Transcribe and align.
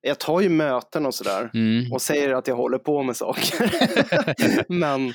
Jag 0.00 0.18
tar 0.18 0.40
ju 0.40 0.48
möten 0.48 1.06
och 1.06 1.14
sådär 1.14 1.50
Mm. 1.54 1.92
och 1.92 2.02
säger 2.02 2.34
att 2.34 2.46
jag 2.48 2.56
håller 2.56 2.78
på 2.78 3.02
med 3.02 3.16
saker. 3.16 3.70
Men 4.72 5.12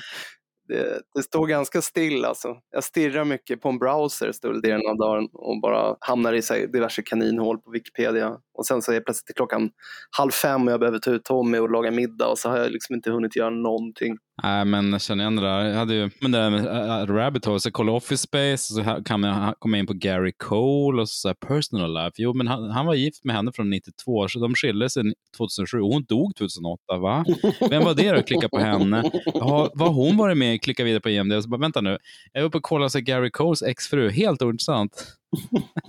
det, 0.68 1.00
det 1.14 1.22
står 1.22 1.46
ganska 1.46 1.82
still 1.82 2.24
alltså. 2.24 2.56
Jag 2.70 2.84
stirrar 2.84 3.24
mycket 3.24 3.60
på 3.60 3.68
en 3.68 3.78
browser 3.78 4.32
större 4.32 4.60
delen 4.60 4.86
av 4.86 4.96
dagen 4.96 5.28
och 5.32 5.60
bara 5.60 5.96
hamnar 6.00 6.32
i 6.32 6.42
här 6.50 6.66
diverse 6.66 7.02
kaninhål 7.02 7.58
på 7.58 7.70
Wikipedia. 7.70 8.36
Och 8.54 8.66
sen 8.66 8.82
så 8.82 8.92
är 8.92 9.00
plötsligt 9.00 9.36
klockan 9.36 9.70
halv 10.18 10.30
fem 10.30 10.66
och 10.66 10.72
jag 10.72 10.80
behöver 10.80 10.98
ta 10.98 11.10
ut 11.10 11.24
Tommy 11.24 11.58
och 11.58 11.70
laga 11.70 11.90
middag 11.90 12.26
och 12.28 12.38
så 12.38 12.48
har 12.48 12.58
jag 12.58 12.70
liksom 12.70 12.94
inte 12.94 13.10
hunnit 13.10 13.36
göra 13.36 13.50
någonting. 13.50 14.16
Nej, 14.42 14.64
men 14.64 14.92
jag 14.92 15.02
känner 15.02 15.24
igen 15.24 15.36
det 15.36 15.42
där. 15.42 15.64
Jag 15.64 15.74
hade 15.74 15.94
ju, 15.94 16.10
men 16.20 16.30
det 16.30 16.38
där 16.38 16.50
med 16.50 16.66
äh, 16.66 17.00
äh 17.00 17.06
Rabbit 17.06 17.44
Hole, 17.44 17.60
så 17.60 17.70
kolla 17.70 17.92
Office 17.92 18.22
Space, 18.22 18.74
så 18.74 19.02
kan 19.04 19.20
man 19.20 19.54
komma 19.58 19.78
in 19.78 19.86
på 19.86 19.92
Gary 19.92 20.32
Cole 20.32 21.02
och 21.02 21.08
så 21.08 21.28
här 21.28 21.34
Personal 21.34 21.94
Life. 21.94 22.12
Jo, 22.16 22.32
men 22.34 22.48
han, 22.48 22.70
han 22.70 22.86
var 22.86 22.94
gift 22.94 23.24
med 23.24 23.36
henne 23.36 23.52
från 23.52 23.70
92, 23.70 24.28
så 24.28 24.38
de 24.38 24.54
skilde 24.54 24.90
sig 24.90 25.02
2007 25.36 25.80
och 25.80 25.88
hon 25.88 26.04
dog 26.04 26.36
2008, 26.36 26.98
va? 26.98 27.24
Vem 27.70 27.84
var 27.84 27.94
det 27.94 28.12
då? 28.12 28.22
Klicka 28.22 28.48
på 28.48 28.58
henne. 28.58 29.10
Har, 29.34 29.70
vad 29.74 29.94
hon 29.94 30.16
varit 30.16 30.38
med? 30.38 30.62
Klicka 30.62 30.84
vidare 30.84 31.00
på 31.00 31.10
IMD. 31.10 31.42
Så 31.42 31.48
bara, 31.48 31.60
vänta 31.60 31.80
nu, 31.80 31.98
jag 32.32 32.42
är 32.42 32.46
uppe 32.46 32.58
och 32.58 32.64
kollar 32.64 32.88
så 32.88 33.00
Gary 33.00 33.30
Coles 33.30 33.62
exfru, 33.62 34.10
helt 34.10 34.42
ointressant. 34.42 35.16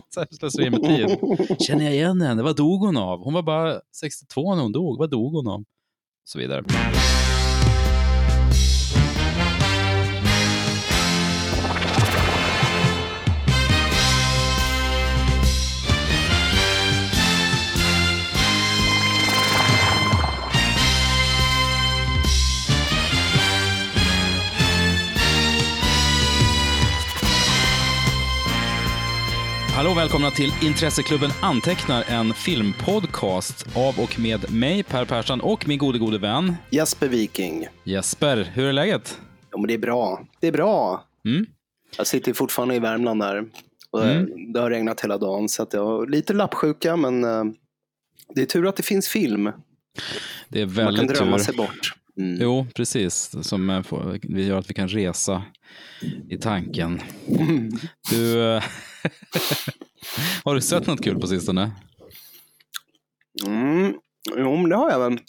så 0.50 0.62
med 0.72 0.84
tid. 0.84 1.18
Känner 1.60 1.86
jag 1.86 1.94
igen 1.94 2.22
henne? 2.22 2.44
Vad 2.44 2.56
dog 2.56 2.80
hon 2.80 2.98
av? 2.98 3.24
Hon 3.24 3.34
var 3.34 3.44
bara 3.44 3.80
62 4.00 4.56
när 4.56 4.62
hon 4.62 4.72
dog. 4.72 4.98
Vad 4.98 5.10
dog 5.10 5.34
hon 5.34 5.48
av? 5.48 5.60
Och 5.60 5.66
så 6.26 6.40
vidare. 6.40 6.64
Hallå 29.78 29.90
och 29.90 29.98
välkomna 29.98 30.32
till 30.32 30.54
Intresseklubben 30.64 31.30
Antecknar, 31.42 32.04
en 32.08 32.34
filmpodcast 32.34 33.68
av 33.76 34.00
och 34.00 34.20
med 34.20 34.52
mig, 34.52 34.84
Per 34.84 35.06
Persson, 35.06 35.42
och 35.42 35.68
min 35.68 35.78
gode, 35.78 36.00
gode 36.00 36.18
vän 36.18 36.56
Jesper 36.70 37.08
Viking. 37.08 37.68
Jesper. 37.84 38.52
Hur 38.54 38.66
är 38.66 38.74
läget? 38.74 39.22
Ja 39.52 39.58
men 39.58 39.68
det 39.68 39.74
är 39.74 39.78
bra. 39.78 40.28
Det 40.40 40.48
är 40.48 40.52
bra. 40.52 41.06
Mm? 41.26 41.46
Jag 41.98 42.08
sitter 42.08 42.34
fortfarande 42.34 42.76
i 42.76 42.80
Värmland 42.80 43.22
där. 43.22 43.46
Och 43.92 44.06
Mm. 44.06 44.54
Det 44.54 44.60
har 44.60 44.70
regnat 44.70 45.02
hela 45.02 45.18
dagen 45.18 45.50
så 45.50 45.64
att 45.64 45.74
jag 45.74 45.86
har 45.86 46.08
lite 46.08 46.34
lappsjuka 46.34 46.96
men 46.96 47.24
eh, 47.24 47.44
det 48.36 48.42
är 48.42 48.46
tur 48.46 48.68
att 48.68 48.76
det 48.76 48.84
finns 48.84 49.08
film. 49.08 49.52
Det 50.50 50.62
är 50.62 50.66
Man 50.66 50.76
kan 50.76 50.86
väldigt 50.86 51.18
drömma 51.18 51.38
tur. 51.38 51.44
sig 51.44 51.56
bort. 51.56 51.94
Mm. 52.20 52.38
Jo, 52.42 52.68
precis. 52.76 53.32
Som 53.42 53.84
vi 54.22 54.46
gör 54.46 54.58
att 54.58 54.70
vi 54.70 54.74
kan 54.74 54.88
resa 54.88 55.44
i 56.30 56.38
tanken. 56.38 57.02
Du, 58.10 58.42
eh, 58.56 58.64
har 60.44 60.56
du 60.56 60.62
sett 60.62 60.88
något 60.88 61.04
kul 61.04 61.20
på 61.20 61.28
sistone? 61.28 61.72
Mm. 63.46 63.94
Jo, 64.38 64.58
men 64.58 64.70
det 64.70 64.76
har 64.76 64.92
jag 64.92 65.00
väl. 65.00 65.20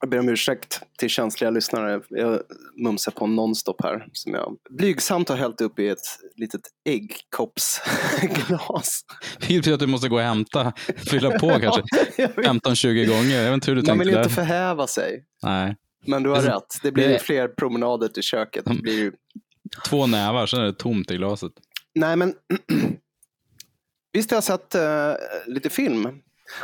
Jag 0.00 0.10
ber 0.10 0.18
om 0.18 0.28
ursäkt 0.28 0.82
till 0.98 1.08
känsliga 1.08 1.50
lyssnare. 1.50 2.00
Jag 2.08 2.40
mumsar 2.84 3.12
på 3.12 3.26
nonstop 3.26 3.82
här 3.82 4.06
som 4.12 4.34
jag 4.34 4.56
blygsamt 4.78 5.28
har 5.28 5.36
hällt 5.36 5.60
upp 5.60 5.78
i 5.78 5.88
ett 5.88 5.98
litet 6.36 6.60
äggkoppsglas. 6.88 9.00
Det 9.40 9.46
betyder 9.56 9.74
att 9.74 9.80
du 9.80 9.86
måste 9.86 10.08
gå 10.08 10.16
och 10.16 10.22
hämta, 10.22 10.72
fylla 10.96 11.38
på 11.38 11.48
kanske 11.60 11.82
Jag 12.16 12.28
vet. 12.28 12.36
15-20 12.46 13.06
gånger. 13.06 13.36
Jag 13.36 13.44
vet 13.44 13.54
inte 13.54 13.70
hur 13.70 13.76
du 13.76 13.82
Man 13.82 13.86
tänkte 13.86 14.04
vill 14.04 14.14
där. 14.14 14.22
inte 14.22 14.34
förhäva 14.34 14.86
sig. 14.86 15.24
Nej. 15.42 15.76
Men 16.06 16.22
du 16.22 16.28
har 16.30 16.36
Alltså, 16.36 16.50
rätt. 16.52 16.78
Det 16.82 16.92
blir 16.92 17.08
det- 17.08 17.18
fler 17.18 17.48
promenader 17.48 18.08
till 18.08 18.22
köket. 18.22 18.64
Det 18.64 18.74
blir 18.82 18.98
ju... 18.98 19.12
Två 19.88 20.06
nävar, 20.06 20.46
sen 20.46 20.60
är 20.60 20.64
det 20.64 20.72
tomt 20.72 21.10
i 21.10 21.16
glaset. 21.16 21.52
Nej, 21.94 22.16
men 22.16 22.34
visst 24.12 24.30
har 24.30 24.36
jag 24.36 24.44
sett 24.44 24.74
eh, 24.74 25.12
lite 25.46 25.70
film. 25.70 26.08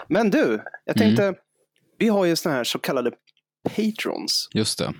Men 0.08 0.30
du, 0.30 0.60
jag 0.84 0.96
tänkte, 0.96 1.34
vi 1.98 2.08
har 2.08 2.24
ju 2.24 2.36
såna 2.36 2.54
här 2.54 2.64
så 2.64 2.78
kallade 2.78 3.12
patrons. 3.76 4.48
Just 4.54 4.78
det. 4.78 4.92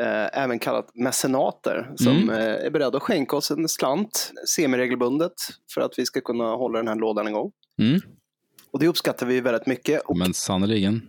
eh, 0.00 0.42
även 0.42 0.58
kallat 0.58 0.90
mecenater, 0.94 1.92
som 1.96 2.16
Mm. 2.16 2.30
eh, 2.30 2.66
är 2.66 2.70
beredda 2.70 2.96
att 2.96 3.02
skänka 3.02 3.36
oss 3.36 3.50
en 3.50 3.68
slant 3.68 4.32
semiregelbundet 4.48 5.32
för 5.74 5.80
att 5.80 5.98
vi 5.98 6.06
ska 6.06 6.20
kunna 6.20 6.44
hålla 6.44 6.78
den 6.78 6.88
här 6.88 6.94
lådan 6.96 7.28
igång. 7.28 7.52
Mm. 7.78 8.00
Och 8.70 8.78
det 8.80 8.88
uppskattar 8.88 9.26
vi 9.26 9.40
väldigt 9.40 9.66
mycket. 9.66 10.02
Och 10.02 10.16
Men 10.16 10.34
sannerligen. 10.34 11.08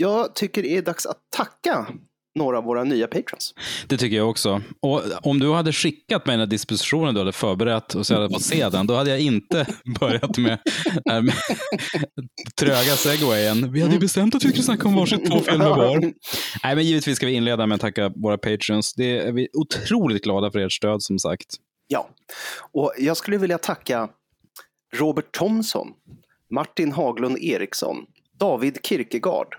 Jag 0.00 0.34
tycker 0.34 0.62
det 0.62 0.76
är 0.76 0.82
dags 0.82 1.06
att 1.06 1.18
tacka 1.36 1.86
några 2.34 2.58
av 2.58 2.64
våra 2.64 2.84
nya 2.84 3.06
patrons. 3.06 3.54
Det 3.86 3.96
tycker 3.96 4.16
jag 4.16 4.30
också. 4.30 4.62
Och 4.80 5.02
om 5.22 5.38
du 5.38 5.52
hade 5.52 5.72
skickat 5.72 6.26
mig 6.26 6.32
den 6.32 6.40
här 6.40 6.46
dispositionen 6.46 7.14
du 7.14 7.20
hade 7.20 7.32
förberett 7.32 7.94
och 7.94 8.06
så 8.06 8.12
jag 8.12 8.20
hade 8.20 8.34
fått 8.34 8.42
se 8.42 8.68
den, 8.68 8.86
då 8.86 8.94
hade 8.94 9.10
jag 9.10 9.20
inte 9.20 9.66
börjat 10.00 10.38
med, 10.38 10.58
äh, 11.10 11.22
med 11.22 11.34
tröga 12.60 12.96
segwayen. 12.96 13.72
Vi 13.72 13.80
hade 13.80 13.94
ju 13.94 14.00
bestämt 14.00 14.34
att 14.34 14.44
vi 14.44 14.48
skulle 14.48 14.62
snacka 14.64 14.88
om 14.88 14.94
varsitt 14.94 15.30
två 15.30 15.40
filmer 15.40 15.68
var. 15.68 16.00
Nej, 16.64 16.74
men 16.76 16.84
givetvis 16.84 17.16
ska 17.16 17.26
vi 17.26 17.32
inleda 17.32 17.66
med 17.66 17.74
att 17.74 17.80
tacka 17.80 18.12
våra 18.16 18.38
patrons. 18.38 18.94
Det 18.94 19.18
är 19.18 19.32
vi 19.32 19.48
otroligt 19.52 20.24
glada 20.24 20.50
för 20.50 20.58
ert 20.58 20.72
stöd 20.72 21.02
som 21.02 21.18
sagt. 21.18 21.56
Ja, 21.86 22.08
och 22.72 22.92
jag 22.98 23.16
skulle 23.16 23.38
vilja 23.38 23.58
tacka 23.58 24.08
Robert 24.94 25.32
Thomsson, 25.32 25.88
Martin 26.50 26.92
Haglund 26.92 27.38
Eriksson, 27.38 27.96
David 28.40 28.78
Kirkegard, 28.82 29.54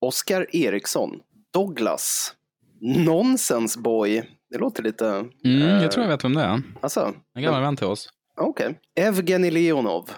Oskar 0.00 0.56
Eriksson, 0.56 1.20
Douglas, 1.52 2.34
Nonsense 2.80 3.80
Boy, 3.80 4.22
det 4.50 4.58
låter 4.58 4.82
lite... 4.82 5.06
Mm, 5.44 5.62
eh, 5.62 5.82
jag 5.82 5.92
tror 5.92 6.04
jag 6.04 6.10
vet 6.10 6.24
vem 6.24 6.34
det 6.34 6.42
är. 6.42 6.62
Alltså, 6.80 7.14
En 7.34 7.42
gammal 7.42 7.62
vän 7.62 7.76
till 7.76 7.86
oss. 7.86 8.08
Okej. 8.40 8.80
Evgeni 9.00 9.50
Leonov, 9.50 10.10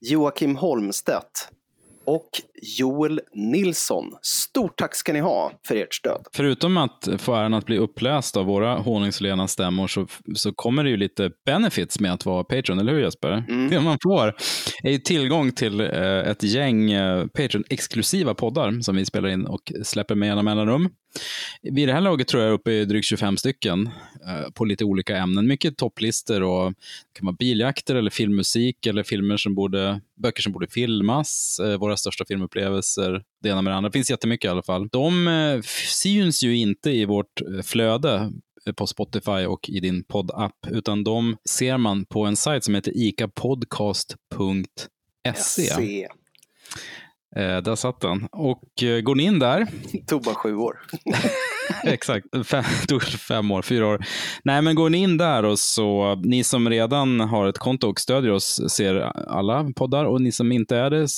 Joakim 0.00 0.56
Holmstedt 0.56 1.48
och 2.04 2.28
Joel 2.62 3.20
Nilsson. 3.34 4.12
Stort 4.22 4.78
tack 4.78 4.94
ska 4.94 5.12
ni 5.12 5.20
ha 5.20 5.52
för 5.66 5.76
ert 5.76 5.94
stöd. 5.94 6.26
Förutom 6.32 6.76
att 6.76 7.08
få 7.18 7.34
äran 7.34 7.54
att 7.54 7.66
bli 7.66 7.78
uppläst 7.78 8.36
av 8.36 8.46
våra 8.46 8.76
honungslena 8.76 9.48
stämmor 9.48 9.86
så, 9.86 10.06
så 10.34 10.52
kommer 10.52 10.84
det 10.84 10.90
ju 10.90 10.96
lite 10.96 11.30
benefits 11.46 12.00
med 12.00 12.12
att 12.12 12.26
vara 12.26 12.44
Patreon, 12.44 12.78
eller 12.78 12.92
hur 12.92 13.00
Jesper? 13.00 13.44
Mm. 13.48 13.70
Det 13.70 13.80
man 13.80 13.98
får 14.02 14.34
är 14.82 14.90
ju 14.90 14.98
tillgång 14.98 15.52
till 15.52 15.80
eh, 15.80 16.18
ett 16.18 16.42
gäng 16.42 16.92
eh, 16.92 17.24
Patreon-exklusiva 17.24 18.34
poddar 18.34 18.80
som 18.80 18.96
vi 18.96 19.04
spelar 19.04 19.28
in 19.28 19.46
och 19.46 19.72
släpper 19.82 20.14
med 20.14 20.26
jämna 20.26 20.42
mellanrum. 20.42 20.88
Vid 21.62 21.88
det 21.88 21.92
här 21.92 22.00
laget 22.00 22.28
tror 22.28 22.42
jag 22.42 22.50
är 22.50 22.54
uppe 22.54 22.72
i 22.72 22.84
drygt 22.84 23.06
25 23.06 23.36
stycken 23.36 23.86
eh, 24.26 24.50
på 24.54 24.64
lite 24.64 24.84
olika 24.84 25.16
ämnen. 25.16 25.46
Mycket 25.46 25.76
topplistor 25.76 26.42
och 26.42 26.72
det 26.72 27.18
kan 27.18 27.26
vara 27.26 27.36
biljakter 27.38 27.94
eller 27.94 28.10
filmmusik 28.10 28.86
eller 28.86 29.02
filmer 29.02 29.36
som 29.36 29.54
borde, 29.54 30.00
böcker 30.22 30.42
som 30.42 30.52
borde 30.52 30.66
filmas, 30.66 31.60
våra 31.78 31.96
största 31.96 32.24
filmupplevelser, 32.48 33.22
det 33.42 33.48
ena 33.48 33.62
med 33.62 33.72
det 33.72 33.76
andra. 33.76 33.88
Det 33.88 33.92
finns 33.92 34.10
jättemycket 34.10 34.48
i 34.48 34.50
alla 34.50 34.62
fall. 34.62 34.88
De 34.88 35.28
eh, 35.28 35.60
syns 36.02 36.42
ju 36.42 36.56
inte 36.56 36.90
i 36.90 37.04
vårt 37.04 37.40
eh, 37.40 37.62
flöde 37.62 38.32
eh, 38.66 38.72
på 38.72 38.86
Spotify 38.86 39.46
och 39.46 39.68
i 39.68 39.80
din 39.80 40.04
poddapp, 40.04 40.66
utan 40.68 41.04
de 41.04 41.36
ser 41.50 41.78
man 41.78 42.04
på 42.04 42.24
en 42.24 42.36
sajt 42.36 42.64
som 42.64 42.74
heter 42.74 42.92
icapodcast.se. 42.96 45.34
Se. 45.34 46.08
Eh, 47.36 47.62
där 47.62 47.74
satt 47.74 48.00
den. 48.00 48.28
Och 48.32 48.82
eh, 48.82 49.00
går 49.00 49.14
ni 49.14 49.22
in 49.22 49.38
där, 49.38 49.66
Tog 50.06 50.22
bara 50.22 50.34
sju 50.34 50.56
år. 50.56 50.80
Exakt, 51.84 52.26
fem, 52.46 52.64
tog 52.88 53.02
fem 53.02 53.50
år, 53.50 53.62
fyra 53.62 53.86
år. 53.86 54.06
Nej, 54.42 54.62
men 54.62 54.74
går 54.74 54.90
ni 54.90 54.98
in 54.98 55.16
där 55.16 55.42
och 55.42 55.58
så, 55.58 56.14
ni 56.14 56.44
som 56.44 56.70
redan 56.70 57.20
har 57.20 57.46
ett 57.46 57.58
konto 57.58 57.88
och 57.88 58.00
stödjer 58.00 58.32
oss 58.32 58.60
ser 58.70 58.94
alla 59.28 59.72
poddar 59.76 60.04
och 60.04 60.20
ni 60.20 60.32
som 60.32 60.52
inte 60.52 60.76
är 60.76 60.90
det 60.90 61.08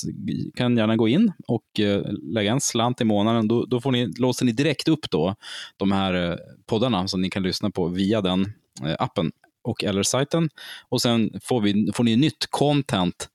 kan 0.55 0.77
gärna 0.77 0.95
gå 0.95 1.07
in 1.07 1.31
och 1.47 1.79
eh, 1.79 2.03
lägga 2.21 2.51
en 2.51 2.61
slant 2.61 3.01
i 3.01 3.03
månaden. 3.03 3.47
Då, 3.47 3.65
då 3.65 3.81
får 3.81 3.91
ni, 3.91 4.13
låser 4.17 4.45
ni 4.45 4.51
direkt 4.51 4.87
upp 4.87 5.11
då 5.11 5.35
de 5.77 5.91
här 5.91 6.31
eh, 6.31 6.35
poddarna 6.65 7.07
som 7.07 7.21
ni 7.21 7.29
kan 7.29 7.43
lyssna 7.43 7.71
på 7.71 7.87
via 7.87 8.21
den 8.21 8.53
eh, 8.85 8.95
appen 8.99 9.31
och 9.63 9.83
eller 9.83 10.03
sajten. 10.03 10.49
Och 10.89 11.01
sen 11.01 11.39
får, 11.43 11.61
vi, 11.61 11.91
får 11.93 12.03
ni 12.03 12.15
nytt 12.15 12.47
content 12.49 13.29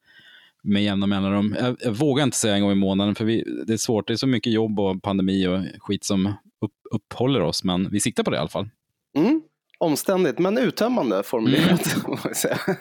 med 0.62 0.84
jämna 0.84 1.06
mellanrum. 1.06 1.56
Jag, 1.60 1.76
jag 1.80 1.92
vågar 1.92 2.24
inte 2.24 2.36
säga 2.36 2.54
en 2.54 2.62
gång 2.62 2.72
i 2.72 2.74
månaden, 2.74 3.14
för 3.14 3.24
vi, 3.24 3.44
det 3.66 3.72
är 3.72 3.76
svårt. 3.76 4.06
Det 4.06 4.12
är 4.12 4.16
så 4.16 4.26
mycket 4.26 4.52
jobb 4.52 4.80
och 4.80 5.02
pandemi 5.02 5.46
och 5.46 5.60
skit 5.78 6.04
som 6.04 6.34
upp, 6.64 6.72
uppehåller 6.94 7.40
oss, 7.40 7.64
men 7.64 7.90
vi 7.90 8.00
siktar 8.00 8.24
på 8.24 8.30
det 8.30 8.36
i 8.36 8.40
alla 8.40 8.48
fall. 8.48 8.68
Mm. 9.16 9.42
Omständigt 9.78 10.38
men 10.38 10.58
uttömmande 10.58 11.22
formulerat. 11.22 11.96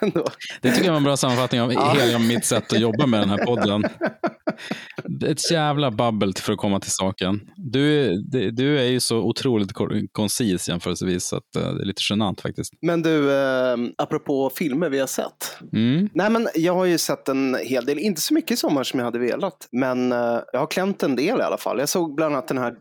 ändå. 0.00 0.24
Det 0.60 0.70
tycker 0.70 0.84
jag 0.84 0.92
var 0.92 0.98
en 0.98 1.04
bra 1.04 1.16
sammanfattning 1.16 1.60
av 1.60 1.72
Ja. 1.76 1.96
hela 2.00 2.18
mitt 2.18 2.44
sätt 2.44 2.72
att 2.72 2.80
jobba 2.80 3.06
med 3.06 3.20
den 3.20 3.30
här 3.30 3.44
podden. 3.44 3.84
ett 5.26 5.50
jävla 5.50 5.90
babbel 5.90 6.32
för 6.34 6.52
att 6.52 6.58
komma 6.58 6.80
till 6.80 6.90
saken. 6.92 7.40
Du, 7.56 8.16
du 8.52 8.78
är 8.78 8.84
ju 8.84 9.00
så 9.00 9.18
otroligt 9.18 9.70
koncis 10.12 10.68
jämförelsevis, 10.68 11.24
så 11.24 11.36
att, 11.36 11.42
uh, 11.56 11.74
det 11.74 11.82
är 11.82 11.86
lite 11.86 12.02
genant 12.10 12.40
faktiskt. 12.40 12.72
Men 12.82 13.02
du, 13.02 13.32
eh, 13.32 13.76
apropå 13.98 14.50
filmer 14.54 14.88
vi 14.88 14.98
har 14.98 15.06
sett. 15.06 15.58
Mm. 15.72 16.08
Nej, 16.14 16.30
men 16.30 16.48
jag 16.54 16.74
har 16.74 16.84
ju 16.84 16.98
sett 16.98 17.28
en 17.28 17.56
hel 17.64 17.84
del, 17.84 17.98
inte 17.98 18.20
så 18.20 18.34
mycket 18.34 18.50
i 18.50 18.56
sommar 18.56 18.84
som 18.84 18.98
jag 19.00 19.04
hade 19.04 19.18
velat, 19.18 19.68
men 19.72 20.12
uh, 20.12 20.40
jag 20.52 20.60
har 20.60 20.66
klämt 20.66 21.02
en 21.02 21.16
del 21.16 21.38
i 21.38 21.42
alla 21.42 21.58
fall. 21.58 21.78
Jag 21.78 21.88
såg 21.88 22.14
bland 22.14 22.34
annat 22.34 22.48
den 22.48 22.58
här 22.58 22.74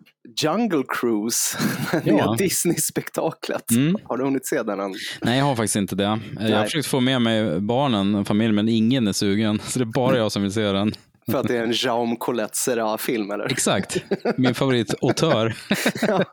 Jungle 0.43 0.83
Cruise, 0.87 1.57
det 1.91 2.11
ja. 2.11 2.35
Disney-spektaklet. 2.37 3.71
Mm. 3.71 3.97
Har 4.07 4.17
du 4.17 4.23
hunnit 4.23 4.45
se 4.45 4.63
den 4.63 4.79
än? 4.79 4.93
Nej, 5.21 5.37
jag 5.37 5.45
har 5.45 5.55
faktiskt 5.55 5.75
inte 5.75 5.95
det. 5.95 6.19
Nej. 6.39 6.51
Jag 6.51 6.57
har 6.57 6.63
försökt 6.63 6.87
få 6.87 6.99
med 6.99 7.21
mig 7.21 7.59
barnen, 7.61 8.25
familjen, 8.25 8.55
men 8.55 8.69
ingen 8.69 9.07
är 9.07 9.13
sugen. 9.13 9.59
Så 9.59 9.79
det 9.79 9.83
är 9.83 9.85
bara 9.85 10.17
jag 10.17 10.31
som 10.31 10.41
vill 10.41 10.53
se 10.53 10.71
den. 10.71 10.93
För 11.31 11.39
att 11.39 11.47
det 11.47 11.57
är 11.57 11.63
en 11.63 11.73
Jaume 11.75 12.15
Colette 12.19 12.57
Serra-film, 12.57 13.31
eller? 13.31 13.45
Exakt, 13.51 14.03
min 14.37 14.55
favoritauteur. 14.55 15.55
ja. 16.07 16.23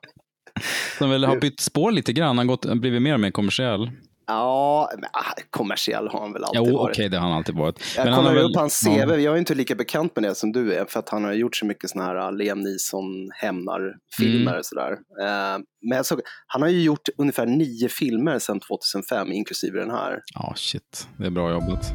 Som 0.99 1.11
väl 1.11 1.25
har 1.25 1.37
bytt 1.37 1.61
spår 1.61 1.93
lite 1.93 2.13
grann, 2.13 2.39
han 2.39 2.49
har 2.49 2.75
blivit 2.75 3.03
mer 3.03 3.15
och 3.15 3.21
mer 3.21 3.31
kommersiell. 3.31 3.91
Ja, 4.27 4.91
men, 4.95 5.11
ah, 5.13 5.43
kommersiell 5.51 6.09
har 6.09 6.21
han 6.21 6.33
väl 6.33 6.45
alltid 6.45 6.59
jo, 6.59 6.65
varit. 6.65 6.75
Okej, 6.75 6.91
okay, 6.91 7.09
det 7.09 7.17
har 7.17 7.29
han 7.29 7.37
alltid 7.37 7.55
varit. 7.55 7.81
Jag 7.97 8.05
men 8.05 8.15
kollar 8.15 8.37
upp 8.37 8.57
hans 8.57 8.81
CV, 8.81 8.91
ja. 8.91 9.17
jag 9.17 9.35
är 9.35 9.39
inte 9.39 9.55
lika 9.55 9.75
bekant 9.75 10.17
med 10.17 10.25
det 10.25 10.35
som 10.35 10.53
du 10.53 10.75
är, 10.75 10.85
för 10.85 11.01
att 11.01 11.09
han 11.09 11.25
har 11.25 11.33
gjort 11.33 11.57
så 11.57 11.67
mycket 11.67 11.91
sådana 11.91 12.09
här 12.09 12.17
ah, 12.17 12.31
Liam 12.31 12.61
Neeson 12.61 13.31
hämnar-filmer. 13.35 14.53
Mm. 14.53 14.63
Sådär. 14.63 14.93
Uh, 14.93 15.63
men 15.89 15.97
jag 15.97 16.07
såg, 16.07 16.21
han 16.47 16.63
har 16.63 16.69
ju 16.69 16.83
gjort 16.83 17.09
ungefär 17.19 17.47
nio 17.47 17.89
filmer 17.89 18.39
sedan 18.39 18.61
2005, 18.61 19.33
inklusive 19.33 19.79
den 19.79 19.91
här. 19.91 20.21
Ja, 20.35 20.49
oh, 20.51 20.55
shit. 20.55 21.09
Det 21.17 21.27
är 21.27 21.31
bra 21.31 21.51
jobbat. 21.51 21.93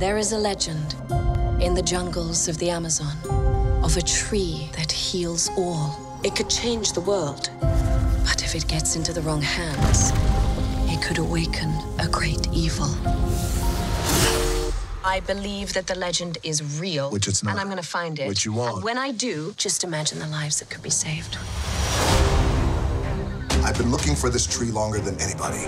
There 0.00 0.20
is 0.20 0.32
a 0.32 0.38
legend 0.38 0.94
in 1.62 1.74
the 1.74 1.94
jungles 1.94 2.48
of 2.48 2.58
the 2.58 2.70
Amazon 2.70 3.16
of 3.84 3.96
a 3.96 4.02
tree 4.02 4.68
that 4.76 4.92
heals 4.92 5.50
all. 5.56 6.06
It 6.24 6.34
could 6.36 6.50
change 6.50 6.92
the 6.92 7.00
world, 7.00 7.50
but 8.24 8.42
if 8.42 8.54
it 8.54 8.68
gets 8.68 8.96
into 8.96 9.12
the 9.12 9.20
wrong 9.20 9.42
hands, 9.42 10.12
could 10.96 11.18
awaken 11.18 11.70
a 11.98 12.08
great 12.08 12.48
evil. 12.52 12.88
I 15.04 15.20
believe 15.20 15.72
that 15.74 15.86
the 15.86 15.94
legend 15.94 16.38
is 16.42 16.80
real. 16.80 17.10
Which 17.10 17.28
it's 17.28 17.42
not. 17.42 17.52
And 17.52 17.60
I'm 17.60 17.66
going 17.68 17.82
to 17.82 17.88
find 17.88 18.18
it. 18.18 18.28
Which 18.28 18.44
you 18.44 18.52
want. 18.52 18.76
And 18.76 18.84
when 18.84 18.98
I 18.98 19.12
do, 19.12 19.54
just 19.56 19.84
imagine 19.84 20.18
the 20.18 20.26
lives 20.26 20.58
that 20.58 20.68
could 20.68 20.82
be 20.82 20.90
saved. 20.90 21.38
I've 23.64 23.78
been 23.78 23.90
looking 23.90 24.14
for 24.14 24.30
this 24.30 24.46
tree 24.46 24.70
longer 24.70 24.98
than 24.98 25.20
anybody. 25.20 25.66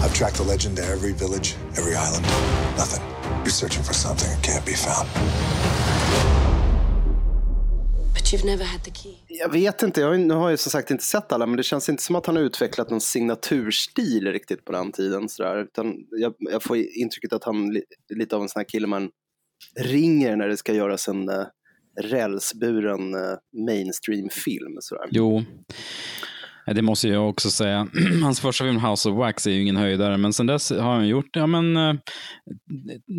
I've 0.00 0.14
tracked 0.14 0.36
the 0.36 0.44
legend 0.44 0.76
to 0.76 0.84
every 0.84 1.12
village, 1.12 1.56
every 1.76 1.94
island. 1.94 2.24
Nothing. 2.76 3.04
You're 3.40 3.50
searching 3.50 3.82
for 3.82 3.92
something 3.92 4.28
that 4.28 4.42
can't 4.42 4.64
be 4.64 4.74
found. 4.74 6.47
Jag 9.28 9.52
vet 9.52 9.82
inte, 9.82 10.00
jag 10.00 10.08
har, 10.08 10.16
nu 10.16 10.34
har 10.34 10.50
jag 10.50 10.58
som 10.58 10.70
sagt 10.70 10.90
inte 10.90 11.04
sett 11.04 11.32
alla, 11.32 11.46
men 11.46 11.56
det 11.56 11.62
känns 11.62 11.88
inte 11.88 12.02
som 12.02 12.16
att 12.16 12.26
han 12.26 12.36
har 12.36 12.42
utvecklat 12.42 12.90
någon 12.90 13.00
signaturstil 13.00 14.32
riktigt 14.32 14.64
på 14.64 14.72
den 14.72 14.92
tiden. 14.92 15.28
Sådär. 15.28 15.62
Utan 15.62 15.94
jag, 16.10 16.34
jag 16.38 16.62
får 16.62 16.76
intrycket 16.76 17.32
att 17.32 17.44
han 17.44 17.76
är 17.76 17.82
lite 18.14 18.36
av 18.36 18.42
en 18.42 18.48
sån 18.48 18.60
här 18.60 18.68
kille 18.68 18.86
man 18.86 19.10
ringer 19.80 20.36
när 20.36 20.48
det 20.48 20.56
ska 20.56 20.74
göras 20.74 21.08
en 21.08 21.28
uh, 21.28 21.46
rälsburen 22.00 23.14
uh, 23.14 23.36
mainstream-film. 23.66 24.78
Jo, 25.10 25.44
det 26.74 26.82
måste 26.82 27.08
jag 27.08 27.28
också 27.28 27.50
säga. 27.50 27.88
Hans 28.22 28.40
första 28.40 28.64
film 28.64 28.84
House 28.84 29.08
of 29.08 29.16
Wax 29.16 29.46
är 29.46 29.50
ju 29.50 29.62
ingen 29.62 29.76
höjdare, 29.76 30.16
men 30.16 30.32
sen 30.32 30.46
dess 30.46 30.70
har 30.70 30.94
han 30.94 31.08
gjort 31.08 31.30
ja, 31.32 31.46
men, 31.46 31.76
eh, 31.76 31.94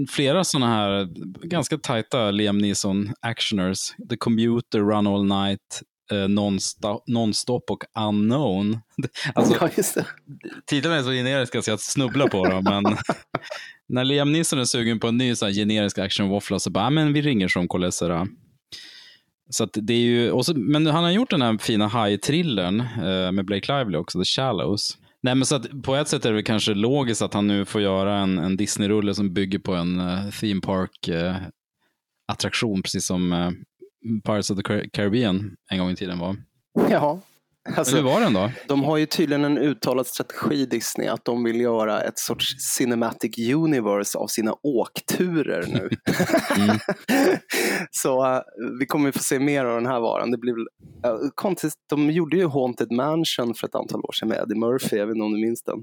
flera 0.09 0.43
sådana 0.43 0.67
här 0.67 1.07
ganska 1.47 1.77
tajta 1.77 2.31
Liam 2.31 2.57
Neeson 2.57 3.13
actioners. 3.21 3.79
The 4.09 4.17
Commuter, 4.17 4.79
Run 4.79 5.07
All 5.07 5.25
Night, 5.25 5.81
eh, 6.11 6.27
non-stop, 6.27 7.03
non 7.07 7.33
och 7.47 7.83
Unknown. 8.07 8.79
Alltså, 9.33 9.69
ja, 9.95 10.03
titlarna 10.65 10.97
är 10.97 11.03
så 11.03 11.11
generiska 11.11 11.61
så 11.61 11.71
jag 11.71 11.79
snubblar 11.79 12.27
på 12.27 12.45
dem, 12.45 12.63
men 12.63 12.83
när 13.89 14.03
Liam 14.03 14.31
Neeson 14.31 14.59
är 14.59 14.65
sugen 14.65 14.99
på 14.99 15.07
en 15.07 15.17
ny 15.17 15.35
så 15.35 15.45
här 15.45 15.53
generisk 15.53 15.97
action-våffla 15.97 16.59
så 16.59 16.69
bara, 16.69 16.89
men 16.89 17.13
vi 17.13 17.21
ringer 17.21 17.47
som 17.47 17.67
Colessera. 17.67 18.27
Så 19.49 19.65
det 19.65 19.93
är 19.93 19.97
ju, 19.97 20.43
så, 20.43 20.57
men 20.57 20.85
han 20.85 21.03
har 21.03 21.11
gjort 21.11 21.29
den 21.29 21.41
här 21.41 21.57
fina 21.57 21.87
high-thrillern 21.87 22.79
eh, 22.79 23.31
med 23.31 23.45
Blake 23.45 23.77
Lively 23.77 23.97
också, 23.97 24.19
The 24.19 24.25
Shallows. 24.25 24.97
Nej, 25.21 25.35
men 25.35 25.45
så 25.45 25.55
att 25.55 25.83
på 25.83 25.95
ett 25.95 26.07
sätt 26.07 26.25
är 26.25 26.33
det 26.33 26.43
kanske 26.43 26.73
logiskt 26.73 27.21
att 27.21 27.33
han 27.33 27.47
nu 27.47 27.65
får 27.65 27.81
göra 27.81 28.17
en, 28.17 28.37
en 28.37 28.57
Disney-rulle 28.57 29.13
som 29.13 29.33
bygger 29.33 29.59
på 29.59 29.75
en 29.75 29.99
uh, 29.99 30.29
theme 30.29 30.61
park-attraktion, 30.61 32.71
eh, 32.71 32.77
uh, 32.77 32.81
precis 32.81 33.05
som 33.05 33.33
uh, 33.33 33.51
Pirates 34.25 34.51
of 34.51 34.57
the 34.57 34.63
Caribbean 34.89 35.55
en 35.71 35.77
gång 35.77 35.91
i 35.91 35.95
tiden 35.95 36.19
var. 36.19 36.35
Ja, 36.89 37.21
Alltså, 37.77 37.95
hur 37.95 38.03
var 38.03 38.21
den 38.21 38.33
då? 38.33 38.51
De 38.67 38.83
har 38.83 38.97
ju 38.97 39.05
tydligen 39.05 39.45
en 39.45 39.57
uttalad 39.57 40.07
strategi 40.07 40.65
Disney 40.65 41.07
att 41.07 41.25
de 41.25 41.43
vill 41.43 41.61
göra 41.61 42.01
ett 42.01 42.19
sorts 42.19 42.55
cinematic 42.75 43.53
universe 43.53 44.17
av 44.17 44.27
sina 44.27 44.53
åkturer 44.63 45.65
nu. 45.67 45.89
mm. 46.63 46.79
Så 47.91 48.25
uh, 48.25 48.41
vi 48.79 48.85
kommer 48.85 49.11
få 49.11 49.19
se 49.19 49.39
mer 49.39 49.65
av 49.65 49.75
den 49.75 49.85
här 49.85 49.99
varan. 49.99 50.31
Det 50.31 50.37
blir 50.37 50.53
uh, 50.53 51.29
konstigt, 51.35 51.73
de 51.89 52.11
gjorde 52.11 52.37
ju 52.37 52.47
Haunted 52.47 52.91
Mansion 52.91 53.53
för 53.53 53.67
ett 53.67 53.75
antal 53.75 53.99
år 53.99 54.11
sedan 54.11 54.27
med 54.29 54.37
Eddie 54.37 54.55
Murphy, 54.55 54.97
jag 54.97 55.07
vet 55.07 55.15
inte 55.15 55.25
om 55.25 55.33
du 55.33 55.39
minns 55.39 55.63
den. 55.63 55.77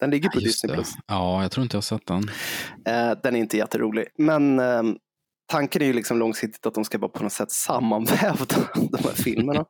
Den 0.00 0.10
ligger 0.10 0.28
på 0.28 0.40
ja, 0.40 0.44
Disney+. 0.44 0.74
Plus. 0.74 0.92
Ja, 1.06 1.42
jag 1.42 1.50
tror 1.50 1.62
inte 1.62 1.74
jag 1.74 1.78
har 1.78 1.82
sett 1.82 2.06
den. 2.06 2.22
Uh, 2.22 3.20
den 3.22 3.36
är 3.36 3.40
inte 3.40 3.56
jätterolig, 3.56 4.04
men 4.18 4.58
ehm, 4.58 4.96
tanken 5.48 5.82
är 5.82 5.86
ju 5.86 5.92
liksom 5.92 6.18
långsiktigt 6.18 6.66
att 6.66 6.74
de 6.74 6.84
ska 6.84 6.98
vara 6.98 7.10
på 7.10 7.22
något 7.22 7.32
sätt 7.32 7.50
sammanvävda, 7.50 8.56
de 8.74 9.04
här 9.04 9.14
filmerna. 9.14 9.64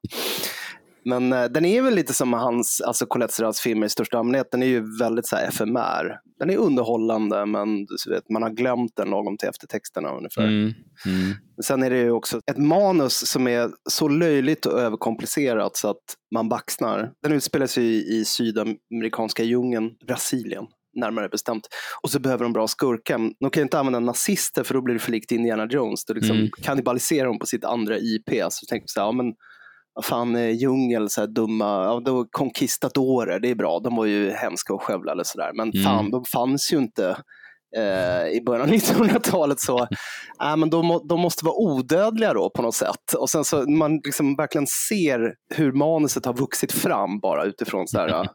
Men 1.09 1.33
eh, 1.33 1.45
den 1.45 1.65
är 1.65 1.83
väl 1.83 1.95
lite 1.95 2.15
som 2.15 2.33
hans, 2.33 2.81
alltså 2.81 3.07
Colette 3.07 3.35
Serras 3.35 3.61
filmer 3.61 3.87
i 3.87 3.91
största 3.91 4.19
allmänhet. 4.19 4.49
Den 4.51 4.63
är 4.63 4.67
ju 4.67 4.99
väldigt 4.99 5.27
så 5.27 5.37
här 5.37 5.49
FMR. 5.49 6.21
Den 6.39 6.51
är 6.51 6.57
underhållande 6.57 7.47
men 7.47 7.87
du 8.05 8.11
vet, 8.11 8.31
man 8.31 8.43
har 8.43 8.51
glömt 8.51 8.97
den 8.97 9.11
lagom 9.11 9.37
till 9.37 9.49
eftertexterna 9.49 10.11
ungefär. 10.11 10.43
Mm. 10.43 10.73
Mm. 11.07 11.35
Sen 11.65 11.83
är 11.83 11.91
det 11.91 11.99
ju 11.99 12.11
också 12.11 12.41
ett 12.51 12.59
manus 12.59 13.31
som 13.31 13.47
är 13.47 13.71
så 13.91 14.09
löjligt 14.09 14.67
och 14.67 14.81
överkomplicerat 14.81 15.77
så 15.77 15.91
att 15.91 16.03
man 16.35 16.49
baxnar. 16.49 17.13
Den 17.23 17.33
utspelar 17.33 17.67
sig 17.67 17.85
i, 17.85 18.19
i 18.19 18.25
sydamerikanska 18.25 19.43
djungeln, 19.43 19.91
Brasilien 20.07 20.65
närmare 21.01 21.29
bestämt. 21.29 21.69
Och 22.03 22.11
så 22.11 22.21
behöver 22.21 22.45
de 22.45 22.53
bra 22.53 22.69
skurkar. 22.69 23.19
De 23.41 23.51
kan 23.51 23.61
ju 23.61 23.63
inte 23.63 23.79
använda 23.79 24.01
nazister 24.01 24.65
för 24.65 24.75
då 24.75 24.83
blir 24.83 24.95
det 24.95 25.01
för 25.01 25.13
likt 25.13 25.33
Indiana 25.33 25.67
Jones. 25.71 26.05
Då 26.05 26.15
liksom 26.15 26.37
mm. 26.37 26.51
kannibaliserar 26.63 27.27
de 27.27 27.39
på 27.39 27.47
sitt 27.47 27.65
andra 27.65 27.99
IP. 27.99 28.31
Så 28.51 28.67
tänker 28.67 28.87
så 28.89 29.01
här, 29.01 29.07
ja, 29.07 29.13
men 29.13 29.35
fan, 30.05 30.37
eh, 30.37 30.51
djungel, 30.51 31.11
så 31.11 31.21
här 31.21 31.29
dumma, 31.29 31.85
ja, 31.85 32.03
då, 32.05 32.27
conquistadorer, 32.31 33.41
det 33.41 33.51
är 33.51 33.55
bra, 33.55 33.81
de 33.81 33.97
var 33.97 34.05
ju 34.05 34.31
hemska 34.31 34.75
och 34.75 34.83
skövlade 34.83 35.25
sådär, 35.25 35.51
men 35.55 35.71
mm. 35.71 35.85
fan, 35.85 36.11
de 36.11 36.25
fanns 36.25 36.73
ju 36.73 36.77
inte 36.77 37.17
eh, 37.77 38.29
i 38.37 38.43
början 38.47 38.63
av 38.63 38.69
1900-talet 38.75 39.61
så, 39.61 39.79
äh, 40.43 40.57
men 40.57 40.71
de, 40.71 41.01
de 41.09 41.21
måste 41.21 41.45
vara 41.45 41.57
odödliga 41.57 42.35
då 42.35 42.51
på 42.51 42.63
något 42.63 42.75
sätt. 42.75 43.15
Och 43.19 43.31
sen 43.31 43.45
så 43.45 43.71
man 43.71 44.01
liksom 44.05 44.37
verkligen 44.37 44.67
ser 44.67 45.35
hur 45.55 45.73
manuset 45.73 46.27
har 46.27 46.35
vuxit 46.35 46.73
fram 46.73 47.21
bara 47.21 47.45
utifrån 47.45 47.89
så 47.89 47.99
här, 47.99 48.09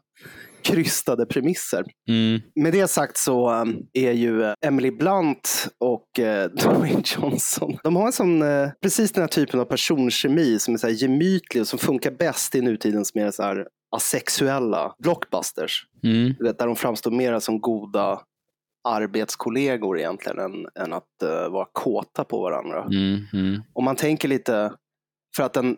krystade 0.64 1.26
premisser. 1.26 1.84
Mm. 2.08 2.40
Med 2.54 2.72
det 2.72 2.88
sagt 2.88 3.16
så 3.16 3.50
um, 3.50 3.86
är 3.92 4.12
ju 4.12 4.42
uh, 4.42 4.54
Emily 4.66 4.90
Blunt 4.90 5.68
och 5.80 6.06
uh, 6.18 6.24
Dwayne 6.62 7.02
Johnson, 7.04 7.78
de 7.82 7.96
har 7.96 8.06
en 8.06 8.12
sån, 8.12 8.42
uh, 8.42 8.70
precis 8.82 9.12
den 9.12 9.22
här 9.22 9.28
typen 9.28 9.60
av 9.60 9.64
personkemi 9.64 10.58
som 10.58 10.74
är 10.74 10.78
så 10.78 10.86
här 10.86 10.94
gemytlig 10.94 11.60
och 11.60 11.68
som 11.68 11.78
funkar 11.78 12.10
bäst 12.10 12.54
i 12.54 12.60
nutidens 12.60 13.14
mer 13.14 13.30
så 13.30 13.42
här 13.42 13.66
asexuella 13.96 14.94
blockbusters. 15.02 15.86
Mm. 16.04 16.34
Där 16.38 16.66
de 16.66 16.76
framstår 16.76 17.10
mer 17.10 17.38
som 17.38 17.60
goda 17.60 18.20
arbetskollegor 18.88 19.98
egentligen 19.98 20.38
än, 20.38 20.66
än 20.84 20.92
att 20.92 21.22
uh, 21.22 21.52
vara 21.52 21.66
kåta 21.72 22.24
på 22.24 22.40
varandra. 22.40 22.82
Mm, 22.82 23.20
mm. 23.32 23.62
Om 23.72 23.84
man 23.84 23.96
tänker 23.96 24.28
lite, 24.28 24.72
för 25.36 25.42
att 25.42 25.52
den, 25.52 25.76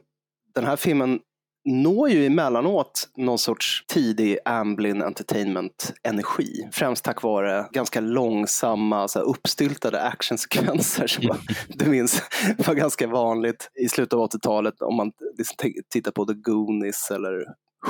den 0.55 0.65
här 0.65 0.77
filmen 0.77 1.21
når 1.67 2.11
ju 2.11 2.27
emellanåt 2.27 3.09
någon 3.17 3.39
sorts 3.39 3.85
tidig 3.87 4.39
Amblin 4.45 5.03
Entertainment-energi. 5.03 6.69
Främst 6.73 7.05
tack 7.05 7.23
vare 7.23 7.67
ganska 7.73 8.01
långsamma, 8.01 9.09
så 9.09 9.19
här, 9.19 9.27
uppstyltade 9.27 10.03
actionsekvenser 10.03 11.07
som 11.07 11.39
du 11.69 11.87
minns 11.87 12.23
var 12.67 12.75
ganska 12.75 13.07
vanligt 13.07 13.71
i 13.75 13.89
slutet 13.89 14.13
av 14.13 14.31
80-talet 14.31 14.83
om 14.83 14.97
man 14.97 15.13
liksom 15.39 15.73
tittar 15.91 16.11
på 16.11 16.25
The 16.25 16.35
Goonies 16.35 17.11
eller 17.11 17.45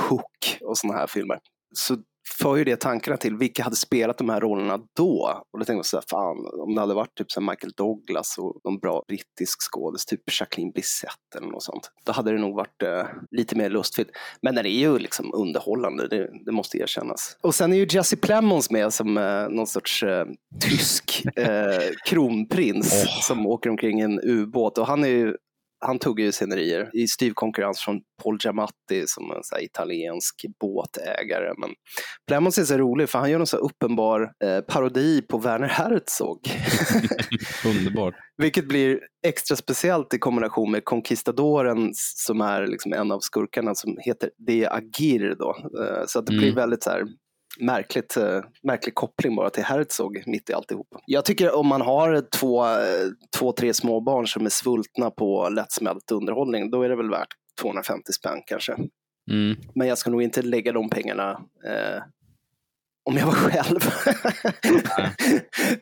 Hook 0.09 0.57
och 0.61 0.77
sådana 0.77 0.99
här 0.99 1.07
filmer. 1.07 1.39
Så 1.73 1.97
för 2.41 2.55
ju 2.55 2.63
det 2.63 2.79
tankarna 2.79 3.17
till 3.17 3.35
vilka 3.35 3.63
hade 3.63 3.75
spelat 3.75 4.17
de 4.17 4.29
här 4.29 4.41
rollerna 4.41 4.79
då. 4.95 5.43
Och 5.53 5.59
då 5.59 5.65
tänkte 5.65 5.73
jag 5.73 5.85
så 5.85 5.97
här, 5.97 6.03
fan, 6.09 6.37
om 6.61 6.75
det 6.75 6.81
hade 6.81 6.93
varit 6.93 7.15
typ 7.17 7.31
så 7.31 7.41
Michael 7.41 7.73
Douglas 7.77 8.37
och 8.37 8.61
någon 8.63 8.79
bra 8.79 9.03
brittisk 9.07 9.57
skådis, 9.71 10.05
typ 10.05 10.21
Jacqueline 10.39 10.71
Bisset 10.71 11.35
eller 11.37 11.47
något 11.47 11.63
sånt. 11.63 11.91
Då 12.05 12.11
hade 12.11 12.31
det 12.31 12.37
nog 12.37 12.55
varit 12.55 12.83
eh, 12.83 13.05
lite 13.31 13.55
mer 13.55 13.69
lustfyllt. 13.69 14.09
Men 14.41 14.55
den 14.55 14.65
är 14.65 14.69
ju 14.69 14.99
liksom 14.99 15.33
underhållande, 15.33 16.07
det, 16.07 16.29
det 16.45 16.51
måste 16.51 16.77
erkännas. 16.77 17.37
Och 17.41 17.55
sen 17.55 17.73
är 17.73 17.77
ju 17.77 17.87
Jesse 17.89 18.17
Plemons 18.17 18.71
med 18.71 18.93
som 18.93 19.17
eh, 19.17 19.49
någon 19.49 19.67
sorts 19.67 20.03
eh, 20.03 20.25
tysk 20.59 21.25
eh, 21.35 21.89
kronprins 22.05 23.05
Åh. 23.07 23.21
som 23.21 23.47
åker 23.47 23.69
omkring 23.69 23.99
i 23.99 24.03
en 24.03 24.19
ubåt. 24.23 24.77
Och 24.77 24.87
han 24.87 25.03
är 25.03 25.07
ju 25.07 25.35
han 25.85 25.99
tog 25.99 26.19
ju 26.19 26.31
scenerier 26.31 26.89
i 26.93 27.07
styv 27.07 27.31
konkurrens 27.33 27.79
från 27.79 27.99
Paul 28.23 28.37
Giamatti 28.43 29.03
som 29.07 29.31
en 29.31 29.43
så 29.43 29.59
italiensk 29.59 30.35
båtägare. 30.59 31.53
Men 31.57 31.69
Plemons 32.27 32.57
är 32.57 32.63
så 32.63 32.77
rolig 32.77 33.09
för 33.09 33.19
han 33.19 33.31
gör 33.31 33.39
en 33.39 33.45
så 33.47 33.57
uppenbar 33.57 34.31
eh, 34.43 34.59
parodi 34.61 35.21
på 35.21 35.37
Werner 35.37 35.67
Herzog. 35.67 36.39
Underbart. 37.65 38.15
Vilket 38.37 38.67
blir 38.67 38.99
extra 39.27 39.55
speciellt 39.57 40.13
i 40.13 40.17
kombination 40.19 40.71
med 40.71 40.85
Conquistadoren 40.85 41.91
som 41.93 42.41
är 42.41 42.67
liksom 42.67 42.93
en 42.93 43.11
av 43.11 43.19
skurkarna 43.19 43.75
som 43.75 43.97
heter 44.05 44.29
De 44.47 44.65
Agir. 44.67 45.35
Då. 45.39 45.55
Eh, 45.83 46.03
så 46.07 46.19
att 46.19 46.25
det 46.25 46.31
blir 46.31 46.43
Mm. 46.47 46.55
väldigt 46.55 46.83
så 46.83 46.89
här, 46.89 47.03
märkligt, 47.59 48.17
eh, 48.17 48.39
märklig 48.63 48.95
koppling 48.95 49.35
bara 49.35 49.49
till 49.49 49.63
Herzog 49.63 50.23
mitt 50.25 50.49
i 50.49 50.53
alltihop. 50.53 50.87
Jag 51.05 51.25
tycker 51.25 51.55
om 51.55 51.67
man 51.67 51.81
har 51.81 52.23
två, 52.39 52.65
eh, 52.65 53.07
två 53.37 53.51
tre 53.51 53.73
småbarn 53.73 54.27
som 54.27 54.45
är 54.45 54.49
svultna 54.49 55.11
på 55.11 55.49
lättsmält 55.49 56.11
underhållning, 56.11 56.71
då 56.71 56.83
är 56.83 56.89
det 56.89 56.95
väl 56.95 57.09
värt 57.09 57.27
250 57.61 58.11
spänn 58.13 58.41
kanske. 58.45 58.73
Mm. 59.31 59.57
Men 59.75 59.87
jag 59.87 59.97
ska 59.97 60.09
nog 60.09 60.21
inte 60.21 60.41
lägga 60.41 60.71
de 60.71 60.89
pengarna 60.89 61.31
eh, 61.65 62.03
om 63.07 63.17
jag 63.17 63.25
var 63.25 63.33
själv 63.33 63.79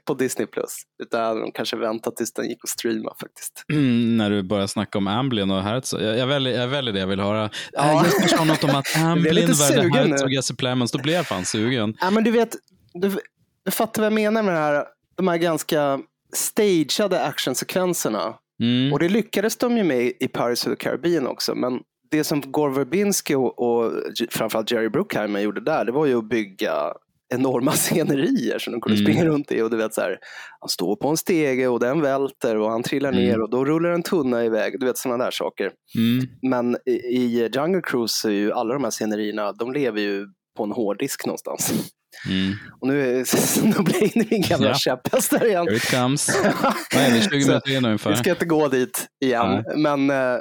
på 0.05 0.13
Disney+. 0.13 0.47
Plus. 0.47 0.75
Utan 1.03 1.21
hade 1.21 1.39
nog 1.39 1.55
kanske 1.55 1.75
väntat 1.75 2.15
tills 2.15 2.33
den 2.33 2.49
gick 2.49 2.57
att 2.63 2.69
streama 2.69 3.13
faktiskt. 3.21 3.63
Mm, 3.73 4.17
när 4.17 4.29
du 4.29 4.43
börjar 4.43 4.67
snacka 4.67 4.97
om 4.97 5.07
Amblin 5.07 5.51
och 5.51 5.63
Herzog. 5.63 6.01
Jag, 6.01 6.17
jag, 6.17 6.27
väljer, 6.27 6.59
jag 6.59 6.67
väljer 6.67 6.93
det 6.93 6.99
jag 6.99 7.07
vill 7.07 7.19
höra. 7.19 7.49
Ja. 7.71 8.05
Ja. 8.05 8.05
Jag 8.19 8.29
sa 8.29 8.43
något 8.43 8.63
om 8.63 8.69
att 8.69 8.95
Amblin 8.97 9.53
värde. 9.53 9.97
Herzog 9.97 10.23
och 10.23 10.31
Jesse 10.31 10.55
Plemons. 10.55 10.91
Då 10.91 10.99
blev 10.99 11.15
jag 11.15 11.27
fan 11.27 11.45
sugen. 11.45 11.97
Ja, 12.01 12.11
men 12.11 12.23
du 12.23 12.31
vet, 12.31 12.55
du, 12.93 13.17
du 13.65 13.71
fattar 13.71 14.01
vad 14.01 14.05
jag 14.05 14.13
menar 14.13 14.43
med 14.43 14.53
det 14.53 14.59
här, 14.59 14.85
de 15.15 15.27
här 15.27 15.37
ganska 15.37 15.99
stageade 16.33 17.23
actionsekvenserna. 17.23 18.33
Mm. 18.61 18.93
Och 18.93 18.99
det 18.99 19.09
lyckades 19.09 19.57
de 19.57 19.77
ju 19.77 19.83
med 19.83 20.01
i 20.01 20.29
of 20.35 20.59
the 20.59 20.75
Caribbean 20.75 21.27
också. 21.27 21.55
Men 21.55 21.79
det 22.11 22.23
som 22.23 22.41
Gore 22.41 22.73
Verbinski 22.73 23.35
och, 23.35 23.59
och 23.59 23.91
framförallt 24.29 24.71
Jerry 24.71 24.89
Bruckheimer 24.89 25.39
gjorde 25.39 25.61
där, 25.61 25.85
det 25.85 25.91
var 25.91 26.05
ju 26.05 26.17
att 26.17 26.29
bygga 26.29 26.93
enorma 27.33 27.71
scenerier 27.75 28.59
som 28.59 28.73
de 28.73 28.81
kunde 28.81 28.99
Mm. 28.99 29.05
springa 29.05 29.25
runt 29.25 29.51
i. 29.51 29.61
Och 29.61 29.69
du 29.71 29.77
vet 29.77 29.93
så 29.93 30.01
här, 30.01 30.17
han 30.59 30.69
står 30.69 30.95
på 30.95 31.07
en 31.09 31.17
stege 31.17 31.67
och 31.67 31.79
den 31.79 32.01
välter 32.01 32.57
och 32.57 32.71
han 32.71 32.83
trillar 32.83 33.09
Mm. 33.11 33.23
ner 33.23 33.41
och 33.41 33.49
då 33.49 33.65
rullar 33.65 33.89
en 33.89 34.03
tunna 34.03 34.45
iväg. 34.45 34.79
Du 34.79 34.85
vet 34.85 34.97
sådana 34.97 35.23
där 35.23 35.31
saker. 35.31 35.71
Mm. 35.97 36.27
Men 36.51 36.77
i, 36.85 36.91
i 36.91 37.49
Jungle 37.55 37.81
Cruise 37.83 38.13
så 38.21 38.27
är 38.29 38.33
ju 38.33 38.51
alla 38.51 38.73
de 38.73 38.83
här 38.83 38.91
scenerierna, 38.91 39.51
de 39.51 39.73
lever 39.73 40.01
ju 40.01 40.25
på 40.57 40.63
en 40.63 40.71
hårddisk 40.71 41.25
någonstans. 41.25 41.73
Mm. 42.29 42.53
Och 42.81 42.87
nu 42.87 42.99
jag 43.95 44.03
in 44.03 44.21
i 44.21 44.27
min 44.31 44.41
gamla 44.41 44.67
Ja. 44.67 44.73
käpphäst 44.75 45.31
där 45.31 45.45
igen. 45.45 45.65
Here 45.67 45.75
it 45.75 45.91
comes. 45.91 46.29
Vad 46.93 47.03
är 47.03 47.13
det, 47.13 47.21
20 47.21 47.41
Så- 47.41 47.47
minuter 47.47 47.77
in 47.77 47.85
ungefär? 47.85 48.09
Vi 48.11 48.17
ska 48.17 48.29
inte 48.29 48.45
gå 48.45 48.67
dit 48.67 49.07
igen, 49.23 49.63
men 49.75 50.09
eh, 50.09 50.37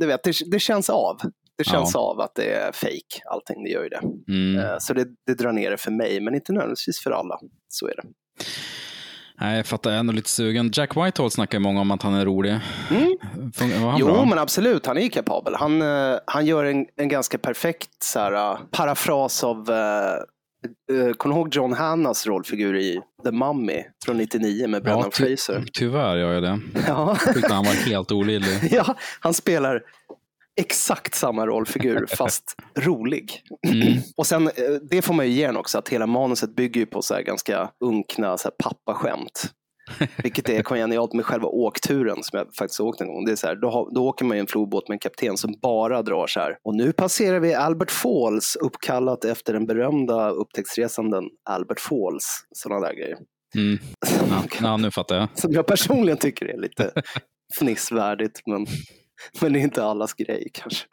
du 0.00 0.06
vet, 0.06 0.22
det, 0.24 0.32
det 0.50 0.58
känns 0.60 0.90
av. 0.90 1.16
Det 1.58 1.64
känns 1.64 1.90
Ja. 1.94 2.00
av 2.00 2.20
att 2.20 2.34
det 2.34 2.52
är 2.54 2.72
fake 2.72 3.22
allting, 3.30 3.64
det 3.64 3.70
gör 3.70 3.82
ju 3.82 3.88
det. 3.88 4.00
Mm. 4.28 4.64
Eh, 4.64 4.76
Så 4.78 4.94
det, 4.94 5.06
det 5.26 5.34
drar 5.34 5.52
ner 5.52 5.70
det 5.70 5.76
för 5.76 5.90
mig, 5.90 6.20
men 6.20 6.34
inte 6.34 6.52
nödvändigtvis 6.52 7.00
för 7.00 7.10
alla. 7.10 7.38
Så 7.68 7.86
är 7.88 7.96
det. 7.96 8.02
Nej, 9.40 9.56
jag 9.56 9.66
fattar, 9.66 9.90
jag 9.90 9.94
är 9.96 10.00
ändå 10.00 10.12
lite 10.12 10.30
sugen. 10.30 10.70
Jack 10.74 10.96
Whitehall 10.96 11.30
snackar 11.30 11.58
många 11.58 11.80
om 11.80 11.90
att 11.90 12.02
han 12.02 12.14
är 12.14 12.24
rolig. 12.24 12.50
Mm. 12.90 13.16
Var 13.82 13.90
han 13.90 14.00
Jo, 14.00 14.06
bra? 14.06 14.24
men 14.24 14.38
absolut, 14.38 14.86
han 14.86 14.98
är 14.98 15.08
kapabel. 15.08 15.54
Han, 15.54 15.82
eh, 15.82 16.18
han 16.26 16.46
gör 16.46 16.64
en, 16.64 16.86
en 16.96 17.08
ganska 17.08 17.38
perfekt 17.38 18.02
så 18.02 18.18
här, 18.18 18.32
eh, 18.32 18.58
parafras 18.70 19.44
av 19.44 19.70
Uh, 20.92 21.12
Kommer 21.12 21.34
du 21.34 21.40
ihåg 21.40 21.54
John 21.54 21.72
Hannas 21.72 22.26
rollfigur 22.26 22.76
i 22.76 23.00
The 23.24 23.30
Mummy 23.30 23.82
från 24.04 24.16
99 24.16 24.68
med 24.68 24.82
Brendan 24.82 25.10
ty- 25.10 25.24
Fraser? 25.24 25.64
Tyvärr 25.72 26.16
gör 26.16 26.32
jag 26.32 26.42
det. 26.42 26.60
Ja. 26.88 27.16
Tyckte 27.34 27.54
han 27.54 27.64
var 27.64 27.72
helt 27.72 28.12
olidlig. 28.12 28.58
ja, 28.70 28.96
han 29.20 29.34
spelar 29.34 29.82
exakt 30.60 31.14
samma 31.14 31.46
rollfigur 31.46 32.06
fast 32.16 32.56
rolig. 32.78 33.42
Mm. 33.68 33.98
Och 34.16 34.26
sen, 34.26 34.46
eh, 34.46 34.52
det 34.90 35.02
får 35.02 35.14
man 35.14 35.26
ju 35.26 35.32
ge 35.32 35.46
den 35.46 35.56
också, 35.56 35.78
att 35.78 35.88
hela 35.88 36.06
manuset 36.06 36.56
bygger 36.56 36.86
på 36.86 37.02
så 37.02 37.14
här 37.14 37.22
ganska 37.22 37.70
unkna 37.84 38.38
så 38.38 38.48
här 38.48 38.54
pappaskämt. 38.70 39.50
Vilket 40.22 40.48
är 40.48 40.62
kongenialt 40.62 41.12
med 41.12 41.24
själva 41.24 41.48
åkturen 41.48 42.22
som 42.22 42.38
jag 42.38 42.54
faktiskt 42.54 42.80
åkt 42.80 43.00
en 43.00 43.06
gång. 43.06 43.24
Det 43.24 43.32
är 43.32 43.36
så 43.36 43.46
här, 43.46 43.56
då, 43.56 43.90
då 43.94 44.06
åker 44.08 44.24
man 44.24 44.36
i 44.36 44.40
en 44.40 44.46
flodbåt 44.46 44.88
med 44.88 44.94
en 44.94 44.98
kapten 44.98 45.36
som 45.36 45.54
bara 45.62 46.02
drar 46.02 46.26
så 46.26 46.40
här. 46.40 46.56
Och 46.64 46.74
nu 46.74 46.92
passerar 46.92 47.40
vi 47.40 47.54
Albert 47.54 47.90
Falls, 47.90 48.56
uppkallat 48.56 49.24
efter 49.24 49.52
den 49.52 49.66
berömda 49.66 50.30
upptäcktsresanden 50.30 51.24
Albert 51.50 51.80
Falls. 51.80 52.46
Sådana 52.52 52.86
där 52.86 52.94
grejer. 52.94 53.16
Mm. 53.56 53.78
Ja, 54.30 54.44
ja, 54.60 54.76
nu 54.76 54.90
fattar 54.90 55.16
jag. 55.16 55.28
Som 55.34 55.52
jag 55.52 55.66
personligen 55.66 56.18
tycker 56.18 56.46
är 56.46 56.58
lite 56.58 56.92
fnissvärdigt, 57.58 58.40
men, 58.46 58.66
men 59.40 59.52
det 59.52 59.58
är 59.58 59.62
inte 59.62 59.84
allas 59.84 60.14
grej 60.14 60.48
kanske. 60.52 60.86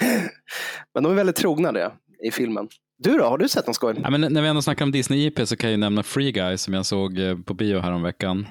Men 0.94 1.02
de 1.02 1.12
är 1.12 1.16
väldigt 1.16 1.36
trogna 1.36 1.72
det 1.72 1.92
i 2.24 2.30
filmen. 2.30 2.68
Du 2.98 3.18
då, 3.18 3.24
har 3.24 3.38
du 3.38 3.48
sett 3.48 3.66
någon 3.66 3.74
skoj? 3.74 3.94
Ja, 4.02 4.10
men 4.10 4.20
när 4.20 4.42
vi 4.42 4.48
ändå 4.48 4.62
snackar 4.62 4.84
om 4.84 4.92
Disney-IP 4.92 5.46
så 5.46 5.56
kan 5.56 5.70
jag 5.70 5.72
ju 5.72 5.80
nämna 5.80 6.02
Free 6.02 6.32
Guy 6.32 6.56
som 6.56 6.74
jag 6.74 6.86
såg 6.86 7.18
eh, 7.18 7.38
på 7.38 7.54
bio 7.54 7.78
häromveckan. 7.78 8.46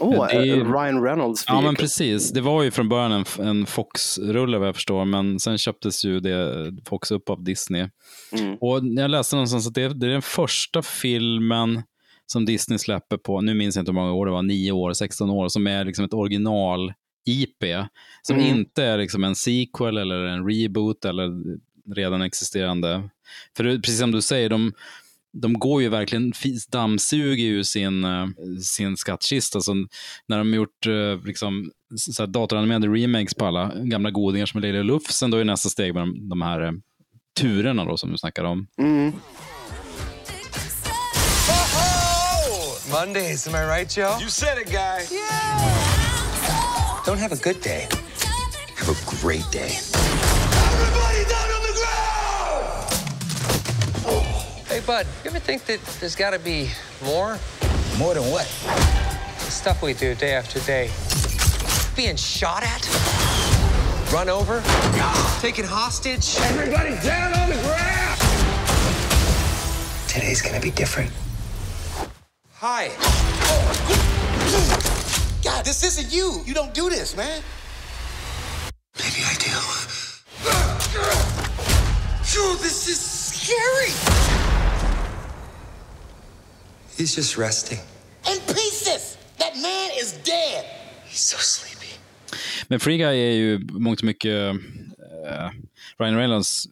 Det 0.00 0.36
är 0.36 0.44
ju- 0.44 0.64
Ryan 0.64 1.02
Reynolds 1.04 1.44
Ja, 1.48 1.60
men 1.60 1.74
precis. 1.74 2.30
Det 2.30 2.40
var 2.40 2.62
ju 2.62 2.70
från 2.70 2.88
början 2.88 3.12
en, 3.12 3.46
en 3.46 3.66
Fox-rulle 3.66 4.58
vad 4.58 4.68
jag 4.68 4.74
förstår, 4.74 5.04
men 5.04 5.40
sen 5.40 5.58
köptes 5.58 6.04
ju 6.04 6.20
det 6.20 6.72
Fox 6.84 7.10
upp 7.10 7.30
av 7.30 7.44
Disney. 7.44 7.88
Mm. 8.32 8.56
Och 8.60 8.80
jag 8.84 9.10
läste 9.10 9.36
någonstans 9.36 9.66
att 9.66 9.74
det, 9.74 9.88
det 9.88 10.06
är 10.06 10.10
den 10.10 10.22
första 10.22 10.82
filmen 10.82 11.82
som 12.26 12.44
Disney 12.44 12.78
släpper 12.78 13.16
på, 13.16 13.40
nu 13.40 13.54
minns 13.54 13.76
jag 13.76 13.82
inte 13.82 13.92
hur 13.92 14.00
många 14.00 14.12
år 14.12 14.26
det 14.26 14.32
var, 14.32 14.42
9 14.42 14.72
år, 14.72 14.92
16 14.92 15.30
år, 15.30 15.48
som 15.48 15.66
är 15.66 15.84
liksom 15.84 16.04
ett 16.04 16.14
original-IP. 17.26 17.88
Som 18.22 18.36
Mm. 18.36 18.46
inte 18.56 18.84
är 18.84 18.98
liksom 18.98 19.24
en 19.24 19.34
sequel 19.34 19.96
eller 19.98 20.26
en 20.26 20.48
reboot 20.48 21.04
eller 21.04 21.30
redan 21.94 22.22
existerande. 22.22 23.08
För 23.56 23.64
precis 23.78 23.98
som 23.98 24.12
du 24.12 24.22
säger, 24.22 24.48
de, 24.48 24.72
de 25.32 25.58
går 25.58 25.82
ju 25.82 25.88
verkligen, 25.88 26.32
dammsuger 26.70 27.44
ju 27.44 27.64
sin, 27.64 28.04
eh, 28.04 28.26
sin 28.62 28.96
skattkista. 28.96 29.60
Så 29.60 29.74
när 30.26 30.38
de 30.38 30.54
gjort 30.54 30.86
eh, 30.86 31.24
liksom, 31.26 31.70
så 31.96 32.22
här 32.22 32.26
datoranimerade 32.26 32.88
remakes 32.88 33.34
på 33.34 33.46
alla 33.46 33.72
gamla 33.74 34.10
godingar 34.10 34.46
som 34.46 34.60
Lille 34.60 34.82
Lufsen, 34.82 35.30
då 35.30 35.36
är 35.36 35.44
nästa 35.44 35.68
steg 35.68 35.94
med 35.94 36.02
de, 36.02 36.28
de 36.28 36.42
här 36.42 36.60
eh, 36.60 36.72
turerna 37.40 37.84
då 37.84 37.96
som 37.96 38.12
du 38.12 38.18
snackar 38.18 38.44
om. 38.44 38.66
Mm. 38.78 39.12
Mondays, 42.92 43.46
am 43.48 43.54
I 43.54 43.66
right, 43.66 43.96
Joe? 43.96 44.20
You 44.20 44.28
said 44.28 44.58
it, 44.58 44.70
guy. 44.70 45.18
Don't 47.06 47.18
have 47.18 47.30
a 47.30 47.36
good 47.36 47.60
day. 47.60 47.86
Have 48.74 48.88
a 48.88 48.96
great 49.20 49.48
day. 49.52 49.78
Everybody 50.74 51.24
down 51.30 51.50
on 51.54 51.62
the 51.62 51.72
ground! 54.02 54.66
Hey, 54.66 54.80
bud, 54.84 55.06
you 55.22 55.30
ever 55.30 55.38
think 55.38 55.66
that 55.66 55.80
there's 56.00 56.16
got 56.16 56.32
to 56.32 56.40
be 56.40 56.68
more? 57.04 57.38
More 57.96 58.12
than 58.12 58.24
what? 58.24 58.48
The 59.38 59.52
stuff 59.52 59.82
we 59.82 59.94
do 59.94 60.16
day 60.16 60.32
after 60.32 60.58
day. 60.66 60.90
Being 61.94 62.16
shot 62.16 62.64
at? 62.64 62.84
Run 64.12 64.28
over? 64.28 64.60
Taken 65.40 65.64
hostage? 65.64 66.36
Everybody 66.40 66.96
down 67.06 67.32
on 67.34 67.50
the 67.50 67.54
ground! 67.62 68.20
Today's 70.08 70.42
gonna 70.42 70.58
be 70.58 70.72
different. 70.72 71.12
Hi. 72.54 72.90
God, 75.46 75.64
this 75.64 75.84
isn't 75.84 76.12
you. 76.12 76.42
You 76.44 76.54
don't 76.54 76.74
do 76.74 76.90
this, 76.90 77.16
man. 77.16 77.40
Maybe 78.98 79.20
I 79.22 79.34
do. 79.38 79.56
Dude, 82.32 82.58
this 82.58 82.88
is 82.88 82.98
scary. 82.98 83.92
He's 86.96 87.14
just 87.14 87.38
resting. 87.38 87.78
In 88.28 88.40
pieces. 88.40 89.18
That 89.38 89.54
man 89.62 89.90
is 90.00 90.14
dead. 90.24 90.64
He's 91.06 91.20
so 91.20 91.36
sleepy. 91.38 91.92
Men 92.68 92.80
Free 92.80 92.98
Guy 92.98 93.16
är 93.18 93.32
ju 93.32 93.58
mångt 93.72 94.00
och 94.00 94.04
mycket 94.04 94.32
eh, 94.32 95.50
Ryan 95.98 96.16
Reynolds 96.16 96.66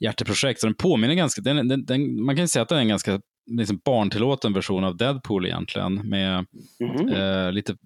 hjärteprojekt. 0.00 0.60
Så 0.60 0.66
den 0.66 0.74
påminner 0.74 1.14
ganska, 1.14 1.40
den, 1.40 1.68
den, 1.68 1.84
den, 1.84 2.24
man 2.24 2.36
kan 2.36 2.44
ju 2.44 2.48
säga 2.48 2.62
att 2.62 2.68
den 2.68 2.78
är 2.78 2.82
en 2.82 2.88
ganska 2.88 3.20
liksom 3.46 3.80
barntillåten 3.84 4.52
version 4.52 4.84
av 4.84 4.96
Deadpool 4.96 5.46
egentligen. 5.46 5.94
Med 5.94 6.46
Mhm. 6.80 7.08
eh, 7.08 7.52
lite, 7.52 7.76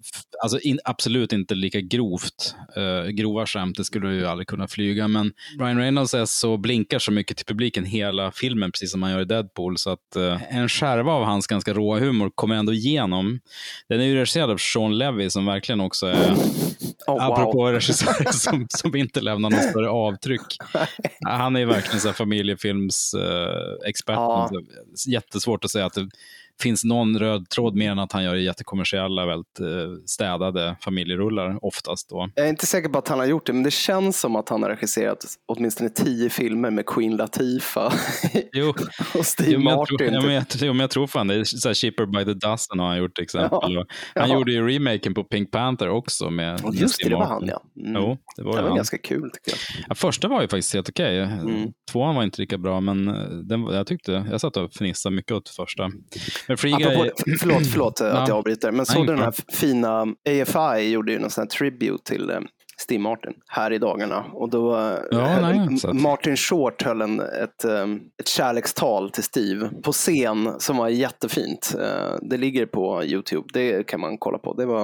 alltså 0.43 0.59
in, 0.59 0.79
absolut 0.83 1.33
inte 1.33 1.55
lika 1.55 1.81
grovt. 1.81 2.55
Eh, 2.75 3.09
grova 3.09 3.45
skämt, 3.45 3.77
det 3.77 3.83
skulle 3.83 4.13
ju 4.13 4.25
aldrig 4.25 4.47
kunna 4.47 4.67
flyga. 4.67 5.07
Men 5.07 5.33
Ryan 5.59 5.77
Reynolds 5.77 6.13
är 6.13 6.25
så, 6.25 6.57
blinkar 6.57 6.99
så 6.99 7.11
mycket 7.11 7.37
till 7.37 7.45
publiken 7.45 7.85
hela 7.85 8.31
filmen, 8.31 8.71
precis 8.71 8.91
som 8.91 9.03
han 9.03 9.11
gör 9.11 9.21
i 9.21 9.25
Deadpool. 9.25 9.77
Så 9.77 9.89
att 9.89 10.15
eh, 10.15 10.55
en 10.57 10.69
skärva 10.69 11.11
av 11.11 11.23
hans 11.23 11.47
ganska 11.47 11.73
råa 11.73 11.99
humor 11.99 12.31
kommer 12.35 12.55
ändå 12.55 12.73
igenom. 12.73 13.39
Den 13.89 14.01
är 14.01 14.05
ju 14.05 14.15
regisserad 14.15 14.49
av 14.49 14.57
Sean 14.57 14.97
Levy 14.97 15.29
som 15.29 15.45
verkligen 15.45 15.81
också 15.81 16.07
är 16.07 16.35
Oh, 17.07 17.13
wow. 17.13 17.21
Apropå 17.33 17.65
regissörer 17.71 18.31
som, 18.31 18.67
som 18.69 18.95
inte 18.95 19.21
lämnar 19.21 19.49
något 19.49 19.63
större 19.63 19.89
avtryck. 19.89 20.41
Han 21.27 21.55
är 21.55 21.59
ju 21.59 21.65
verkligen 21.65 21.99
så 21.99 22.13
familjefilmsexpert. 22.13 24.15
Ja 24.15 24.49
svårt 25.51 25.65
att 25.65 25.71
säga 25.71 25.85
att 25.85 25.93
det 25.93 26.09
finns 26.61 26.83
någon 26.83 27.19
röd 27.19 27.49
tråd 27.49 27.75
mer 27.75 27.91
än 27.91 27.99
att 27.99 28.11
han 28.11 28.23
gör 28.23 28.35
jättekommersiella, 28.35 29.25
väldigt 29.25 29.59
eh, 29.59 29.67
städade 30.05 30.75
familjerullar 30.81 31.59
oftast. 31.65 32.09
Då. 32.09 32.29
Jag 32.35 32.45
är 32.45 32.49
inte 32.49 32.65
säker 32.65 32.89
på 32.89 32.97
att 32.99 33.07
han 33.07 33.19
har 33.19 33.25
gjort 33.25 33.45
det, 33.45 33.53
men 33.53 33.63
det 33.63 33.71
känns 33.71 34.19
som 34.19 34.35
att 34.35 34.49
han 34.49 34.63
har 34.63 34.69
regisserat 34.69 35.25
åtminstone 35.47 35.89
tio 35.89 36.29
filmer 36.29 36.71
med 36.71 36.85
Queen 36.85 37.15
Latifah 37.17 37.93
Jo, 38.53 38.73
och 39.15 39.25
Steve 39.25 39.51
jo, 39.51 39.59
Martin. 39.59 39.97
tror, 39.97 40.09
ja, 40.13 40.19
typ. 40.21 40.25
men 40.25 40.33
jag, 40.35 40.45
jo, 40.61 40.73
men 40.73 40.79
jag 40.79 40.89
tror 40.89 41.07
fan 41.07 41.27
det. 41.27 41.35
är 41.35 41.43
Så 41.43 41.69
här, 41.69 41.73
Cheaper 41.73 42.05
by 42.05 42.25
the 42.25 42.47
dozen 42.47 42.79
har 42.79 42.87
han 42.87 42.97
gjort 42.97 43.15
till 43.15 43.23
exempel. 43.23 43.77
Och 43.77 43.85
Han 44.15 44.29
Ja. 44.29 44.35
gjorde 44.35 44.51
ju 44.51 44.67
remaken 44.67 45.13
på 45.13 45.23
Pink 45.23 45.51
Panther 45.51 45.89
också 45.89 46.29
med, 46.29 46.55
Och 46.65 46.73
med 46.73 46.81
Just 46.81 46.81
det, 46.97 47.03
Steve 47.03 47.09
det 47.09 47.15
var 47.15 47.25
han 47.25 47.47
ja. 47.47 47.63
Mm. 47.81 48.01
Jo, 48.01 48.17
det 48.37 48.43
var, 48.43 48.55
det 48.55 48.61
var 48.61 48.67
han. 48.69 48.75
ganska 48.77 48.97
kul 48.97 49.31
tycker 49.33 49.51
jag. 49.51 49.85
Ja, 49.89 49.95
första 49.95 50.27
var 50.27 50.41
ju 50.41 50.47
faktiskt 50.47 50.73
helt 50.73 50.89
okej. 50.89 51.19
Mm. 51.19 51.71
Tvåan 51.91 52.15
var 52.15 52.23
inte 52.23 52.41
lika 52.41 52.57
bra, 52.57 52.79
men 52.79 53.07
eh, 53.07 53.15
den, 53.29 53.63
jag 53.63 53.87
tyckte, 53.87 54.27
jag 54.31 54.41
satt 54.41 54.57
och 54.57 54.73
fnissade 54.73 55.15
mycket 55.15 55.31
åt 55.31 55.49
första. 55.49 55.91
Men 56.51 56.57
Free 56.57 56.71
Guy, 56.71 56.85
Apropå, 56.95 57.11
förlåt, 57.39 57.67
förlåt 57.67 58.01
eh, 58.01 58.07
att 58.07 58.13
Ja. 58.13 58.25
jag 58.27 58.37
avbryter, 58.37 58.71
men 58.71 58.85
såg 58.85 59.07
du 59.07 59.13
den 59.13 59.21
här 59.23 59.33
fina, 59.53 60.01
AFI 60.41 60.91
gjorde 60.91 61.11
ju 61.11 61.19
någon 61.19 61.29
sån 61.29 61.41
här 61.41 61.49
tribute 61.49 62.03
till 62.03 62.29
eh, 62.29 62.39
Steve 62.77 62.99
Martin 63.01 63.33
här 63.47 63.73
i 63.73 63.77
dagarna. 63.77 64.25
Och 64.33 64.49
då, 64.49 64.75
eh, 64.77 64.93
Ja, 65.11 65.19
höll- 65.21 65.55
nej. 65.83 65.93
Martin 65.93 66.37
Short 66.37 66.83
höll 66.83 67.01
en, 67.01 67.19
ett, 67.19 67.65
ett 68.21 68.27
kärlekstal 68.27 69.09
till 69.11 69.23
Steve 69.23 69.69
på 69.83 69.91
scen 69.91 70.49
som 70.59 70.77
var 70.77 70.89
jättefint. 70.89 71.75
Det 72.21 72.37
ligger 72.37 72.65
på 72.65 73.03
YouTube, 73.03 73.47
det 73.53 73.87
kan 73.87 73.99
man 73.99 74.17
kolla 74.17 74.37
på. 74.37 74.53
Det 74.53 74.65
var 74.65 74.79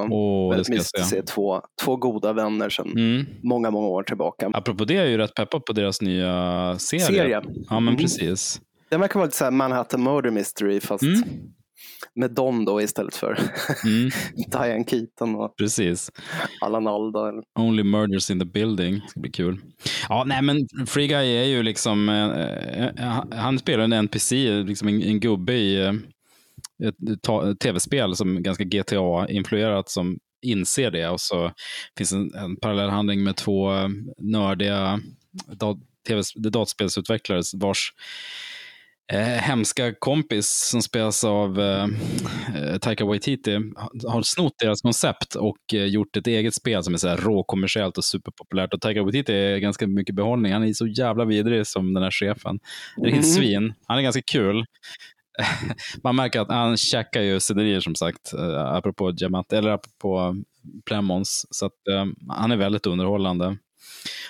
det 0.50 0.56
väldigt 0.56 0.70
mysigt 0.70 1.00
att 1.00 1.08
se. 1.08 1.22
två, 1.22 1.62
två 1.84 1.96
goda 1.96 2.34
vänner 2.34 2.70
sedan 2.70 2.92
Mm. 2.96 3.26
många, 3.44 3.72
många 3.72 3.88
år 3.88 4.04
tillbaka. 4.04 4.52
Apropå 4.54 4.86
det 4.86 4.94
är 4.94 4.98
jag 5.02 5.10
ju 5.10 5.18
rätt 5.18 5.34
peppad 5.34 5.66
på 5.66 5.74
deras 5.74 6.02
nya 6.02 6.76
serie. 6.80 7.02
Serie. 7.06 7.42
Ja, 7.70 7.80
men 7.80 7.88
Mm. 7.88 7.98
precis. 7.98 8.62
Den 8.90 9.00
verkar 9.02 9.16
vara 9.20 9.26
lite 9.26 9.38
så 9.38 9.52
Manhattan 9.52 10.04
Murder 10.04 10.32
Mystery 10.32 10.80
fast 10.80 11.04
Mm. 11.04 11.22
Med 12.16 12.32
Don 12.32 12.66
då 12.66 12.82
istället 12.82 13.16
för 13.16 13.40
Mm, 13.86 14.10
Diane 14.52 14.86
Keaton 14.88 15.36
och 15.36 15.58
precis. 15.58 16.12
Allan 16.62 16.88
Alda. 16.88 17.34
Only 17.60 17.84
murders 17.84 18.32
in 18.32 18.40
the 18.40 18.46
building. 18.46 18.94
Det 18.94 19.08
ska 19.10 19.20
bli 19.20 19.32
kul. 19.32 19.60
Ja, 20.10 20.24
nej, 20.28 20.42
men 20.42 20.58
Free 20.88 21.08
Guy 21.08 21.36
är 21.36 21.44
ju 21.46 21.64
liksom, 21.64 22.10
eh, 22.10 22.86
eh, 23.06 23.24
han 23.32 23.60
spelar 23.60 23.84
en 23.84 23.94
NPC, 23.94 24.64
liksom 24.64 24.88
en, 24.88 25.02
en 25.02 25.20
gubbe 25.20 25.54
i 25.54 25.86
eh, 25.86 25.94
ett 26.88 27.60
tv-spel 27.60 28.16
som 28.16 28.38
är 28.38 28.42
ganska 28.42 28.64
GTA-influerat 28.64 29.90
som 29.90 30.18
inser 30.42 30.92
det 30.92 31.08
och 31.10 31.22
så 31.22 31.52
finns 31.98 32.14
en, 32.14 32.34
en 32.36 32.56
parallell 32.56 32.90
handling 32.90 33.24
med 33.24 33.36
två 33.36 33.74
eh, 33.74 33.88
nördiga 34.18 35.00
dat- 35.48 35.78
TV 36.08 36.22
dataspelsutvecklare 36.36 37.42
vars 37.54 37.94
eh, 39.14 39.20
hemska 39.20 39.94
kompis 40.00 40.70
som 40.72 40.82
spelas 40.82 41.24
av 41.24 41.60
eh, 41.60 41.84
eh, 42.56 42.78
Taika 42.78 43.06
Waititi 43.06 43.56
har- 44.08 44.22
snott 44.22 44.54
deras 44.60 44.82
koncept 44.82 45.36
och 45.36 45.74
eh, 45.74 45.86
gjort 45.86 46.18
ett 46.18 46.28
eget 46.28 46.54
spel 46.54 46.84
som 46.84 46.94
är 46.94 46.98
så 46.98 47.08
här 47.08 47.18
råkommersiellt 47.18 47.98
och 47.98 48.04
superpopulärt. 48.06 48.74
Och 48.74 48.82
Taika 48.82 49.04
Waititi 49.04 49.34
är 49.34 49.58
ganska 49.58 49.88
mycket 49.88 50.16
behållning. 50.16 50.54
Han 50.54 50.64
är 50.64 50.74
så 50.74 50.88
jävla 50.88 51.26
vidrig 51.26 51.68
som 51.68 51.94
den 51.94 52.04
här 52.04 52.12
chefen. 52.12 52.60
Det 52.98 53.08
är 53.08 53.12
Mhm. 53.12 53.20
ett 53.20 53.34
svin. 53.34 53.74
Han 53.88 53.98
är 53.98 54.02
ganska 54.02 54.22
kul. 54.32 54.66
Man 56.04 56.16
märker 56.16 56.40
att 56.42 56.50
han 56.52 56.78
käkar 56.78 57.22
ju 57.22 57.40
scenerier 57.40 57.80
som 57.80 57.96
sagt, 57.96 58.34
eh, 58.34 58.60
apropå 58.76 59.12
Diamant, 59.12 59.54
eller 59.54 59.70
apropå 59.72 60.36
Plemons. 60.86 61.46
Så 61.52 61.66
att, 61.66 61.88
eh, 61.92 62.06
han 62.30 62.52
är 62.52 62.56
väldigt 62.58 62.86
underhållande. 62.86 63.58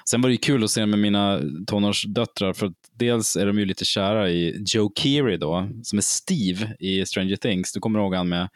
Sen 0.10 0.22
var 0.22 0.30
det 0.30 0.38
kul 0.38 0.64
att 0.64 0.72
se 0.72 0.86
med 0.86 1.00
mina 1.00 1.40
tonårsdöttrar, 1.68 2.54
för 2.54 2.72
dels 2.96 3.36
är 3.36 3.46
de 3.46 3.60
ju 3.60 3.66
lite 3.66 3.86
kära 3.86 4.30
i 4.30 4.64
Joe 4.68 4.92
Keery 4.96 5.38
då, 5.38 5.70
som 5.84 5.98
är 5.98 6.02
Steve 6.02 6.76
i 6.80 7.06
Stranger 7.06 7.36
Things. 7.36 7.74
Du 7.74 7.80
kommer 7.80 8.00
ihåg 8.00 8.16
han 8.16 8.30
med 8.30 8.50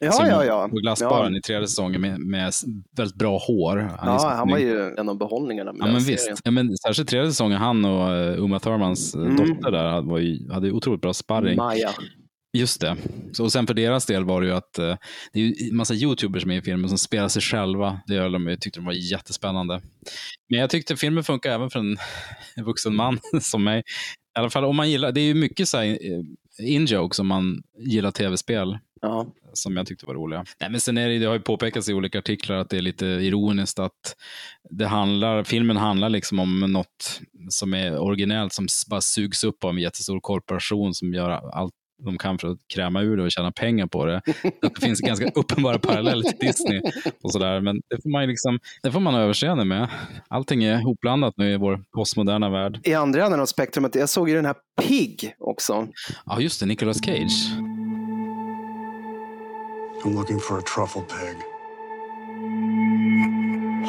Ja, 0.00 0.12
som 0.12 0.26
ja, 0.26 0.44
ja. 0.44 0.68
på 0.70 0.76
glassbaren 0.76 1.32
ja. 1.32 1.38
i 1.38 1.42
tredje 1.42 1.66
säsongen 1.68 2.00
med, 2.00 2.20
med 2.20 2.52
väldigt 2.96 3.16
bra 3.16 3.38
hår. 3.38 3.76
Han 3.76 4.12
Ja, 4.12 4.18
så 4.18 4.28
han 4.28 4.50
var 4.50 4.58
ju 4.58 4.94
en 4.98 5.08
av 5.08 5.18
behållningarna 5.18 5.72
med 5.72 5.88
Ja, 5.88 5.92
men 5.92 6.02
visst. 6.02 6.40
Ja, 6.44 6.50
men 6.50 6.76
särskilt 6.76 7.08
tredje 7.08 7.30
säsongen, 7.30 7.58
han 7.58 7.84
och 7.84 8.08
uh, 8.10 8.44
Uma 8.44 8.58
Thurmans 8.60 9.14
eh, 9.14 9.20
Mm. 9.20 9.36
dotter 9.36 9.70
där 9.70 9.84
hade, 9.84 10.06
var 10.08 10.18
ju, 10.18 10.52
hade 10.52 10.72
otroligt 10.72 11.00
bra 11.00 11.12
sparring. 11.14 11.56
Maja. 11.56 11.90
Just 12.52 12.80
det. 12.80 12.96
Så, 13.32 13.44
och 13.44 13.52
sen 13.52 13.66
för 13.66 13.74
deras 13.74 14.06
del 14.06 14.24
var 14.24 14.40
det 14.40 14.46
ju 14.46 14.52
att 14.52 14.78
eh, 14.78 14.96
det 15.32 15.40
är 15.40 15.44
ju 15.44 15.72
massa 15.72 15.94
YouTubers 15.94 16.44
med 16.44 16.58
i 16.58 16.62
filmen 16.62 16.88
som 16.88 16.98
spelar 16.98 17.28
sig 17.28 17.42
själva. 17.42 18.00
Det 18.06 18.14
gör 18.14 18.30
de, 18.30 18.46
jag 18.46 18.60
tyckte 18.60 18.80
de 18.80 18.86
var 18.86 19.12
jättespännande. 19.12 19.80
Men 20.48 20.60
jag 20.60 20.70
tyckte 20.70 20.96
filmen 20.96 21.24
funkar 21.24 21.50
även 21.50 21.70
för 21.70 21.78
en, 21.80 21.98
en 22.56 22.64
vuxen 22.64 22.96
man 22.96 23.18
som 23.40 23.64
mig. 23.64 23.78
I 23.78 24.40
alla 24.40 24.50
fall 24.50 24.64
om 24.64 24.76
man 24.76 24.90
gillar, 24.90 25.12
det 25.12 25.20
är 25.20 25.24
ju 25.24 25.34
mycket 25.34 25.68
så 25.68 25.78
här 25.78 25.86
eh, 25.86 26.68
in-jokes 26.74 27.18
om 27.18 27.26
man 27.26 27.62
gillar 27.78 28.10
tv-spel 28.10 28.78
Ja. 29.00 29.26
som 29.52 29.76
jag 29.76 29.86
tyckte 29.86 30.06
var 30.06 30.14
roliga. 30.14 30.44
Nej, 30.60 30.70
men 30.70 30.80
sen 30.80 30.98
är 30.98 31.08
det, 31.08 31.18
det 31.18 31.26
har 31.26 31.34
ju 31.34 31.40
påpekats 31.40 31.88
i 31.88 31.94
olika 31.94 32.18
artiklar 32.18 32.56
att 32.56 32.70
det 32.70 32.76
är 32.76 32.82
lite 32.82 33.06
ironiskt 33.06 33.78
att 33.78 34.16
det 34.70 34.86
handlar, 34.86 35.44
filmen 35.44 35.76
handlar 35.76 36.08
liksom 36.08 36.38
om 36.38 36.60
något 36.60 37.20
som 37.50 37.74
är 37.74 37.98
originellt 37.98 38.52
som 38.52 38.66
bara 38.90 39.00
sugs 39.00 39.44
upp 39.44 39.64
av 39.64 39.70
en 39.70 39.78
jättestor 39.78 40.20
korporation 40.20 40.94
som 40.94 41.14
gör 41.14 41.30
allt 41.30 41.74
de 42.04 42.18
kan 42.18 42.38
för 42.38 42.48
att 42.48 42.58
kräma 42.74 43.02
ur 43.02 43.16
det 43.16 43.22
och 43.22 43.30
tjäna 43.30 43.52
pengar 43.52 43.86
på 43.86 44.06
det. 44.06 44.22
Det 44.42 44.80
finns 44.80 45.00
ganska 45.00 45.26
uppenbara 45.34 45.78
paralleller 45.78 46.22
till 46.22 46.38
Disney 46.38 46.80
och 47.22 47.32
sådär, 47.32 47.60
men 47.60 47.80
det 47.88 48.02
får 48.02 48.10
man 48.10 48.22
ju 48.22 48.28
liksom, 48.28 48.58
det 48.82 48.92
får 48.92 49.00
man 49.00 49.14
ha 49.14 49.20
överseende 49.20 49.64
med. 49.64 49.88
Allting 50.28 50.64
är 50.64 50.82
hopblandat 50.82 51.34
nu 51.36 51.52
i 51.52 51.56
vår 51.56 51.84
postmoderna 51.94 52.50
värld. 52.50 52.80
I 52.84 52.94
andra 52.94 53.24
änden 53.24 53.40
av 53.40 53.46
spektrumet, 53.46 53.94
jag 53.94 54.08
såg 54.08 54.28
ju 54.28 54.34
den 54.34 54.46
här 54.46 54.54
Pig 54.82 55.34
också. 55.38 55.88
Ja, 56.26 56.40
just 56.40 56.60
det, 56.60 56.66
Nicolas 56.66 57.04
Cage. 57.04 57.50
I'm 60.04 60.14
looking 60.14 60.38
for 60.38 60.58
a 60.58 60.62
truffle 60.62 61.02
pig. 61.02 61.36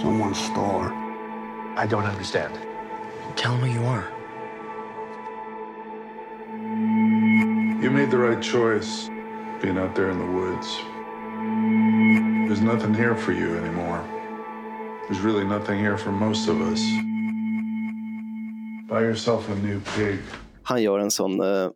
Someone 0.02 0.34
stole 0.34 0.82
her. 0.84 1.84
I 1.84 1.86
don't 1.86 2.06
understand. 2.06 2.54
Tell 3.36 3.56
who 3.56 3.68
you 3.68 3.86
are. 3.86 4.19
You 7.82 7.90
made 7.90 8.12
the 8.12 8.18
right 8.18 8.42
choice 8.42 9.10
being 9.62 9.78
out 9.78 9.96
there 9.96 10.12
in 10.12 10.20
the 10.20 10.26
woods. 10.26 10.82
There's 12.48 12.62
nothing 12.62 12.94
here 12.94 13.16
for 13.16 13.32
you 13.32 13.56
anymore. 13.58 14.04
There's 15.08 15.22
really 15.22 15.46
nothing 15.46 15.80
here 15.80 15.98
for 15.98 16.12
most 16.12 16.50
of 16.50 16.62
us. 16.62 16.82
Buy 18.90 19.02
yourself 19.02 19.50
a 19.50 19.56
new 19.56 19.80
pig. 19.96 20.20
Han 20.64 20.84
gör 20.84 21.00
en 21.00 21.12
sån 21.12 21.42
eh, 21.42 21.70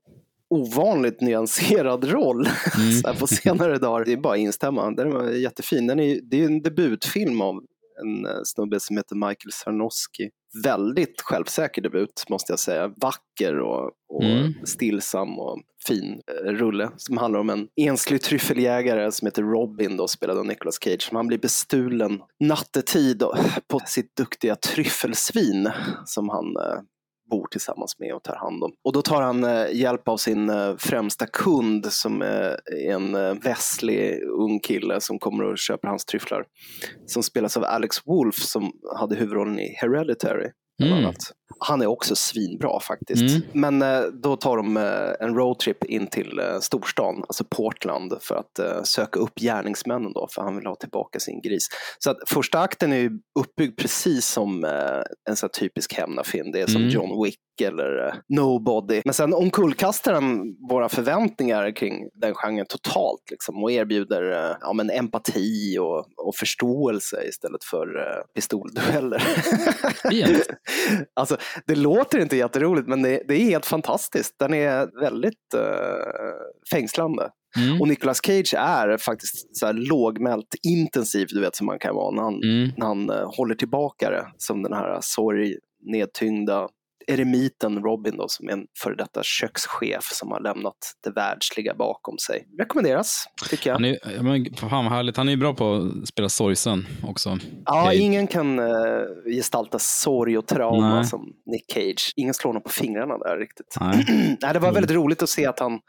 ovanligt 0.50 1.22
nyanserad 1.22 2.04
roll 2.04 2.46
här 3.06 3.20
på 3.20 3.28
senare 3.28 3.78
dagar. 3.78 4.06
Det 4.06 4.14
är 4.14 4.18
bara 4.18 4.34
att 4.34 4.40
instämma. 4.40 4.92
Den 4.92 5.12
var 5.12 5.30
jättefin. 5.30 5.88
Den 5.88 6.00
är, 6.00 6.20
det 6.24 6.42
är 6.42 6.46
en 6.46 6.62
debutfilm 6.62 7.42
av 7.42 7.56
en 8.02 8.26
eh, 8.26 8.32
snubbe 8.44 8.80
som 8.80 8.98
heter 8.98 9.16
Michael 9.16 9.52
Sarnowski. 9.52 10.30
Väldigt 10.64 11.22
självsäker 11.22 11.82
debut 11.82 12.26
måste 12.30 12.52
jag 12.52 12.60
säga. 12.60 12.88
Vacker 13.02 13.60
och, 13.60 13.92
och 14.10 14.24
Mm. 14.24 14.54
stillsam 14.66 15.40
och 15.40 15.62
fin 15.88 16.22
eh, 16.28 16.52
rulle 16.52 16.90
som 16.98 17.18
handlar 17.18 17.40
om 17.40 17.50
en 17.50 17.68
enslig 17.82 18.22
tryffeljägare 18.22 19.12
som 19.12 19.26
heter 19.26 19.44
Robin, 19.44 19.98
då, 19.98 20.08
spelad 20.08 20.38
av 20.38 20.46
Nicolas 20.46 20.78
Cage. 20.84 21.02
Som 21.02 21.16
han 21.16 21.28
blir 21.28 21.38
bestulen 21.38 22.22
nattetid 22.40 23.24
på 23.68 23.80
sitt 23.86 24.16
duktiga 24.16 24.56
tryffelsvin 24.56 25.70
som 26.06 26.30
han 26.30 26.46
eh, 26.58 26.82
bor 27.34 27.48
tillsammans 27.52 28.00
med 28.00 28.14
och 28.14 28.24
tar 28.24 28.36
hand 28.36 28.64
om. 28.64 28.72
Och 28.84 28.94
då 28.94 29.02
tar 29.02 29.22
han 29.22 29.44
eh, 29.44 29.66
hjälp 29.74 30.08
av 30.08 30.18
sin 30.18 30.50
eh, 30.50 30.76
främsta 30.78 31.26
kund 31.26 31.86
som 31.86 32.22
är 32.22 32.58
en 32.90 33.16
eh, 33.16 33.34
västlig 33.44 34.22
ung 34.24 34.60
kille 34.60 35.02
som 35.02 35.20
kommer 35.20 35.44
och 35.44 35.58
köper 35.58 35.88
hans 35.88 36.06
tryfflar. 36.06 36.44
Som 37.06 37.24
spelas 37.24 37.58
av 37.58 37.64
Alex 37.64 37.96
Wolff 38.06 38.36
som 38.36 38.72
hade 39.00 39.16
huvudrollen 39.16 39.60
i 39.60 39.76
Hereditary. 39.82 40.50
bland 40.78 40.94
Mm. 40.94 41.04
annat. 41.06 41.16
Han 41.60 41.82
är 41.82 41.88
också 41.88 42.16
svinbra 42.16 42.80
faktiskt. 42.80 43.36
Mm. 43.36 43.42
Men 43.54 43.82
eh, 43.82 44.02
då 44.02 44.36
tar 44.36 44.58
de 44.58 44.78
eh, 44.78 45.28
en 45.28 45.36
roadtrip 45.36 45.84
in 45.84 46.08
till 46.08 46.40
eh, 46.40 46.60
storstan, 46.60 47.16
alltså 47.28 47.44
Portland, 47.44 48.14
för 48.22 48.36
att 48.36 48.88
söka 48.88 49.20
upp 49.20 49.40
gärningsmännen 49.40 50.14
då, 50.14 50.28
för 50.32 50.42
han 50.42 50.56
vill 50.56 50.66
ha 50.66 50.76
tillbaka 50.76 51.20
sin 51.20 51.42
gris. 51.42 51.68
Så 52.00 52.12
att 52.12 52.18
första 52.28 52.60
akten 52.60 52.94
är 52.94 52.98
ju 52.98 53.12
uppbyggd 53.40 53.80
precis 53.80 54.28
som 54.28 54.64
en 55.30 55.36
sån 55.36 55.50
typisk 55.50 55.94
hämnarfilm. 55.94 56.52
Det 56.52 56.62
är 56.62 56.68
som 56.68 56.84
Mm. 56.84 56.94
John 56.94 57.24
Wick 57.24 57.62
eller 57.62 58.22
Nobody. 58.30 59.02
Men 59.06 59.14
sen 59.14 59.34
omkullkastar 59.34 60.14
den 60.14 60.56
våra 60.70 60.90
förväntningar 60.90 61.76
kring 61.76 62.10
den 62.14 62.34
genren 62.34 62.66
totalt 62.70 63.32
liksom, 63.32 63.64
och 63.64 63.72
erbjuder 63.72 64.56
ja, 64.62 64.74
men 64.74 64.90
empati 64.90 65.78
och, 65.80 66.06
och 66.28 66.36
förståelse 66.36 67.24
istället 67.28 67.64
för 67.64 67.88
pistoldueller. 68.36 69.24
Alltså, 71.16 71.38
det 71.68 71.76
låter 71.76 72.20
inte 72.20 72.38
jätteroligt 72.38 72.88
men 72.88 73.02
det, 73.02 73.24
det 73.28 73.34
är 73.34 73.40
helt 73.40 73.66
fantastiskt. 73.66 74.36
Den 74.40 74.54
är 74.54 75.02
väldigt 75.02 75.54
eh, 75.56 76.72
fängslande. 76.72 77.30
Mm. 77.58 77.82
Och 77.82 77.88
Nicolas 77.88 78.20
Cage 78.26 78.54
är 78.58 78.98
faktiskt 78.98 79.58
så 79.58 79.66
här 79.66 79.74
lågmält 79.74 80.56
intensiv, 80.68 81.28
du 81.30 81.42
vet 81.42 81.56
som 81.56 81.66
man 81.66 81.80
kan 81.80 81.96
vara 81.96 82.12
när 82.16 82.24
han, 82.24 82.34
Mm. 82.44 82.70
när 82.78 82.86
han 82.86 83.10
eh, 83.10 83.30
håller 83.38 83.56
tillbaka 83.56 84.10
det. 84.10 84.26
Som 84.38 84.64
den 84.64 84.74
här 84.74 84.98
sorg, 85.02 85.56
nedtyngda 85.92 86.68
eremiten 87.08 87.84
Robin 87.84 88.18
då, 88.18 88.26
som 88.28 88.50
är 88.50 88.54
en 88.54 88.66
före 88.84 88.96
detta 88.96 89.24
kökschef 89.24 90.04
som 90.04 90.32
har 90.32 90.40
lämnat 90.40 90.76
det 91.04 91.10
världsliga 91.10 91.74
bakom 91.74 92.18
sig. 92.18 92.48
Rekommenderas, 92.60 93.26
tycker 93.50 93.70
jag. 93.70 93.76
Han 93.76 93.86
är, 93.86 93.98
ja, 94.16 94.24
men, 94.24 94.54
fan 94.56 94.86
vad 94.86 94.94
härligt. 94.94 95.18
Han 95.18 95.28
är 95.28 95.32
ju 95.32 95.38
bra 95.38 95.54
på 95.54 95.90
att 96.02 96.08
spela 96.08 96.30
sorgsen 96.30 96.88
också. 97.08 97.38
Ja, 97.66 97.86
Cage. 97.86 97.96
ingen 97.96 98.28
kan 98.28 98.60
uh, 98.60 99.06
gestalta 99.36 99.80
sorg 99.80 100.38
och 100.38 100.48
trauma 100.48 100.96
Nej. 100.96 101.06
som 101.06 101.34
Nick 101.46 101.72
Cage. 101.74 102.14
Ingen 102.16 102.34
slår 102.34 102.50
honom 102.50 102.64
på 102.64 102.70
fingrarna 102.70 103.18
där 103.18 103.38
riktigt. 103.38 103.78
Nej. 103.82 104.06
Nej, 104.42 104.54
det 104.54 104.60
var 104.60 104.72
väldigt 104.72 104.92
roligt 104.92 105.24
att 105.24 105.30
se 105.30 105.46
att 105.46 105.60
han 105.60 105.80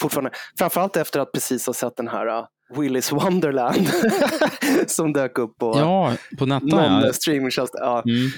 fortfarande, 0.00 0.30
framförallt 0.58 0.96
efter 0.96 1.20
att 1.20 1.32
precis 1.32 1.66
ha 1.66 1.74
sett 1.74 1.96
den 1.96 2.08
här 2.08 2.26
uh, 2.26 2.44
Willis 2.80 3.12
Wonderland 3.12 3.88
som 4.86 5.12
dök 5.12 5.38
upp 5.38 5.58
på 5.58 5.72
Ja, 5.78 6.12
på 6.38 6.46
Nettan 6.46 6.68
någon 6.68 7.02
ja. 7.02 7.12
streamingtjänst. 7.12 7.74
Ja, 7.78 8.02
Mm. 8.06 8.30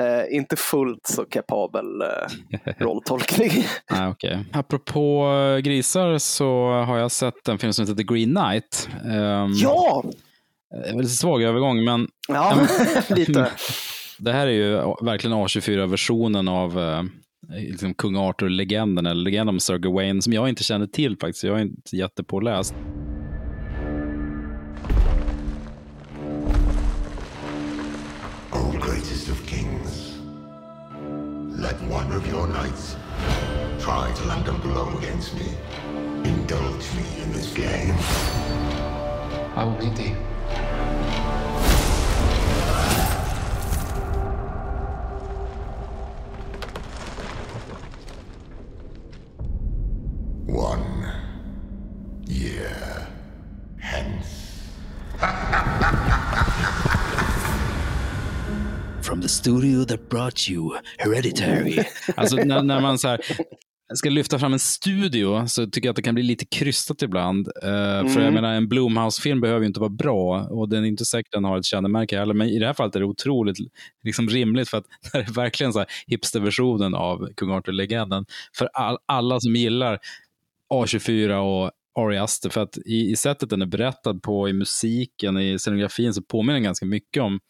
Eh, 0.00 0.36
inte 0.36 0.56
fullt 0.56 1.06
så 1.06 1.24
kapabel 1.24 2.02
eh, 2.02 2.66
rolltolkning. 2.78 3.50
Nej, 3.90 4.08
okej. 4.10 4.44
Apropå 4.52 5.32
eh, 5.56 5.58
grisar 5.58 6.18
så 6.18 6.70
har 6.86 6.98
jag 6.98 7.12
sett 7.12 7.48
en 7.48 7.58
film 7.58 7.72
som 7.72 7.82
heter 7.82 7.94
The 7.94 8.14
Green 8.14 8.34
Knight. 8.34 8.88
Um, 9.04 9.52
ja! 9.54 10.04
Det 10.86 10.92
var 10.92 11.02
lite 11.02 11.14
svag 11.14 11.42
övergång, 11.42 11.84
men 11.84 12.08
Ja, 12.28 12.66
lite. 13.08 13.50
det 14.18 14.32
här 14.32 14.46
är 14.46 14.50
ju 14.50 14.72
verkligen 15.02 15.36
A24-versionen 15.36 16.48
av 16.48 16.80
eh, 16.80 17.02
liksom 17.58 17.94
kung 17.94 18.16
Arthur-legenden, 18.16 19.06
eller 19.06 19.22
legenden 19.22 19.54
om 19.54 19.60
Sir 19.60 19.78
Gawain, 19.78 20.22
som 20.22 20.32
jag 20.32 20.48
inte 20.48 20.64
känner 20.64 20.86
till 20.86 21.16
faktiskt. 21.18 21.44
Jag 21.44 21.58
är 21.58 21.62
inte 21.62 21.96
jättepåläst. 21.96 22.74
Greatest 29.00 29.28
of 29.30 29.46
kings, 29.46 30.18
let 31.58 31.80
one 31.84 32.12
of 32.12 32.26
your 32.26 32.46
knights 32.46 32.96
try 33.78 34.12
to 34.14 34.24
land 34.24 34.46
a 34.46 34.52
blow 34.52 34.94
against 34.98 35.34
me. 35.36 35.54
Indulge 36.22 36.86
me 36.94 37.22
in 37.22 37.32
this 37.32 37.50
game. 37.54 37.94
I 39.56 39.64
will 39.64 39.78
meet 39.78 39.96
thee. 39.96 40.99
Studio 59.40 59.84
that 59.84 60.08
brought 60.08 60.50
you 60.50 60.70
Hereditary. 60.98 61.84
alltså 62.16 62.36
när, 62.36 62.62
när 62.62 62.80
man 62.80 62.98
så 62.98 63.08
här, 63.08 63.20
ska 63.94 64.10
lyfta 64.10 64.38
fram 64.38 64.52
en 64.52 64.58
studio 64.58 65.46
så 65.46 65.66
tycker 65.66 65.86
jag 65.86 65.92
att 65.92 65.96
det 65.96 66.02
kan 66.02 66.14
bli 66.14 66.22
lite 66.22 66.44
krystat 66.44 67.02
ibland. 67.02 67.48
Eh, 67.62 68.12
För 68.12 68.20
jag 68.20 68.32
menar, 68.32 68.52
en 68.52 68.68
Blumhouse-film 68.68 69.40
behöver 69.40 69.60
ju 69.60 69.66
inte 69.66 69.80
vara 69.80 69.90
bra 69.90 70.42
och 70.42 70.68
den 70.68 70.84
är 70.84 70.88
inte 70.88 71.04
säkert 71.04 71.32
den 71.32 71.44
har 71.44 71.58
ett 71.58 71.64
kännemärke 71.64 72.18
heller. 72.18 72.34
Men 72.34 72.48
i 72.48 72.58
det 72.58 72.66
här 72.66 72.74
fallet 72.74 72.96
är 72.96 73.00
det 73.00 73.06
otroligt 73.06 73.56
liksom, 74.04 74.28
rimligt 74.28 74.68
för 74.68 74.78
att 74.78 74.84
det 75.12 75.18
är 75.18 75.32
verkligen 75.32 75.72
så 75.72 75.78
här 75.78 75.88
hipsterversionen 76.06 76.94
av 76.94 77.28
Kung 77.36 77.50
Arthur-legenden. 77.50 78.26
För 78.56 78.66
all, 78.72 78.98
alla 79.06 79.40
som 79.40 79.56
gillar 79.56 79.98
A24 80.74 81.36
och 81.36 81.70
Ari 81.98 82.18
Aster, 82.18 82.50
för 82.50 82.60
att 82.60 82.78
i, 82.86 83.10
i 83.10 83.16
sättet 83.16 83.50
den 83.50 83.62
är 83.62 83.66
berättad 83.66 84.14
på, 84.14 84.48
i 84.48 84.52
musiken, 84.52 85.38
i 85.38 85.58
scenografin, 85.58 86.14
så 86.14 86.22
påminner 86.22 86.54
den 86.54 86.62
ganska 86.62 86.86
mycket 86.86 87.22
om 87.22 87.40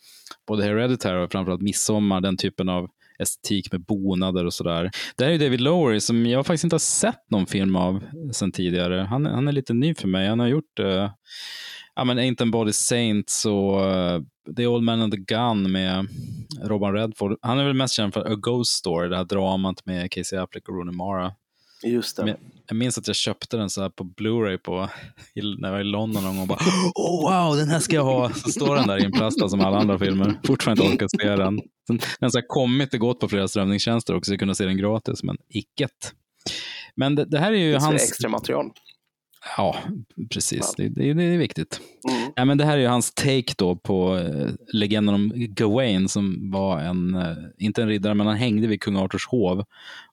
både 0.46 0.64
Hereditary 0.64 1.24
och 1.24 1.32
framförallt 1.32 1.62
Midsommar, 1.62 2.20
den 2.20 2.36
typen 2.36 2.68
av 2.68 2.88
estetik 3.18 3.72
med 3.72 3.84
bonader 3.84 4.44
och 4.44 4.54
sådär. 4.54 4.90
Det 5.16 5.24
här 5.24 5.30
är 5.30 5.32
ju 5.32 5.38
David 5.38 5.60
Lowery 5.60 6.00
som 6.00 6.26
jag 6.26 6.46
faktiskt 6.46 6.64
inte 6.64 6.74
har 6.74 6.78
sett 6.78 7.30
någon 7.30 7.46
film 7.46 7.76
av 7.76 8.02
sen 8.32 8.52
tidigare. 8.52 9.00
Han, 9.00 9.26
han 9.26 9.48
är 9.48 9.52
lite 9.52 9.74
ny 9.74 9.94
för 9.94 10.08
mig. 10.08 10.28
Han 10.28 10.40
har 10.40 10.46
gjort 10.46 10.80
uh, 10.80 11.10
ja, 11.94 12.04
men 12.04 12.18
Ain't 12.18 12.42
and 12.42 12.52
Body 12.52 12.72
Saints 12.72 13.46
och 13.46 13.80
uh, 13.80 14.22
The 14.56 14.66
Old 14.66 14.84
Man 14.84 15.00
and 15.00 15.12
the 15.12 15.18
Gun 15.18 15.72
med 15.72 16.08
Robin 16.62 16.92
Redford. 16.92 17.38
Han 17.42 17.58
är 17.58 17.64
väl 17.64 17.74
mest 17.74 17.94
känd 17.94 18.14
för 18.14 18.32
A 18.32 18.34
Ghost 18.34 18.72
Story, 18.72 19.08
det 19.08 19.16
här 19.16 19.24
dramat 19.24 19.86
med 19.86 20.10
Casey 20.10 20.38
Affleck 20.38 20.68
och 20.68 20.74
Rooney 20.74 20.94
Mara. 20.94 21.32
Just 21.84 22.16
det. 22.16 22.24
Men 22.24 22.36
jag 22.70 22.76
minns 22.76 22.98
att 22.98 23.06
jag 23.06 23.16
köpte 23.16 23.56
den 23.56 23.70
så 23.70 23.82
här 23.82 23.88
på 23.88 24.04
Blu-ray 24.04 24.56
på, 24.56 24.88
när 25.34 25.68
jag 25.68 25.72
var 25.72 25.80
i 25.80 25.84
London 25.84 26.22
någon 26.22 26.36
gång 26.36 26.42
och 26.42 26.48
bara 26.48 26.58
oh, 26.94 27.46
wow, 27.48 27.56
den 27.56 27.68
här 27.68 27.80
ska 27.80 27.96
jag 27.96 28.04
ha. 28.04 28.30
Så 28.30 28.50
står 28.50 28.76
den 28.76 28.86
där 28.86 28.98
i 28.98 29.04
en 29.04 29.12
plasta 29.12 29.48
som 29.48 29.60
alla 29.60 29.78
andra 29.78 29.98
filmer. 29.98 30.40
Fortfarande 30.46 30.84
inte 30.84 30.94
orkat 30.94 31.10
se 31.10 31.36
den. 31.36 31.60
Den 31.88 32.00
har 32.20 32.48
kommit 32.48 32.94
och 32.94 33.00
gått 33.00 33.20
på 33.20 33.28
flera 33.28 33.48
strömningstjänster 33.48 34.14
också, 34.14 34.28
så 34.28 34.32
jag 34.32 34.38
kunde 34.38 34.54
se 34.54 34.64
den 34.64 34.76
gratis, 34.76 35.22
men 35.22 35.36
icket. 35.48 36.14
Men 36.96 37.14
det, 37.14 37.24
det 37.24 37.38
här 37.38 37.52
är 37.52 37.56
ju 37.56 37.72
det 37.72 37.80
hans... 37.80 38.02
extra 38.02 38.28
material. 38.28 38.70
Ja, 39.56 39.76
precis. 40.30 40.74
Det, 40.76 40.88
det, 40.88 41.14
det 41.14 41.24
är 41.24 41.38
viktigt. 41.38 41.80
Mm. 42.08 42.32
Ja, 42.36 42.44
men 42.44 42.58
det 42.58 42.64
här 42.64 42.76
är 42.76 42.80
ju 42.80 42.86
hans 42.86 43.14
take 43.14 43.54
då 43.58 43.76
på 43.76 44.18
eh, 44.18 44.48
legenden 44.72 45.14
om 45.14 45.32
Gawain 45.34 46.08
som 46.08 46.50
var 46.50 46.80
en, 46.80 47.14
eh, 47.14 47.36
inte 47.58 47.82
en 47.82 47.88
riddare, 47.88 48.14
men 48.14 48.26
han 48.26 48.36
hängde 48.36 48.66
vid 48.66 48.82
kung 48.82 48.96
Arthurs 48.96 49.26
hov 49.26 49.64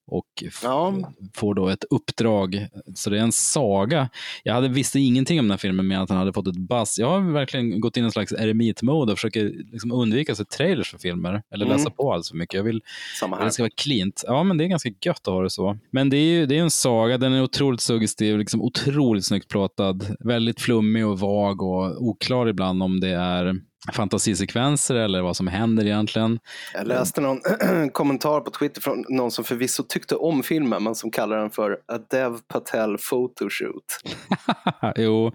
och 0.08 0.26
Ja. 0.63 0.93
får 1.36 1.56
då 1.56 1.70
ett 1.70 1.84
uppdrag. 1.89 2.67
Så 2.96 3.10
det 3.10 3.17
är 3.17 3.22
en 3.22 3.32
saga. 3.32 4.10
Jag 4.43 4.54
hade, 4.54 4.67
visste 4.70 5.00
ingenting 5.00 5.39
om 5.39 5.46
den 5.46 5.52
här 5.52 5.58
filmen 5.58 5.88
med 5.88 6.02
att 6.02 6.10
han 6.10 6.17
hade 6.17 6.34
fått 6.34 6.48
ett 6.48 6.58
buzz. 6.58 7.00
Jag 7.00 7.10
har 7.10 7.32
verkligen 7.32 7.80
gått 7.82 7.98
in 7.98 8.04
i 8.04 8.06
en 8.06 8.12
slags 8.12 8.32
eremitmode 8.32 9.12
och 9.12 9.17
försöker 9.17 9.52
liksom 9.72 9.91
undvika 9.91 10.32
att 10.32 10.38
se 10.38 10.46
trailers 10.46 10.91
för 10.91 10.98
filmer 10.98 11.41
eller 11.54 11.65
Mm. 11.65 11.78
läsa 11.78 11.89
på 11.89 12.13
alls 12.13 12.30
för 12.30 12.38
mycket. 12.38 12.54
Jag 12.58 12.63
vill 12.63 12.82
Samma 13.20 13.43
det 13.43 13.52
ska 13.52 13.63
vara 13.63 13.72
cleant. 13.78 14.24
Ja, 14.28 14.43
men 14.43 14.58
det 14.58 14.63
är 14.63 14.67
ganska 14.67 14.89
gött 15.02 15.28
att 15.28 15.34
ha 15.34 15.43
det 15.43 15.50
så. 15.50 15.78
Men 15.91 16.10
det 16.10 16.17
är 16.17 16.32
ju 16.32 16.46
det 16.46 16.58
är 16.58 16.62
en 16.62 16.72
saga, 16.72 17.17
den 17.17 17.34
är 17.34 17.43
otroligt 17.43 17.82
suggestiv, 17.82 18.38
liksom 18.38 18.62
otroligt 18.62 19.26
snyggt 19.26 19.48
plåtad. 19.48 20.15
Väldigt 20.20 20.62
flummig 20.62 21.08
och 21.08 21.20
vag 21.20 21.62
och 21.62 22.04
oklar 22.04 22.48
ibland 22.48 22.84
om 22.84 23.00
det 23.00 23.10
är 23.10 23.56
fantasisekvenser 23.93 24.95
eller 24.95 25.21
vad 25.21 25.38
som 25.38 25.47
händer 25.47 25.86
egentligen. 25.86 26.39
Jag 26.73 26.88
läste 26.88 27.21
någon 27.21 27.41
kommentar 27.91 28.41
på 28.41 28.52
Twitter 28.52 28.82
från 28.82 29.06
någon 29.10 29.32
som 29.32 29.43
förvisso 29.43 29.84
tyckte 29.84 30.15
om 30.15 30.43
filmen 30.43 30.84
men 30.84 30.95
som 30.95 31.12
kallar 31.12 31.38
den 31.38 31.50
för 31.50 31.71
A 31.71 32.00
Dev 32.10 32.39
Patel 32.47 32.97
Photoshoot. 32.97 34.00
jo, 34.95 35.32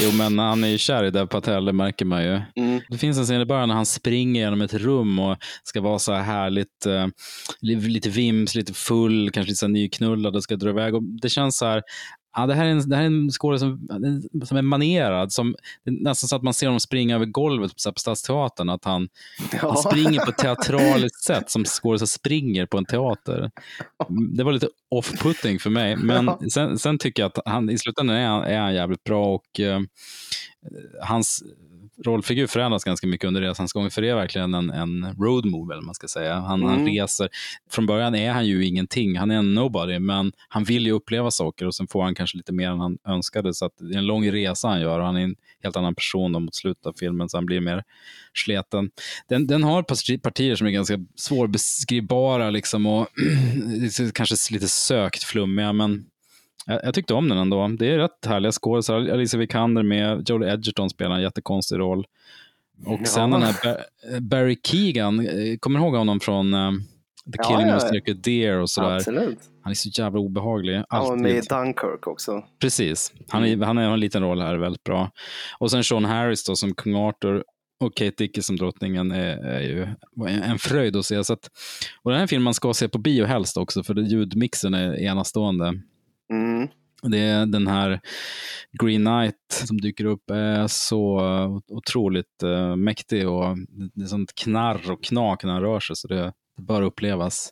jo, 0.00 0.12
men 0.12 0.38
han 0.38 0.64
är 0.64 0.68
ju 0.68 0.78
kär 0.78 1.04
i 1.04 1.10
Dev 1.10 1.26
Patel, 1.26 1.64
det 1.64 1.72
märker 1.72 2.04
man 2.04 2.22
ju. 2.24 2.40
Mm. 2.56 2.80
Det 2.88 2.98
finns 2.98 3.18
en 3.18 3.24
scen 3.24 3.40
i 3.40 3.44
början 3.46 3.68
när 3.68 3.74
han 3.76 3.86
springer 3.86 4.40
genom 4.40 4.60
ett 4.62 4.74
rum 4.74 5.18
och 5.18 5.36
ska 5.64 5.80
vara 5.80 5.98
så 5.98 6.12
här 6.12 6.22
härligt, 6.22 6.86
eh, 6.86 7.06
li- 7.60 7.74
lite 7.74 8.08
vims, 8.10 8.54
lite 8.54 8.74
full, 8.74 9.30
kanske 9.30 9.48
lite 9.50 9.58
så 9.58 9.68
nyknullad 9.68 10.36
och 10.36 10.42
ska 10.42 10.56
dra 10.56 10.70
iväg. 10.70 10.94
Och 10.94 11.02
det 11.02 11.28
känns 11.28 11.56
så 11.58 11.66
här, 11.66 11.82
Ja, 12.36 12.46
det 12.46 12.54
här 12.54 12.64
är 12.64 12.70
en, 12.70 12.88
det 12.88 12.96
här 12.96 13.02
är 13.02 13.06
en 13.06 13.30
skådespelare 13.30 14.20
som, 14.30 14.46
som 14.46 14.56
är 14.56 14.62
manerad. 14.62 15.32
Som, 15.32 15.54
nästan 15.84 16.28
så 16.28 16.36
att 16.36 16.42
man 16.42 16.54
ser 16.54 16.66
honom 16.66 16.80
springa 16.80 17.14
över 17.14 17.26
golvet 17.26 17.72
här 17.84 17.92
på 17.92 17.98
Stadsteatern. 17.98 18.68
Att 18.68 18.84
han, 18.84 19.08
han 19.60 19.76
springer 19.76 20.20
på 20.20 20.30
ett 20.30 20.38
teatraliskt 20.38 21.22
sätt 21.24 21.50
som 21.50 21.64
skådespelare 21.64 22.06
springer 22.06 22.66
på 22.66 22.78
en 22.78 22.84
teater. 22.84 23.50
Det 24.36 24.44
var 24.44 24.52
lite 24.52 24.68
off-putting 24.94 25.58
för 25.58 25.70
mig. 25.70 25.96
Men 25.96 26.50
sen, 26.50 26.78
sen 26.78 26.98
tycker 26.98 27.22
jag 27.22 27.28
att 27.28 27.38
han, 27.46 27.70
i 27.70 27.78
slutändan 27.78 28.16
är 28.16 28.26
han, 28.26 28.42
är 28.44 28.58
han 28.58 28.74
jävligt 28.74 29.04
bra. 29.04 29.34
Och, 29.34 29.60
eh, 29.60 29.80
hans 31.00 31.42
rollfigur 32.04 32.46
förändras 32.46 32.84
ganska 32.84 33.06
mycket 33.06 33.28
under 33.28 33.40
resans 33.40 33.72
gång, 33.72 33.90
för 33.90 34.02
det 34.02 34.08
är 34.08 34.14
verkligen 34.14 34.54
en, 34.54 34.70
en 34.70 35.14
road 35.18 35.46
movie, 35.46 35.74
eller 35.74 35.82
man 35.82 35.94
ska 35.94 36.08
säga. 36.08 36.34
Han, 36.34 36.62
han 36.62 36.86
reser. 36.86 37.28
Från 37.70 37.86
början 37.86 38.14
är 38.14 38.32
han 38.32 38.46
ju 38.46 38.66
ingenting, 38.66 39.18
han 39.18 39.30
är 39.30 39.36
en 39.36 39.54
nobody, 39.54 39.98
men 39.98 40.32
han 40.48 40.64
vill 40.64 40.86
ju 40.86 40.92
uppleva 40.92 41.30
saker 41.30 41.66
och 41.66 41.74
sen 41.74 41.88
får 41.88 42.02
han 42.02 42.14
kanske 42.14 42.36
lite 42.36 42.52
mer 42.52 42.70
än 42.70 42.80
han 42.80 42.98
önskade. 43.08 43.54
Så 43.54 43.70
det 43.78 43.94
är 43.94 43.98
en 43.98 44.06
lång 44.06 44.30
resa 44.32 44.68
han 44.68 44.80
gör 44.80 45.00
och 45.00 45.06
han 45.06 45.16
är 45.16 45.20
en 45.20 45.36
helt 45.62 45.76
annan 45.76 45.94
person 45.94 46.32
då 46.32 46.40
mot 46.40 46.54
slutet 46.54 46.86
av 46.86 46.94
filmen, 46.98 47.28
så 47.28 47.36
han 47.36 47.46
blir 47.46 47.60
mer 47.60 47.84
sleten. 48.34 48.90
Den, 49.28 49.46
den 49.46 49.62
har 49.64 49.82
parti- 49.82 50.20
partier 50.20 50.54
som 50.56 50.66
är 50.66 50.70
ganska 50.70 50.98
svårbeskrivbara 51.16 52.50
liksom 52.50 52.86
och 52.86 53.08
kanske 54.14 54.54
lite 54.54 54.68
sökt 54.68 55.22
flummiga, 55.22 55.72
men 55.72 56.04
jag, 56.66 56.80
jag 56.84 56.94
tyckte 56.94 57.14
om 57.14 57.28
den 57.28 57.38
ändå. 57.38 57.68
Det 57.68 57.86
är 57.90 57.98
rätt 57.98 58.26
härliga 58.26 58.52
skådisar. 58.52 58.94
Alicia 58.94 59.40
Vikander 59.40 59.82
med, 59.82 60.28
Joel 60.28 60.42
Edgerton 60.48 60.90
spelar 60.90 61.16
en 61.16 61.22
jättekonstig 61.22 61.78
roll. 61.78 62.06
Och 62.86 63.06
sen 63.06 63.30
den 63.30 63.42
här 63.42 63.54
Ba- 63.64 64.20
Barry 64.20 64.60
Keegan, 64.64 65.20
eh, 65.26 65.56
kommer 65.60 65.78
du 65.78 65.84
ihåg 65.84 65.94
honom 65.94 66.20
från 66.20 66.54
eh, 66.54 66.70
The 67.24 67.38
Ja, 67.38 67.48
Killing 67.48 67.66
ja, 67.66 67.76
of 67.76 67.82
ja. 67.82 67.88
Sacred 67.88 68.16
Deer 68.16 68.58
och 68.58 68.70
sådär? 68.70 68.96
Absolut. 68.96 69.38
Han 69.62 69.70
är 69.70 69.74
så 69.74 69.88
jävla 69.88 70.20
obehaglig. 70.20 70.82
Han 70.88 71.08
var 71.08 71.16
med 71.16 71.30
i 71.36 71.40
Dunkirk 71.40 72.06
också. 72.06 72.44
Precis. 72.60 73.12
Han, 73.28 73.44
är, 73.44 73.56
han 73.56 73.76
har 73.76 73.84
en 73.84 74.00
liten 74.00 74.22
roll 74.22 74.40
här, 74.40 74.56
väldigt 74.56 74.84
bra. 74.84 75.10
Och 75.58 75.70
sen 75.70 75.84
Sean 75.84 76.04
Harris 76.04 76.44
då, 76.44 76.56
som 76.56 76.74
kung 76.74 76.94
Arthur 76.94 77.44
och 77.80 77.94
Kate 77.96 78.14
Dickie 78.18 78.42
som 78.42 78.56
drottningen 78.56 79.12
är, 79.12 79.36
är 79.44 79.60
ju 79.60 79.86
en, 80.28 80.58
fröjd 80.58 80.96
att 80.96 81.04
se. 81.04 81.24
Så 81.24 81.32
att, 81.32 81.50
och 82.02 82.10
den 82.10 82.20
här 82.20 82.26
filmen 82.26 82.54
ska 82.54 82.74
se 82.74 82.88
på 82.88 82.98
bio 82.98 83.24
helst 83.24 83.56
också, 83.56 83.82
för 83.82 83.94
ljudmixen 83.94 84.74
är 84.74 85.00
enastående. 85.00 85.80
Mm. 86.32 86.68
Det 87.02 87.18
är 87.18 87.46
den 87.46 87.66
här 87.66 88.00
Green 88.82 89.04
Knight 89.04 89.34
som 89.48 89.80
dyker 89.80 90.04
upp 90.04 90.30
är 90.30 90.66
så 90.66 91.20
otroligt 91.68 92.42
uh, 92.44 92.76
mäktig 92.76 93.28
och 93.28 93.56
det 93.94 94.02
är 94.02 94.06
sånt 94.06 94.34
knarr 94.34 94.90
och 94.90 95.04
knak 95.04 95.44
när 95.44 95.52
han 95.52 95.62
rör 95.62 95.80
sig 95.80 95.96
så 95.96 96.08
det, 96.08 96.32
det 96.56 96.62
bör 96.62 96.82
upplevas. 96.82 97.50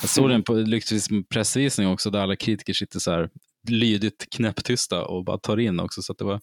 Jag 0.00 0.10
såg 0.10 0.30
den 0.30 0.42
på 0.42 0.54
lyckligtvis 0.54 1.10
en 1.10 1.24
pressvisning 1.24 1.88
också 1.88 2.10
där 2.10 2.20
alla 2.20 2.36
kritiker 2.36 2.72
sitter 2.72 2.98
så 2.98 3.10
här 3.10 3.30
lydigt 3.70 4.26
knäpptysta 4.36 5.04
och 5.04 5.24
bara 5.24 5.38
tar 5.38 5.56
in 5.60 5.80
också 5.80 6.02
så 6.02 6.12
att 6.12 6.18
det 6.18 6.24
var 6.24 6.40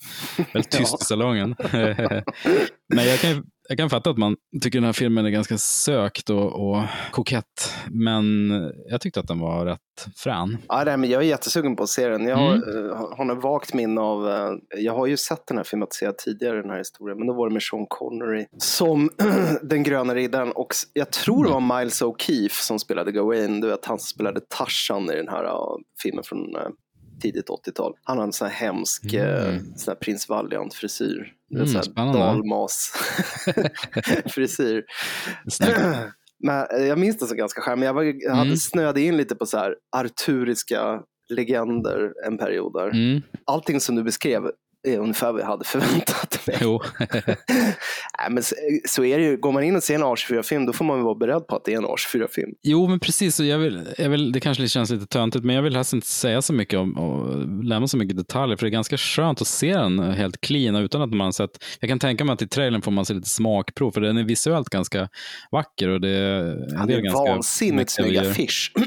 väldigt 0.54 0.72
tyst 0.78 1.02
i 1.02 1.06
salongen. 1.06 1.56
Men 2.94 3.06
jag 3.08 3.20
kan, 3.20 3.44
jag 3.70 3.78
kan 3.78 3.90
fatta 3.90 4.10
att 4.10 4.18
man 4.18 4.36
tycker 4.62 4.78
den 4.80 4.86
här 4.86 4.94
filmen 4.94 5.26
är 5.26 5.30
ganska 5.30 5.58
sökt 5.58 6.30
och, 6.30 6.70
och 6.70 6.84
kokett. 7.12 7.74
Men 7.90 8.50
jag 8.90 9.02
tyckte 9.02 9.20
att 9.20 9.28
den 9.28 9.40
var 9.40 9.66
rätt 9.66 9.80
frän. 10.16 10.58
Ja, 10.68 10.84
nej, 10.86 10.98
men 10.98 11.10
jag 11.10 11.22
är 11.22 11.28
jättesugen 11.28 11.76
på 11.76 11.84
att 11.84 11.90
se 11.90 12.08
den. 12.08 12.26
Jag 12.28 12.36
har, 12.38 12.54
Mm. 12.54 12.90
eh, 12.90 13.16
har 13.18 13.38
ett 13.38 13.44
vagt 13.44 13.74
minne 13.74 14.02
av, 14.02 14.30
eh, 14.30 14.52
jag 14.78 14.94
har 14.94 15.06
ju 15.08 15.18
sett 15.18 15.48
den 15.48 15.58
här 15.58 15.64
filmatiserad 15.64 16.18
tidigare, 16.18 16.62
den 16.62 16.70
här 16.70 16.78
historien, 16.78 17.18
men 17.18 17.28
då 17.28 17.34
var 17.34 17.48
det 17.50 17.54
med 17.54 17.64
Sean 17.64 17.86
Connery 17.90 18.46
som 18.58 19.10
den 19.64 19.84
gröna 19.84 20.16
riddaren 20.16 20.52
och 20.52 20.68
jag 20.94 21.12
tror 21.12 21.44
det 21.46 21.52
var 21.52 21.80
Miles 21.80 22.02
O'Keefe 22.02 22.62
som 22.62 22.80
spelade 22.80 23.12
Gawain, 23.12 23.62
du 23.62 23.68
vet 23.68 23.86
han 23.86 24.00
spelade 24.00 24.40
Tarzan 24.50 25.12
i 25.12 25.16
den 25.16 25.28
här 25.28 25.50
filmen 26.04 26.24
från 26.24 26.40
uh, 26.56 26.62
tidigt 27.21 27.49
80-tal. 27.49 27.93
Han 28.04 28.17
har 28.17 28.23
en 28.23 28.34
sån 28.34 28.47
här 28.47 28.56
hemsk 28.56 29.13
mm. 29.13 29.76
sån 29.76 29.91
här 29.91 29.95
prins 29.95 30.30
Valiant-frisyr. 30.30 31.34
Mm, 31.56 31.67
dalmas-frisyr. 32.13 34.84
Men 36.43 36.65
eh, 36.78 36.86
jag 36.86 36.99
minns 36.99 37.17
det 37.17 37.26
som 37.26 37.38
ganska 37.38 37.62
charmig. 37.62 37.88
Jag, 37.88 37.93
var, 37.93 38.04
jag 38.04 38.32
hade 38.32 38.45
Mm. 38.45 38.58
snöade 38.58 39.02
in 39.02 39.17
lite 39.17 39.36
på 39.36 39.45
så 39.45 39.58
här 39.58 39.76
arturiska 39.97 41.02
legender 41.30 42.13
en 42.26 42.38
period 42.38 42.73
där. 42.73 42.89
Mm. 42.89 43.21
Allting 43.45 43.80
som 43.80 43.95
du 43.95 44.04
beskrev 44.04 44.52
är 44.84 44.98
ungefär 44.98 45.32
vad 45.32 45.41
jag 45.41 45.46
hade 45.46 45.65
förväntat 45.65 46.48
mig. 46.48 46.58
Jo. 46.62 46.82
Nej, 48.19 48.30
men 48.30 48.43
så, 48.43 48.56
så 48.86 49.04
är 49.04 49.17
det 49.17 49.24
ju, 49.24 49.38
går 49.38 49.52
man 49.52 49.63
in 49.63 49.76
och 49.76 49.84
ser 49.84 49.96
en 49.96 50.04
A24-film 50.04 50.65
då 50.65 50.74
får 50.74 50.86
man 50.86 51.04
vara 51.04 51.15
beredd 51.15 51.48
på 51.48 51.56
att 51.56 51.65
det 51.65 51.74
är 51.74 51.78
en 51.78 51.86
A24-film. 51.86 52.52
Jo, 52.62 52.88
men 52.88 53.00
precis. 53.00 53.39
Jag 53.39 53.58
vill, 53.58 53.88
jag 53.98 54.10
vill, 54.10 54.32
det 54.32 54.39
kanske 54.39 54.67
känns 54.67 54.89
lite 54.89 55.06
töntigt, 55.06 55.46
men 55.46 55.56
jag 55.56 55.63
vill 55.63 55.76
helst 55.76 55.93
inte 55.93 56.08
säga 56.08 56.41
så 56.41 56.54
mycket 56.54 56.80
om 56.80 56.98
och 56.98 57.48
lämna 57.63 57.88
så 57.88 57.98
mycket 57.98 58.17
detaljer, 58.17 58.58
för 58.58 58.65
det 58.65 58.69
är 58.69 58.72
ganska 58.72 58.98
skönt 58.98 59.41
att 59.41 59.48
se 59.48 59.74
den 59.74 60.00
helt 60.00 60.41
clean 60.41 60.76
utan 60.76 61.02
att 61.02 61.13
man 61.13 61.34
sett. 61.34 61.63
Jag 61.80 61.89
kan 61.89 62.00
tänka 62.00 62.26
mig 62.26 62.34
att 62.34 62.41
i 62.41 62.48
trailern 62.48 62.82
får 62.82 62.91
man 62.91 63.06
se 63.06 63.13
lite 63.13 63.30
smakprov, 63.30 63.91
för 63.91 64.02
den 64.02 64.17
är 64.17 64.24
visuellt 64.24 64.69
ganska 64.69 65.10
vacker 65.52 65.89
och 65.89 66.02
det 66.02 66.10
är 66.10 66.69
en 66.72 66.78
Han 66.78 66.88
del 66.88 67.00
är 67.00 67.02
ganska 67.02 67.34
vansinnigt 67.34 67.91
snygg 67.91 68.17
affisch. 68.17 68.74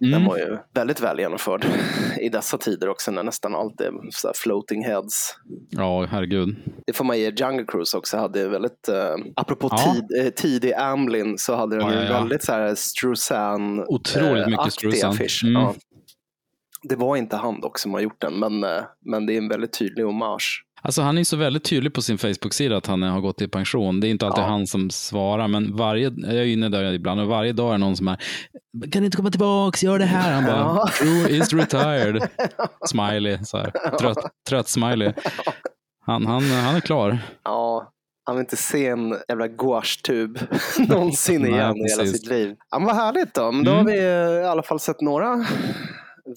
Mm. 0.00 0.12
Den 0.12 0.24
var 0.24 0.36
ju 0.36 0.58
väldigt 0.74 1.00
väl 1.00 1.18
genomförd 1.18 1.66
i 2.20 2.28
dessa 2.28 2.58
tider 2.58 2.88
också 2.88 3.10
när 3.10 3.22
nästan 3.22 3.54
allt 3.54 3.80
är 3.80 3.92
floating 4.34 4.84
heads. 4.84 5.37
Ja, 5.70 6.06
herregud. 6.06 6.56
Det 6.86 6.92
får 6.92 7.04
man 7.04 7.18
ge 7.18 7.30
Jungle 7.36 7.64
Cruise 7.68 7.96
också, 7.96 8.16
hade 8.16 8.48
väldigt, 8.48 8.88
eh, 8.88 9.14
apropå 9.36 9.68
Ja. 9.70 9.94
tid, 9.94 10.24
eh, 10.26 10.30
tidig 10.30 10.72
Amblin 10.72 11.38
så 11.38 11.54
hade 11.56 11.76
den 11.76 11.86
Ja, 11.86 11.94
ja, 11.94 12.02
ja. 12.04 12.18
väldigt 12.18 12.44
så 12.44 12.52
här 12.52 12.74
Struzan 12.74 13.80
Otroligt 13.88 14.46
mycket 14.46 14.60
aktig 14.60 14.72
Struzan. 14.72 15.10
affisch. 15.10 15.44
Mm. 15.44 15.62
Ja. 15.62 15.74
Det 16.82 16.96
var 16.96 17.16
inte 17.16 17.36
han 17.36 17.60
dock 17.60 17.78
som 17.78 17.92
har 17.94 18.00
gjort 18.00 18.20
den, 18.20 18.34
men, 18.38 18.64
eh, 18.64 18.82
men 19.04 19.26
det 19.26 19.34
är 19.34 19.38
en 19.38 19.48
väldigt 19.48 19.78
tydlig 19.78 20.04
hommage. 20.04 20.64
Alltså 20.82 21.02
han 21.02 21.18
är 21.18 21.24
så 21.24 21.36
väldigt 21.36 21.64
tydlig 21.64 21.94
på 21.94 22.02
sin 22.02 22.18
Facebook-sida 22.18 22.76
att 22.76 22.86
han 22.86 23.02
har 23.02 23.20
gått 23.20 23.40
i 23.40 23.48
pension. 23.48 24.00
Det 24.00 24.08
är 24.08 24.10
inte 24.10 24.26
alltid 24.26 24.44
Ja. 24.44 24.48
han 24.48 24.66
som 24.66 24.90
svarar, 24.90 25.48
men 25.48 25.76
varje, 25.76 26.12
jag 26.16 26.34
är 26.34 26.44
inne 26.44 26.68
där 26.68 26.92
ibland 26.92 27.20
och 27.20 27.26
varje 27.26 27.52
dag 27.52 27.74
är 27.74 27.78
någon 27.78 27.96
som 27.96 28.08
är 28.08 28.16
kan 28.92 29.02
du 29.02 29.04
inte 29.04 29.16
komma 29.16 29.30
tillbaks, 29.30 29.82
gör 29.82 29.98
det 29.98 30.04
här. 30.04 30.32
Han 30.32 30.44
bara, 30.44 30.88
Ja. 31.00 31.28
Is 31.28 31.52
retired. 31.52 32.28
Smiley, 32.86 33.38
så 33.44 33.56
här. 33.58 33.70
Trött, 33.98 34.18
trött 34.48 34.68
smiley. 34.68 35.12
Han, 36.06 36.26
han, 36.26 36.42
han 36.50 36.76
är 36.76 36.80
klar. 36.80 37.18
Ja, 37.44 37.92
han 38.26 38.36
vill 38.36 38.40
inte 38.40 38.56
se 38.56 38.86
en 38.86 39.16
jävla 39.28 39.46
gouache-tub 39.48 40.38
någonsin 40.88 41.42
Nej, 41.42 41.50
igen 41.50 41.76
i 41.76 41.90
hela 41.90 42.04
sitt 42.06 42.26
liv. 42.26 42.54
Ja, 42.70 42.78
men 42.78 42.86
vad 42.86 42.96
härligt 42.96 43.34
då, 43.34 43.52
men 43.52 43.64
då 43.64 43.70
Mm. 43.72 43.86
har 43.86 43.92
vi 43.92 43.98
i 44.42 44.44
alla 44.44 44.62
fall 44.62 44.80
sett 44.80 45.00
några 45.00 45.46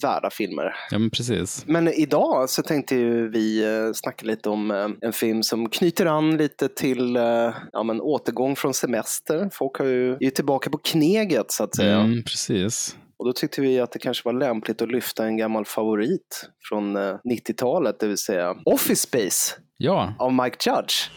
värda 0.02 0.30
filmer. 0.30 0.74
Ja, 0.90 0.98
men 0.98 1.10
precis. 1.10 1.64
Men 1.66 1.88
idag 1.88 2.50
så 2.50 2.62
tänkte 2.62 2.94
vi 3.28 3.64
eh, 3.64 3.92
snacka 3.94 4.26
lite 4.26 4.50
om 4.50 4.70
eh, 4.70 4.88
en 5.00 5.12
film 5.12 5.42
som 5.42 5.68
knyter 5.68 6.06
an 6.06 6.36
lite 6.36 6.68
till 6.68 7.16
eh, 7.16 7.54
ja, 7.72 7.82
men 7.82 8.00
återgång 8.00 8.56
från 8.56 8.74
semester. 8.74 9.50
Folk 9.52 9.78
har 9.78 9.86
ju, 9.86 10.12
är 10.12 10.22
ju 10.24 10.30
tillbaka 10.30 10.70
på 10.70 10.78
kneget 10.78 11.52
så 11.52 11.64
att 11.64 11.76
säga. 11.76 11.96
Mm, 11.96 12.22
precis. 12.22 12.96
Och 13.16 13.26
då 13.26 13.32
tyckte 13.32 13.60
vi 13.60 13.80
att 13.80 13.92
det 13.92 13.98
kanske 13.98 14.22
var 14.24 14.32
lämpligt 14.32 14.82
att 14.82 14.92
lyfta 14.92 15.24
en 15.24 15.36
gammal 15.36 15.64
favorit 15.64 16.48
från 16.68 16.96
eh, 16.96 17.16
90-talet, 17.30 18.00
det 18.00 18.06
vill 18.08 18.18
säga 18.18 18.56
Office 18.64 19.02
Space 19.02 19.54
Ja, 19.76 20.14
av 20.18 20.32
Mike 20.32 20.70
Judge. 20.70 21.10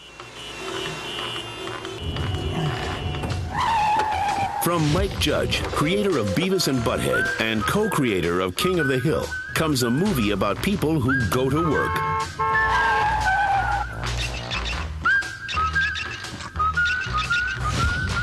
From 4.66 4.92
Mike 4.92 5.16
Judge, 5.20 5.62
creator 5.62 6.18
of 6.18 6.26
Beavis 6.30 6.66
and 6.66 6.80
Butthead 6.80 7.40
and 7.40 7.62
co 7.62 7.88
creator 7.88 8.40
of 8.40 8.56
King 8.56 8.80
of 8.80 8.88
the 8.88 8.98
Hill, 8.98 9.24
comes 9.54 9.84
a 9.84 9.90
movie 9.92 10.32
about 10.32 10.60
people 10.60 10.98
who 10.98 11.24
go 11.30 11.48
to 11.48 11.70
work. 11.70 11.96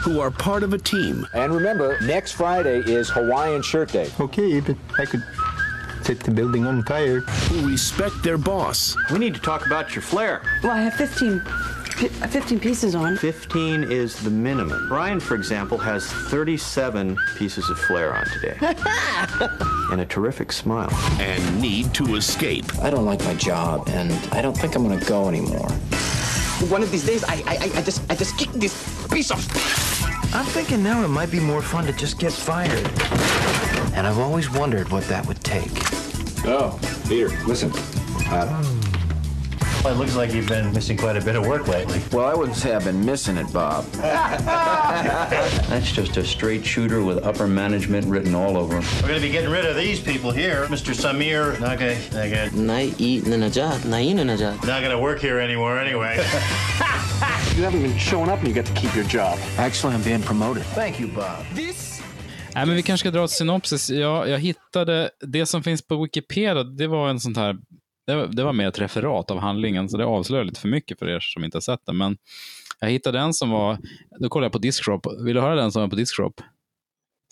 Who 0.03 0.19
are 0.19 0.31
part 0.31 0.63
of 0.63 0.73
a 0.73 0.77
team 0.77 1.25
And 1.33 1.53
remember, 1.55 1.97
next 2.01 2.33
Friday 2.33 2.79
is 2.79 3.09
Hawaiian 3.09 3.61
Shirt 3.61 3.93
Day. 3.93 4.09
Okay, 4.19 4.59
but 4.59 4.75
I 4.99 5.05
could 5.05 5.23
set 6.01 6.19
the 6.19 6.31
building 6.31 6.65
on 6.67 6.83
fire. 6.83 7.21
who 7.21 7.69
respect 7.69 8.21
their 8.21 8.37
boss 8.37 8.97
We 9.11 9.19
need 9.19 9.33
to 9.35 9.39
talk 9.39 9.65
about 9.65 9.95
your 9.95 10.01
flair. 10.01 10.41
Well, 10.61 10.73
I 10.73 10.81
have 10.81 10.95
15, 10.95 11.39
fi- 11.39 11.72
15 11.93 12.59
pieces 12.59 12.95
on. 12.95 13.17
15 13.17 13.83
is 13.83 14.21
the 14.23 14.29
minimum. 14.29 14.87
Brian, 14.87 15.19
for 15.19 15.35
example, 15.35 15.77
has 15.77 16.11
37 16.11 17.17
pieces 17.37 17.69
of 17.69 17.77
flair 17.79 18.15
on 18.15 18.25
today. 18.25 18.57
and 19.91 20.01
a 20.01 20.05
terrific 20.05 20.51
smile. 20.51 20.91
and 21.19 21.61
need 21.61 21.93
to 21.93 22.15
escape. 22.15 22.65
I 22.79 22.89
don't 22.89 23.05
like 23.05 23.23
my 23.25 23.35
job, 23.35 23.87
and 23.89 24.11
I 24.33 24.41
don't 24.41 24.57
think 24.57 24.75
I'm 24.75 24.87
gonna 24.87 25.03
go 25.05 25.27
anymore. 25.27 25.69
One 26.69 26.81
of 26.81 26.91
these 26.91 27.05
days, 27.05 27.23
I, 27.25 27.43
I, 27.45 27.79
I 27.79 27.81
just, 27.81 28.01
I 28.11 28.15
just 28.15 28.37
kick 28.37 28.49
this 28.51 29.07
piece 29.07 29.31
of. 29.31 29.37
I'm 30.33 30.45
thinking 30.45 30.81
now 30.81 31.03
it 31.03 31.09
might 31.09 31.29
be 31.29 31.39
more 31.39 31.61
fun 31.61 31.85
to 31.85 31.93
just 31.93 32.17
get 32.19 32.33
fired. 32.33 32.87
And 33.93 34.07
I've 34.07 34.17
always 34.17 34.49
wondered 34.51 34.89
what 34.89 35.03
that 35.05 35.25
would 35.27 35.43
take. 35.43 35.69
Oh, 36.45 36.79
Peter, 37.07 37.29
listen. 37.45 37.71
Uh, 38.31 38.63
Well, 39.83 39.93
it 39.93 39.97
looks 39.97 40.15
like 40.15 40.33
you've 40.33 40.47
been 40.47 40.71
missing 40.71 40.95
quite 40.95 41.17
a 41.17 41.21
bit 41.21 41.35
of 41.35 41.45
work 41.45 41.67
lately. 41.67 42.01
Well, 42.13 42.25
I 42.25 42.33
wouldn't 42.33 42.55
say 42.55 42.73
I've 42.73 42.85
been 42.85 43.05
missing 43.05 43.35
it, 43.35 43.51
Bob. 43.51 43.83
That's 43.91 45.91
just 45.91 46.15
a 46.15 46.23
straight 46.23 46.65
shooter 46.65 47.03
with 47.03 47.25
upper 47.25 47.47
management 47.47 48.07
written 48.07 48.33
all 48.33 48.55
over 48.55 48.79
him. 48.79 48.83
We're 49.01 49.09
going 49.09 49.19
to 49.19 49.27
be 49.27 49.31
getting 49.31 49.49
rid 49.49 49.65
of 49.65 49.75
these 49.75 49.99
people 49.99 50.31
here. 50.31 50.67
Mr. 50.67 50.95
Samir 50.95 51.59
Naga, 51.59 51.97
Naga. 52.13 52.49
Najat, 52.51 53.81
Naina 53.81 54.23
Najat. 54.23 54.65
Not 54.65 54.79
going 54.79 54.91
to 54.91 54.99
work 54.99 55.19
here 55.19 55.39
anymore 55.39 55.77
anyway. 55.77 56.15
you 57.57 57.63
haven't 57.63 57.81
been 57.81 57.97
showing 57.97 58.29
up 58.29 58.39
and 58.39 58.47
you 58.47 58.53
get 58.53 58.65
to 58.65 58.73
keep 58.73 58.95
your 58.95 59.05
job. 59.05 59.37
Actually, 59.57 59.95
I'm 59.95 60.03
being 60.03 60.21
promoted. 60.21 60.63
Thank 60.75 60.97
you, 60.97 61.09
Bob. 61.09 61.43
This 61.55 61.93
Nej, 62.55 62.65
men 62.65 62.75
vi 62.75 62.83
kanske 62.83 63.03
ska 63.03 63.11
dra 63.11 63.23
ett 63.23 63.31
synopsis. 63.31 63.89
Jag, 63.89 64.29
jag 64.29 64.39
hittade, 64.39 65.09
det 65.21 65.45
som 65.45 65.63
finns 65.63 65.81
på 65.81 66.03
Wikipedia, 66.03 66.63
det 66.63 66.87
var 66.87 67.09
en 67.09 67.19
sån 67.19 67.35
här 67.35 67.55
Det 68.07 68.15
var, 68.15 68.27
det 68.27 68.43
var 68.43 68.53
mer 68.53 68.67
ett 68.67 68.79
referat 68.79 69.31
av 69.31 69.39
handlingen, 69.39 69.89
så 69.89 69.97
det 69.97 70.05
avslöjar 70.05 70.43
lite 70.43 70.59
för 70.59 70.67
mycket 70.67 70.99
för 70.99 71.09
er 71.09 71.19
som 71.19 71.43
inte 71.43 71.55
har 71.55 71.61
sett 71.61 71.85
den. 71.85 71.97
Men 71.97 72.17
jag 72.79 72.89
hittade 72.89 73.19
en 73.19 73.33
som 73.33 73.49
var, 73.49 73.77
då 74.19 74.29
kollade 74.29 74.45
jag 74.45 74.51
på 74.51 74.57
Discrop. 74.57 75.07
Vill 75.25 75.35
du 75.35 75.41
höra 75.41 75.55
den 75.55 75.71
som 75.71 75.81
var 75.81 75.89
på 75.89 75.95
Discrop? 75.95 76.41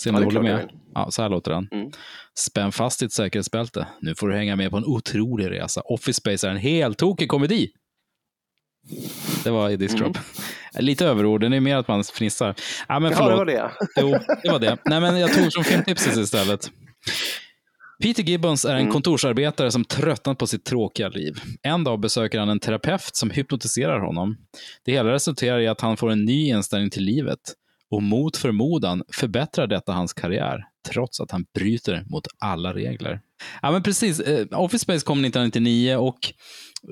Se 0.01 0.09
om 0.09 0.15
Ja, 0.15 0.19
du 0.19 0.25
håller 0.25 0.41
med. 0.41 0.69
Ja, 0.93 1.11
så 1.11 1.21
här 1.21 1.29
låter 1.29 1.51
den. 1.51 1.67
Mm. 1.71 1.91
Spänn 2.39 2.71
fast 2.71 2.99
ditt 2.99 3.13
säkerhetsbälte. 3.13 3.87
Nu 4.01 4.15
får 4.15 4.27
du 4.29 4.35
hänga 4.35 4.55
med 4.55 4.71
på 4.71 4.77
en 4.77 4.85
otrolig 4.85 5.51
resa. 5.51 5.81
Office 5.81 6.13
Space 6.17 6.47
är 6.47 6.51
en 6.51 6.57
helt 6.57 6.97
tokig 6.97 7.29
komedi. 7.29 7.71
Det 9.43 9.49
var 9.49 9.69
i 9.69 9.77
Discrop. 9.77 10.17
Lite 10.79 11.05
överord, 11.05 11.41
det 11.41 11.55
är 11.55 11.59
mer 11.59 11.77
att 11.77 11.87
man 11.87 12.03
fnissar. 12.03 12.55
Ja, 12.87 12.99
men 12.99 13.13
Mm. 13.13 13.23
Ja, 13.23 13.29
det 13.29 13.35
var 13.35 13.45
det. 13.45 13.71
Jo, 14.01 14.17
det 14.43 14.51
var 14.51 14.59
det. 14.59 14.77
Nej, 14.85 15.01
men 15.01 15.19
jag 15.19 15.33
tog 15.33 15.53
från 15.53 15.63
filmtipset 15.63 16.17
istället. 16.17 16.71
Peter 18.01 18.23
Gibbons 18.23 18.65
är 18.65 18.73
en 18.73 18.79
Mm. 18.79 18.91
kontorsarbetare 18.91 19.71
som 19.71 19.85
tröttnat 19.85 20.37
på 20.37 20.47
sitt 20.47 20.65
tråkiga 20.65 21.09
liv. 21.09 21.33
En 21.61 21.83
dag 21.83 21.99
besöker 21.99 22.39
han 22.39 22.49
en 22.49 22.59
terapeut 22.59 23.15
som 23.15 23.29
hypnotiserar 23.29 23.99
honom. 23.99 24.37
Det 24.85 24.91
hela 24.91 25.11
resulterar 25.11 25.59
i 25.59 25.67
att 25.67 25.81
han 25.81 25.97
får 25.97 26.11
en 26.11 26.25
ny 26.25 26.47
inställning 26.47 26.89
till 26.89 27.03
livet. 27.03 27.39
Och 27.89 28.03
mot 28.03 28.37
förmodan 28.37 29.03
förbättrar 29.13 29.67
detta 29.67 29.91
hans 29.91 30.13
karriär, 30.13 30.63
trots 30.89 31.19
att 31.19 31.31
han 31.31 31.45
bryter 31.55 32.03
mot 32.09 32.27
alla 32.39 32.73
regler. 32.73 33.21
Ja, 33.61 33.71
men 33.71 33.83
precis. 33.83 34.19
Eh, 34.19 34.45
Office 34.51 34.83
Space 34.83 35.05
kom 35.05 35.25
1999 35.25 35.95
och 35.95 36.33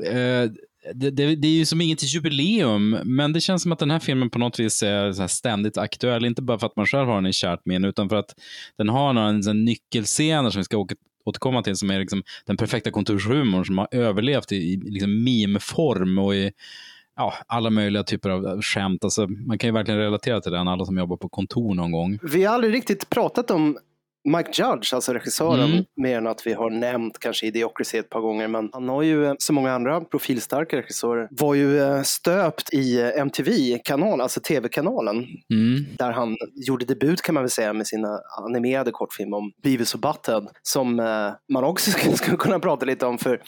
eh, 0.05 0.49
det, 0.93 1.09
det, 1.09 1.35
det 1.35 1.47
är 1.47 1.51
ju 1.51 1.65
som 1.65 1.81
inget 1.81 2.13
jubileum, 2.13 2.89
men 3.03 3.33
det 3.33 3.41
känns 3.41 3.63
som 3.63 3.71
att 3.71 3.79
den 3.79 3.91
här 3.91 3.99
filmen 3.99 4.29
på 4.29 4.39
något 4.39 4.59
vis 4.59 4.83
är 4.83 5.11
så 5.11 5.21
här 5.21 5.27
ständigt 5.27 5.77
aktuell. 5.77 6.25
Inte 6.25 6.41
bara 6.41 6.59
för 6.59 6.67
att 6.67 6.75
man 6.75 6.85
själv 6.85 7.07
har 7.07 7.15
den 7.15 7.25
i 7.25 7.33
kärt 7.33 7.65
minne, 7.65 7.87
utan 7.87 8.09
för 8.09 8.15
att 8.15 8.35
den 8.77 8.89
har 8.89 9.13
några 9.13 9.53
nyckelscener 9.53 10.49
som 10.49 10.59
vi 10.59 10.63
ska 10.63 10.77
åka, 10.77 10.95
återkomma 11.25 11.63
till, 11.63 11.75
som 11.75 11.89
är 11.89 11.99
liksom 11.99 12.23
den 12.45 12.57
perfekta 12.57 12.91
kontorshumorn 12.91 13.65
som 13.65 13.77
har 13.77 13.87
överlevt 13.91 14.51
i, 14.51 14.55
i 14.55 14.77
liksom 14.77 15.23
meme-form 15.23 16.19
och 16.19 16.35
i 16.35 16.51
ja, 17.15 17.33
alla 17.47 17.69
möjliga 17.69 18.03
typer 18.03 18.29
av 18.29 18.61
skämt. 18.61 19.03
Alltså, 19.03 19.27
man 19.27 19.57
kan 19.57 19.67
ju 19.67 19.73
verkligen 19.73 19.99
relatera 19.99 20.41
till 20.41 20.51
den, 20.51 20.67
alla 20.67 20.85
som 20.85 20.97
jobbar 20.97 21.17
på 21.17 21.29
kontor 21.29 21.73
någon 21.73 21.91
gång. 21.91 22.19
Vi 22.21 22.43
har 22.43 22.53
aldrig 22.53 22.73
riktigt 22.73 23.09
pratat 23.09 23.51
om 23.51 23.77
Mike 24.23 24.51
Judge, 24.61 24.93
alltså 24.93 25.13
regissören, 25.13 25.71
Mm. 25.71 25.85
mer 26.01 26.17
än 26.17 26.27
att 26.27 26.47
vi 26.47 26.53
har 26.53 26.69
nämnt 26.69 27.19
kanske 27.19 27.45
Idiocracy 27.45 27.97
ett 27.97 28.09
par 28.09 28.21
gånger. 28.21 28.47
Men 28.47 28.69
han 28.73 28.89
har 28.89 29.01
ju, 29.01 29.25
eh, 29.25 29.33
som 29.37 29.55
många 29.55 29.73
andra 29.73 30.01
profilstarka 30.01 30.77
regissörer, 30.77 31.27
var 31.31 31.53
ju 31.53 31.79
eh, 31.81 32.01
stöpt 32.01 32.73
i 32.73 32.99
eh, 33.01 33.07
MTV-kanal, 33.21 34.21
alltså 34.21 34.39
tv-kanalen. 34.39 35.15
Mm. 35.53 35.85
Där 35.97 36.11
han 36.11 36.37
gjorde 36.67 36.85
debut 36.85 37.21
kan 37.21 37.33
man 37.33 37.43
väl 37.43 37.49
säga 37.49 37.73
med 37.73 37.87
sina 37.87 38.19
animerade 38.45 38.91
kortfilmer 38.91 39.37
om 39.37 39.51
Beavis 39.63 39.93
och 39.93 39.99
Butthead. 39.99 40.47
Som 40.63 40.95
man 41.53 41.63
också 41.63 41.91
skulle 42.15 42.37
kunna 42.37 42.59
prata 42.59 42.85
lite 42.85 43.05
om. 43.05 43.17
För 43.17 43.41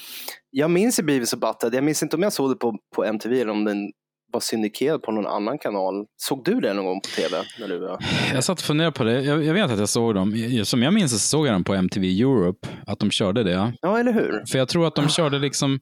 jag 0.50 0.72
minns 0.72 1.00
ju 1.00 1.04
Beavis 1.04 1.34
och 1.34 1.40
Butthead, 1.40 1.74
jag 1.76 1.84
minns 1.84 2.04
inte 2.04 2.16
om 2.16 2.24
jag 2.24 2.34
såg 2.34 2.52
det 2.52 2.56
på, 2.56 2.78
på 2.96 3.04
MTV 3.06 3.42
eller 3.42 3.52
om 3.52 3.64
den 3.64 3.92
var 4.34 4.40
syndikerad 4.40 5.02
på 5.04 5.12
någon 5.12 5.28
annan 5.28 5.58
kanal. 5.58 6.06
Såg 6.18 6.46
du 6.46 6.60
det 6.60 6.74
någon 6.74 6.86
gång 6.86 7.02
på 7.02 7.10
tv? 7.22 7.38
När 7.60 7.68
du 7.68 7.80
var... 7.80 8.00
Jag 8.34 8.44
satt 8.44 8.60
och 8.60 8.66
funderade 8.66 8.92
på 8.92 9.04
det. 9.04 9.22
Jag, 9.22 9.44
jag 9.44 9.54
vet 9.54 9.72
att 9.72 9.80
jag 9.80 9.90
såg 9.90 10.16
dem. 10.16 10.36
Som 10.64 10.84
jag 10.84 10.94
minns 10.94 11.12
så 11.12 11.20
såg 11.20 11.48
jag 11.48 11.54
dem 11.56 11.64
på 11.64 11.74
MTV 11.74 12.22
Europe, 12.22 12.68
att 12.88 13.00
de 13.00 13.12
körde 13.12 13.44
det. 13.44 13.74
Ja, 13.82 14.00
eller 14.00 14.14
hur? 14.14 14.44
För 14.52 14.58
jag 14.58 14.68
tror 14.68 14.88
att 14.88 14.96
de 14.96 15.10
körde 15.10 15.40
liksom, 15.40 15.80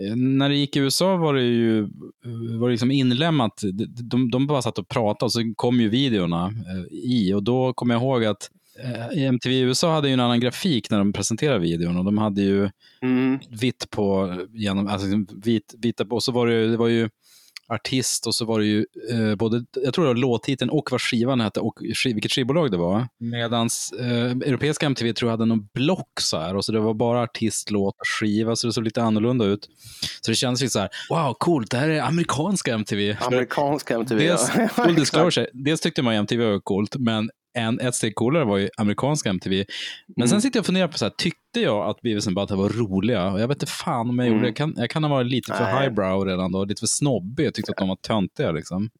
eh, 0.00 0.16
när 0.16 0.48
det 0.48 0.54
gick 0.56 0.76
i 0.76 0.78
USA 0.78 1.16
var 1.16 1.34
det 1.34 1.42
ju 1.42 1.82
var 2.58 2.68
det 2.68 2.72
liksom 2.72 2.90
inlämnat. 2.90 3.60
De, 4.10 4.30
de, 4.30 4.46
bara 4.46 4.62
satt 4.62 4.78
och 4.78 4.88
pratade 4.88 5.24
och 5.24 5.32
så 5.32 5.52
kom 5.56 5.80
ju 5.80 5.88
videorna 5.88 6.46
eh, 6.46 6.96
i 7.10 7.34
och 7.34 7.42
då 7.42 7.72
kommer 7.72 7.94
jag 7.94 8.02
ihåg 8.02 8.24
att 8.24 8.50
eh, 8.84 9.22
MTV 9.24 9.60
USA 9.60 9.94
hade 9.94 10.08
ju 10.08 10.14
en 10.14 10.20
annan 10.20 10.40
grafik 10.40 10.90
när 10.90 10.98
de 10.98 11.12
presenterade 11.12 11.58
videon 11.58 11.96
och 11.96 12.04
de 12.04 12.18
hade 12.18 12.42
ju 12.42 12.70
Mm. 13.02 13.38
vitt 13.60 13.90
på, 13.90 14.36
genom, 14.52 14.86
alltså 14.88 15.06
vit, 15.44 15.74
vita 15.78 16.04
och 16.10 16.22
så 16.22 16.32
var 16.32 16.46
det, 16.46 16.68
det 16.68 16.76
var 16.76 16.88
ju 16.88 17.08
artist 17.74 18.26
och 18.26 18.34
så 18.34 18.44
var 18.44 18.60
det 18.60 18.66
ju 18.66 18.86
eh, 19.10 19.34
både, 19.34 19.64
jag 19.84 19.94
tror 19.94 20.04
det 20.04 20.10
var 20.10 20.14
låttiteln 20.14 20.70
och 20.70 20.88
vad 20.90 21.00
skivan 21.00 21.40
hette 21.40 21.60
och 21.60 21.78
skiv, 21.94 22.14
vilket 22.14 22.32
skivbolag 22.32 22.70
det 22.70 22.76
var. 22.76 23.08
Medan 23.18 23.68
eh, 24.00 24.30
europeiska 24.30 24.86
MTV 24.86 25.12
tror 25.12 25.30
jag 25.30 25.32
hade 25.32 25.46
någon 25.46 25.68
block 25.74 26.20
så 26.20 26.38
här 26.38 26.56
och 26.56 26.64
så 26.64 26.72
det 26.72 26.80
var 26.80 26.94
bara 26.94 27.22
artist, 27.22 27.70
låt 27.70 27.94
och 27.94 28.06
skiva 28.06 28.56
så 28.56 28.66
det 28.66 28.72
såg 28.72 28.84
lite 28.84 29.02
annorlunda 29.02 29.44
ut. 29.44 29.68
Så 30.20 30.30
det 30.30 30.34
kändes 30.34 30.60
lite 30.60 30.72
så 30.72 30.78
här, 30.78 30.90
wow 31.10 31.34
coolt, 31.38 31.70
det 31.70 31.76
här 31.76 31.88
är 31.88 32.02
amerikanska 32.02 32.74
MTV. 32.74 33.16
Amerikanska 33.20 33.94
MTV, 33.94 34.26
Dels, 34.28 34.52
ja. 34.76 34.86
disclosure, 34.96 35.46
dels 35.52 35.80
tyckte 35.80 36.02
man 36.02 36.14
ju 36.14 36.18
MTV 36.18 36.44
var 36.44 36.60
coolt, 36.60 36.96
men 36.98 37.30
en, 37.54 37.80
ett 37.80 37.94
steg 37.94 38.14
coolare 38.14 38.44
var 38.44 38.58
ju 38.58 38.68
amerikanska 38.76 39.28
MTV. 39.30 39.64
Men 40.16 40.28
sen 40.28 40.34
Mm. 40.34 40.40
sitter 40.42 40.56
jag 40.56 40.62
och 40.62 40.66
funderar 40.66 40.88
på, 40.88 40.98
så 40.98 41.04
här, 41.04 41.12
tyckte 41.18 41.60
jag 41.60 41.88
att 41.90 42.00
Beavis 42.00 42.26
and 42.26 42.36
Butthead 42.36 42.56
var 42.58 42.68
roliga? 42.68 43.32
Och 43.32 43.40
jag 43.40 43.48
vet 43.48 43.56
inte 43.62 43.72
fan 43.72 44.10
om 44.10 44.18
jag 44.18 44.28
gjorde 44.28 44.40
det. 44.40 44.46
Jag 44.46 44.56
kan, 44.56 44.74
jag 44.76 44.90
kan 44.90 45.04
ha 45.04 45.10
varit 45.10 45.26
lite 45.30 45.52
för 45.54 45.64
Nej. 45.64 45.82
highbrow 45.82 46.24
redan 46.26 46.52
då, 46.52 46.64
lite 46.64 46.80
för 46.80 46.86
snobbig. 46.86 47.46
Jag 47.46 47.54
tyckte 47.54 47.72
att 47.72 47.78
de 47.78 47.88
var 47.88 47.96
töntiga 47.96 48.52
liksom. 48.52 48.90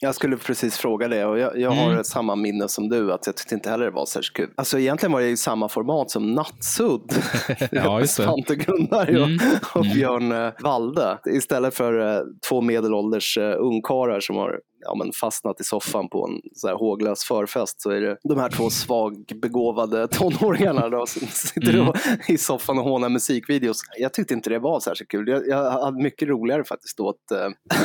Jag 0.00 0.14
skulle 0.14 0.36
precis 0.36 0.76
fråga 0.76 1.08
det 1.08 1.24
och 1.24 1.38
jag, 1.38 1.58
jag 1.58 1.70
har 1.70 1.90
Mm. 1.92 2.04
samma 2.04 2.36
minne 2.36 2.68
som 2.68 2.88
du 2.88 3.12
att 3.12 3.26
jag 3.26 3.36
tyckte 3.36 3.54
inte 3.54 3.70
heller 3.70 3.84
det 3.84 3.90
var 3.90 4.06
särskilt 4.06 4.36
kul. 4.36 4.50
Alltså 4.56 4.78
egentligen 4.78 5.12
var 5.12 5.20
det 5.20 5.28
ju 5.28 5.36
samma 5.36 5.68
format 5.68 6.10
som 6.10 6.32
Nattsudd. 6.32 7.12
Ja, 7.72 8.00
just 8.00 8.16
det. 8.16 8.22
Svante 8.22 8.54
Gunnar 8.56 9.08
och, 9.08 9.26
Mm. 9.28 9.38
och 9.74 9.84
Mm. 9.84 9.94
Björn 9.96 10.32
eh, 10.32 10.52
Valde. 10.62 11.18
Istället 11.34 11.74
för 11.74 12.16
eh, 12.16 12.20
två 12.48 12.60
medelålders 12.60 13.38
uh, 13.38 13.54
ungkarlar 13.58 14.20
som 14.20 14.36
har 14.36 14.60
ja, 14.80 14.94
men 14.94 15.12
fastnat 15.12 15.60
i 15.60 15.64
soffan 15.64 16.08
på 16.08 16.26
en 16.26 16.40
så 16.54 16.68
här 16.68 16.74
håglös 16.74 17.24
förfest 17.24 17.80
så 17.82 17.90
är 17.90 18.00
det 18.00 18.16
de 18.22 18.38
här 18.38 18.48
två 18.50 18.70
svagbegåvade 18.70 20.08
tonåringarna 20.08 20.88
då, 20.88 21.06
som 21.06 21.26
sitter 21.26 21.74
Mm. 21.78 21.92
i 22.28 22.38
soffan 22.38 22.78
och 22.78 22.84
hånar 22.84 23.08
musikvideos. 23.08 23.80
Jag 23.98 24.12
tyckte 24.12 24.34
inte 24.34 24.50
det 24.50 24.58
var 24.58 24.80
särskilt 24.80 25.10
kul. 25.10 25.28
Jag, 25.28 25.48
jag 25.48 25.70
hade 25.70 26.02
mycket 26.02 26.28
roligare 26.28 26.64
faktiskt 26.64 27.00
åt 27.00 27.16
uh, 27.32 27.38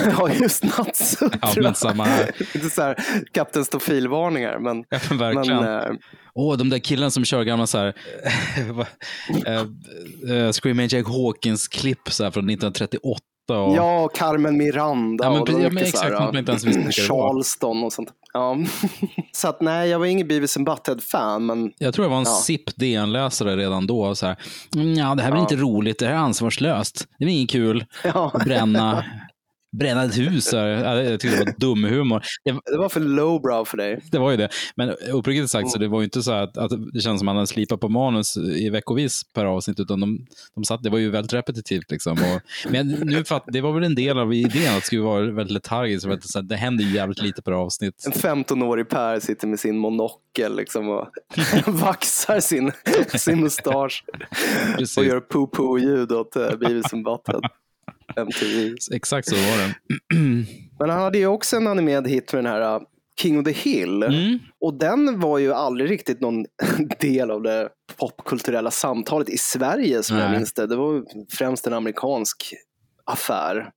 ja, 0.17 0.29
just 0.33 0.63
Nattsudd. 0.77 1.37
Ja, 1.55 1.73
samma 1.73 2.05
så 2.71 2.81
här 2.81 2.95
Kapten 3.31 3.65
Stofil-varningar. 3.65 4.59
Men, 4.59 4.83
Ja, 4.89 4.99
men 5.09 5.17
verkligen. 5.17 5.63
Men, 5.63 5.91
eh, 5.91 5.97
Åh, 6.33 6.57
de 6.57 6.69
där 6.69 6.79
killarna 6.79 7.11
som 7.11 7.25
kör 7.25 7.43
gamla 7.43 7.67
så 7.67 7.77
här, 7.77 7.93
vad- 8.73 8.87
eh, 9.47 10.35
eh, 10.37 10.51
Screaming 10.51 10.87
Jack 10.87 11.07
Hawkins-klipp 11.07 12.09
från 12.09 12.27
1938. 12.29 13.19
Och, 13.49 13.75
ja, 13.75 14.07
Carmen 14.13 14.57
Miranda 14.57 15.23
Ja, 15.25 15.31
men 15.31 15.41
och 15.41 15.49
ja, 15.49 15.57
men 15.57 15.77
exakt, 15.77 16.03
här, 16.03 16.11
något 16.11 16.19
man 16.21 16.37
inte 16.37 16.51
ens 16.51 16.63
visste. 16.63 16.91
Charleston 17.01 17.83
och 17.83 17.93
sånt. 17.93 18.09
Ja. 18.33 18.57
så 19.31 19.47
att 19.47 19.61
nej, 19.61 19.89
jag 19.89 19.99
var 19.99 20.05
ingen 20.05 20.27
Beavis 20.27 20.57
and 20.57 20.65
Butthead-fan. 20.65 21.45
Men 21.45 21.71
Jag 21.77 21.93
tror 21.93 22.05
jag 22.05 22.09
var 22.09 22.17
en 22.17 22.23
Ja. 22.23 22.31
SIP 22.31 22.75
DN-läsare 22.75 23.55
redan 23.57 23.87
då. 23.87 24.15
Så 24.15 24.25
här, 24.25 24.35
"Mm, 24.75 24.93
ja, 24.93 25.15
det 25.15 25.21
här 25.21 25.29
är 25.29 25.33
väl 25.33 25.39
Ja. 25.39 25.41
inte 25.51 25.55
roligt, 25.55 25.99
det 25.99 26.05
här 26.05 26.13
är 26.13 26.17
ansvarslöst. 26.17 27.05
Det 27.17 27.23
är 27.23 27.25
väl 27.27 27.35
inget 27.35 27.49
kul 27.49 27.85
Ja. 28.03 28.31
att 28.33 28.43
bränna, 28.45 29.05
bränna 29.71 30.03
ett 30.03 30.17
hus. 30.17 30.51
Här. 30.51 30.67
Ja, 30.67 31.01
Jag 31.01 31.19
tyckte 31.19 31.37
det 31.37 31.45
var 31.45 31.53
dum 31.59 31.83
humor. 31.83 32.23
Det, 32.43 32.77
var 32.77 32.89
för 32.89 32.99
lowbrow 32.99 33.65
för 33.65 33.77
dig. 33.77 33.99
det 34.11 34.19
var 34.19 34.31
ju 34.31 34.37
det. 34.37 34.49
Men 34.75 34.89
uppriktigt 34.89 35.51
sagt 35.51 35.69
så 35.69 35.77
det 35.77 35.87
var 35.87 35.99
ju 35.99 36.03
inte 36.03 36.23
så 36.23 36.31
att, 36.31 36.57
att 36.57 36.71
det 36.93 37.01
känns 37.01 37.03
som 37.03 37.15
att 37.15 37.21
man 37.23 37.35
hade 37.35 37.47
slipat 37.47 37.79
på 37.79 37.89
manus 37.89 38.37
i 38.37 38.69
veckovis 38.69 39.21
per 39.33 39.45
avsnitt, 39.45 39.79
utan 39.79 39.99
de, 39.99 40.25
de 40.55 40.63
satt, 40.63 40.83
det 40.83 40.89
var 40.89 40.97
ju 40.97 41.09
väldigt 41.09 41.33
repetitivt. 41.33 41.91
Liksom. 41.91 42.11
Och, 42.11 42.71
men 42.71 42.87
nu 42.87 43.23
för 43.23 43.35
att 43.35 43.43
det 43.47 43.61
var 43.61 43.73
väl 43.73 43.83
en 43.83 43.95
del 43.95 44.17
av 44.17 44.33
idén 44.33 44.69
att 44.69 44.79
det 44.79 44.85
skulle 44.85 45.01
vara 45.01 45.31
väldigt 45.31 45.53
letargiskt. 45.53 46.05
att 46.05 46.23
Så 46.23 46.39
att 46.39 46.49
det 46.49 46.55
händer 46.55 46.83
ju 46.83 46.95
jävligt 46.95 47.21
lite 47.21 47.41
per 47.41 47.51
avsnitt. 47.51 48.05
En 48.05 48.11
15-årig 48.11 48.89
Per 48.89 49.19
sitter 49.19 49.47
med 49.47 49.59
sin 49.59 49.77
monokel 49.77 50.55
liksom 50.55 50.89
och 50.89 51.07
vaxar 51.65 52.39
sin, 52.39 52.71
sin 53.17 53.39
mustasch 53.41 54.03
och 54.97 55.05
gör 55.05 55.19
poo-poo-ljud 55.19 56.11
åt 56.11 56.37
uh, 56.37 56.55
Beavis 56.55 56.93
and 56.93 57.05
Butthead. 57.05 57.41
MTV. 58.15 58.75
Exakt 58.91 59.29
så 59.29 59.35
var 59.35 59.57
det. 59.57 59.75
Men 60.79 60.89
han 60.89 61.01
hade 61.01 61.17
ju 61.17 61.27
också 61.27 61.57
en 61.57 61.67
animerad 61.67 62.07
hit 62.07 62.33
med 62.33 62.43
den 62.43 62.53
här 62.53 62.75
uh, 62.75 62.81
King 63.21 63.39
of 63.39 63.45
the 63.45 63.51
Hill. 63.51 64.03
Mm. 64.03 64.39
Och 64.61 64.73
den 64.73 65.19
var 65.19 65.37
ju 65.37 65.53
aldrig 65.53 65.89
riktigt 65.89 66.21
någon 66.21 66.45
del 66.99 67.31
av 67.31 67.41
det 67.41 67.69
popkulturella 67.97 68.71
samtalet 68.71 69.29
i 69.29 69.37
Sverige 69.37 70.03
som 70.03 70.17
jag 70.17 70.29
Nej. 70.29 70.37
minns 70.37 70.53
det. 70.53 70.67
Det 70.67 70.75
var 70.75 71.03
främst 71.37 71.67
en 71.67 71.73
amerikansk 71.73 72.53
affär. 73.05 73.69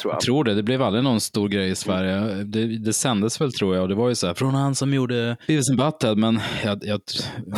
Tror 0.00 0.12
jag. 0.12 0.16
Jag 0.16 0.20
tror 0.20 0.44
det. 0.44 0.54
Det 0.54 0.62
blev 0.62 0.82
aldrig 0.82 1.04
någon 1.04 1.20
stor 1.20 1.48
grej 1.48 1.70
i 1.70 1.74
Sverige. 1.74 2.44
Det, 2.44 2.78
det 2.78 2.92
sändes 2.92 3.40
väl 3.40 3.52
tror 3.52 3.74
jag 3.74 3.82
och 3.82 3.88
det 3.88 3.94
var 3.94 4.08
ju 4.08 4.14
så 4.14 4.26
här 4.26 4.34
från 4.34 4.54
han 4.54 4.74
som 4.74 4.94
gjorde 4.94 5.36
Beavis 5.46 5.70
and 5.70 5.78
Butthead 5.78 6.14
men 6.14 6.40
jag, 6.64 6.78
jag, 6.84 7.00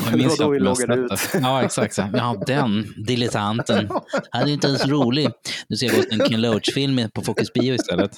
jag 0.09 0.17
minns 0.19 0.37
Det 0.39 0.45
var 0.45 0.51
då 0.51 0.55
inte 0.57 0.63
vi 0.67 0.71
om 0.71 0.89
jag 0.89 0.97
loggade 0.97 1.17
sett 1.17 1.33
det. 1.33 1.39
Ja 1.43 1.63
exakt. 1.63 1.99
Ja 1.99 2.43
den 2.47 2.87
dilettanten. 3.07 3.89
Han 4.31 4.49
är 4.49 4.53
inte 4.53 4.67
ens 4.67 4.87
rolig. 4.87 5.29
Nu 5.69 5.77
ska 5.77 5.87
jag 5.87 5.97
gå 5.97 6.03
en 6.11 6.29
Ken 6.29 6.41
Loach-film 6.41 7.01
på 7.15 7.23
Focus 7.23 7.53
Bio 7.53 7.75
istället. 7.75 8.17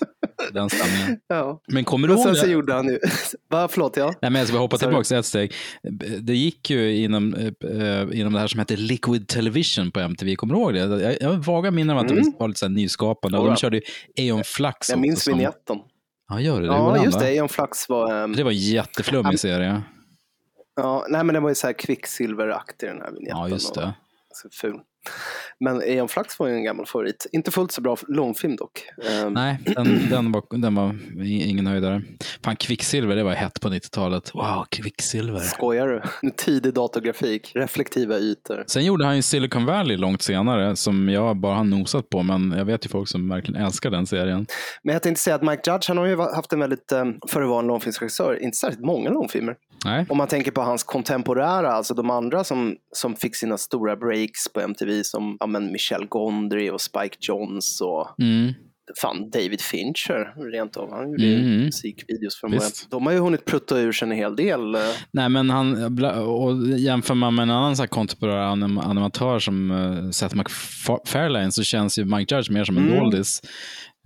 Den 0.52 0.70
stämningen. 0.70 1.16
Ja. 1.28 1.60
Men 1.68 1.84
kommer 1.84 2.08
du 2.08 2.14
ihåg 2.14 2.22
sen 2.24 2.34
så 2.36 2.46
det? 2.46 2.52
gjorde 2.52 2.74
han 2.74 2.86
ju... 2.88 2.98
Va, 3.50 3.68
förlåt, 3.70 3.96
ja. 3.96 4.06
Nej, 4.06 4.30
men 4.30 4.34
jag 4.34 4.48
ska 4.48 4.58
hoppa 4.58 4.78
Sorry. 4.78 4.90
tillbaka 4.90 5.18
ett 5.18 5.26
steg. 5.26 5.52
Det 6.20 6.34
gick 6.36 6.70
ju 6.70 6.96
inom, 6.96 7.34
eh, 7.34 8.18
inom 8.20 8.32
det 8.32 8.38
här 8.40 8.46
som 8.46 8.58
heter 8.60 8.76
Liquid 8.76 9.28
Television 9.28 9.90
på 9.90 10.00
MTV. 10.00 10.36
Kommer 10.36 10.54
du 10.54 10.60
ihåg 10.60 10.74
det? 10.74 10.78
Jag, 10.80 11.16
jag 11.20 11.28
har 11.28 11.36
vaga 11.36 11.70
minnen 11.70 11.96
av 11.96 12.04
att 12.04 12.10
Mm. 12.10 12.24
det 12.24 12.32
var 12.38 12.48
lite 12.48 12.58
så 12.60 12.68
nyskapande. 12.68 13.38
Och 13.38 13.46
de 13.46 13.56
körde 13.56 13.76
ju 13.76 13.82
Eon 14.16 14.44
Flux 14.44 14.88
Jag 14.90 14.98
minns 14.98 15.24
som- 15.24 15.38
vignetten. 15.38 15.78
Ja, 16.28 16.40
gör 16.40 16.60
det. 16.60 16.66
det 16.66 16.72
Ja, 16.72 17.04
just 17.04 17.18
det. 17.20 17.34
Eon 17.36 17.48
Flux 17.48 17.88
var... 17.88 18.14
ehm, 18.24 18.32
Det 18.32 18.42
var 18.44 18.50
en 18.50 18.56
jätteflummig 18.56 19.24
Han- 19.24 19.38
serie. 19.38 19.82
Ja, 20.76 21.06
nej, 21.08 21.24
men 21.24 21.34
den 21.34 21.42
var 21.42 21.50
ju 21.50 21.54
så 21.54 21.66
här 21.66 21.74
kvicksilveraktig 21.74 22.88
den 22.88 23.00
här 23.00 23.10
vignetten. 23.12 23.38
Ja, 23.38 23.48
just 23.48 23.74
det. 23.74 23.94
Och, 24.30 24.36
så 24.36 24.48
ful. 24.60 24.80
Men 25.60 25.82
Eon 25.82 26.08
Flux 26.08 26.38
var 26.38 26.46
ju 26.48 26.54
en 26.54 26.64
gammal 26.64 26.86
favorit. 26.86 27.26
Inte 27.32 27.50
fullt 27.50 27.72
så 27.72 27.80
bra 27.80 27.96
långfilm 28.08 28.56
dock. 28.56 28.82
Um, 29.24 29.32
Nej, 29.32 29.58
den, 29.64 30.10
den, 30.10 30.32
var, 30.32 30.42
den 30.58 30.74
var 30.74 30.96
ingen 31.24 31.66
höjdare. 31.66 32.02
Fan, 32.44 32.56
Kvicksilver, 32.56 33.16
det 33.16 33.22
var 33.22 33.32
hett 33.32 33.60
på 33.60 33.68
90-talet. 33.68 34.34
Wow, 34.34 34.66
Kvicksilver. 34.70 35.38
Skojar 35.38 35.88
du? 35.88 36.30
Tidig 36.36 36.74
datorgrafik, 36.74 37.52
reflektiva 37.54 38.18
ytor. 38.18 38.64
Sen 38.66 38.84
gjorde 38.84 39.04
han 39.04 39.16
ju 39.16 39.22
Silicon 39.22 39.64
Valley 39.64 39.96
långt 39.96 40.22
senare, 40.22 40.76
som 40.76 41.08
jag 41.08 41.36
bara 41.36 41.56
har 41.56 41.64
nosat 41.64 42.10
på, 42.10 42.22
men 42.22 42.54
jag 42.56 42.64
vet 42.64 42.84
ju 42.84 42.88
folk 42.88 43.08
som 43.08 43.28
verkligen 43.28 43.62
älskar 43.62 43.90
den 43.90 44.06
serien. 44.06 44.46
Men 44.82 44.92
jag 44.92 45.02
tänkte 45.02 45.22
säga 45.22 45.36
att 45.36 45.42
Mike 45.42 45.70
Judge, 45.70 45.88
han 45.88 45.98
har 45.98 46.06
ju 46.06 46.16
haft 46.16 46.52
en 46.52 46.60
väldigt, 46.60 46.92
um, 46.92 47.18
för 47.28 47.42
att 47.42 47.48
vara 47.48 47.60
en 47.60 47.66
långfilmsregissör, 47.66 48.42
inte 48.42 48.56
särskilt 48.56 48.84
många 48.84 49.10
långfilmer. 49.10 49.56
Nej. 49.84 50.06
Om 50.08 50.16
man 50.18 50.28
tänker 50.28 50.50
på 50.50 50.60
hans 50.60 50.82
kontemporära, 50.84 51.72
alltså 51.72 51.94
de 51.94 52.10
andra 52.10 52.44
som, 52.44 52.76
som 52.92 53.16
fick 53.16 53.36
sina 53.36 53.58
stora 53.58 53.96
breaks 53.96 54.48
på 54.54 54.60
MTV 54.60 55.02
som 55.04 55.36
ja, 55.40 55.46
men 55.46 55.72
Michel 55.72 56.06
Gondry 56.08 56.70
och 56.70 56.80
Spike 56.80 57.16
Jonze 57.20 57.84
och 57.84 58.08
Mm. 58.22 58.52
fan 59.02 59.30
David 59.30 59.60
Fincher 59.60 60.50
rent 60.52 60.76
av. 60.76 60.90
Han 60.92 61.10
gjorde 61.10 61.26
Mm. 61.34 61.60
musikvideos 61.64 62.40
från 62.40 62.50
början. 62.50 62.70
De 62.90 63.06
har 63.06 63.12
ju 63.12 63.18
hunnit 63.18 63.44
prutta 63.44 63.78
ur 63.78 63.92
sig 63.92 64.08
en 64.08 64.14
hel 64.16 64.36
del. 64.36 64.74
eh, 64.74 64.80
Nej, 65.12 65.28
men 65.28 65.50
han, 65.50 65.98
och 66.26 66.68
jämför 66.78 67.14
man 67.14 67.34
med 67.34 67.42
en 67.42 67.50
annan 67.50 67.76
så 67.76 67.82
här 67.82 67.88
kontemporär 67.88 68.36
anim, 68.36 68.78
animatör 68.78 69.38
som 69.38 69.70
uh, 69.70 70.10
Seth 70.10 70.36
MacFarlane 70.36 71.52
så 71.52 71.62
känns 71.62 71.98
ju 71.98 72.04
Mike 72.04 72.34
Judge 72.34 72.50
mer 72.50 72.64
som 72.64 72.76
en 72.76 72.84
Mm. 72.88 72.98
doldis. 72.98 73.40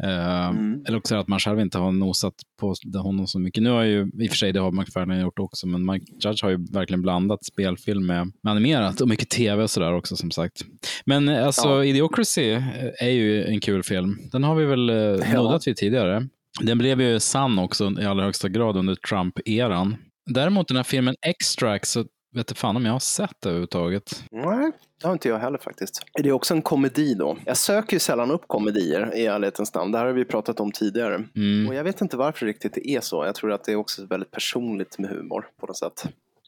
Eh, 0.03 0.49
Eller 0.87 0.97
också 0.97 1.17
att 1.17 1.29
man 1.29 1.39
själv 1.39 1.61
inte 1.61 1.79
har 1.79 1.93
nosat 1.93 2.35
på 2.61 2.75
honom 2.99 3.27
så 3.27 3.39
mycket. 3.39 3.63
Nu 3.63 3.71
har 3.71 3.83
ju, 3.83 4.11
i 4.21 4.27
och 4.27 4.31
för 4.31 4.37
sig 4.37 4.53
det 4.53 4.61
har 4.61 4.73
McFarlane 4.73 5.21
gjort 5.21 5.39
också, 5.39 5.67
men 5.67 5.87
Mike 5.87 6.07
Judge 6.25 6.43
har 6.43 6.51
ju 6.51 6.67
verkligen 6.73 7.03
blandat 7.03 7.45
spelfilm 7.45 8.07
med, 8.07 8.33
med 8.43 8.51
animerat 8.51 9.01
och 9.01 9.09
mycket 9.09 9.31
tv 9.31 9.63
och 9.63 9.71
sådär 9.71 9.95
också 9.95 10.17
som 10.17 10.31
sagt. 10.31 10.63
Men 11.07 11.29
eh, 11.29 11.47
alltså, 11.47 11.69
Ja. 11.69 11.85
Idiocracy 11.85 12.51
eh, 12.51 12.63
är 13.01 13.11
ju 13.11 13.45
en 13.45 13.61
kul 13.61 13.83
film. 13.83 14.19
Den 14.33 14.45
har 14.45 14.55
vi 14.55 14.65
väl 14.65 14.91
uh, 14.91 15.35
nuddat 15.35 15.67
vid 15.67 15.77
tidigare. 15.77 16.29
Den 16.61 16.79
blev 16.79 17.01
ju 17.01 17.21
sann 17.21 17.59
också 17.59 17.93
i 18.01 18.05
allra 18.05 18.25
högsta 18.25 18.49
grad 18.49 18.77
under 18.77 18.95
Trump-eran. 18.95 19.97
Däremot 20.31 20.69
den 20.69 20.77
här 20.77 20.85
filmen 20.85 21.15
Extract 21.27 21.87
så 21.87 22.05
vet 22.37 22.51
jag 22.51 22.57
fan 22.57 22.77
om 22.77 22.85
jag 22.85 22.93
har 22.93 22.99
sett 23.01 23.31
det 23.43 23.49
överhuvudtaget. 23.49 24.25
Nej, 24.31 24.73
det 25.01 25.07
har 25.07 25.13
inte 25.13 25.29
jag 25.29 25.39
heller 25.39 25.59
faktiskt. 25.59 26.03
Är 26.19 26.23
det 26.23 26.33
också 26.33 26.55
en 26.55 26.63
komedi 26.63 27.15
då? 27.15 27.37
Jag 27.45 27.57
söker 27.57 27.93
ju 27.93 28.01
sällan 28.01 28.31
upp 28.31 28.43
komedier 28.47 29.17
i 29.17 29.27
ärlighetens 29.27 29.75
namn. 29.75 29.93
Det 29.93 29.99
här 29.99 30.07
har 30.07 30.13
vi 30.13 30.25
pratat 30.25 30.61
om 30.61 30.73
tidigare. 30.73 31.25
Mm. 31.37 31.69
Och 31.69 31.75
jag 31.75 31.85
vet 31.85 32.01
inte 32.01 32.17
varför 32.17 32.47
riktigt 32.47 32.75
det 32.75 32.89
är 32.89 33.01
så. 33.01 33.25
Jag 33.25 33.35
tror 33.35 33.53
att 33.53 33.65
det 33.65 33.73
är 33.73 33.77
också 33.77 34.07
väldigt 34.07 34.31
personligt 34.31 34.99
med 34.99 35.11
humor 35.11 35.47
på 35.61 35.67
något 35.67 35.77
sätt. 35.77 36.07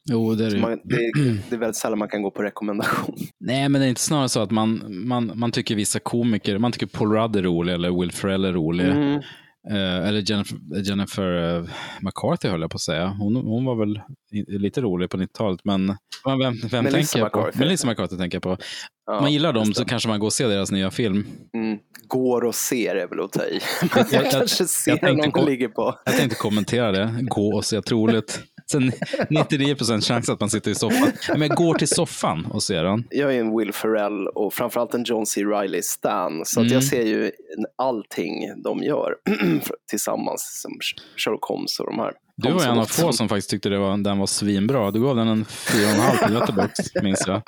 Jo, 0.09 0.35
det 0.35 0.45
är 0.45 0.51
det 0.51 0.59
man, 0.59 0.79
det, 0.83 0.95
är, 0.95 1.39
det 1.49 1.55
är 1.55 1.59
väldigt 1.59 1.75
sällan 1.75 1.99
man 1.99 2.07
kan 2.07 2.21
gå 2.21 2.31
på 2.31 2.43
rekommendation. 2.43 3.15
Nej, 3.39 3.69
men 3.69 3.81
det 3.81 3.87
är 3.87 3.89
inte 3.89 4.01
snarare 4.01 4.29
så 4.29 4.39
att 4.39 4.51
man, 4.51 4.83
man, 4.89 5.31
man 5.35 5.51
tycker 5.51 5.75
vissa 5.75 5.99
komiker, 5.99 6.57
man 6.57 6.71
tycker 6.71 6.87
Paul 6.87 7.11
Rudd 7.11 7.35
är 7.35 7.43
rolig 7.43 7.73
eller 7.73 7.99
Will 7.99 8.11
Ferrell 8.11 8.45
är 8.45 8.53
rolig. 8.53 8.85
Mm. 8.85 9.21
Eh, 9.69 10.07
eller 10.07 10.21
Jennifer, 10.31 10.57
Jennifer 10.83 11.55
eh, 11.57 11.65
McCarthy 12.01 12.47
höll 12.49 12.61
jag 12.61 12.71
på 12.71 12.75
att 12.75 12.81
säga. 12.81 13.07
Hon, 13.07 13.35
hon 13.35 13.65
var 13.65 13.75
väl 13.75 14.01
i- 14.31 14.57
lite 14.57 14.81
rolig 14.81 15.09
på 15.09 15.17
90-talet, 15.17 15.59
men 15.63 15.87
vem, 16.25 16.53
vem 16.71 16.83
Melissa 16.83 17.19
tänker 17.19 17.19
jag 17.39 17.51
på? 17.53 17.59
Melissa 17.59 17.87
McCarthy 17.87 18.17
tänker 18.17 18.35
jag 18.35 18.43
på. 18.43 18.57
Ja, 19.05 19.21
man 19.21 19.33
gillar 19.33 19.53
dem 19.53 19.73
så 19.73 19.85
kanske 19.85 20.09
man 20.09 20.19
går 20.19 20.27
och 20.27 20.33
ser 20.33 20.49
deras 20.49 20.71
nya 20.71 20.91
film. 20.91 21.25
Mm. 21.53 21.77
Går 22.07 22.43
och 22.45 22.55
ser 22.55 22.95
är 22.95 23.07
väl 23.07 23.19
att 23.19 23.31
ta 23.31 23.43
i. 23.45 23.59
Jag- 23.81 23.89
jag, 24.11 24.23
jag- 24.23 24.31
kanske 24.31 24.63
jag 24.63 24.69
ser 24.69 24.97
tänkte 24.97 25.29
någon 25.29 25.45
ligger 25.45 25.67
på. 25.67 25.95
Jag 26.05 26.17
tänkte 26.17 26.35
kommentera 26.37 26.91
det. 26.91 27.15
Gå 27.21 27.55
och 27.55 27.65
se 27.65 27.81
troligt. 27.81 28.41
Sen 28.71 28.91
99 29.29 29.75
procent 29.75 30.03
chans 30.05 30.29
att 30.29 30.39
man 30.39 30.49
sitter 30.49 30.71
i 30.71 30.75
soffan. 30.75 31.11
Men 31.29 31.41
jag 31.41 31.57
går 31.57 31.73
till 31.75 31.87
soffan 31.87 32.45
och 32.45 32.63
ser 32.63 32.83
den. 32.83 33.07
Jag 33.09 33.35
är 33.35 33.39
en 33.39 33.57
Will 33.57 33.73
Ferrell 33.73 34.27
och 34.27 34.53
framförallt 34.53 34.93
en 34.93 35.03
John 35.03 35.25
C. 35.25 35.43
Reilly-stan. 35.43 36.41
Så 36.45 36.59
att 36.59 36.63
Mm. 36.65 36.73
jag 36.73 36.83
ser 36.83 37.03
ju 37.05 37.31
allting 37.77 38.61
de 38.63 38.83
gör 38.83 39.15
tillsammans, 39.89 40.61
som 40.61 40.71
Sherlock 41.17 41.43
Holmes 41.45 41.79
och 41.79 41.85
de 41.85 41.99
här. 41.99 42.11
Du 42.35 42.51
var 42.51 42.63
en 42.65 42.79
av 42.79 42.85
få 42.85 43.11
som 43.13 43.29
faktiskt 43.29 43.49
tyckte 43.49 43.69
det 43.69 43.77
var, 43.77 43.97
den 43.97 44.19
var 44.19 44.27
svinbra. 44.27 44.91
Du 44.91 45.01
gav 45.01 45.15
den 45.15 45.27
en 45.27 45.45
4,5 45.45 46.27
på 46.27 46.33
Göteborgs, 46.33 46.91
minns 47.03 47.23
jag. 47.27 47.41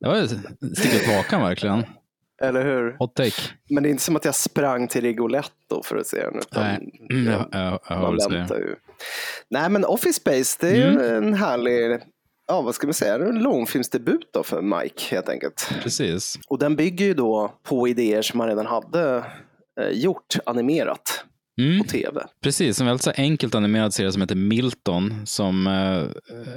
Det 0.00 0.08
var 0.08 0.26
stickat 0.74 1.04
på 1.06 1.12
hakan 1.12 1.42
verkligen. 1.42 1.82
Eller 2.42 2.64
hur? 2.64 2.96
Hot 2.98 3.14
take. 3.14 3.42
Men 3.70 3.82
det 3.82 3.88
är 3.88 3.90
inte 3.90 4.02
som 4.02 4.16
att 4.16 4.24
jag 4.24 4.34
sprang 4.34 4.88
till 4.88 5.02
Rigoletto 5.02 5.82
för 5.84 5.96
att 5.96 6.06
se 6.06 6.22
den. 6.22 6.38
Utan 6.38 6.62
Nej, 6.64 7.00
mm, 7.10 7.32
jag, 7.32 7.48
jag, 7.52 7.80
jag 7.88 8.00
man 8.00 8.16
väntar 8.16 8.56
ju. 8.56 8.74
Nej, 9.48 9.70
men 9.70 9.84
Office 9.84 10.12
Space, 10.20 10.56
det 10.60 10.68
är 10.68 10.74
ju 10.76 10.82
Mm. 10.82 11.24
en 11.24 11.34
härlig, 11.34 12.00
ja 12.46 12.60
vad 12.62 12.74
ska 12.74 12.86
man 12.86 12.94
säga, 12.94 13.14
en 13.14 13.38
långfilmsdebut 13.38 14.30
då 14.32 14.42
för 14.42 14.62
Mike 14.62 15.14
helt 15.14 15.28
enkelt. 15.28 15.70
Precis. 15.82 16.38
Och 16.48 16.58
den 16.58 16.76
bygger 16.76 17.06
ju 17.06 17.14
då 17.14 17.54
på 17.62 17.88
idéer 17.88 18.22
som 18.22 18.38
man 18.38 18.48
redan 18.48 18.66
hade 18.66 19.24
eh, 19.80 19.88
gjort 19.92 20.36
animerat 20.46 21.24
Mm. 21.58 21.78
på 21.78 21.84
tv. 21.84 22.20
Precis, 22.42 22.80
en 22.80 22.86
väldigt 22.86 23.02
så 23.02 23.12
enkelt 23.16 23.54
animerad 23.54 23.94
serie 23.94 24.12
som 24.12 24.22
heter 24.22 24.34
Milton 24.34 25.26
som 25.26 25.66
eh, 25.66 26.04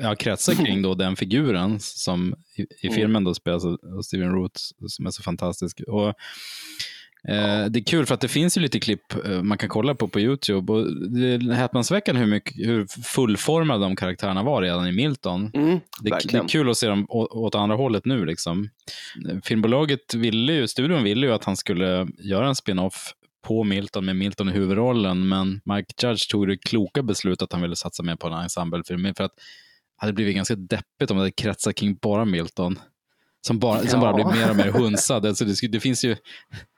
ja, 0.02 0.16
kretsar 0.16 0.54
kring 0.54 0.82
då 0.82 0.93
den 0.95 1.16
figuren 1.16 1.80
som 1.80 2.36
i, 2.58 2.62
i 2.62 2.88
Mm. 2.88 2.95
filmen 2.95 3.24
då 3.24 3.34
spelas 3.34 3.66
av 3.66 4.02
Steven 4.06 4.32
Root 4.32 4.52
som 4.88 5.06
är 5.06 5.12
så 5.12 5.24
fantastisk. 5.24 5.82
Och, 5.88 6.08
eh, 6.08 7.66
Det 7.70 7.80
är 7.80 7.84
kul 7.84 8.06
för 8.06 8.14
att 8.14 8.22
det 8.22 8.28
finns 8.28 8.58
ju 8.58 8.62
lite 8.62 8.80
klipp 8.80 9.26
eh, 9.26 9.41
man 9.43 9.58
kan 9.58 9.70
kolla 9.70 9.95
på 9.95 10.08
på 10.08 10.20
YouTube 10.20 10.74
och 10.74 10.86
det 11.12 11.28
är 11.28 11.52
häpnadsväckande 11.54 12.22
hur, 12.22 12.28
mycket, 12.28 12.68
hur 12.68 12.88
fullformade 13.04 13.84
de 13.84 13.95
karaktärerna 13.95 14.43
var 14.43 14.62
redan 14.62 14.88
i 14.88 14.91
Milton. 14.91 15.52
Mm, 15.54 15.80
Det, 16.02 16.10
det 16.10 16.38
är 16.38 16.47
kul 16.47 16.70
att 16.70 16.78
se 16.78 16.88
dem 16.88 17.06
åt 17.10 17.56
andra 17.56 17.76
hållet 17.76 18.06
nu. 18.06 18.26
Liksom. 18.26 18.70
Filmbolaget 19.43 20.14
ville 20.14 20.54
ju, 20.54 20.68
studion 20.68 21.04
ville 21.04 21.28
ju 21.28 21.34
att 21.34 21.43
han 21.45 21.58
skulle 21.58 22.08
göra 22.20 22.47
en 22.47 22.56
spin-off 22.56 23.14
på 23.47 23.63
Milton 23.63 24.05
med 24.05 24.15
Milton 24.15 24.49
i 24.49 24.51
huvudrollen, 24.51 25.27
men 25.27 25.61
Mike 25.65 26.07
Judge 26.07 26.29
tog 26.31 26.47
det 26.47 26.57
kloka 26.57 27.03
beslutet 27.03 27.41
att 27.41 27.53
han 27.53 27.61
ville 27.61 27.75
satsa 27.75 28.03
mer 28.03 28.15
på 28.15 28.27
en 28.27 28.33
ensemblefilm, 28.33 29.13
för 29.17 29.23
att 29.23 29.35
det 29.35 29.41
hade 30.05 30.13
blivit 30.13 30.35
ganska 30.35 30.55
deppigt 30.55 31.11
om 31.11 31.17
det 31.17 31.21
hade 31.21 31.31
kretsat 31.31 31.75
kring 31.75 31.95
bara 32.01 32.25
Milton. 32.25 32.79
Som 33.41 33.59
bara, 33.59 33.79
som 33.87 33.99
bara 33.99 34.19
Ja. 34.19 34.29
blir 34.31 34.41
mer 34.41 34.49
och 34.49 34.55
mer 34.55 34.71
hunsad. 34.71 35.25
Alltså 35.25 35.45
det, 35.45 35.67
det 35.67 35.79
finns 35.79 36.05
ju, 36.05 36.15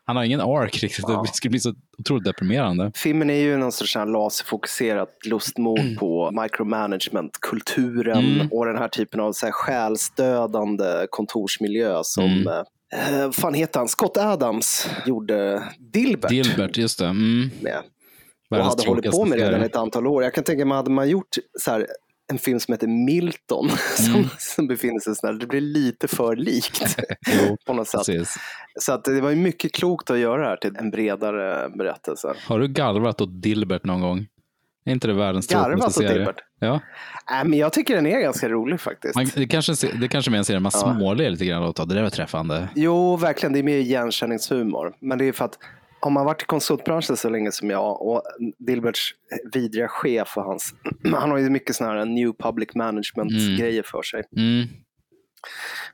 han 0.06 0.16
har 0.16 0.24
ingen 0.24 0.42
ark 0.42 0.84
riktigt. 0.84 1.08
Det 1.08 1.34
skulle 1.34 1.50
bli 1.50 1.60
så 1.60 1.74
otroligt 1.98 2.24
deprimerande. 2.26 2.92
Filmen 2.96 3.30
är 3.30 3.34
ju 3.42 3.58
någon 3.58 3.72
sorts 3.72 3.96
laserfokuserat 3.96 5.10
lustmord 5.26 5.98
på 6.00 6.32
micromanagement, 6.42 7.38
kulturen 7.42 8.18
Mm. 8.36 8.48
och 8.52 8.66
den 8.66 8.78
här 8.78 8.88
typen 8.88 9.20
av 9.20 9.34
så 9.34 9.46
här 9.46 9.54
själsdödande 9.54 11.08
kontorsmiljö 11.10 12.00
som 12.04 12.24
Mm. 12.26 12.66
Eh, 12.94 13.22
vad 13.22 13.36
fan 13.36 13.54
heter 13.54 13.80
han? 13.80 13.88
Scott 13.88 14.18
Adams 14.18 14.88
gjorde 15.06 15.64
Dilbert 15.80 16.30
Dilbert, 16.30 16.78
just 16.78 17.00
det. 17.00 17.06
Mm. 17.06 17.50
med. 17.62 17.78
Och 18.50 18.58
hade 18.58 18.88
hållit 18.88 19.12
på 19.12 19.26
med 19.26 19.38
det 19.40 19.48
redan 19.48 19.62
ett 19.64 19.76
antal 19.76 20.08
år. 20.08 20.24
Jag 20.24 20.34
kan 20.34 20.44
tänka 20.44 20.66
mig, 20.66 20.76
hade 20.76 20.90
man 20.92 21.10
gjort 21.10 21.28
så 21.60 21.72
här, 21.72 21.88
en 22.32 22.38
film 22.38 22.60
som 22.60 22.72
heter 22.72 22.88
Milton, 22.88 23.70
som, 23.98 24.16
Mm. 24.16 24.26
som 24.40 24.68
befinner 24.68 25.00
sig 25.00 25.16
sådär, 25.16 25.34
det 25.34 25.48
blir 25.48 25.62
lite 25.62 26.08
för 26.08 26.36
likt 26.36 26.98
Jo, 27.28 27.58
på 27.66 27.74
något 27.74 27.88
sätt. 27.88 27.98
precis. 28.06 28.36
Så 28.80 28.94
att 28.94 29.04
det 29.04 29.22
var 29.22 29.36
mycket 29.36 29.74
klokt 29.74 30.10
att 30.10 30.18
göra 30.20 30.42
det 30.42 30.48
här 30.48 30.58
till 30.58 30.76
en 30.76 30.92
bredare 30.92 31.70
berättelse. 31.70 32.34
Har 32.48 32.60
du 32.60 32.68
garvat 32.68 33.22
åt 33.22 33.42
Dilbert 33.42 33.84
någon 33.86 34.02
gång? 34.02 34.28
Är 34.86 34.92
inte 34.92 35.08
det 35.08 35.14
världens 35.14 35.48
tråkigaste 35.48 35.92
serie? 35.92 36.34
Ja. 36.60 36.74
Äh, 37.32 37.44
men 37.46 37.60
jag 37.60 37.74
tycker 37.74 37.96
den 37.96 38.06
är 38.06 38.20
ganska 38.22 38.50
rolig 38.50 38.80
faktiskt. 38.80 39.16
Man, 39.16 39.28
det, 39.36 39.48
kanske, 39.48 39.74
det 40.00 40.08
kanske 40.08 40.32
är 40.32 40.36
en 40.36 40.46
serie 40.46 40.60
man 40.60 40.72
Ja. 40.76 40.80
småler 40.98 41.30
lite 41.30 41.46
grann 41.46 41.64
åt. 41.64 41.76
Det 41.90 41.96
där 41.96 42.04
var 42.04 42.10
träffande. 42.10 42.68
Jo, 42.76 43.16
verkligen. 43.18 43.54
Det 43.54 43.60
är 43.60 43.64
mer 43.64 43.78
igenkänningshumor. 43.78 44.94
Men 45.00 45.18
det 45.18 45.26
är 45.26 45.32
för 45.32 45.46
att 45.46 45.58
har 46.04 46.12
man 46.12 46.26
varit 46.26 46.42
i 46.42 46.46
konsultbranschen 46.46 47.18
så 47.18 47.30
länge 47.30 47.52
som 47.52 47.70
jag 47.70 48.02
och 48.02 48.22
Dilberts 48.60 49.12
vidriga 49.54 49.88
chef 49.88 50.38
och 50.38 50.44
hans, 50.44 50.74
han 51.14 51.32
har 51.32 51.38
ju 51.38 51.50
mycket 51.50 51.76
sådana 51.76 52.00
här 52.00 52.06
new 52.06 52.34
public 52.40 52.70
management 52.76 53.32
Mm. 53.32 53.56
grejer 53.58 53.84
för 53.86 54.02
sig. 54.02 54.24
Mm. 54.38 54.68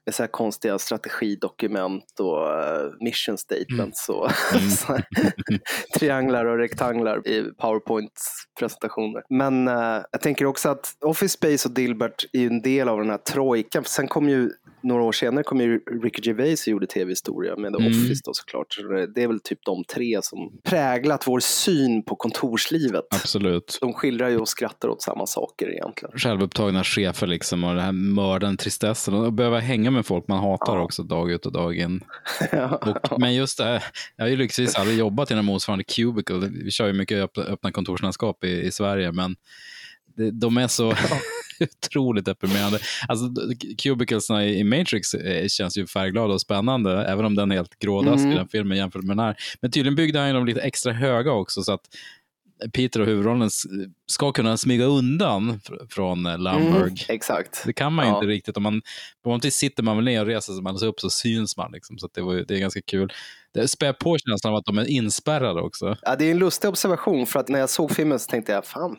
Med 0.05 0.15
så 0.15 0.23
här 0.23 0.27
konstiga 0.27 0.79
strategidokument 0.79 2.19
och 2.19 2.49
eh, 2.63 2.91
mission 2.99 3.37
statements 3.37 4.09
och 4.09 4.31
Mm. 4.57 4.69
så 4.69 4.93
här 4.93 5.05
trianglar 5.99 6.45
och 6.45 6.57
rektanglar 6.57 7.27
i 7.27 7.43
PowerPoint-presentationer. 7.61 9.23
Men 9.29 9.67
eh, 9.67 10.01
jag 10.11 10.21
tänker 10.21 10.45
också 10.45 10.69
att 10.69 10.93
Office 11.05 11.33
Space 11.33 11.67
och 11.67 11.73
Dilbert 11.75 12.25
är 12.33 12.39
ju 12.39 12.47
en 12.47 12.61
del 12.61 12.89
av 12.89 12.97
den 12.99 13.09
här 13.09 13.17
trojkan. 13.17 13.83
Sen 13.85 14.07
kom 14.07 14.29
ju 14.29 14.49
några 14.83 15.03
år 15.03 15.11
senare 15.11 15.43
kom 15.43 15.61
ju 15.61 15.79
Ricky 16.03 16.21
Gervais 16.23 16.61
och 16.67 16.71
gjorde 16.71 16.87
tv-historia 16.87 17.55
med 17.55 17.73
The 17.73 17.77
Mm. 17.79 17.87
Office 17.91 18.21
då 18.25 18.31
såklart. 18.33 18.73
Så 18.73 18.81
det- 18.81 19.23
är 19.23 19.27
väl 19.27 19.39
typ 19.39 19.59
de 19.65 19.83
tre 19.83 20.19
som 20.21 20.59
präglat 20.63 21.27
vår 21.27 21.39
syn 21.39 22.03
på 22.03 22.15
kontorslivet. 22.15 23.05
Absolut. 23.09 23.77
De 23.81 23.93
skildrar 23.93 24.29
ju 24.29 24.37
och 24.37 24.49
skrattar 24.49 24.87
åt 24.89 25.01
samma 25.01 25.25
saker 25.25 25.71
egentligen. 25.71 26.17
Självupptagna 26.19 26.83
chefer 26.83 27.27
liksom 27.27 27.63
och 27.63 27.75
det 27.75 27.81
här 27.81 27.91
mörden, 27.91 28.57
tristessen 28.57 29.13
och 29.13 29.33
behöva 29.37 29.59
hänga 29.59 29.91
med 29.91 30.05
folk 30.05 30.27
man 30.27 30.39
hatar 30.39 30.77
också 30.77 31.03
dag 31.03 31.31
ut 31.31 31.45
och 31.45 31.51
dag 31.51 31.77
in. 31.77 32.03
Och, 32.81 33.19
men 33.19 33.33
just 33.35 33.57
det 33.57 33.63
här, 33.63 33.83
jag 34.15 34.25
har 34.25 34.29
ju 34.29 34.35
lyckligtvis 34.35 34.75
aldrig 34.75 34.97
jobbat 34.97 35.31
i 35.31 35.35
någon 35.35 35.45
motsvarande 35.45 35.83
cubicle. 35.83 36.49
Vi 36.63 36.71
kör 36.71 36.87
ju 36.87 36.93
mycket 36.93 37.37
öppna, 37.37 37.71
kontorslandskap 37.71 38.43
i, 38.43 38.61
i 38.61 38.71
Sverige, 38.71 39.11
men 39.11 39.35
det, 40.17 40.31
de 40.31 40.57
är 40.57 40.67
så... 40.67 40.93
otroligt 41.59 42.25
deprimerande. 42.25 42.79
Alltså, 43.07 43.25
cubiclesna 43.77 44.45
i, 44.45 44.59
i 44.59 44.63
Matrix 44.63 45.13
eh, 45.13 45.47
känns 45.47 45.77
ju 45.77 45.87
färgglada 45.87 46.33
och 46.33 46.41
spännande, 46.41 47.05
även 47.05 47.25
om 47.25 47.35
den 47.35 47.51
är 47.51 47.55
helt 47.55 47.79
grådaskig, 47.79 48.25
Mm. 48.25 48.35
den 48.37 48.47
filmen 48.47 48.77
jämfört 48.77 49.03
med 49.03 49.17
den 49.17 49.25
här. 49.25 49.35
Men 49.61 49.71
tydligen 49.71 49.95
byggde 49.95 50.19
han 50.19 50.27
ju 50.27 50.33
dem 50.33 50.45
lite 50.45 50.61
extra 50.61 50.93
höga 50.93 51.31
också, 51.31 51.63
så 51.63 51.73
att 51.73 51.81
Peter 52.73 52.99
och 52.99 53.05
huvudrollen 53.05 53.49
ska 54.07 54.31
kunna 54.31 54.57
smyga 54.57 54.85
undan 54.85 55.59
fr- 55.59 55.87
från 55.89 56.25
eh, 56.25 56.37
Lumberg. 56.37 56.81
Mm, 56.81 56.95
exakt. 57.07 57.63
Det 57.65 57.73
kan 57.73 57.93
man 57.93 58.07
Ja. 58.07 58.15
inte 58.15 58.27
riktigt. 58.27 58.57
Om 58.57 58.63
man, 58.63 58.81
vanligtvis 59.25 59.55
sitter 59.55 59.83
man 59.83 59.95
väl 59.95 60.05
ner 60.05 60.21
och 60.21 60.27
reser 60.27 60.53
sig 60.53 60.63
man 60.63 60.77
sig 60.79 60.87
upp 60.87 60.99
så 60.99 61.09
syns 61.09 61.57
man. 61.57 61.71
Liksom. 61.71 61.97
Så 61.97 62.09
det, 62.13 62.21
var, 62.21 62.33
det 62.35 62.55
är 62.55 62.59
ganska 62.59 62.81
kul. 62.81 63.13
Det 63.53 63.67
spär 63.67 63.93
på 63.93 64.17
känslan 64.17 64.53
av 64.53 64.57
att 64.59 64.65
de 64.65 64.77
är 64.77 64.85
inspärrade 64.85 65.61
också. 65.61 65.97
Ja, 66.01 66.15
det 66.15 66.25
är 66.25 66.31
en 66.31 66.37
lustig 66.39 66.69
observation 66.69 67.25
för 67.25 67.39
att 67.39 67.49
när 67.49 67.59
jag 67.59 67.69
såg 67.69 67.91
filmen 67.91 68.19
så 68.19 68.29
tänkte 68.29 68.51
jag, 68.51 68.65
fan, 68.65 68.95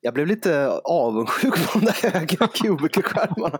jag 0.00 0.14
blev 0.14 0.26
lite 0.26 0.68
avundsjuk 0.84 1.54
på 1.72 1.78
de 1.78 1.84
där 1.84 2.10
höga 2.12 2.46
kubikelskärmarna. 2.54 3.58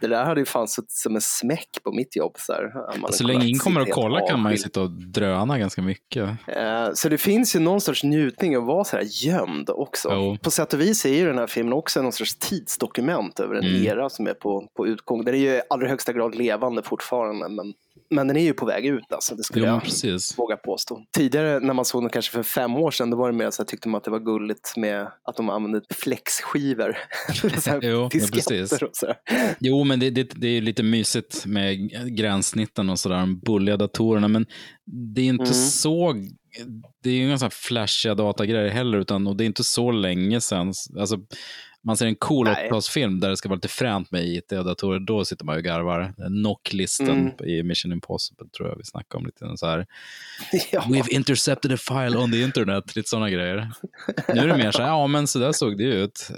Det 0.00 0.06
där 0.06 0.24
hade 0.24 0.40
ju 0.40 0.46
fan 0.46 0.68
suttit 0.68 0.90
som 0.90 1.14
en 1.14 1.20
smäck 1.20 1.68
på 1.84 1.92
mitt 1.92 2.16
jobb. 2.16 2.32
Så, 2.38 2.52
här. 2.52 2.98
Man 2.98 3.12
Så 3.12 3.24
länge 3.24 3.44
ingen 3.46 3.58
kommer 3.58 3.80
och 3.80 3.88
kollar 3.88 4.28
kan 4.28 4.40
man 4.40 4.52
ju 4.52 4.58
sitta 4.58 4.80
och 4.80 4.90
dröna 4.90 5.58
ganska 5.58 5.82
mycket. 5.82 6.28
Eh, 6.46 6.88
Så 6.94 7.08
det 7.08 7.18
finns 7.18 7.56
ju 7.56 7.60
någon 7.60 7.80
sorts 7.80 8.04
njutning 8.04 8.54
att 8.54 8.64
vara 8.64 8.84
så 8.84 8.96
här 8.96 9.04
gömd 9.26 9.70
också. 9.70 10.08
Jo. 10.12 10.38
På 10.42 10.50
sätt 10.50 10.72
och 10.74 10.80
vis 10.80 11.04
är 11.04 11.14
ju 11.14 11.26
den 11.26 11.38
här 11.38 11.46
filmen 11.46 11.72
också 11.72 12.02
någon 12.02 12.12
sorts 12.12 12.34
tidsdokument 12.34 13.40
över 13.40 13.54
en 13.54 13.62
Mm. 13.72 13.86
era 13.86 14.10
som 14.10 14.26
är 14.26 14.34
på, 14.34 14.68
på 14.76 14.86
utgång. 14.86 15.24
Den 15.24 15.34
är 15.34 15.38
ju 15.38 15.48
i 15.48 15.62
allra 15.70 15.88
högsta 15.88 16.12
grad 16.12 16.34
levande 16.34 16.82
fortfarande, 16.82 17.48
men, 17.48 17.72
men 18.12 18.26
den 18.28 18.36
är 18.36 18.44
ju 18.44 18.52
på 18.52 18.66
väg 18.66 18.86
ut. 18.86 19.12
Alltså, 19.12 19.34
det 19.34 19.42
skulle 19.42 19.66
men 19.66 19.74
jag 19.74 19.82
precis. 19.84 20.38
våga 20.38 20.56
påstå. 20.56 21.00
Tidigare 21.16 21.60
när 21.60 21.74
man 21.74 21.84
såg 21.84 22.02
den 22.02 22.10
kanske 22.10 22.32
för 22.32 22.42
fem 22.42 22.76
år 22.76 22.90
sedan, 22.90 23.10
då 23.10 23.16
var 23.16 23.32
det 23.32 23.38
mer 23.38 23.50
så 23.50 23.62
här, 23.62 23.66
tyckte 23.66 23.88
man 23.88 23.98
att 23.98 24.04
det 24.04 24.10
var 24.10 24.20
gulligt 24.20 24.76
med 24.76 25.02
att 25.02 25.36
de 25.36 25.50
använde 25.50 25.80
flexskivor. 25.94 26.96
Jo, 27.42 27.50
ja, 27.82 28.08
disketter 28.12 28.58
precis. 28.58 28.82
och 28.82 28.88
så 28.92 29.06
där. 29.06 29.16
Jo, 29.60 29.84
men 29.84 30.00
det, 30.00 30.10
det, 30.10 30.30
det 30.34 30.48
är 30.48 30.60
lite 30.60 30.82
mysigt 30.82 31.46
med 31.46 31.90
gränssnitten 32.16 32.90
och 32.90 32.98
sådär, 32.98 33.16
de 33.16 33.38
bulliga 33.40 33.76
datorerna, 33.76 34.28
men 34.28 34.46
det 35.14 35.20
är 35.20 35.26
inte 35.26 35.42
Mm. 35.42 35.54
så 35.54 36.14
det 37.02 37.10
är 37.10 37.14
ju 37.14 37.24
inga 37.26 37.38
sådana 37.38 37.50
flashiga 37.50 38.14
datagrejer 38.14 38.70
heller, 38.70 38.98
utan, 38.98 39.26
och 39.26 39.36
det 39.36 39.44
är 39.44 39.46
inte 39.46 39.64
så 39.64 39.90
länge 39.90 40.40
sedan. 40.40 40.72
Alltså, 40.98 41.18
man 41.84 41.96
ser 41.96 42.06
en 42.06 42.14
cool. 42.14 42.46
80-talsfilm 42.48 43.20
där 43.20 43.28
det 43.30 43.36
ska 43.36 43.48
vara 43.48 43.56
lite 43.56 43.68
fränt 43.68 44.10
med 44.10 44.24
IT 44.24 44.52
och 44.52 44.64
datorer, 44.64 44.98
då 45.00 45.24
sitter 45.24 45.44
man 45.44 45.54
ju 45.54 45.58
och 45.58 45.64
garvar. 45.64 46.14
Knocklisten 46.42 47.08
Mm. 47.08 47.48
i 47.48 47.62
Mission 47.62 47.92
Impossible 47.92 48.46
tror 48.56 48.68
jag 48.68 48.76
vi 48.76 48.84
snackade 48.84 49.18
om 49.18 49.26
lite 49.26 49.56
så 49.56 49.66
här. 49.66 49.86
Ja. 50.72 50.80
We've 50.80 51.08
intercepted 51.10 51.72
a 51.72 51.76
file 51.76 52.16
on 52.18 52.32
the 52.32 52.42
internet, 52.42 52.96
lite 52.96 53.08
sådana 53.08 53.30
grejer. 53.30 53.70
Nu 54.28 54.40
är 54.40 54.46
det 54.46 54.56
mer 54.56 54.70
så 54.70 54.82
här, 54.82 54.88
ja 54.88 55.06
men 55.06 55.26
så 55.26 55.38
där 55.38 55.52
såg 55.52 55.78
det 55.78 55.84
ut. 55.84 56.28
Eh, 56.30 56.36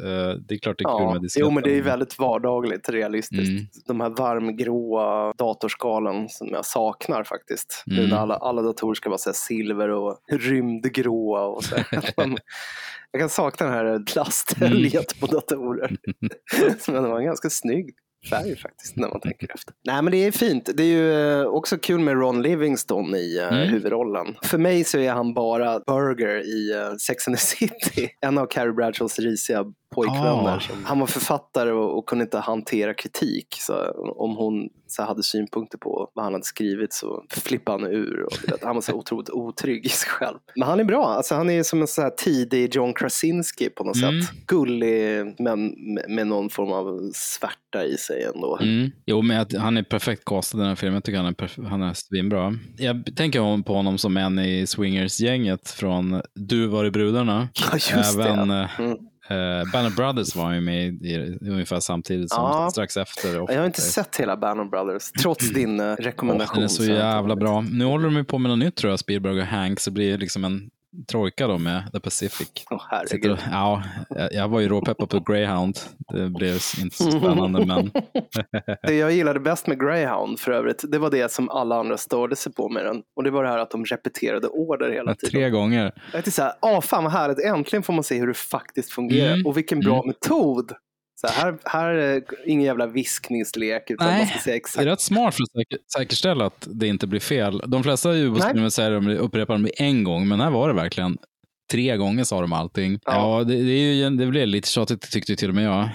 Det 0.49 0.55
är 0.55 0.59
klart 0.59 0.78
det 0.78 0.84
är 0.84 0.99
kul 0.99 1.05
Ja, 1.07 1.12
med 1.12 1.22
disketten. 1.22 1.47
jo, 1.49 1.51
men 1.55 1.62
det 1.62 1.78
är 1.78 1.82
väldigt 1.82 2.18
vardagligt, 2.18 2.88
realistiskt. 2.88 3.49
Mm. 3.51 3.66
De 3.86 4.01
här 4.01 4.11
varmgråa 4.11 5.32
datorskalen 5.38 6.28
som 6.28 6.49
jag 6.49 6.66
saknar 6.66 7.24
faktiskt. 7.24 7.82
Nu 7.86 7.99
Mm. 7.99 8.11
när 8.11 8.16
alla, 8.16 8.34
alla 8.36 8.62
datorer 8.62 8.95
ska 8.95 9.09
vara 9.11 9.18
så 9.18 9.32
silver 9.32 9.88
och 9.88 10.18
rymdgråa. 10.30 11.40
Och 11.47 11.64
så 11.64 11.74
jag 13.12 13.20
kan 13.20 13.28
sakna 13.28 13.66
den 13.66 13.74
här 13.74 13.99
glasstäljet 13.99 15.20
på 15.20 15.26
datorer. 15.35 15.97
som 16.78 16.95
ändå 16.97 17.09
var 17.09 17.18
en 17.18 17.26
ganska 17.26 17.51
snygg 17.51 17.91
färg 18.30 18.57
faktiskt, 18.57 18.97
när 18.97 19.09
man 19.09 19.20
tänker 19.20 19.55
efter. 19.55 19.74
Nej, 19.87 20.03
men 20.03 20.11
det 20.11 20.16
är 20.26 20.30
fint. 20.32 20.70
Det 20.74 20.82
är 20.82 20.87
ju 20.87 21.41
eh, 21.41 21.47
också 21.47 21.78
kul 21.78 22.01
med 22.01 22.14
Ron 22.14 22.43
Livingston 22.43 23.14
i 23.14 23.39
eh, 23.39 23.49
Mm. 23.55 23.68
huvudrollen. 23.68 24.26
För 24.43 24.59
mig 24.59 24.85
så 24.85 24.99
är 24.99 25.12
han 25.12 25.35
bara 25.35 25.80
Burger 25.80 26.47
i 26.47 26.72
eh, 26.76 26.95
Sex 26.97 27.28
and 27.28 27.37
the 27.37 27.43
City. 27.43 28.09
En 28.20 28.39
av 28.39 28.47
Carrie 28.47 28.72
Bradshaws 28.72 29.18
risiga 29.18 29.64
pojkvänner. 29.95 30.57
Ah. 30.57 30.61
Som, 30.61 30.84
han 30.84 31.01
var 31.01 31.07
författare 31.07 31.70
och, 31.72 31.99
och 31.99 32.07
kunde 32.07 32.24
inte 32.24 32.38
hantera 32.38 32.95
kritik. 32.95 33.47
Så 33.61 33.74
om 34.16 34.36
hon 34.36 34.68
så 34.86 35.03
hade 35.03 35.22
synpunkter 35.22 35.78
på 35.78 36.11
vad 36.14 36.24
han 36.24 36.32
hade 36.32 36.45
skrivit 36.45 36.92
så 36.92 37.24
flippade 37.30 37.82
han 37.84 37.92
ur. 37.92 38.22
Och, 38.22 38.32
han 38.62 38.74
var 38.74 38.82
så 38.82 38.92
otroligt 38.92 39.30
otrygg 39.30 39.86
i 39.86 39.88
sig 39.88 40.09
själv. 40.09 40.38
Men 40.57 40.68
han 40.68 40.80
är 40.80 40.84
bra. 40.84 41.07
Alltså, 41.07 41.34
han 41.34 41.51
är 41.51 41.62
som 41.62 41.80
en 41.80 41.86
så 41.86 42.03
här 42.03 42.11
tidig 42.11 42.74
John 42.74 42.95
Krasinski 42.95 43.70
på 43.70 43.84
något 43.84 43.97
Mm. 43.97 44.22
sätt. 44.22 44.30
Gullig 44.47 45.34
men 45.38 45.66
med, 46.09 46.26
någon 46.26 46.51
form 46.51 46.72
av 46.72 47.11
svärta 47.14 47.84
i 47.84 47.97
sig 47.97 48.22
ändå. 48.34 48.59
Mm. 48.62 48.90
Jo, 49.07 49.22
men 49.22 49.40
att 49.40 49.53
han 49.57 49.76
är 49.76 49.82
perfekt 49.82 50.24
castad 50.24 50.59
i 50.59 50.61
den 50.61 50.68
här 50.68 50.76
filmen. 50.76 50.95
Jag 50.95 51.05
tycker 51.05 51.18
han 51.18 51.26
är, 51.26 51.68
han 51.68 51.82
är 51.82 51.92
svinbra. 51.95 52.55
Jag 52.76 53.16
tänker 53.16 53.62
på 53.62 53.74
honom 53.74 53.99
som 53.99 54.16
en 54.16 54.38
i 54.38 54.66
Swingers-gänget 54.66 55.70
från 55.70 56.22
Du 56.34 56.66
var 56.66 56.84
i 56.84 56.90
brudarna. 56.90 57.49
Ja, 57.55 57.72
just 57.72 58.16
det. 58.18 58.24
Även 58.24 58.51
eh, 58.51 58.80
Mm. 58.80 58.97
Eh, 59.29 59.72
Band 59.72 59.95
Brothers 59.95 60.37
var 60.37 60.53
ju 60.53 60.61
med 60.61 60.87
i, 61.03 61.09
i 61.43 61.49
ungefär 61.51 61.81
samtidigt 61.81 62.31
som 62.31 62.43
Ja. 62.43 62.68
strax 62.70 62.97
efter. 62.97 63.35
Jag 63.35 63.59
har 63.59 63.66
inte 63.66 63.81
sett 63.81 64.16
hela 64.16 64.37
Band 64.37 64.70
Brothers, 64.70 65.12
trots 65.12 65.51
din 65.53 65.81
rekommendation. 65.97 66.55
Den 66.55 66.64
är 66.64 66.68
så 66.68 66.83
inte 66.83 66.95
jävla 66.95 67.37
bra. 67.37 67.61
Nu 67.61 67.85
håller 67.85 68.05
de 68.05 68.16
ju 68.16 68.25
på 68.25 68.39
med 68.39 68.51
något 68.51 68.59
nytt 68.59 68.77
tror 68.77 68.91
jag, 68.91 68.99
Spielberg 68.99 69.41
och 69.41 69.47
Hanks. 69.47 69.85
Det 69.85 69.91
blir 69.91 70.18
liksom 70.18 70.45
en 70.45 70.70
trojka 71.11 71.47
då 71.47 71.59
med 71.59 71.82
The 71.92 72.01
Pacific. 72.01 72.51
Åh, 72.70 72.78
Sitter 73.07 73.28
herregud. 73.28 73.32
och, 73.32 73.38
ja, 73.53 73.82
jag- 74.09 74.32
jag 74.32 74.49
var 74.49 74.61
ju 74.61 74.68
råpeppad 74.68 75.09
på 75.11 75.20
Greyhound. 75.20 75.76
Det 76.12 76.28
blev 76.30 76.55
inte 76.82 76.97
så 76.97 77.11
spännande, 77.11 77.66
men 77.66 77.90
Det 78.82 78.95
jag 78.95 79.12
gillade 79.12 79.40
bäst 79.40 79.66
med 79.66 79.80
Greyhound 79.80 80.40
för 80.40 80.53
övrigt, 80.53 80.84
det 80.88 80.99
var 80.99 81.11
det 81.11 81.32
som 81.32 81.51
alla 81.51 81.76
andra 81.76 81.97
störde 81.97 82.36
sig 82.36 82.53
på 82.53 82.68
med 82.68 82.84
den. 82.84 83.03
Och 83.16 83.22
det 83.24 83.30
var 83.30 83.42
det 83.42 83.49
här 83.49 83.59
att 83.59 83.70
de 83.70 83.84
repeterade 83.84 84.47
order 84.49 84.90
hela 84.90 85.14
tiden. 85.14 85.30
tre 85.30 85.51
gånger. 85.51 85.82
Jag 86.05 86.12
tänkte 86.12 86.30
så 86.30 86.42
här, 86.42 86.53
ah, 86.61 86.80
fan 86.80 87.05
vad 87.05 87.12
härligt, 87.12 87.38
äntligen 87.45 87.82
får 87.82 87.92
man 87.92 88.05
se 88.05 88.18
hur 88.18 88.26
det 88.26 88.34
faktiskt 88.34 88.92
fungerar. 88.92 89.32
Mm. 89.34 89.47
Och 89.47 89.57
vilken 89.57 89.80
bra 89.80 89.95
Mm. 89.95 90.07
metod. 90.07 90.72
Så 91.16 91.26
här, 91.26 91.58
här, 91.64 91.88
är 91.88 92.22
ingen 92.46 92.64
jävla 92.64 92.86
viskningslek, 92.86 93.90
utan 93.90 94.06
Nej, 94.06 94.18
man 94.18 94.26
ska 94.26 94.38
säga 94.38 94.52
Det 94.52 94.56
är 94.56 94.56
exakt. 94.56 94.86
rätt 94.86 95.00
smart 95.00 95.34
för 95.34 95.42
att 95.42 95.50
säker, 95.50 95.78
säkerställa 95.98 96.46
att 96.46 96.68
det 96.70 96.86
inte 96.86 97.06
blir 97.06 97.20
fel. 97.20 97.62
De 97.66 97.82
flesta 97.82 98.12
ubåtsfilmer 98.12 98.68
säger 98.68 98.90
de 98.90 99.08
upprepar 99.08 99.54
dem 99.54 99.68
en 99.76 100.04
gång, 100.04 100.28
men 100.28 100.40
här 100.40 100.50
var 100.50 100.68
det 100.68 100.74
verkligen 100.74 101.18
tre 101.72 101.96
gånger 101.96 102.24
sa 102.24 102.40
de 102.40 102.52
allting. 102.52 102.98
Ja, 103.04 103.44
det, 103.44 103.54
det, 103.62 103.72
är 103.72 103.92
ju, 103.94 104.10
det 104.10 104.26
blev 104.26 104.48
lite 104.48 104.68
tjatigt 104.68 105.10
tyckte 105.12 105.36
till 105.36 105.48
och 105.48 105.54
med 105.54 105.64
jag. 105.64 105.88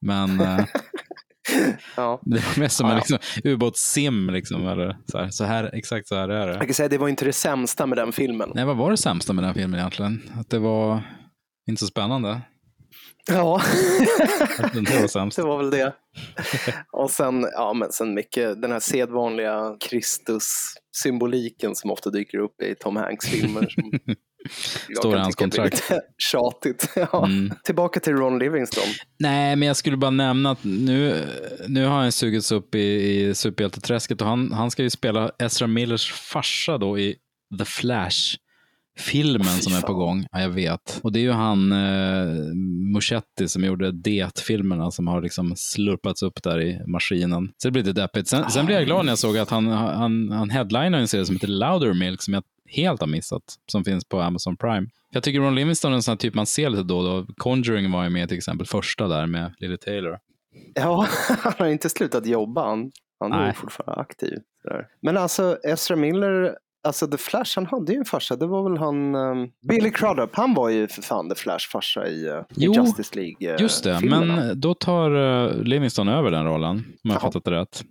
Men 0.00 0.40
eh, 0.40 0.64
Ja. 1.96 2.20
det 2.24 2.36
var 2.44 2.60
mest 2.60 2.76
som 2.76 2.86
Ja, 2.86 2.92
en 2.92 3.02
ja. 3.08 3.18
liksom, 3.18 3.50
ubåtssim. 3.50 4.30
Liksom, 4.30 4.68
eller 4.68 4.96
så, 5.06 5.18
här, 5.18 5.28
så 5.30 5.44
här, 5.44 5.70
exakt 5.74 6.08
så 6.08 6.14
här 6.16 6.28
är 6.28 6.46
det. 6.46 6.52
Jag 6.52 6.62
kan 6.66 6.74
säga, 6.74 6.88
det 6.88 6.98
var 6.98 7.08
inte 7.08 7.24
det 7.24 7.32
sämsta 7.32 7.86
med 7.86 7.98
den 7.98 8.12
filmen. 8.12 8.52
Nej, 8.54 8.64
vad 8.64 8.76
var 8.76 8.90
det 8.90 8.96
sämsta 8.96 9.32
med 9.32 9.44
den 9.44 9.54
filmen 9.54 9.80
egentligen? 9.80 10.22
Att 10.40 10.50
det 10.50 10.58
var 10.58 11.00
inte 11.68 11.80
så 11.80 11.86
spännande. 11.86 12.40
Ja, 13.28 13.62
det 15.36 15.42
var 15.42 15.58
väl 15.58 15.70
det. 15.70 15.92
Och 16.92 17.10
sen, 17.10 17.46
ja, 17.52 17.72
men 17.72 17.92
sen 17.92 18.14
mycket 18.14 18.62
den 18.62 18.72
här 18.72 18.80
sedvanliga 18.80 19.76
Kristus-symboliken 19.80 21.74
som 21.74 21.90
ofta 21.90 22.10
dyker 22.10 22.38
upp 22.38 22.62
i 22.62 22.74
Tom 22.74 22.96
Hanks-filmer. 22.96 23.68
Som 23.68 23.92
jag 24.88 24.98
Står 24.98 25.16
i 25.16 25.18
hans 25.18 25.34
kontrakt. 25.34 25.90
Tjatigt. 26.18 26.90
Ja. 26.96 27.26
Mm. 27.26 27.54
Tillbaka 27.64 28.00
till 28.00 28.12
Ron 28.12 28.38
Livingston. 28.38 28.88
Nej, 29.18 29.56
men 29.56 29.68
jag 29.68 29.76
skulle 29.76 29.96
bara 29.96 30.10
nämna 30.10 30.50
att 30.50 30.64
nu, 30.64 31.26
nu 31.68 31.86
har 31.86 31.98
han 31.98 32.12
sugits 32.12 32.52
upp 32.52 32.74
i, 32.74 32.78
i 32.78 33.34
superhjälteträsket 33.34 34.20
och 34.20 34.26
han, 34.26 34.52
han 34.52 34.70
ska 34.70 34.82
ju 34.82 34.90
spela 34.90 35.30
Ezra 35.38 35.66
Millers 35.66 36.12
farsa 36.12 36.78
då 36.78 36.98
i 36.98 37.16
The 37.58 37.64
Flash. 37.64 38.36
Filmen 38.98 39.44
som 39.44 39.74
är 39.74 39.80
på 39.80 39.94
gång, 39.94 40.26
ja, 40.32 40.40
jag 40.40 40.48
vet. 40.48 41.00
Och 41.02 41.12
det 41.12 41.18
är 41.18 41.22
ju 41.22 41.32
han 41.32 41.72
eh, 41.72 42.54
Muschetti 42.94 43.48
som 43.48 43.64
gjorde 43.64 43.92
Det-filmerna 43.92 44.90
som 44.90 45.06
har 45.06 45.22
liksom 45.22 45.52
slurpats 45.56 46.22
upp 46.22 46.42
där 46.42 46.60
i 46.60 46.80
maskinen. 46.86 47.52
Så 47.56 47.68
det 47.68 47.72
blir 47.72 47.82
lite 47.82 48.00
deppigt. 48.00 48.28
Sen, 48.28 48.50
sen 48.50 48.66
blev 48.66 48.78
jag 48.78 48.86
glad 48.86 49.04
när 49.04 49.12
jag 49.12 49.18
såg 49.18 49.38
att 49.38 49.50
han, 49.50 49.66
han, 49.66 50.30
han 50.30 50.50
headlinar 50.50 50.98
en 50.98 51.08
serie 51.08 51.24
som 51.24 51.36
heter 51.36 51.48
Loudermilk 51.48 52.22
som 52.22 52.34
jag 52.34 52.42
helt 52.68 53.00
har 53.00 53.08
missat, 53.08 53.42
som 53.66 53.84
finns 53.84 54.04
på 54.04 54.20
Amazon 54.20 54.56
Prime. 54.56 54.88
Jag 55.10 55.22
tycker 55.22 55.40
Ron 55.40 55.54
Livingston 55.54 55.92
är 55.92 55.96
en 55.96 56.02
sån 56.02 56.12
här 56.12 56.16
typ 56.16 56.34
man 56.34 56.46
ser 56.46 56.70
lite 56.70 56.82
då 56.82 56.98
och 56.98 57.04
då. 57.04 57.34
Conjuring 57.36 57.90
var 57.92 58.04
ju 58.04 58.10
med 58.10 58.28
till 58.28 58.38
exempel, 58.38 58.66
första 58.66 59.08
där 59.08 59.26
med 59.26 59.54
Lily 59.58 59.76
Taylor. 59.76 60.18
Ja, 60.74 61.06
han 61.28 61.52
har 61.58 61.66
inte 61.66 61.88
slutat 61.88 62.26
jobba. 62.26 62.68
Han, 62.68 62.92
han 63.20 63.32
är 63.32 63.52
fortfarande 63.52 64.00
aktiv. 64.00 64.38
Men 65.02 65.16
alltså, 65.16 65.58
Ezra 65.64 65.96
Miller, 65.96 66.56
alltså 66.86 67.06
The 67.06 67.16
Flash, 67.18 67.52
han 67.54 67.66
hade 67.66 67.92
ju 67.92 67.98
en 67.98 68.04
farsa. 68.04 68.36
Det 68.36 68.46
var 68.46 68.70
väl 68.70 68.78
han, 68.78 69.14
um, 69.14 69.48
Billy 69.68 69.90
Crudup, 69.90 70.30
han 70.36 70.54
var 70.54 70.68
ju 70.68 70.88
för 70.88 71.02
fan 71.02 71.28
The 71.28 71.34
Flash 71.34 71.68
farsa 71.72 72.06
i, 72.06 72.28
uh, 72.28 72.42
Jo, 72.54 72.72
i 72.72 72.76
Justice 72.76 73.14
League. 73.16 73.54
uh, 73.54 73.60
Just 73.62 73.84
det, 73.84 73.98
filmerna. 73.98 74.36
men 74.36 74.60
då 74.60 74.74
tar 74.74 75.10
uh, 75.10 75.62
Livingston 75.62 76.08
över 76.08 76.30
den 76.30 76.44
rollen, 76.46 76.70
om 76.76 76.84
jag 77.02 77.12
har 77.12 77.20
fattat 77.20 77.44
det 77.44 77.50
rätt. 77.50 77.82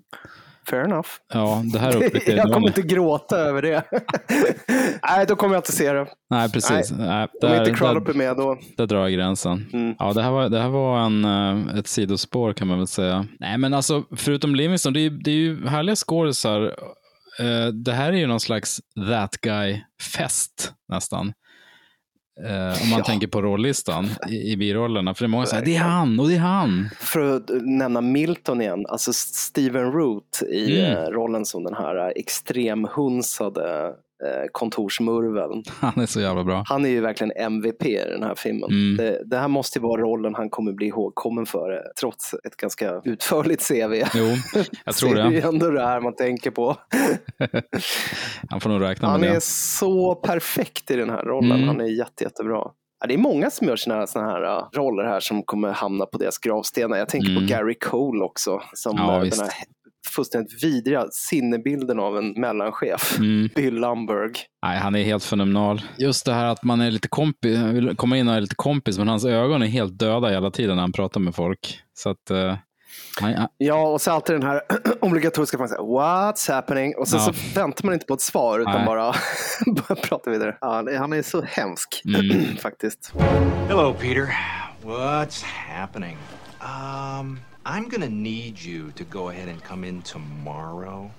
Fair 0.70 0.84
enough. 0.84 1.10
Ja, 1.34 1.62
det 1.74 1.80
här 1.80 1.96
upptäckte 1.96 2.32
jag 2.36 2.54
kommer 2.54 2.68
inte 2.68 2.82
gråta 2.82 3.38
över 3.38 3.62
det. 3.62 3.84
Nej, 5.10 5.26
då 5.28 5.36
kommer 5.36 5.56
jag 5.56 5.60
inte 5.60 5.72
se 5.72 5.94
det. 5.94 6.06
Nej, 6.30 6.52
precis. 6.52 6.92
Nej, 6.92 7.24
Om 7.24 7.30
där, 7.42 7.60
inte 7.60 7.72
Crudup 7.72 8.08
är 8.08 8.14
med 8.14 8.38
då. 8.38 8.58
där 8.78 8.86
drar 8.86 9.00
jag 9.02 9.12
gränsen. 9.14 9.66
Mm. 9.74 9.96
Ja, 10.00 10.14
det 10.14 10.22
här 10.22 10.32
var, 10.32 10.50
det 10.50 10.60
här 10.62 10.70
var 10.70 11.00
en, 11.00 11.26
eh, 11.26 11.78
ett 11.80 11.88
sidospår 11.88 12.54
kan 12.54 12.68
man 12.68 12.78
väl 12.78 12.88
säga. 12.88 13.26
Nej, 13.40 13.58
men 13.58 13.74
alltså, 13.74 14.04
förutom 14.16 14.56
Livingston, 14.56 14.94
det 14.94 15.00
är, 15.00 15.10
det 15.10 15.32
är 15.32 15.36
ju 15.36 15.68
härliga 15.68 15.96
skådisar. 15.96 16.76
Eh, 17.40 17.68
det 17.68 17.92
här 17.92 18.14
är 18.14 18.18
ju 18.18 18.28
någon 18.28 18.40
slags 18.40 18.82
that 19.12 19.38
guy-fest 19.42 20.74
nästan. 20.90 21.34
Eh, 22.46 22.84
om 22.84 22.90
man 22.90 23.00
Ja. 23.00 23.04
tänker 23.06 23.28
på 23.28 23.42
rollistan 23.42 24.10
i, 24.30 24.52
i 24.52 24.58
birollerna. 24.58 25.14
För 25.14 25.24
det 25.24 25.28
är 25.28 25.30
många 25.30 25.46
som 25.46 25.50
säger 25.60 25.66
det 25.66 25.76
är 25.76 25.80
han 25.90 26.20
och 26.20 26.28
det 26.28 26.36
är 26.36 26.40
han. 26.40 26.90
För 27.00 27.36
att 27.36 27.50
nämna 27.62 28.02
Milton 28.02 28.62
igen, 28.62 28.86
alltså 28.90 29.14
Steven 29.14 29.92
Root 29.92 30.42
i 30.50 30.80
Mm. 30.80 30.98
eh, 30.98 31.04
rollen 31.10 31.46
som 31.46 31.64
den 31.64 31.74
här 31.74 32.14
extremhunsade 32.16 33.94
kontorsmurveln. 34.52 35.64
Han 35.80 36.00
är 36.02 36.06
så 36.06 36.22
jävla 36.22 36.44
bra. 36.44 36.64
Han 36.68 36.86
är 36.86 36.90
ju 36.90 37.02
verkligen 37.02 37.32
MVP 37.38 37.86
i 37.86 37.96
den 38.10 38.24
här 38.24 38.36
filmen. 38.36 38.70
Mm. 38.70 38.98
Det, 38.98 39.22
det 39.26 39.38
här 39.38 39.48
måste 39.48 39.80
ju 39.80 39.84
vara 39.84 40.02
rollen 40.02 40.36
han 40.36 40.50
kommer 40.50 40.72
bli 40.74 40.88
ihågkommen 40.88 41.46
för, 41.46 41.72
eh, 41.74 41.80
trots 42.00 42.34
ett 42.34 42.58
ganska 42.58 43.02
utförligt 43.04 43.68
CV. 43.68 44.04
Jo, 44.16 44.26
jag 44.86 44.96
tror 44.96 45.18
är 45.20 45.24
det 45.24 45.36
ju 45.36 45.42
det. 45.42 45.48
ändå 45.48 45.70
det 45.70 45.86
här 45.86 46.02
man 46.02 46.16
tänker 46.16 46.52
på. 46.52 46.76
Han 48.50 48.60
får 48.60 48.70
nog 48.70 48.82
räkna 48.82 49.08
Han 49.08 49.20
med 49.22 49.30
är 49.30 49.34
det. 49.34 49.42
så 49.44 50.16
perfekt 50.16 50.92
i 50.92 50.96
den 50.96 51.10
här 51.10 51.24
rollen. 51.24 51.52
Mm. 51.52 51.68
Han 51.68 51.82
är 51.82 51.86
jätte, 51.86 52.24
jättebra. 52.24 52.62
Ja, 53.00 53.08
det 53.08 53.14
är 53.14 53.18
många 53.18 53.50
som 53.50 53.68
gör 53.68 53.76
sina 53.76 54.08
såna 54.08 54.26
här 54.26 54.44
uh, 54.44 54.64
roller 54.74 55.04
här 55.04 55.20
som 55.20 55.44
kommer 55.44 55.72
hamna 55.72 56.06
på 56.06 56.18
deras 56.18 56.38
gravstenar. 56.38 56.98
Jag 56.98 57.10
tänker 57.10 57.30
Mm. 57.30 57.44
på 57.48 57.54
Gary 57.54 57.74
Cole 57.80 58.24
också, 58.24 58.62
som 58.74 58.98
Ja, 58.98 59.20
visst. 59.20 59.38
den 59.38 59.46
här 59.48 59.56
fullständigt 60.10 60.64
vidriga 60.64 61.06
sinnebilden 61.12 62.00
av 62.00 62.18
en 62.18 62.32
mellanchef. 62.42 63.18
Mm. 63.18 63.50
Bill 63.56 63.74
Lumberg. 63.76 64.32
Nej, 64.66 64.78
han 64.80 64.96
är 64.96 65.04
helt 65.04 65.24
fenomenal. 65.24 65.82
Just 65.98 66.26
det 66.26 66.34
här 66.34 66.46
att 66.46 66.64
man 66.64 66.82
är 66.82 66.92
lite 66.92 67.08
kompis, 67.08 67.60
vill 67.60 67.96
komma 67.96 68.18
in 68.18 68.28
och 68.28 68.36
är 68.36 68.42
lite 68.42 68.56
kompis, 68.56 68.98
men 68.98 69.08
hans 69.08 69.26
ögon 69.26 69.62
är 69.62 69.68
helt 69.68 70.00
döda 70.00 70.28
hela 70.30 70.52
tiden 70.52 70.76
när 70.76 70.82
han 70.84 70.92
pratar 70.92 71.20
med 71.20 71.36
folk. 71.36 71.80
Så 71.94 72.10
att, 72.10 72.32
han, 73.22 73.48
Ja, 73.58 73.88
och 73.88 74.02
så 74.02 74.12
alltid 74.12 74.36
den 74.36 74.44
här 74.44 74.62
obligatoriska 75.02 75.58
frågan, 75.58 75.78
what's 75.78 76.52
happening? 76.54 76.96
Och 76.98 77.08
sen 77.08 77.20
Ja. 77.20 77.34
så 77.34 77.60
väntar 77.60 77.86
man 77.86 77.94
inte 77.94 78.06
på 78.06 78.14
ett 78.14 78.22
svar 78.22 78.60
utan 78.60 78.74
Nej. 78.74 78.86
bara 78.86 79.04
börjar 79.66 79.96
prata 80.02 80.30
vidare. 80.32 80.58
Ja, 80.62 80.76
han 80.76 80.88
är- 80.88 80.98
han 80.98 81.14
är 81.14 81.22
så 81.22 81.42
hemsk 81.42 82.02
Mm. 82.32 82.58
faktiskt. 82.58 83.14
Hello, 83.68 83.94
Peter. 83.94 84.30
What's 84.84 85.44
happening? 85.46 86.18
Um, 87.20 87.40
I'm 87.68 87.90
gonna 87.90 88.10
need 88.10 88.60
you 88.60 88.92
to 88.92 89.04
go 89.04 89.30
ahead 89.30 89.50
and 89.50 89.64
come 89.64 89.84
in 89.84 90.02
tomorrow. 90.02 91.10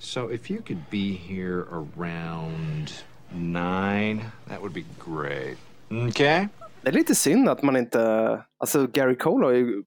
So 0.00 0.28
if 0.28 0.50
you 0.50 0.60
could 0.60 0.90
be 0.90 1.14
here 1.14 1.66
around 1.70 2.92
nine, 3.32 4.32
that 4.48 4.60
would 4.60 4.74
be 4.74 4.84
great. 4.98 5.56
Okay? 5.90 6.48
Det 6.82 6.88
är 6.88 6.92
lite 6.92 7.14
synd 7.14 7.48
att 7.48 7.62
man 7.62 7.76
inte, 7.76 8.42
alltså 8.58 8.86
Gary 8.86 9.16
Cole 9.16 9.46
har 9.46 9.52
ju 9.52 9.82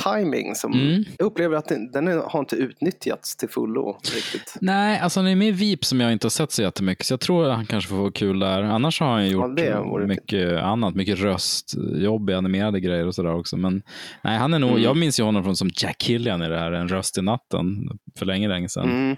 timing 0.00 0.54
som 0.54 0.72
Mm. 0.72 1.04
jag 1.18 1.26
upplever 1.26 1.56
att 1.56 1.68
den, 1.68 1.90
den 1.92 2.06
har 2.06 2.38
inte 2.40 2.56
utnyttjats 2.56 3.36
till 3.36 3.48
fullo 3.48 3.98
riktigt. 4.14 4.54
Nej, 4.60 4.98
alltså 5.00 5.20
han 5.20 5.26
är 5.28 5.36
med 5.36 5.48
i 5.48 5.50
VIP 5.50 5.84
som 5.84 6.00
jag 6.00 6.12
inte 6.12 6.24
har 6.24 6.30
sett 6.30 6.52
så 6.52 6.62
jättemycket, 6.62 7.06
så 7.06 7.12
jag 7.12 7.20
tror 7.20 7.46
att 7.48 7.56
han 7.56 7.66
kanske 7.66 7.88
får 7.88 7.96
vara 7.96 8.10
kul 8.12 8.38
där. 8.38 8.62
Annars 8.62 9.00
har 9.00 9.06
han 9.06 9.28
gjort 9.28 9.56
det 9.56 9.74
vore 9.80 10.06
mycket 10.06 10.52
annat, 10.62 10.94
mycket 10.94 11.18
röstjobb 11.18 12.30
i 12.30 12.34
animerade 12.34 12.80
grejer 12.80 13.06
och 13.06 13.14
sådär 13.14 13.34
också. 13.34 13.56
Men 13.56 13.82
nej, 14.24 14.38
han 14.38 14.54
är 14.54 14.58
nog, 14.58 14.70
Mm. 14.70 14.82
jag 14.82 14.96
minns 14.96 15.20
ju 15.20 15.24
honom 15.24 15.44
från 15.44 15.56
som 15.56 15.70
Jack 15.76 15.98
Killian 15.98 16.42
i 16.42 16.48
det 16.48 16.58
här, 16.58 16.72
En 16.72 16.88
röst 16.88 17.18
i 17.18 17.22
natten, 17.22 17.88
för 18.18 18.26
länge, 18.26 18.48
länge 18.48 18.68
sedan. 18.68 18.90
Mm. 18.90 19.16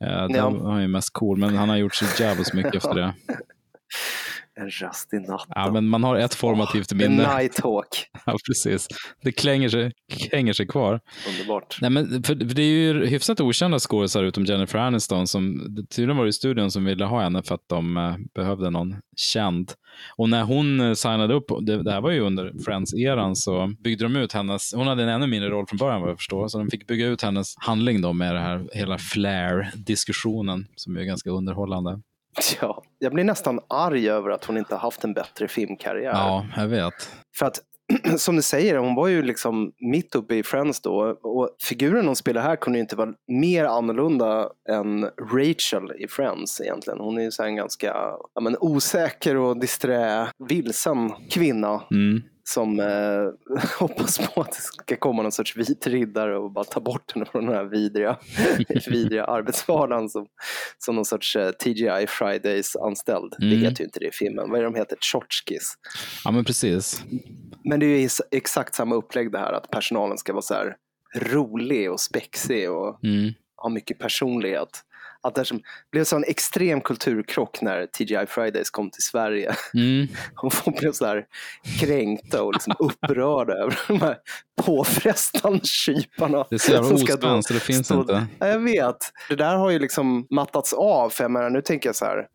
Det 0.00 0.36
Ja. 0.36 0.50
var 0.50 0.70
han 0.72 0.82
ju 0.82 0.88
mest 0.88 1.12
cool, 1.12 1.38
men 1.38 1.56
han 1.56 1.68
har 1.68 1.76
gjort 1.76 1.94
så 1.94 2.22
jävligt 2.22 2.54
mycket 2.54 2.74
efter 2.74 2.94
det. 2.94 3.14
En 4.60 4.70
rast 4.70 5.12
i 5.12 5.16
natten. 5.16 5.52
Ja, 5.54 5.72
men 5.72 5.88
man 5.88 6.04
har 6.04 6.16
ett 6.16 6.34
formativt 6.34 6.88
The 6.88 6.94
minne. 6.94 7.36
Nighthawk. 7.36 8.06
Ja, 8.26 8.36
precis. 8.46 8.88
Det 9.22 9.32
klänger 9.32 9.68
sig, 9.68 9.92
hänger 10.32 10.52
sig 10.52 10.66
kvar. 10.66 11.00
Underbart. 11.28 11.78
Nej, 11.80 11.90
men 11.90 12.22
för, 12.22 12.34
för 12.48 12.54
det 12.54 12.62
är 12.62 12.66
ju 12.66 13.06
hyfsat 13.06 13.40
okända 13.40 13.78
skådisar 13.78 14.24
utom 14.24 14.44
Jennifer 14.44 14.78
Aniston. 14.78 15.26
Som, 15.26 15.60
tydligen 15.90 16.16
var 16.16 16.24
det 16.24 16.32
studion 16.32 16.70
som 16.70 16.84
ville 16.84 17.04
ha 17.04 17.22
henne 17.22 17.42
för 17.42 17.54
att 17.54 17.68
de 17.68 17.96
eh, 17.96 18.14
behövde 18.34 18.70
någon 18.70 18.96
känd. 19.16 19.72
Och 20.16 20.28
när 20.28 20.42
hon 20.42 20.80
eh, 20.80 20.92
signade 20.92 21.34
upp, 21.34 21.44
det, 21.60 21.82
det 21.82 21.92
här 21.92 22.00
var 22.00 22.10
ju 22.10 22.20
under 22.20 22.52
Friends-eran, 22.52 23.34
så 23.34 23.74
byggde 23.84 24.04
de 24.04 24.16
ut 24.16 24.32
hennes, 24.32 24.74
hon 24.74 24.86
hade 24.86 25.02
en 25.02 25.08
ännu 25.08 25.26
mindre 25.26 25.50
roll 25.50 25.66
från 25.66 25.78
början 25.78 26.00
vad 26.00 26.10
jag 26.10 26.18
förstår, 26.18 26.48
så 26.48 26.58
de 26.58 26.70
fick 26.70 26.86
bygga 26.86 27.06
ut 27.06 27.22
hennes 27.22 27.54
handling 27.56 28.00
då 28.00 28.12
med 28.12 28.34
det 28.34 28.40
här 28.40 28.68
hela 28.72 28.98
flair-diskussionen 28.98 30.66
som 30.76 30.96
är 30.96 31.02
ganska 31.02 31.30
underhållande. 31.30 32.00
Ja, 32.60 32.82
jag 32.98 33.12
blir 33.12 33.24
nästan 33.24 33.60
arg 33.68 34.10
över 34.10 34.30
att 34.30 34.44
hon 34.44 34.56
inte 34.56 34.74
har 34.74 34.80
haft 34.80 35.04
en 35.04 35.12
bättre 35.12 35.48
filmkarriär. 35.48 36.12
Ja, 36.12 36.46
jag 36.56 36.68
vet. 36.68 37.10
För 37.38 37.46
att 37.46 37.60
som 38.18 38.36
du 38.36 38.42
säger, 38.42 38.76
hon 38.76 38.94
var 38.94 39.08
ju 39.08 39.22
liksom 39.22 39.72
mitt 39.80 40.14
uppe 40.14 40.34
i 40.34 40.42
Friends 40.42 40.80
då 40.80 40.94
och 41.22 41.48
figuren 41.68 42.06
hon 42.06 42.16
spelar 42.16 42.42
här 42.42 42.56
kunde 42.56 42.78
ju 42.78 42.80
inte 42.80 42.96
vara 42.96 43.12
mer 43.28 43.64
annorlunda 43.64 44.50
än 44.68 45.02
Rachel 45.32 45.92
i 45.98 46.08
Friends 46.08 46.60
egentligen. 46.60 46.98
Hon 47.00 47.18
är 47.18 47.22
ju 47.22 47.30
så 47.30 47.42
en 47.42 47.56
ganska 47.56 47.86
ja, 48.34 48.40
men, 48.40 48.56
osäker 48.60 49.36
och 49.36 49.60
disträ, 49.60 50.26
vilsen 50.48 51.12
kvinna 51.30 51.82
Mm. 51.90 52.22
som 52.44 52.80
eh, 52.80 53.58
hoppas 53.78 54.18
på 54.18 54.40
att 54.40 54.52
det 54.52 54.60
ska 54.62 54.96
komma 54.96 55.22
någon 55.22 55.32
sorts 55.32 55.56
vit 55.56 55.86
riddare 55.86 56.38
och 56.38 56.50
bara 56.52 56.64
ta 56.64 56.80
bort 56.80 57.12
henne 57.14 57.26
från 57.26 57.46
den 57.46 57.54
här 57.54 57.64
vidriga, 57.64 58.16
vidriga 58.90 59.24
arbetsvardagen 59.36 60.08
som, 60.08 60.26
som 60.78 60.94
någon 60.94 61.04
sorts 61.04 61.36
eh, 61.36 61.50
TGI 61.50 62.06
Fridays-anställd. 62.08 63.34
Det 63.38 63.46
Mm. 63.46 63.58
heter 63.58 63.80
ju 63.80 63.84
inte 63.84 63.98
det 64.00 64.06
i 64.06 64.12
filmen. 64.12 64.50
Vad 64.50 64.58
är 64.58 64.62
det 64.64 64.70
de 64.70 64.74
heter? 64.78 64.98
Tjotjkis. 65.00 65.74
Ja, 66.24 66.30
men 66.30 66.44
precis. 66.44 67.04
Men 67.68 67.80
det 67.80 67.86
är 67.86 68.10
exakt 68.30 68.74
samma 68.74 68.94
upplägg 68.94 69.32
det 69.32 69.38
här 69.38 69.52
att 69.52 69.70
personalen 69.70 70.18
ska 70.18 70.32
vara 70.32 70.42
så 70.42 70.54
här 70.54 70.76
rolig 71.16 71.92
och 71.92 72.00
spexig 72.00 72.70
och 72.70 73.04
Mm. 73.04 73.32
ha 73.56 73.68
mycket 73.68 73.98
personlighet. 73.98 74.82
Att 75.20 75.34
det 75.34 75.44
blev 75.92 76.04
så 76.04 76.16
en 76.16 76.24
extrem 76.24 76.80
kulturkrock 76.80 77.62
när 77.62 77.86
TGI 77.86 78.26
Fridays 78.28 78.70
kom 78.70 78.90
till 78.90 79.02
Sverige. 79.02 79.54
Mm. 79.74 80.06
Och 80.42 80.52
folk 80.52 80.78
blev 80.80 80.92
så 80.92 81.06
här 81.06 81.24
kränkta 81.80 82.42
och 82.42 82.52
liksom 82.52 82.74
upprörda 82.78 83.52
över 83.54 83.78
de 83.88 84.00
här 84.00 84.16
påfrestande 84.62 85.60
kyparna. 85.66 86.44
Det 86.50 86.54
är 86.56 86.58
så 86.58 86.72
jävla 86.72 87.42
så 87.42 87.52
det 87.54 87.60
finns 87.60 87.86
stå- 87.86 88.00
inte. 88.00 88.26
Ja, 88.38 88.46
jag 88.48 88.58
vet. 88.60 88.96
Det 89.28 89.36
där 89.36 89.56
har 89.56 89.70
ju 89.70 89.78
liksom 89.78 90.26
mattats 90.30 90.72
av. 90.72 91.10
För 91.10 91.24
jag 91.24 91.30
menar, 91.30 91.50
nu 91.50 91.62
tänker 91.62 91.88
jag 91.88 91.96
så 91.96 92.04
här, 92.04 92.26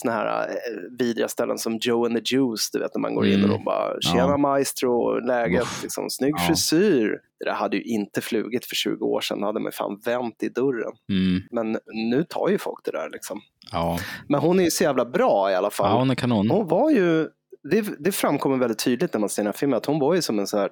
såna 0.00 0.12
här 0.14 0.48
eh, 0.48 0.54
vidriga 0.98 1.28
ställen 1.28 1.58
som 1.58 1.78
Joe 1.82 2.06
and 2.06 2.14
the 2.16 2.34
Juice, 2.36 2.70
du 2.72 2.78
vet 2.78 2.94
när 2.94 3.00
man 3.00 3.14
går 3.14 3.26
in 3.26 3.34
Mm. 3.38 3.44
och 3.50 3.58
de 3.58 3.64
bara 3.64 4.00
“tjena 4.00 4.18
Ja. 4.30 4.36
maestro, 4.36 5.18
läget, 5.26 5.66
liksom, 5.82 6.10
snygg 6.10 6.34
Ja. 6.38 6.46
frisyr”. 6.46 7.20
Det 7.38 7.44
där 7.44 7.52
hade 7.52 7.76
ju 7.76 7.82
inte 7.82 8.20
flugit 8.20 8.64
för 8.66 8.74
20 8.76 9.04
år 9.06 9.20
sedan, 9.20 9.42
hade 9.42 9.60
man 9.60 9.72
fan 9.72 10.00
vänt 10.04 10.42
i 10.42 10.48
dörren. 10.48 10.92
Mm. 11.12 11.42
Men 11.50 11.78
nu 12.10 12.24
tar 12.28 12.48
ju 12.48 12.58
folk 12.58 12.84
det 12.84 12.90
där 12.90 13.10
liksom. 13.12 13.40
Ja. 13.72 13.98
Men 14.28 14.40
hon 14.40 14.60
är 14.60 14.64
ju 14.64 14.70
så 14.70 14.84
jävla 14.84 15.04
bra 15.04 15.50
i 15.50 15.54
alla 15.54 15.70
fall. 15.70 15.90
ja, 15.90 15.98
hon 15.98 16.10
är 16.10 16.14
kanon. 16.14 16.50
Hon 16.50 16.68
var 16.68 16.90
ju, 16.90 17.28
det, 17.70 17.84
det 17.98 18.12
framkommer 18.12 18.56
väldigt 18.56 18.84
tydligt 18.84 19.12
när 19.12 19.20
man 19.20 19.28
ser 19.28 19.42
den 19.42 19.46
här 19.46 19.52
filmen, 19.58 19.76
att 19.76 19.86
hon 19.86 19.98
var 19.98 20.14
ju 20.14 20.22
som 20.22 20.38
en 20.38 20.46
sån 20.46 20.60
här 20.60 20.70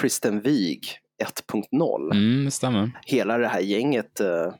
Kristen 0.00 0.40
Wiig 0.40 0.82
1.0. 1.22 2.12
Mm, 2.12 2.44
det 2.44 2.50
stämmer. 2.50 2.90
Hela 3.06 3.38
det 3.38 3.48
här 3.48 3.60
gänget, 3.60 4.20
eh, 4.20 4.52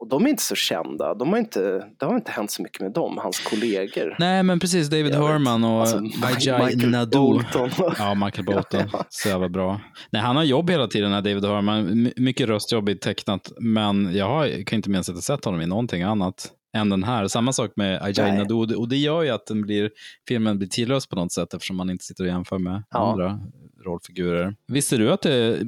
och 0.00 0.08
de 0.08 0.24
är 0.24 0.28
inte 0.28 0.42
så 0.42 0.54
kända. 0.54 1.14
De 1.14 1.28
har 1.28 1.38
inte, 1.38 1.84
det 1.98 2.04
har 2.06 2.14
inte 2.16 2.30
hänt 2.30 2.50
så 2.50 2.62
mycket 2.62 2.80
med 2.82 2.92
dem, 2.92 3.18
hans 3.22 3.40
kollegor. 3.40 4.16
Nej, 4.18 4.42
men 4.42 4.60
precis. 4.60 4.88
David 4.90 5.14
Jag. 5.14 5.28
Herman 5.28 5.64
och 5.64 5.80
Alltså, 5.80 6.00
Michael 6.00 6.90
Nadu. 6.90 7.18
Bolton. 7.18 7.70
Ja, 7.98 8.14
Michael 8.14 8.44
Bolton. 8.44 8.82
Ja. 8.92 9.04
Så 9.08 9.28
jävla 9.28 9.48
bra. 9.48 9.80
Nej, 10.10 10.22
han 10.22 10.36
har 10.36 10.44
jobb 10.44 10.70
hela 10.70 10.86
tiden, 10.86 11.12
här 11.12 11.22
David 11.22 11.44
Herman. 11.44 12.02
My- 12.02 12.12
mycket 12.16 12.48
röstjobb 12.48 12.88
i 12.88 12.94
tecknat, 12.96 13.52
men 13.60 14.14
jag 14.16 14.28
har, 14.28 14.64
kan 14.64 14.76
inte 14.76 14.90
minst 14.90 15.08
att 15.08 15.16
jag 15.16 15.22
sett 15.24 15.44
honom 15.44 15.60
i 15.60 15.66
någonting 15.66 16.02
annat 16.02 16.52
än 16.76 16.88
den 16.90 17.04
här. 17.04 17.28
Samma 17.28 17.52
sak 17.52 17.70
med 17.76 18.02
Ajay. 18.02 18.36
Nadu. 18.38 18.54
Och 18.74 18.88
det 18.88 18.96
gör 18.96 19.22
ju 19.22 19.28
att 19.30 19.46
den 19.46 19.62
blir, 19.62 19.90
filmen 20.28 20.58
blir 20.58 20.68
tidlös 20.68 21.06
på 21.06 21.16
något 21.16 21.32
sätt 21.32 21.54
eftersom 21.54 21.76
man 21.76 21.90
inte 21.90 22.04
sitter 22.04 22.24
och 22.24 22.30
jämför 22.30 22.58
med 22.58 22.82
Ja. 22.90 23.10
andra 23.12 23.40
rollfigurer. 23.86 24.54
Visste 24.68 24.96
du 24.96 25.12
att 25.12 25.22
det 25.22 25.34
är 25.34 25.58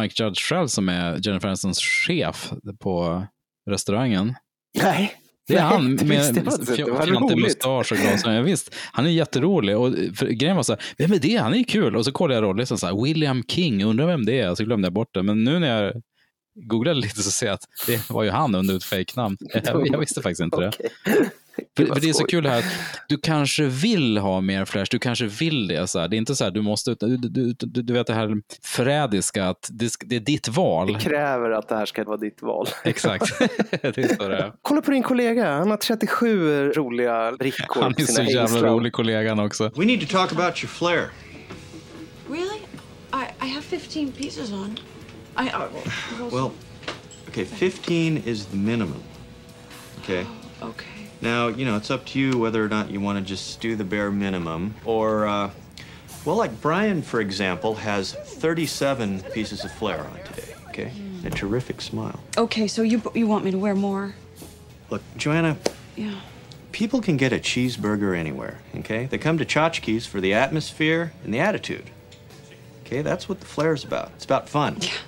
Mike 0.00 0.22
Judge 0.24 0.40
själv 0.40 0.66
som 0.66 0.88
är 0.88 1.26
Jennifer 1.26 1.48
Anistons 1.48 1.80
chef 1.80 2.52
på 2.78 3.22
restaurangen? 3.70 4.34
Nej. 4.82 5.14
Det 5.48 5.56
är 5.56 5.62
han 5.62 5.94
med 6.06 6.24
fjantig 6.76 7.38
mustasch 7.38 7.92
och 7.92 7.98
glasögon. 7.98 8.34
Ja, 8.34 8.42
visst, 8.42 8.74
han 8.92 9.06
är 9.06 9.10
jätterolig. 9.10 9.76
Och 9.76 9.94
för, 10.14 10.26
grejen 10.26 10.56
var 10.56 10.62
så 10.62 10.72
här, 10.72 10.82
vem 10.98 11.12
är 11.12 11.18
det? 11.18 11.36
Han 11.36 11.52
är 11.52 11.58
ju 11.58 11.64
kul. 11.64 11.96
Och 11.96 12.04
så 12.04 12.12
kollade 12.12 12.34
jag 12.34 12.44
rollistan, 12.44 12.78
så 12.78 12.86
här, 12.86 13.04
William 13.04 13.42
King, 13.48 13.84
undrar 13.84 14.06
vem 14.06 14.24
det 14.24 14.40
är? 14.40 14.54
Så 14.54 14.64
glömde 14.64 14.86
jag 14.86 14.92
bort 14.92 15.14
det. 15.14 15.22
Men 15.22 15.44
nu 15.44 15.58
när 15.58 15.82
jag 15.82 16.02
googlade 16.54 17.00
lite 17.00 17.22
så 17.22 17.30
ser 17.30 17.46
jag 17.46 17.54
att 17.54 17.64
det 17.86 18.10
var 18.10 18.22
ju 18.22 18.30
han 18.30 18.54
under 18.54 18.76
ett 18.76 18.84
fejknamn. 18.84 19.36
Jag, 19.40 19.86
jag 19.86 19.98
visste 19.98 20.22
faktiskt 20.22 20.40
inte 20.40 20.56
det. 20.56 20.72
För, 21.76 21.86
för 21.86 22.00
det 22.00 22.08
är 22.08 22.12
så 22.12 22.24
kul 22.24 22.46
här 22.46 22.58
att 22.58 22.64
du 23.08 23.18
kanske 23.18 23.64
vill 23.64 24.18
ha 24.18 24.40
mer 24.40 24.64
flash, 24.64 24.86
du 24.90 24.98
kanske 24.98 25.26
vill 25.26 25.68
det. 25.68 25.86
Så 25.86 25.98
här. 25.98 26.08
Det 26.08 26.16
är 26.16 26.18
inte 26.18 26.36
så 26.36 26.44
här, 26.44 26.50
du 26.50 26.62
måste, 26.62 26.96
du, 27.00 27.16
du, 27.16 27.52
du, 27.52 27.82
du 27.82 27.92
vet 27.92 28.06
det 28.06 28.14
här 28.14 28.36
förrädiska, 28.62 29.44
att 29.48 29.68
det, 29.72 29.92
det 30.06 30.16
är 30.16 30.20
ditt 30.20 30.48
val. 30.48 31.00
Kräver 31.00 31.50
att 31.50 31.68
det 31.68 31.76
här 31.76 31.86
ska 31.86 32.04
vara 32.04 32.16
ditt 32.16 32.42
val. 32.42 32.66
Exakt, 32.84 33.38
det 33.70 33.98
är 33.98 34.16
så 34.16 34.28
det 34.28 34.36
är. 34.36 34.52
Kolla 34.62 34.82
på 34.82 34.90
din 34.90 35.02
kollega, 35.02 35.52
han 35.52 35.70
har 35.70 35.76
37 35.76 36.72
roliga 36.72 37.32
brickor 37.38 37.82
Han 37.82 37.94
är 37.98 38.04
så 38.04 38.22
jävla 38.22 38.40
hängslen. 38.40 38.64
rolig 38.64 38.92
kollegan 38.92 39.40
också. 39.40 39.70
We 39.76 39.84
need 39.84 40.00
to 40.00 40.06
talk 40.06 40.32
about 40.32 40.62
your 40.62 40.68
flair. 40.68 41.10
Really? 42.28 42.60
I, 43.12 43.46
I 43.46 43.48
have 43.48 43.62
15 43.62 44.12
pieces 44.12 44.52
on. 44.52 44.78
I, 45.38 45.48
I 45.48 45.52
well, 46.20 46.30
Well, 46.32 46.50
okay, 47.28 47.44
15 47.44 48.16
is 48.26 48.46
the 48.46 48.56
minimum. 48.56 49.02
Okay? 50.02 50.24
okay. 50.62 50.99
Now, 51.22 51.48
you 51.48 51.64
know, 51.64 51.76
it's 51.76 51.90
up 51.90 52.06
to 52.06 52.18
you 52.18 52.38
whether 52.38 52.64
or 52.64 52.68
not 52.68 52.90
you 52.90 53.00
want 53.00 53.18
to 53.18 53.24
just 53.24 53.60
do 53.60 53.76
the 53.76 53.84
bare 53.84 54.10
minimum 54.10 54.74
or, 54.84 55.26
uh, 55.26 55.50
well, 56.24 56.36
like 56.36 56.60
Brian, 56.60 57.02
for 57.02 57.20
example, 57.20 57.74
has 57.74 58.12
37 58.12 59.22
pieces 59.34 59.64
of 59.64 59.72
flair 59.72 60.00
on 60.00 60.18
today, 60.24 60.54
okay? 60.68 60.92
A 61.24 61.30
terrific 61.30 61.80
smile. 61.82 62.18
Okay, 62.38 62.66
so 62.66 62.82
you 62.82 63.02
you 63.14 63.26
want 63.26 63.44
me 63.44 63.50
to 63.50 63.58
wear 63.58 63.74
more? 63.74 64.14
Look, 64.88 65.02
Joanna, 65.18 65.56
Yeah. 65.96 66.20
people 66.72 67.00
can 67.02 67.16
get 67.18 67.32
a 67.32 67.38
cheeseburger 67.38 68.16
anywhere, 68.16 68.58
okay? 68.76 69.04
They 69.06 69.18
come 69.18 69.36
to 69.38 69.44
Tchotchkes 69.44 70.06
for 70.06 70.20
the 70.20 70.32
atmosphere 70.32 71.12
and 71.24 71.32
the 71.34 71.38
attitude. 71.40 71.90
Okay, 72.86 73.02
that's 73.02 73.28
what 73.28 73.40
the 73.40 73.46
flair's 73.46 73.84
about. 73.84 74.10
It's 74.16 74.24
about 74.24 74.48
fun. 74.48 74.78
Yeah. 74.80 74.90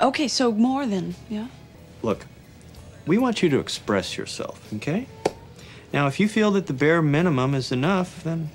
Okay, 0.00 0.26
so 0.26 0.50
more 0.50 0.84
than 0.84 1.14
yeah. 1.30 1.46
Look, 2.02 2.26
we 3.06 3.18
want 3.18 3.42
you 3.42 3.48
to 3.50 3.58
express 3.60 4.16
yourself, 4.18 4.72
okay? 4.74 5.06
Now, 5.92 6.06
if 6.06 6.18
you 6.20 6.28
feel 6.28 6.50
that 6.52 6.66
the 6.66 6.72
bare 6.72 7.02
minimum 7.02 7.54
is 7.54 7.72
enough, 7.72 8.22
then 8.24 8.50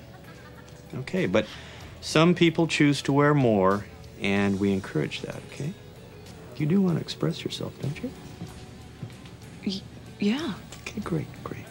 okay. 1.00 1.26
But 1.26 1.46
some 2.00 2.34
people 2.34 2.66
choose 2.66 3.02
to 3.02 3.12
wear 3.12 3.34
more, 3.34 3.84
and 4.22 4.58
we 4.60 4.72
encourage 4.72 5.20
that, 5.22 5.40
okay? 5.52 5.72
You 6.56 6.66
do 6.66 6.80
want 6.82 6.96
to 6.96 7.00
express 7.02 7.44
yourself, 7.44 7.72
don't 7.80 8.02
you? 8.02 8.10
Yeah. 10.18 10.54
Okay, 10.82 11.00
great, 11.00 11.26
great. 11.44 11.64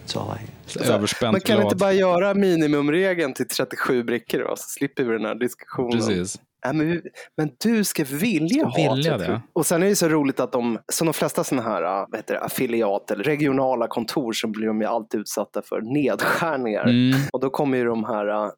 That's 0.00 0.16
all 0.16 0.30
I 0.30 0.38
have. 0.38 0.50
Överspänt 0.94 1.32
Man 1.32 1.40
kan 1.40 1.56
glad. 1.56 1.66
inte 1.66 1.76
bara 1.76 1.92
göra 1.92 2.34
minimumregeln 2.34 3.34
till 3.34 3.48
37 3.48 4.04
brickor 4.04 4.38
då, 4.38 4.56
så 4.56 4.68
slipper 4.68 5.04
vi 5.04 5.12
den 5.12 5.24
här 5.24 5.34
diskussionen. 5.34 5.90
Precis. 5.90 6.40
Nej, 6.64 6.74
men, 6.74 7.02
men 7.36 7.50
du 7.64 7.84
ska 7.84 8.04
vilja 8.04 8.70
Ska 8.70 8.80
ha 8.80 8.94
vilja 8.94 9.12
37. 9.12 9.32
det. 9.32 9.40
Och 9.52 9.66
sen 9.66 9.82
är 9.82 9.86
det 9.86 9.96
så 9.96 10.08
roligt 10.08 10.40
att 10.40 10.52
de, 10.52 10.78
som 10.92 11.06
de 11.06 11.14
flesta 11.14 11.44
sådana 11.44 11.68
här 11.70 11.82
vad 11.82 12.16
heter 12.16 12.34
det, 12.34 12.40
affiliat 12.40 13.10
eller 13.10 13.24
regionala 13.24 13.86
kontor 13.88 14.32
så 14.32 14.48
blir 14.48 14.66
de 14.66 14.80
ju 14.80 14.86
alltid 14.86 15.20
utsatta 15.20 15.62
för 15.62 15.80
nedskärningar. 15.80 16.84
Mm. 16.84 17.20
Och 17.32 17.40
då 17.40 17.50
kommer 17.50 17.78
ju 17.78 17.84
de 17.84 18.04
här 18.04 18.44
äh, 18.44 18.50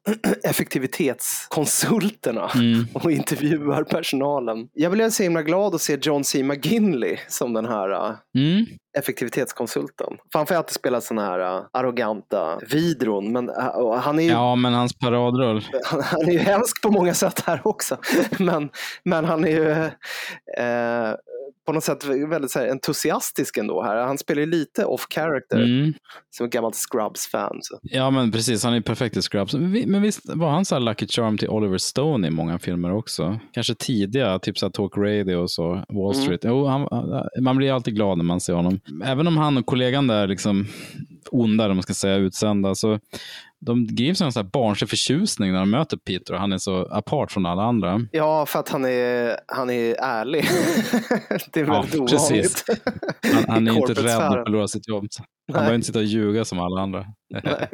effektivitetskonsulterna 0.49 2.49
Mm. 2.55 2.85
och 2.93 3.11
intervjuar 3.11 3.83
personalen. 3.83 4.67
Jag 4.73 4.91
blev 4.91 5.09
så 5.09 5.23
himla 5.23 5.41
glad 5.41 5.75
att 5.75 5.81
se 5.81 5.97
John 6.01 6.23
C. 6.23 6.43
McGinley 6.43 7.17
som 7.27 7.53
den 7.53 7.65
här 7.65 7.89
äh, 7.89 8.13
Mm. 8.37 8.65
Effektivitetskonsulten. 8.97 10.17
För 10.31 10.39
han 10.39 10.47
får 10.47 10.55
alltid 10.55 10.73
spela 10.75 11.01
sådana 11.01 11.27
här 11.27 11.39
äh, 11.39 11.61
arroganta 11.71 12.59
vidron, 12.71 13.31
men 13.31 13.49
och 13.75 13.99
han 13.99 14.19
är 14.19 14.23
ju 14.23 14.29
Ja, 14.29 14.55
men 14.55 14.73
hans 14.73 14.93
paradroll. 14.99 15.63
han, 15.85 16.01
han 16.01 16.21
är 16.21 16.31
ju 16.31 16.39
hemsk 16.39 16.81
på 16.81 16.91
många 16.91 17.13
sätt 17.13 17.43
här 17.45 17.61
också. 17.63 17.97
Men, 18.39 18.69
men 19.03 19.25
han 19.25 19.45
är 19.45 19.49
ju 19.49 19.71
eh, 20.57 21.13
på 21.65 21.73
något 21.73 21.83
sätt 21.83 22.05
väldigt 22.05 22.51
så 22.51 22.59
här, 22.59 22.67
entusiastisk 22.67 23.57
ändå 23.57 23.83
här. 23.83 23.95
Han 23.95 24.17
spelar 24.17 24.39
ju 24.39 24.45
lite 24.45 24.85
off 24.85 25.07
character 25.09 25.57
Mm. 25.63 25.93
som 26.29 26.45
ett 26.45 26.51
gammalt 26.51 26.75
Scrubs-fan. 26.75 27.59
Ja, 27.81 28.09
men 28.11 28.31
precis. 28.31 28.63
Han 28.63 28.73
är 28.73 28.81
perfekt 28.81 29.17
i 29.17 29.21
Scrubs. 29.21 29.53
Men 29.53 29.71
vi- 29.71 29.85
Men 29.85 30.01
visst 30.01 30.21
var 30.35 30.49
han 30.49 30.65
så 30.65 30.75
här 30.75 30.79
Lucky 30.79 31.07
Charm 31.07 31.37
till 31.37 31.49
Oliver 31.49 31.77
Stone 31.77 32.27
i 32.27 32.29
många 32.31 32.59
filmer 32.59 32.91
också? 32.93 33.39
Kanske 33.53 33.75
tidiga, 33.75 34.39
typ 34.39 34.57
så 34.57 34.65
här 34.65 34.71
Talk 34.71 34.97
Radio 34.97 35.35
och 35.35 35.51
så, 35.51 35.63
Wall 35.89 36.13
Mm. 36.13 36.23
Street. 36.23 36.41
Jo, 36.43 36.65
han, 36.65 36.87
man 37.41 37.57
blir 37.57 37.71
alltid 37.73 37.95
glad 37.95 38.17
när 38.17 38.25
man 38.25 38.41
ser 38.41 38.53
honom. 38.53 38.79
Även 39.05 39.27
om 39.27 39.37
han 39.37 39.57
och 39.57 39.65
kollegan 39.65 40.07
där, 40.07 40.27
liksom 40.27 40.67
onda, 41.31 41.69
om 41.69 41.75
man 41.75 41.83
ska 41.83 41.93
säga, 41.93 42.15
utsända, 42.15 42.75
så 42.75 42.99
de 43.65 43.87
grips 43.87 44.21
av 44.21 44.25
en 44.25 44.31
sån 44.31 44.49
barnslig 44.49 44.89
förtjusning 44.89 45.51
när 45.51 45.59
de 45.59 45.69
möter 45.69 45.97
Peter 45.97 46.33
och 46.33 46.39
han 46.39 46.53
är 46.53 46.57
så 46.57 46.85
apart 46.91 47.31
från 47.31 47.45
alla 47.45 47.61
andra. 47.63 48.01
Ja, 48.11 48.45
för 48.45 48.59
att 48.59 48.69
han 48.69 48.85
är, 48.85 49.37
han 49.47 49.69
är 49.69 49.95
ärlig. 49.99 50.43
det 51.53 51.59
är 51.59 51.65
Ja, 51.65 51.73
väldigt 51.73 51.95
ovanligt. 51.95 52.11
precis. 52.11 52.63
Han, 53.33 53.43
han 53.47 53.67
är 53.67 53.71
inte 53.77 53.93
rädd 53.93 54.15
att 54.17 54.45
förlora 54.45 54.67
sitt 54.67 54.87
jobb. 54.87 55.07
Han 55.17 55.25
Nej. 55.47 55.53
behöver 55.59 55.75
inte 55.75 55.87
sitta 55.87 55.99
och 55.99 56.05
ljuga 56.05 56.45
som 56.45 56.59
alla 56.59 56.81
andra. 56.81 57.05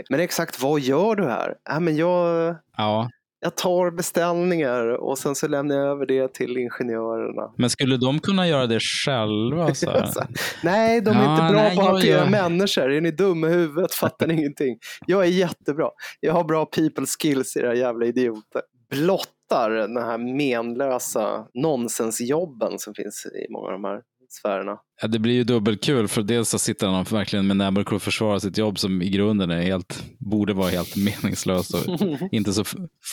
Men 0.09 0.19
exakt, 0.19 0.61
vad 0.61 0.79
gör 0.79 1.15
du 1.15 1.23
här? 1.23 1.55
Ja, 1.69 1.79
men 1.79 1.95
jag, 1.95 2.55
Ja, 2.77 3.09
jag 3.43 3.55
tar 3.55 3.91
beställningar 3.91 4.87
och 4.87 5.17
sen 5.17 5.35
så 5.35 5.47
lämnar 5.47 5.75
jag 5.75 5.85
över 5.87 6.05
det 6.05 6.33
till 6.33 6.57
ingenjörerna. 6.57 7.53
men 7.57 7.69
skulle 7.69 7.97
de 7.97 8.19
kunna 8.19 8.47
göra 8.47 8.67
det 8.67 8.79
själva? 8.79 9.73
Så 9.73 9.91
nej, 10.63 11.01
de 11.01 11.09
är 11.09 11.23
Ja, 11.23 11.31
inte 11.43 11.53
bra 11.53 11.61
nej, 11.63 11.75
på 11.75 11.81
att 11.81 11.85
jag 11.87 11.93
hantera 11.93 12.17
gör- 12.17 12.29
människor. 12.49 12.91
Är 12.91 13.01
ni 13.01 13.11
dumma 13.11 13.47
i 13.47 13.53
huvudet? 13.53 13.93
Fattar 13.93 14.27
ni 14.27 14.33
ingenting? 14.33 14.77
Jag 15.07 15.23
är 15.23 15.27
jättebra. 15.29 15.89
Jag 16.19 16.33
har 16.33 16.43
bra 16.43 16.65
people 16.65 17.05
skills, 17.19 17.57
era 17.57 17.75
jävla 17.75 18.05
idioter. 18.05 18.61
Blottar 18.89 19.69
den 19.69 19.97
här 19.97 20.17
menlösa 20.17 21.45
nonsensjobben 21.53 22.79
som 22.79 22.93
finns 22.93 23.25
i 23.25 23.51
många 23.53 23.65
av 23.65 23.71
de 23.71 23.83
här 23.83 24.01
sfärerna. 24.34 24.77
Ja, 25.01 25.07
det 25.07 25.19
blir 25.19 25.34
ju 25.34 25.43
dubbelkul 25.43 26.07
för 26.07 26.21
dels 26.23 26.49
så 26.49 26.59
sitter 26.59 26.88
han 26.88 27.03
verkligen 27.03 27.47
med 27.47 27.57
näbbar 27.57 27.93
och 27.93 28.01
försvarar 28.01 28.39
sitt 28.39 28.57
jobb 28.57 28.79
som 28.79 29.01
i 29.01 29.09
grunden 29.09 29.51
är 29.51 29.61
helt, 29.61 30.03
borde 30.17 30.53
vara 30.53 30.69
helt 30.69 30.95
meningslöst 31.23 31.73
och 31.73 31.99
inte 32.31 32.53
så 32.53 32.63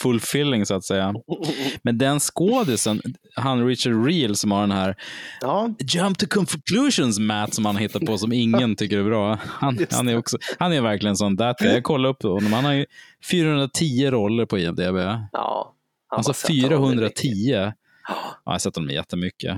fulfilling 0.01 0.65
så 0.65 0.75
att 0.75 0.85
säga. 0.85 1.13
Men 1.83 1.97
den 1.97 2.19
skådisen, 2.19 3.01
han 3.35 3.67
Richard 3.67 4.05
Reel 4.05 4.35
som 4.35 4.51
har 4.51 4.61
den 4.61 4.71
här 4.71 4.95
jump 5.95 6.17
to 6.17 6.25
conclusions 6.29 7.19
Matt 7.19 7.53
som 7.53 7.65
han 7.65 7.77
hittar 7.77 7.99
på 7.99 8.17
som 8.17 8.33
ingen 8.33 8.75
tycker 8.75 8.99
är 8.99 9.03
bra. 9.03 9.39
Han, 9.45 9.79
han, 9.91 10.09
är, 10.09 10.17
också, 10.17 10.37
han 10.59 10.73
är 10.73 10.81
verkligen 10.81 11.15
sån 11.15 11.35
guy. 11.35 11.53
Jag 11.59 11.83
kollade 11.83 12.11
upp 12.11 12.23
honom, 12.23 12.53
han 12.53 12.65
har 12.65 12.73
ju 12.73 12.85
410 13.31 14.09
roller 14.11 14.45
på 14.45 14.59
IMDB. 14.59 14.97
Ja, 15.31 15.75
Alltså 16.11 16.33
410. 16.33 17.71
Ja, 18.07 18.15
jag 18.45 18.51
har 18.51 18.59
sett 18.59 18.75
honom 18.75 18.89
jättemycket. 18.89 19.57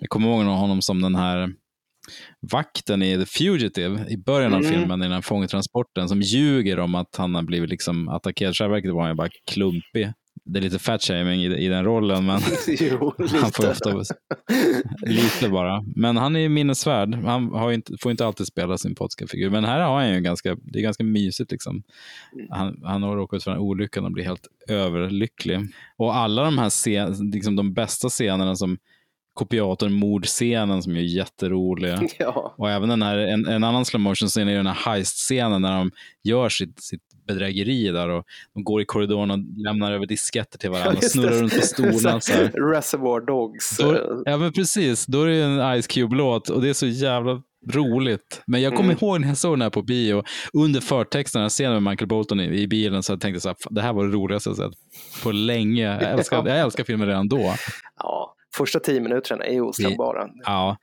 Jag 0.00 0.08
kommer 0.08 0.28
ihåg 0.28 0.44
honom 0.44 0.82
som 0.82 1.02
den 1.02 1.14
här 1.14 1.52
vakten 2.52 3.02
i 3.02 3.18
The 3.18 3.26
Fugitive 3.26 4.06
i 4.08 4.16
början 4.16 4.54
av 4.54 4.60
Mm. 4.60 4.72
filmen, 4.72 5.00
i 5.00 5.04
den 5.04 5.12
här 5.12 5.20
fångtransporten, 5.20 6.08
som 6.08 6.20
ljuger 6.20 6.78
om 6.78 6.94
att 6.94 7.16
han 7.16 7.34
har 7.34 7.42
blivit 7.42 7.70
liksom 7.70 8.08
attackerad. 8.08 8.56
Själva 8.56 8.74
verket 8.74 8.92
var 8.92 9.06
han 9.06 9.16
bara 9.16 9.28
klumpig. 9.50 10.12
Det 10.44 10.58
är 10.58 10.62
lite 10.62 10.78
fat-shaming 10.78 11.42
i, 11.42 11.46
i 11.46 11.68
den 11.68 11.84
rollen, 11.84 12.26
men 12.26 12.40
Jo, 12.80 13.14
han 13.18 13.52
får 13.52 13.70
ofta 13.70 14.02
lite 15.06 15.48
bara. 15.48 15.84
Men 15.96 16.16
han 16.16 16.36
är 16.36 16.40
ju 16.40 16.48
minnesvärd. 16.48 17.14
Han 17.14 17.72
inte, 17.72 17.92
får 18.02 18.10
inte 18.10 18.26
alltid 18.26 18.46
spela 18.46 18.78
sin 18.78 18.94
polska 18.94 19.26
figur, 19.26 19.50
men 19.50 19.64
här 19.64 19.80
har 19.80 19.94
han 20.00 20.14
ju 20.14 20.20
ganska, 20.20 20.56
det 20.62 20.78
är 20.78 20.82
ganska 20.82 21.04
mysigt. 21.04 21.52
Liksom. 21.52 21.82
Han, 22.50 22.80
han 22.84 23.02
har 23.02 23.16
råkat 23.16 23.36
ut 23.36 23.44
för 23.44 23.50
den 23.50 23.60
olyckan 23.60 24.04
och 24.04 24.12
blir 24.12 24.24
helt 24.24 24.46
överlycklig. 24.68 25.60
Och 25.96 26.16
alla 26.16 26.44
de 26.44 26.58
här 26.58 26.70
scen, 26.70 27.30
liksom 27.30 27.56
de 27.56 27.74
bästa 27.74 28.08
scenerna 28.08 28.56
som 28.56 28.78
kopiatorn 29.34 29.92
mordscenen 29.92 30.82
som 30.82 30.96
är 30.96 31.00
jätterolig. 31.00 31.94
Ja. 32.18 32.54
Och 32.58 32.70
även 32.70 32.88
den 32.88 33.02
här, 33.02 33.16
en, 33.18 33.46
en 33.46 33.64
annan 33.64 33.84
slow 33.84 34.00
motion 34.00 34.28
scen 34.28 34.48
är 34.48 34.52
ju 34.52 34.56
den 34.56 34.66
här 34.66 34.74
heist-scenen 34.74 35.62
när 35.62 35.78
de 35.78 35.90
gör 36.24 36.48
sitt, 36.48 36.82
sitt 36.82 37.00
bedrägeri 37.26 37.88
där 37.88 38.08
och 38.08 38.24
de 38.54 38.64
går 38.64 38.82
i 38.82 38.84
korridoren 38.84 39.30
och 39.30 39.38
lämnar 39.56 39.92
över 39.92 40.06
disketter 40.06 40.58
till 40.58 40.70
varandra 40.70 40.92
och 40.96 41.04
snurrar 41.04 41.30
runt 41.32 41.54
på 41.54 41.60
stolarna. 41.66 42.20
Så 42.20 42.32
här. 42.32 42.72
Reservoir 42.72 43.26
Dogs. 43.26 43.76
Då, 43.76 44.22
ja, 44.24 44.36
men 44.36 44.52
precis. 44.52 45.06
Då 45.06 45.22
är 45.22 45.26
det 45.26 45.42
en 45.42 45.82
Ice 45.82 45.86
Cube-låt 45.86 46.48
och 46.48 46.62
det 46.62 46.68
är 46.68 46.72
så 46.74 46.86
jävla 46.86 47.42
roligt. 47.72 48.42
Men 48.46 48.62
jag 48.62 48.72
kommer 48.76 48.92
Mm. 48.92 48.98
ihåg 49.04 49.20
när 49.20 49.28
jag 49.28 49.36
såg 49.36 49.52
den 49.52 49.62
här 49.62 49.70
på 49.70 49.82
bio, 49.82 50.24
under 50.52 50.80
förtexten, 50.80 51.50
ser 51.50 51.70
med 51.70 51.82
Michael 51.82 52.08
Bolton 52.08 52.40
i, 52.40 52.44
i 52.60 52.68
bilen, 52.68 53.02
så 53.02 53.12
jag 53.12 53.20
tänkte 53.20 53.40
så 53.40 53.48
här, 53.48 53.56
"Fan, 53.64 53.74
det 53.74 53.82
här 53.82 53.92
var 53.92 54.04
det 54.06 54.12
roligaste 54.12 54.50
jag 54.50 54.56
sett 54.56 54.72
på 55.22 55.32
länge. 55.32 55.82
Jag 55.84 56.02
älskar, 56.02 56.36
Ja. 56.46 56.48
jag 56.48 56.58
älskar 56.60 56.84
filmen 56.84 57.08
redan 57.08 57.28
då. 57.28 57.54
Ja, 57.98 58.34
första 58.56 58.80
tio 58.80 59.00
minuterna 59.00 59.44
är 59.44 59.52
ju 59.52 59.60
oslagbara. 59.60 60.28
Ja, 60.44 60.76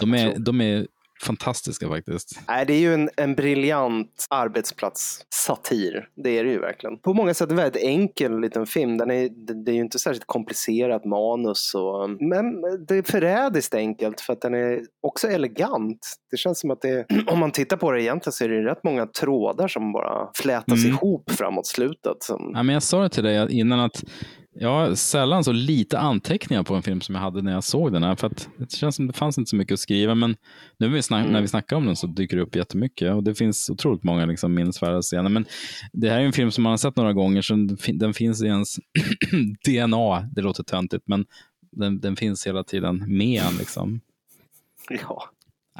de 0.00 0.14
är, 0.14 0.38
de 0.38 0.60
är 0.60 0.86
fantastiska 1.22 1.88
faktiskt. 1.88 2.40
Nej, 2.48 2.66
det 2.66 2.74
är 2.74 2.78
ju 2.78 2.94
en, 2.94 3.10
en 3.16 3.34
briljant 3.34 4.26
arbetsplatssatir. 4.30 6.08
Det 6.24 6.38
är 6.38 6.44
det 6.44 6.50
ju 6.50 6.58
verkligen. 6.58 6.98
På 6.98 7.14
många 7.14 7.34
sätt 7.34 7.50
en 7.50 7.56
väldigt 7.56 7.82
enkel 7.82 8.40
liten 8.40 8.66
film. 8.66 8.98
Den 8.98 9.10
är, 9.10 9.28
det, 9.28 9.64
det 9.64 9.70
är 9.70 9.74
ju 9.74 9.80
inte 9.80 9.98
särskilt 9.98 10.26
komplicerat 10.26 11.04
manus. 11.04 11.74
Och, 11.74 12.10
men 12.10 12.60
det 12.88 12.96
är 12.96 13.02
förrädiskt 13.02 13.74
enkelt 13.74 14.20
för 14.20 14.32
att 14.32 14.40
den 14.40 14.54
är 14.54 14.80
också 15.02 15.28
elegant. 15.28 16.14
Det 16.30 16.36
känns 16.36 16.60
som 16.60 16.70
att 16.70 16.80
det, 16.80 17.06
om 17.26 17.38
man 17.38 17.50
tittar 17.50 17.76
på 17.76 17.90
det 17.90 18.02
egentligen 18.02 18.32
så 18.32 18.44
är 18.44 18.48
det 18.48 18.64
rätt 18.70 18.84
många 18.84 19.06
trådar 19.06 19.68
som 19.68 19.92
bara 19.92 20.30
flätas 20.34 20.84
Mm. 20.84 20.90
ihop 20.96 21.30
framåt 21.30 21.66
slutet. 21.66 22.22
Som, 22.22 22.50
Ja, 22.54 22.62
men 22.62 22.72
jag 22.72 22.82
sa 22.82 23.02
det 23.02 23.08
till 23.08 23.24
dig 23.24 23.52
innan 23.52 23.80
att 23.80 24.04
jag 24.54 24.68
har 24.68 24.94
sällan 24.94 25.44
så 25.44 25.52
lite 25.52 25.98
anteckningar 25.98 26.62
på 26.62 26.74
en 26.74 26.82
film 26.82 27.00
som 27.00 27.14
jag 27.14 27.22
hade 27.22 27.42
när 27.42 27.52
jag 27.52 27.64
såg 27.64 27.92
den 27.92 28.02
här. 28.02 28.14
För 28.16 28.30
det 28.58 28.72
känns 28.72 28.96
som 28.96 29.06
det 29.06 29.12
fanns 29.12 29.38
inte 29.38 29.48
så 29.48 29.56
mycket 29.56 29.72
att 29.74 29.80
skriva. 29.80 30.14
Men 30.14 30.30
nu 30.30 30.36
när 30.86 30.88
vi, 30.88 31.02
snack, 31.02 31.20
Mm. 31.20 31.32
när 31.32 31.40
vi 31.40 31.48
snackar 31.48 31.76
om 31.76 31.86
den 31.86 31.96
så 31.96 32.06
dyker 32.06 32.36
det 32.36 32.42
upp 32.42 32.56
jättemycket. 32.56 33.12
Och 33.14 33.22
det 33.24 33.34
finns 33.34 33.70
otroligt 33.70 34.04
många 34.04 34.26
liksom, 34.26 34.54
minnesvärda 34.54 35.02
scener. 35.02 35.28
Men 35.30 35.44
det 35.92 36.10
här 36.10 36.20
är 36.20 36.24
en 36.24 36.32
film 36.32 36.50
som 36.50 36.62
man 36.62 36.70
har 36.70 36.76
sett 36.76 36.96
några 36.96 37.12
gånger. 37.12 37.42
Så 37.42 37.54
den, 37.54 37.76
fin- 37.76 37.98
den 37.98 38.14
finns 38.14 38.42
i 38.42 38.46
ens 38.46 38.76
DNA. 39.66 40.20
Det 40.20 40.42
låter 40.42 40.62
töntigt. 40.62 41.04
Men 41.08 41.24
den, 41.72 42.00
den 42.00 42.16
finns 42.16 42.46
hela 42.46 42.64
tiden 42.64 43.04
med 43.16 43.42
en. 43.42 43.56
Liksom. 43.58 44.00
ja. 44.90 45.24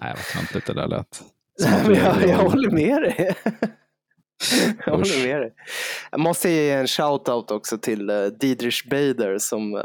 Nej, 0.02 0.14
vad 0.16 0.24
töntigt 0.42 0.66
det 0.66 0.74
där 0.74 0.88
lät. 0.88 1.22
Jag, 1.86 2.28
jag 2.28 2.36
håller 2.36 2.70
med 2.70 3.02
dig. 3.02 3.34
Jag 4.86 4.92
håller 4.92 5.26
med 5.26 5.40
dig. 5.40 5.52
Jag 6.10 6.20
måste 6.20 6.50
ge 6.50 6.70
en 6.70 6.86
shout-out 6.86 7.50
också 7.50 7.78
till 7.78 8.10
uh, 8.10 8.26
Diedrich 8.26 8.84
Bader 8.84 9.38
som, 9.38 9.74
eh, 9.74 9.80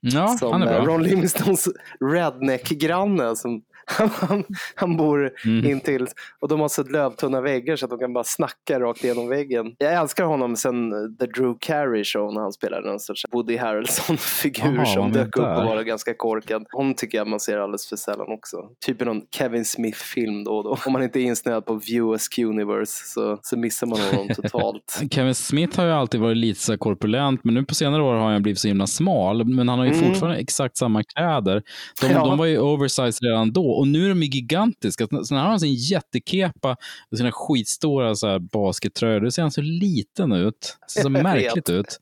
Ja, 0.00 0.28
som 0.28 0.52
han 0.52 0.62
är 0.62 0.66
eh, 0.66 0.82
bra. 0.84 0.94
Ron 0.94 1.02
Livingstones 1.02 1.68
redneck-granne 2.00 3.36
som 3.36 3.62
han, 4.10 4.44
han 4.74 4.96
bor 4.96 5.30
Mm. 5.44 5.70
intill 5.70 6.06
och 6.40 6.48
de 6.48 6.60
har 6.60 6.68
så 6.68 6.82
lövtunna 6.82 7.40
väggar 7.40 7.76
så 7.76 7.84
att 7.86 7.90
de 7.90 7.98
kan 7.98 8.12
bara 8.12 8.24
snacka 8.24 8.80
rakt 8.80 9.04
igenom 9.04 9.28
väggen. 9.28 9.74
Jag 9.78 9.92
älskar 9.94 10.24
honom 10.24 10.56
sen 10.56 10.90
The 11.20 11.26
Drew 11.26 11.54
Carey 11.60 12.04
Show 12.04 12.34
när 12.34 12.40
han 12.40 12.52
spelade 12.52 12.90
en 12.90 13.00
sorts 13.00 13.22
Woody 13.32 13.56
Harrelson-figur 13.56 14.84
som 14.84 15.12
dök 15.12 15.36
upp 15.36 15.42
och 15.44 15.64
var 15.64 15.82
ganska 15.82 16.14
korkad. 16.14 16.66
Honom 16.72 16.94
tycker 16.94 17.18
jag 17.18 17.26
man 17.26 17.40
ser 17.40 17.58
alldeles 17.58 17.88
för 17.88 17.96
sällan 17.96 18.26
också. 18.28 18.56
Typ 18.86 19.02
i 19.02 19.04
någon 19.04 19.22
Kevin 19.36 19.64
Smith-film 19.64 20.44
då 20.44 20.56
och 20.56 20.64
då. 20.64 20.78
Om 20.86 20.92
man 20.92 21.02
inte 21.02 21.20
är 21.20 21.22
insnöad 21.22 21.66
på 21.66 21.74
View 21.74 22.18
Universe 22.44 22.92
så, 23.06 23.38
så 23.42 23.58
missar 23.58 23.86
man 23.86 24.00
honom 24.00 24.28
totalt. 24.34 25.02
Kevin 25.10 25.34
Smith 25.34 25.78
har 25.80 25.86
ju 25.86 25.92
alltid 25.92 26.20
varit 26.20 26.36
lite 26.36 26.60
så 26.60 26.78
korpulent, 26.78 27.44
men 27.44 27.54
nu 27.54 27.64
på 27.64 27.74
senare 27.74 28.02
år 28.02 28.14
har 28.14 28.30
han 28.32 28.42
blivit 28.42 28.58
så 28.58 28.68
himla 28.68 28.86
smal. 28.86 29.44
Men 29.44 29.68
han 29.68 29.78
har 29.78 29.86
ju 29.86 29.92
Mm. 29.92 30.04
fortfarande 30.04 30.38
exakt 30.38 30.76
samma 30.76 31.02
kläder. 31.04 31.62
De, 32.00 32.06
Ja. 32.10 32.24
de 32.24 32.38
var 32.38 32.46
ju 32.46 32.58
oversized 32.58 33.22
redan 33.28 33.52
då 33.52 33.71
och 33.78 33.88
nu 33.88 34.04
är 34.04 34.08
de 34.08 34.22
gigantiska. 34.22 35.06
Sen 35.28 35.36
har 35.38 35.44
han 35.46 35.60
sin 35.60 35.74
jättekepa 35.74 36.76
och 37.10 37.18
sina 37.18 37.32
skitstora 37.32 38.14
så 38.14 38.26
här 38.28 38.38
baskettröjor. 38.38 39.20
Då 39.20 39.30
ser 39.30 39.42
han 39.42 39.50
så 39.50 39.60
liten 39.60 40.32
ut. 40.32 40.76
Ser 40.88 41.02
så 41.02 41.08
märkligt 41.10 41.70
ut. 41.70 42.00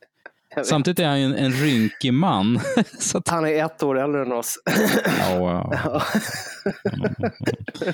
Samtidigt 0.65 0.99
är 0.99 1.07
han 1.09 1.21
ju 1.21 1.25
en, 1.27 1.35
en 1.35 1.53
rynkig 1.53 2.15
man. 2.15 2.61
så 2.99 3.19
att, 3.19 3.29
Han 3.29 3.45
är 3.47 3.65
ett 3.65 3.83
år 3.83 3.99
äldre 3.99 4.23
än 4.23 4.33
oss. 4.33 4.55
ja, 5.29 5.71
ja. 5.85 6.03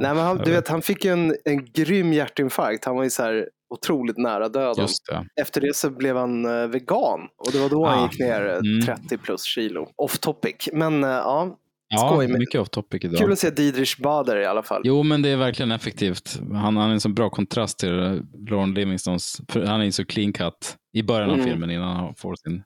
Nej, 0.00 0.14
men 0.14 0.18
han, 0.18 0.38
du 0.38 0.50
vet, 0.50 0.68
han 0.68 0.82
fick 0.82 1.04
ju 1.04 1.12
en, 1.12 1.36
en 1.44 1.64
grym 1.72 2.12
hjärtinfarkt. 2.12 2.84
Han 2.84 2.96
var 2.96 3.04
ju 3.04 3.10
så 3.10 3.22
här 3.22 3.48
otroligt 3.70 4.18
nära 4.18 4.48
döden. 4.48 4.88
Det. 5.10 5.40
Efter 5.42 5.60
det 5.60 5.76
så 5.76 5.90
blev 5.90 6.16
han 6.16 6.44
eh, 6.44 6.66
vegan 6.66 7.20
och 7.46 7.52
det 7.52 7.58
var 7.58 7.68
då 7.68 7.86
han 7.86 7.98
Ah. 7.98 8.08
gick 8.10 8.20
ner 8.20 8.46
eh, 8.46 8.54
Mm. 8.58 8.82
30 8.86 9.18
plus 9.18 9.42
kilo. 9.44 9.88
Off 9.96 10.18
topic. 10.18 10.68
Men 10.72 11.04
eh, 11.04 11.10
ja, 11.10 11.56
Ja, 11.88 11.98
skoj. 12.08 12.28
Men, 12.28 12.38
mycket 12.38 12.60
off 12.60 12.68
topic 12.68 13.04
idag. 13.04 13.18
kul 13.18 13.32
att 13.32 13.38
se 13.38 13.50
Dietrich 13.50 13.98
Bader 13.98 14.36
i 14.36 14.46
alla 14.46 14.62
fall. 14.62 14.82
Jo, 14.84 15.02
men 15.02 15.22
det 15.22 15.28
är 15.28 15.36
verkligen 15.36 15.72
effektivt. 15.72 16.40
Han, 16.52 16.76
han 16.76 16.90
är 16.90 16.94
en 16.94 17.00
så 17.00 17.08
bra 17.08 17.30
kontrast 17.30 17.78
till 17.78 18.22
Lauren 18.48 18.74
Livingstons. 18.74 19.40
Han 19.54 19.80
är 19.80 19.84
ju 19.84 19.92
så 19.92 20.04
clean 20.04 20.32
cut 20.32 20.76
i 20.92 21.02
början 21.02 21.30
av 21.30 21.36
Mm. 21.36 21.46
filmen 21.46 21.70
innan 21.70 21.96
han 21.96 22.14
får 22.14 22.34
sin, 22.36 22.62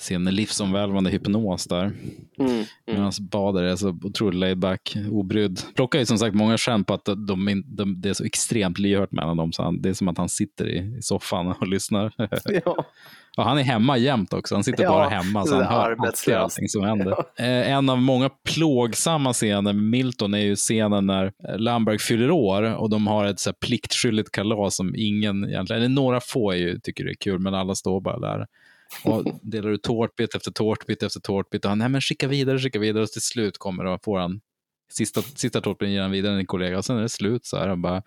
sin 0.00 0.24
livsomvälvande 0.24 1.10
hypnos 1.10 1.66
där. 1.66 1.92
Mm. 2.38 2.64
Medan 2.86 3.12
Bader 3.20 3.62
är 3.62 3.76
så 3.76 3.88
otroligt 4.02 4.38
laid 4.38 4.58
back, 4.58 4.96
obrydd. 5.10 5.60
Plockar 5.74 5.98
ju 5.98 6.06
som 6.06 6.18
sagt 6.18 6.34
många 6.34 6.58
skämt 6.58 6.86
på 6.86 6.94
att 6.94 7.08
de, 7.28 7.48
in- 7.48 7.64
de, 7.66 8.00
det 8.00 8.08
är 8.08 8.14
så 8.14 8.24
extremt 8.24 8.78
lyhört 8.78 9.12
mellan 9.12 9.36
dem. 9.36 9.52
Så 9.52 9.62
han, 9.62 9.82
det 9.82 9.88
är 9.88 9.92
som 9.94 10.08
att 10.08 10.18
han 10.18 10.28
sitter 10.28 10.68
i, 10.68 10.96
i 10.98 11.02
soffan 11.02 11.46
och 11.46 11.68
lyssnar. 11.68 12.12
Ja. 12.64 12.84
Och 13.36 13.44
han 13.44 13.58
är 13.58 13.62
hemma 13.62 13.96
jämt 13.98 14.32
också. 14.32 14.54
Han 14.54 14.64
sitter 14.64 14.82
Ja, 14.82 14.90
bara 14.90 15.08
hemma 15.08 15.44
så 15.46 15.54
han 15.54 15.64
hör 15.64 15.96
alltid 16.06 16.34
allting 16.34 16.68
som 16.68 16.82
händer. 16.84 17.12
Eh, 17.36 17.70
En 17.72 17.90
av 17.90 17.98
många 18.02 18.30
plågsamma 18.44 19.32
scener 19.32 19.62
med 19.72 19.76
Milton 19.76 20.34
är 20.34 20.38
ju 20.38 20.56
scenen 20.56 21.06
när 21.06 21.32
Lamberg 21.58 21.98
fyller 21.98 22.30
år 22.30 22.62
och 22.76 22.90
de 22.90 23.06
har 23.06 23.24
ett 23.24 23.40
så 23.40 23.50
här 23.50 23.54
pliktskyldigt 23.66 24.30
kalas 24.32 24.76
som 24.76 24.94
ingen 24.96 25.44
egentligen, 25.48 25.82
eller 25.82 25.94
några 25.94 26.20
få 26.20 26.54
ju, 26.54 26.78
tycker 26.80 27.04
det 27.04 27.10
är 27.10 27.14
kul, 27.20 27.38
men 27.38 27.54
alla 27.54 27.74
står 27.74 28.00
bara 28.00 28.18
där. 28.18 28.46
Och 29.04 29.24
delar 29.42 29.70
ut 29.70 29.82
tårtbit 29.82 30.34
efter 30.34 30.50
tårtbit 30.50 31.02
efter 31.02 31.20
tårtbit 31.20 31.64
och 31.64 31.68
han, 31.68 31.78
nej 31.78 31.88
men 31.88 32.00
skicka 32.00 32.28
vidare, 32.28 32.58
skicka 32.58 32.78
vidare 32.78 33.02
och 33.02 33.08
till 33.08 33.22
slut 33.22 33.58
kommer 33.58 33.84
och 33.84 34.00
får 34.04 34.18
han 34.18 34.40
Sista, 34.90 35.22
sista 35.22 35.60
tårtbiten 35.60 35.92
ger 35.92 36.02
han 36.02 36.10
vidare 36.10 36.32
till 36.32 36.40
en 36.40 36.46
kollega 36.46 36.78
och 36.78 36.84
sen 36.84 36.96
är 36.96 37.02
det 37.02 37.08
slut 37.08 37.46
så 37.46 37.56
här. 37.56 37.68
Han 37.68 37.82
bara, 37.82 38.02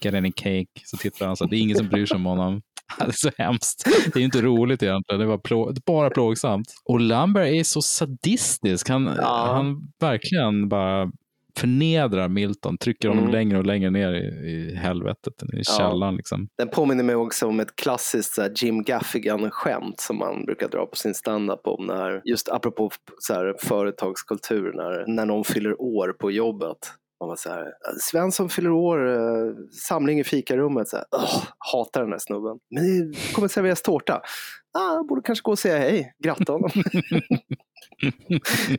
get 0.00 0.14
any 0.14 0.32
cake. 0.32 0.66
Så 0.84 0.96
tittar 0.96 1.26
han 1.26 1.36
så 1.36 1.44
här, 1.44 1.50
det 1.50 1.56
är 1.56 1.60
ingen 1.60 1.76
som 1.76 1.88
bryr 1.88 2.06
sig 2.06 2.14
om 2.14 2.24
honom. 2.24 2.62
Det 2.98 3.04
är 3.04 3.10
så 3.12 3.30
hemskt. 3.38 3.84
Det 4.14 4.20
är 4.20 4.24
inte 4.24 4.42
roligt 4.42 4.82
egentligen. 4.82 5.20
Det 5.20 5.26
var 5.26 5.38
plå, 5.38 5.72
bara 5.86 6.10
plågsamt. 6.10 6.74
Och 6.84 7.00
Lambert 7.00 7.46
är 7.46 7.62
så 7.62 7.82
sadistisk. 7.82 8.88
Han, 8.88 9.06
han 9.06 9.92
verkligen 10.00 10.68
bara 10.68 11.12
förnedrar 11.58 12.28
Milton, 12.28 12.78
trycker 12.78 13.08
honom 13.08 13.24
Mm. 13.24 13.32
längre 13.34 13.58
och 13.58 13.66
längre 13.66 13.90
ner 13.90 14.12
i, 14.12 14.50
i 14.50 14.74
helvetet, 14.76 15.42
i 15.42 15.46
Ja. 15.56 15.62
källaren. 15.78 16.16
Liksom. 16.16 16.48
Den 16.58 16.68
påminner 16.68 17.04
mig 17.04 17.14
också 17.16 17.46
om 17.46 17.60
ett 17.60 17.76
klassiskt 17.76 18.34
så 18.34 18.42
här, 18.42 18.52
Jim 18.56 18.82
Gaffigan-skämt 18.82 20.00
som 20.00 20.18
man 20.18 20.44
brukar 20.44 20.68
dra 20.68 20.86
på 20.86 20.96
sin 20.96 21.14
standup 21.14 21.60
om 21.66 21.86
när, 21.86 22.22
just 22.24 22.48
apropå 22.48 22.90
så 23.18 23.34
här, 23.34 23.54
företagskultur, 23.62 24.72
när, 24.74 25.14
när 25.16 25.26
någon 25.26 25.44
fyller 25.44 25.80
år 25.80 26.12
på 26.20 26.30
jobbet. 26.30 26.78
Man 27.20 27.28
var 27.28 27.36
så 27.36 27.48
här, 27.50 27.72
Svensson 28.00 28.48
fyller 28.48 28.70
år, 28.70 29.08
eh, 29.08 29.52
samling 29.88 30.20
i 30.20 30.24
fikarummet. 30.24 30.88
Så 30.88 30.96
här, 30.96 31.04
"Åh, 31.16 31.42
hatar 31.72 32.02
den 32.02 32.12
här 32.12 32.18
snubben. 32.18 32.58
Men 32.70 33.10
det 33.10 33.32
kommer 33.34 33.48
serveras 33.48 33.82
tårta. 33.82 34.20
Ah, 34.78 35.02
borde 35.08 35.22
kanske 35.22 35.42
gå 35.42 35.50
och 35.50 35.58
säga 35.58 35.78
hej, 35.78 36.12
gratta 36.24 36.52
honom. 36.52 36.70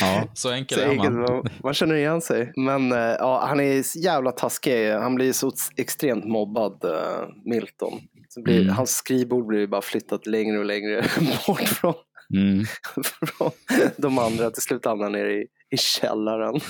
Ja, 0.00 0.28
så 0.34 0.50
enkel 0.52 0.78
Så 0.78 0.84
är 0.84 0.94
man. 0.96 1.14
man. 1.20 1.44
Man 1.62 1.74
känner 1.74 1.94
igen 1.94 2.20
sig. 2.20 2.52
Men 2.56 2.92
eh, 2.92 2.98
ja, 2.98 3.44
han 3.48 3.60
är 3.60 3.82
så 3.82 3.98
jävla 3.98 4.32
taskig. 4.32 4.90
Han 4.92 5.14
blir 5.14 5.32
så 5.32 5.52
extremt 5.76 6.24
mobbad, 6.24 6.84
eh, 6.84 7.28
Milton. 7.44 7.92
Så 8.28 8.42
blir, 8.42 8.62
Mm. 8.62 8.74
Hans 8.74 8.90
skrivbord 8.90 9.46
blir 9.46 9.66
bara 9.66 9.82
flyttat 9.82 10.26
längre 10.26 10.58
och 10.58 10.64
längre 10.64 11.04
bort 11.46 11.60
från, 11.68 11.94
Mm. 12.34 12.64
från 13.26 13.50
de 13.96 14.18
andra. 14.18 14.50
Till 14.50 14.62
slut 14.62 14.84
hamnar 14.84 15.04
han 15.04 15.12
nere 15.12 15.32
i, 15.34 15.46
i 15.70 15.76
källaren. 15.76 16.60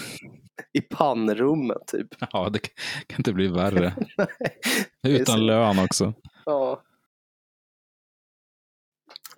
I 0.72 0.80
pannrummet 0.80 1.86
typ. 1.86 2.06
Ja, 2.32 2.48
det 2.48 2.58
kan 3.06 3.18
inte 3.18 3.32
bli 3.32 3.48
värre. 3.48 3.94
Utan 5.08 5.46
lön 5.46 5.78
också. 5.78 6.14
Ja. 6.44 6.82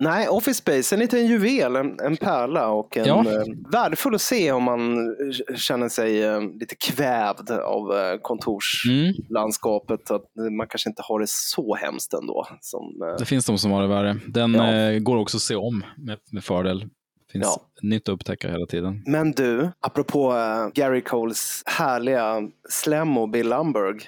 Nej, 0.03 0.27
Office 0.27 0.57
Space, 0.57 0.95
en 0.95 0.99
liten 0.99 1.25
juvel, 1.27 1.75
en, 1.75 1.99
en 1.99 2.17
pärla 2.17 2.67
och 2.69 2.97
en, 2.97 3.05
Ja. 3.05 3.19
eh, 3.19 3.43
värdefull 3.71 4.15
att 4.15 4.21
se 4.21 4.51
om 4.51 4.63
man 4.63 5.15
känner 5.55 5.89
sig 5.89 6.23
eh, 6.23 6.41
lite 6.59 6.75
kvävd 6.75 7.51
av 7.51 7.93
eh, 7.97 8.17
kontorslandskapet. 8.21 10.11
Att 10.11 10.23
man 10.57 10.67
kanske 10.67 10.89
inte 10.89 11.01
har 11.05 11.19
det 11.19 11.29
så 11.29 11.75
hemskt 11.75 12.13
ändå. 12.13 12.47
Som, 12.61 12.81
eh, 13.09 13.15
Det 13.19 13.25
finns 13.25 13.45
de 13.45 13.57
som 13.57 13.71
har 13.71 13.81
det 13.81 13.87
värre. 13.87 14.17
Den 14.27 14.53
Ja. 14.53 14.73
eh, 14.73 14.99
går 14.99 15.17
också 15.17 15.37
att 15.37 15.41
se 15.41 15.55
om 15.55 15.83
med, 15.97 16.17
med 16.31 16.43
fördel. 16.43 16.85
Finns 17.31 17.45
Ja. 17.45 17.61
nytt 17.81 18.09
att 18.09 18.13
upptäcka 18.13 18.51
hela 18.51 18.65
tiden. 18.65 19.03
Men 19.05 19.31
du, 19.31 19.69
apropå 19.79 20.31
eh, 20.33 20.67
Gary 20.73 21.01
Coles 21.01 21.63
härliga 21.65 22.41
slemmo 22.69 23.27
Bill 23.27 23.49
Lumberg, 23.49 23.99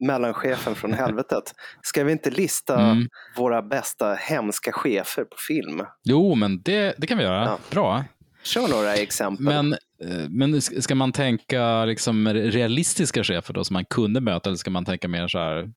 mellanchefen 0.00 0.74
från 0.74 0.92
helvetet. 1.02 1.54
Ska 1.82 2.04
vi 2.04 2.12
inte 2.12 2.30
lista 2.30 2.80
Mm. 2.80 3.08
våra 3.36 3.62
bästa 3.62 4.14
hemska 4.14 4.72
chefer 4.72 5.24
på 5.24 5.36
film? 5.48 5.82
Jo, 6.04 6.34
men 6.34 6.62
det, 6.62 6.94
det 6.98 7.06
kan 7.06 7.18
vi 7.18 7.24
göra. 7.24 7.58
Bra. 7.70 8.04
Kör 8.42 8.68
några 8.68 8.94
exempel. 8.94 9.44
Men, 9.44 9.72
eh, 9.72 10.28
men 10.28 10.62
ska 10.62 10.94
man 10.94 11.12
tänka 11.12 11.84
liksom 11.84 12.28
realistiska 12.28 13.24
chefer 13.24 13.54
då 13.54 13.64
som 13.64 13.74
man 13.74 13.84
kunde 13.84 14.20
möta 14.20 14.48
eller 14.50 14.56
ska 14.56 14.70
man 14.70 14.84
tänka 14.84 15.08
mer 15.08 15.28
så 15.28 15.38
här 15.38 15.70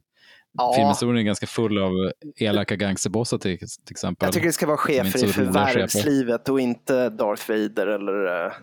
Ja. 0.54 0.74
Filmhistorien 0.76 1.18
är 1.18 1.22
ganska 1.24 1.48
full 1.48 1.78
av 1.78 1.92
elaka 2.36 2.76
gangsterbossar 2.76 3.38
till, 3.38 3.58
till 3.58 3.68
exempel. 3.92 4.26
Jag 4.28 4.34
tycker 4.34 4.48
det 4.48 4.54
ska 4.54 4.68
vara 4.68 4.78
chefer 4.78 5.26
i 5.26 5.28
förvärvslivet 5.28 6.50
och 6.50 6.60
inte 6.60 7.10
Darth 7.10 7.50
Vader 7.52 7.88
eller... 7.88 8.54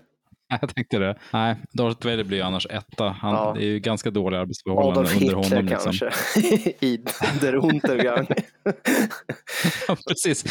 Jag 0.60 0.74
tänkte 0.74 0.98
det. 0.98 1.18
Nej, 1.32 1.56
Darth 1.72 2.06
Vader 2.06 2.24
blir 2.24 2.38
ju 2.38 2.44
annars 2.44 2.66
etta. 2.70 3.08
Han, 3.08 3.34
Ja. 3.34 3.56
Är 3.56 3.60
ju 3.64 3.78
ganska 3.78 4.10
dåliga 4.10 4.40
arbetsförhållanden 4.40 4.98
Adolf 5.04 5.22
under 5.22 5.34
honom. 5.34 5.66
Liksom. 5.66 5.92
kanske. 5.92 6.40
I 6.86 7.04
Der 7.40 7.54
Untergang. 7.54 8.26
Ja, 9.88 9.96
precis. 10.08 10.44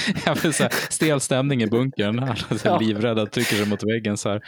Vill 0.43 0.53
säga, 0.53 0.69
stel 0.89 1.19
stämning 1.19 1.63
i 1.63 1.67
bunkern. 1.67 2.19
Alla 2.19 2.35
så 2.35 2.57
Ja. 2.67 2.79
livrädda, 2.79 3.25
trycker 3.25 3.55
sig 3.55 3.65
mot 3.67 3.83
väggen. 3.83 4.17
Så 4.17 4.29
här. 4.29 4.41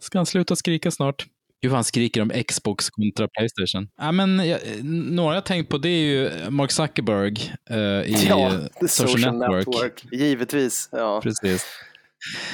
Ska 0.00 0.18
han 0.18 0.26
sluta 0.26 0.56
skrika 0.56 0.90
snart? 0.90 1.26
Gud 1.62 1.72
han 1.72 1.84
skriker 1.84 2.22
om 2.22 2.30
Xbox 2.48 2.90
kontra 2.90 3.28
Playstation. 3.28 3.88
Ja, 3.98 4.12
men, 4.12 4.48
jag, 4.48 4.60
några 4.84 5.34
jag 5.34 5.44
tänkt 5.44 5.68
på 5.68 5.78
det 5.78 5.88
är 5.88 6.04
ju 6.04 6.30
Mark 6.50 6.70
Zuckerberg 6.70 7.52
eh, 7.70 7.76
i 7.78 8.26
ja, 8.28 8.50
Social, 8.88 9.38
Network. 9.38 10.04
Givetvis. 10.12 10.88
Ja. 10.92 11.20
Precis. 11.22 11.66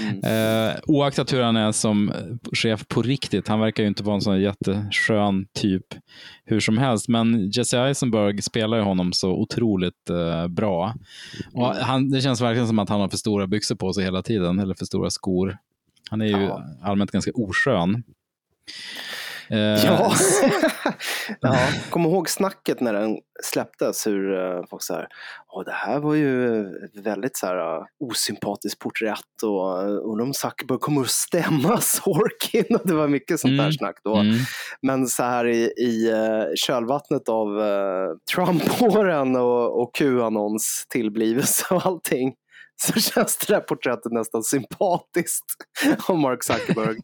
Mm. 0.01 0.69
Eh, 0.69 0.77
oaktat 0.87 1.33
hur 1.33 1.43
han 1.43 1.57
är 1.57 1.73
som 1.73 2.13
chef 2.53 2.89
på 2.89 3.03
riktigt, 3.03 3.49
han 3.49 3.61
verkar 3.61 3.83
ju 3.83 3.89
inte 3.89 4.03
vara 4.03 4.15
en 4.15 4.21
sån 4.21 4.41
jätteskön 4.41 5.47
typ 5.55 5.85
hur 6.45 6.61
som 6.61 6.79
helst, 6.79 7.09
men 7.09 7.51
Jesse 7.51 7.79
Eisenberg 7.81 8.43
spelar 8.43 8.77
ju 8.77 8.83
honom 8.83 9.13
så 9.13 9.31
otroligt 9.31 10.11
eh, 10.11 10.49
bra. 10.49 10.95
Och 11.55 11.71
Mm. 11.73 11.85
han, 11.85 12.11
det 12.11 12.21
känns 12.21 12.41
verkligen 12.41 12.67
som 12.69 12.79
att 12.79 12.89
han 12.89 13.01
har 13.01 13.09
för 13.09 13.17
stora 13.17 13.47
byxor 13.47 13.75
på 13.75 13.93
sig 13.93 14.05
hela 14.05 14.23
tiden, 14.23 14.59
eller 14.59 14.75
för 14.75 14.85
stora 14.85 15.11
skor. 15.11 15.59
Han 16.11 16.21
är 16.21 16.27
ju 16.27 16.43
Ja. 16.43 16.63
allmänt 16.83 17.11
ganska 17.11 17.31
oskön. 17.35 18.03
Eh, 19.51 19.85
Ja. 19.87 20.13
ja, 21.41 21.57
kom 21.91 22.03
ihåg 22.05 22.29
snacket 22.31 22.81
när 22.81 22.93
den 22.93 23.19
släpptes, 23.43 24.07
hur 24.07 24.31
uh, 24.33 24.65
folk 24.71 24.83
så 24.83 24.95
här, 24.95 25.07
Åh, 25.53 25.65
det 25.65 25.73
här 25.73 25.99
var 26.01 26.15
ju 26.15 26.65
väldigt 27.03 27.37
så 27.37 27.47
här, 27.47 27.77
uh, 27.79 27.85
osympatiskt 28.05 28.79
porträtt 28.79 29.43
och 29.43 29.83
undrar 30.11 30.25
om 30.27 30.35
Zuckerberg 30.35 30.79
kommer 30.79 31.01
att 31.01 31.11
stämma 31.11 31.81
Sorkin. 31.81 32.77
Och 32.77 32.89
det 32.89 32.95
var 32.95 33.09
mycket 33.09 33.41
sånt 33.41 33.57
där 33.57 33.65
Mm. 33.65 33.73
snack 33.73 33.97
då. 34.05 34.15
Mm. 34.17 34.35
Men 34.83 35.07
så 35.07 35.23
här 35.23 35.47
i, 35.47 35.63
i 35.65 36.13
kölvattnet 36.57 37.29
av 37.29 37.49
Trump-åren 38.35 39.37
och, 39.37 39.83
och 39.83 39.95
Q-annons 39.95 40.87
tillblivelse 40.89 41.75
och 41.75 41.87
allting 41.87 42.35
så 42.83 43.01
känns 43.01 43.37
det 43.37 43.55
där 43.55 43.61
porträttet 43.61 44.13
nästan 44.13 44.43
sympatiskt 44.43 45.45
av 46.09 46.19
Mark 46.19 46.45
Zuckerberg. 46.45 46.97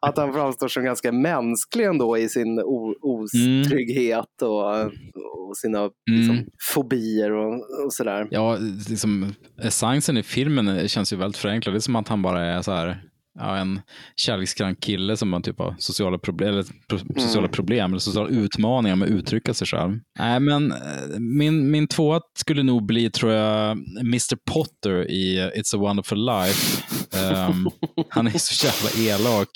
Att 0.00 0.16
han 0.16 0.32
framstår 0.32 0.68
som 0.68 0.84
ganska 0.84 1.12
mänsklig 1.12 1.84
ändå 1.84 2.18
i 2.18 2.28
sin 2.28 2.60
otrygghet 3.02 4.42
och, 4.42 4.84
och 4.84 5.56
sina 5.56 5.90
liksom, 6.10 6.46
fobier 6.74 7.32
och, 7.32 7.54
och 7.84 7.92
sådär. 7.92 8.28
Ja, 8.30 8.56
liksom, 8.88 9.34
essensen 9.62 10.16
i 10.16 10.22
filmen 10.22 10.88
känns 10.88 11.12
ju 11.12 11.16
väldigt 11.16 11.36
förenklad. 11.36 11.74
Det 11.74 11.78
är 11.78 11.80
som 11.80 11.96
att 11.96 12.08
han 12.08 12.22
bara 12.22 12.46
är 12.46 12.62
så 12.62 12.72
här, 12.72 13.02
ja, 13.38 13.56
en 13.56 13.80
kärlekskrank 14.16 14.80
kille 14.82 15.16
som 15.16 15.32
har 15.32 15.40
typ 15.40 15.60
av 15.60 15.74
sociala, 15.78 16.16
proble- 16.16 16.48
eller, 16.48 16.64
pro- 16.88 17.20
sociala 17.20 17.48
problem 17.48 17.90
eller 17.92 18.00
sociala 18.00 18.28
utmaningar 18.28 18.96
med 18.96 19.06
att 19.08 19.14
uttrycka 19.14 19.54
sig 19.54 19.66
själv. 19.66 19.98
Nej, 20.18 20.40
men 20.40 20.72
eh, 20.72 20.78
min, 21.18 21.70
min 21.70 21.88
tvåa 21.88 22.20
skulle 22.38 22.62
nog 22.62 22.86
bli, 22.86 23.10
tror 23.10 23.32
jag, 23.32 23.70
Mr 24.00 24.36
Potter 24.52 25.10
i 25.10 25.38
It's 25.56 25.74
a 25.76 25.78
wonderful 25.78 26.26
life. 26.26 26.82
Ehm, 27.16 27.68
han 28.08 28.26
är 28.26 28.38
så 28.38 28.66
jävla 28.66 29.12
elak. 29.14 29.48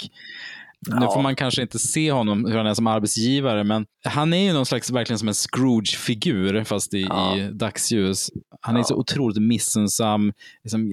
Nu 0.87 0.97
Ja. 1.01 1.11
får 1.15 1.23
man 1.23 1.37
kanske 1.37 1.63
inte 1.63 1.79
se 1.79 2.13
honom 2.13 2.45
hur 2.45 2.57
han 2.57 2.67
är 2.67 2.75
som 2.75 2.87
arbetsgivare, 2.87 3.65
men 3.65 3.87
han 4.05 4.33
är 4.33 4.39
ju 4.47 4.53
någon 4.53 4.67
slags, 4.67 4.91
verkligen 4.91 5.19
som 5.19 5.29
en 5.29 5.35
Scrooge-figur, 5.35 6.65
fast 6.65 6.95
i, 6.95 6.99
i 7.01 7.51
dagsljus. 7.53 8.31
Han 8.61 8.77
är 8.77 8.83
så 8.83 8.95
otroligt 8.97 9.43
missensam, 9.43 10.33
liksom, 10.65 10.93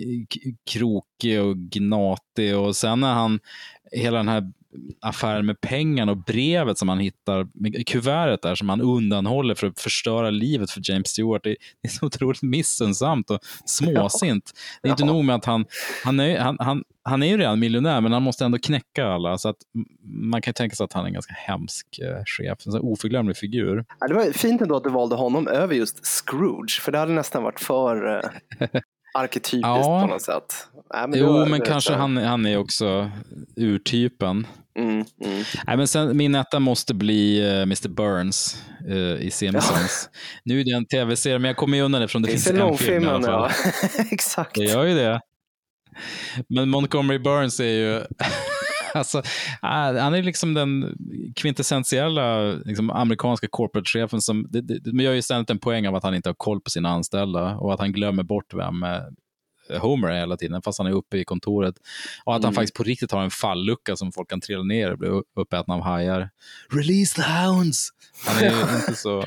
krokig 0.72 1.42
och 1.42 1.58
gnatig 1.58 2.58
och 2.58 2.76
sen 2.76 3.00
när 3.00 3.14
han, 3.14 3.40
hela 3.92 4.18
den 4.18 4.28
här 4.28 4.52
affären 5.02 5.46
med 5.46 5.62
pengarna 5.62 6.12
och 6.12 6.18
brevet 6.18 6.78
som 6.78 6.90
han 6.90 7.00
hittar, 7.00 7.48
kuvertet 7.84 8.42
där 8.42 8.56
som 8.56 8.70
han 8.70 8.82
undanhåller 8.82 9.56
för 9.56 9.68
att 9.68 9.80
förstöra 9.80 10.30
livet 10.30 10.72
för 10.72 10.82
James 10.84 11.08
Stewart. 11.08 11.44
Det 11.44 11.56
är, 11.82 11.90
så 11.90 12.06
otroligt 12.06 12.42
missensamt 12.42 13.32
och 13.32 13.40
småsint. 13.66 14.52
Det 14.82 14.90
är 14.90 14.92
inte 14.92 15.06
nog 15.06 15.26
med 15.26 15.36
att 15.36 15.46
han, 15.46 15.66
han, 16.04 16.20
är, 16.20 16.40
han, 16.40 16.58
han, 16.60 16.84
han 17.04 17.24
är 17.24 17.28
ju 17.28 17.38
redan 17.38 17.60
miljonär, 17.60 18.02
men 18.02 18.12
han 18.12 18.24
måste 18.24 18.46
ändå 18.46 18.58
knäcka 18.58 19.06
alla. 19.06 19.38
Så 19.38 19.50
att 19.50 19.58
man 20.04 20.42
kan 20.42 20.54
tänka 20.54 20.76
sig 20.76 20.84
att 20.84 20.94
han 20.94 21.04
är 21.04 21.08
en 21.08 21.14
ganska 21.14 21.34
hemsk 21.34 22.00
eh, 22.00 22.24
chef, 22.26 22.60
en 22.66 22.82
oförglömlig 22.82 23.38
figur. 23.38 23.86
Ja, 24.00 24.08
det 24.08 24.14
var 24.14 24.32
fint 24.32 24.62
ändå 24.62 24.76
att 24.76 24.84
du 24.84 24.90
valde 24.90 25.16
honom 25.16 25.48
över 25.48 25.76
just 25.76 26.06
Scrooge, 26.06 26.82
för 26.82 26.92
det 26.92 26.98
hade 26.98 27.14
nästan 27.14 27.44
varit 27.44 27.60
för 27.60 28.22
eh, 28.60 28.68
arketypiskt 29.14 29.62
Ja. 29.68 30.02
på 30.02 30.08
något 30.08 30.22
sätt. 30.22 30.68
Nej, 30.94 31.02
men 31.02 31.12
det 31.12 31.18
jo, 31.18 31.46
men 31.46 31.60
det- 31.60 31.66
kanske 31.66 31.94
han, 31.94 32.18
han 32.18 32.46
är 32.46 32.58
också 32.58 33.12
urtypen. 33.58 34.48
Mm, 34.80 34.90
mm. 34.94 35.44
Nej, 35.68 35.78
men 35.78 35.88
sen, 35.88 36.18
min 36.18 36.36
etta 36.36 36.60
måste 36.60 36.94
bli 36.94 37.48
eh, 37.50 37.62
Mr 37.62 37.88
Burns 37.90 38.64
eh, 38.90 39.26
i 39.26 39.32
Simpsons. 39.32 40.10
Nu 40.46 40.60
är 40.60 40.64
det 40.66 40.72
en 40.72 40.86
tv-serie, 40.86 41.40
men 41.40 41.48
jag 41.50 41.58
kommer 41.58 41.78
ju 41.78 41.84
undan 41.84 42.02
eftersom 42.02 42.22
det 42.22 42.28
Finns 42.28 42.44
finns 42.48 42.60
det 42.60 42.66
en 42.66 42.78
film 42.78 43.04
i 43.04 43.08
alla 43.08 43.18
långfilmen? 43.18 43.50
fall. 43.50 43.74
Ja, 43.98 44.04
exakt. 44.12 44.56
Det 44.56 44.64
gör 44.64 44.84
ju 44.86 44.96
det. 44.96 45.20
Men 46.50 46.70
Montgomery 46.70 47.20
Burns 47.20 47.60
är 47.60 47.64
ju... 47.66 48.04
Alltså, 48.94 49.22
ah, 49.62 50.00
han 50.00 50.14
är 50.14 50.24
liksom 50.24 50.54
den 50.54 50.96
kvintessentiella 51.36 52.52
liksom, 52.52 52.90
amerikanska 52.90 53.48
corporate-chefen 53.48 54.22
som 54.22 54.48
det, 54.50 54.62
det, 54.62 55.04
gör 55.04 55.14
ju 55.14 55.22
ständigt 55.22 55.50
en 55.50 55.60
poäng 55.60 55.88
av 55.88 55.96
att 55.96 56.04
han 56.04 56.16
inte 56.16 56.30
har 56.30 56.34
koll 56.34 56.62
på 56.62 56.70
sina 56.70 56.90
anställda 56.90 57.56
och 57.56 57.74
att 57.74 57.80
han 57.80 57.92
glömmer 57.92 58.24
bort 58.24 58.54
vem 58.54 58.84
eh, 58.84 59.00
Homer 59.80 60.08
är 60.08 60.20
hela 60.20 60.38
tiden, 60.38 60.62
fast 60.62 60.78
han 60.78 60.88
är 60.88 60.92
uppe 60.92 61.18
i 61.18 61.26
kontoret. 61.26 61.76
Och 62.26 62.36
att 62.36 62.44
han 62.44 62.50
Mm. 62.52 62.56
faktiskt 62.56 62.76
på 62.76 62.84
riktigt 62.84 63.12
har 63.12 63.24
en 63.24 63.32
fallucka 63.32 63.96
som 63.96 64.12
folk 64.12 64.30
kan 64.30 64.42
trilla 64.42 64.64
ner 64.64 64.92
och 64.92 64.98
bli 64.98 65.10
uppätna 65.40 65.74
av 65.74 65.82
hajar. 65.82 66.30
Release 66.70 67.16
the 67.16 67.22
hounds! 67.22 67.90
Han 68.26 68.38
är 68.44 68.50
ju 68.52 68.76
inte 68.76 68.96
så 68.96 69.26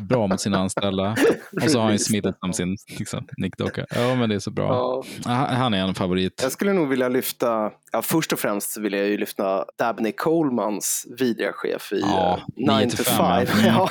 bra 0.00 0.26
mot 0.26 0.40
sina 0.40 0.58
anställda. 0.58 1.16
Och 1.62 1.70
så 1.70 1.78
har 1.78 1.84
han 1.84 1.92
ju 1.92 1.98
smittat 1.98 2.38
om 2.40 2.52
sin 2.52 2.76
liksom, 2.98 3.26
nickdocka. 3.36 3.86
Ja, 3.90 4.14
men 4.14 4.28
det 4.28 4.34
är 4.34 4.38
så 4.38 4.50
bra. 4.50 4.66
Ja. 4.68 5.04
Han 5.24 5.56
han 5.56 5.74
är 5.74 5.78
en 5.88 5.94
favorit. 5.94 6.40
Jag 6.42 6.52
skulle 6.52 6.72
nog 6.72 6.88
vilja 6.88 7.08
lyfta, 7.08 7.70
ja, 7.92 8.02
först 8.02 8.32
och 8.32 8.38
främst 8.38 8.76
vill 8.76 8.92
jag 8.92 9.06
ju 9.08 9.16
lyfta 9.18 9.64
Dabney 9.78 10.12
Colemans 10.12 11.06
vidriga 11.18 11.52
chef 11.52 11.92
i 11.92 12.00
Ja, 12.00 12.36
eh, 12.36 12.42
9 12.56 12.76
9 12.78 12.90
to 12.90 12.96
to 12.96 13.02
5, 13.04 13.46
5. 13.46 13.64
ja. 13.66 13.88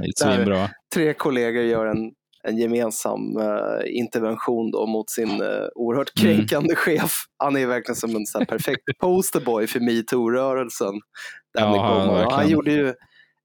Det 0.00 0.04
är 0.26 0.34
svinbra. 0.34 0.70
tre 0.94 1.14
kollegor 1.14 1.62
gör 1.62 1.86
en, 1.86 2.12
en 2.48 2.58
gemensam 2.58 3.36
eh, 3.36 3.96
intervention 3.98 4.70
då 4.70 4.86
mot 4.86 5.10
sin 5.10 5.42
uh, 5.42 5.66
oerhört 5.74 6.20
Mm. 6.22 6.36
kränkande 6.36 6.74
chef. 6.74 7.24
Han 7.38 7.56
är 7.56 7.66
verkligen 7.66 7.96
som 7.96 8.16
en 8.16 8.26
så 8.26 8.38
här 8.38 8.44
perfekt 8.46 8.82
posterboy 9.00 9.66
för 9.66 9.80
metoo-rörelsen. 9.80 10.94
Ja. 11.58 12.24
Och 12.24 12.32
han 12.32 12.48
gjorde 12.48 12.72
ju 12.72 12.94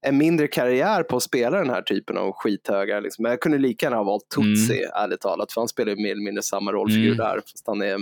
en 0.06 0.18
mindre 0.18 0.46
karriär 0.48 1.02
på 1.02 1.16
att 1.16 1.22
spela 1.22 1.58
den 1.58 1.70
här 1.70 1.82
typen 1.82 2.18
av 2.18 2.32
skithögar. 2.32 3.00
Liksom. 3.00 3.22
Men 3.22 3.30
jag 3.30 3.40
kunde 3.40 3.58
lika 3.58 3.86
gärna 3.86 3.96
ha 3.96 4.04
valt 4.04 4.28
Tootsie, 4.34 4.88
ärligt 4.94 5.20
talat, 5.20 5.52
för 5.52 5.60
han 5.60 5.68
spelar 5.68 5.90
ju 5.90 6.02
mer 6.02 6.10
eller 6.12 6.24
mindre 6.24 6.42
samma 6.42 6.72
rollfigur 6.72 7.06
Mm. 7.12 7.16
där, 7.16 7.34
fast 7.34 7.66
han 7.66 7.82
är 7.82 7.98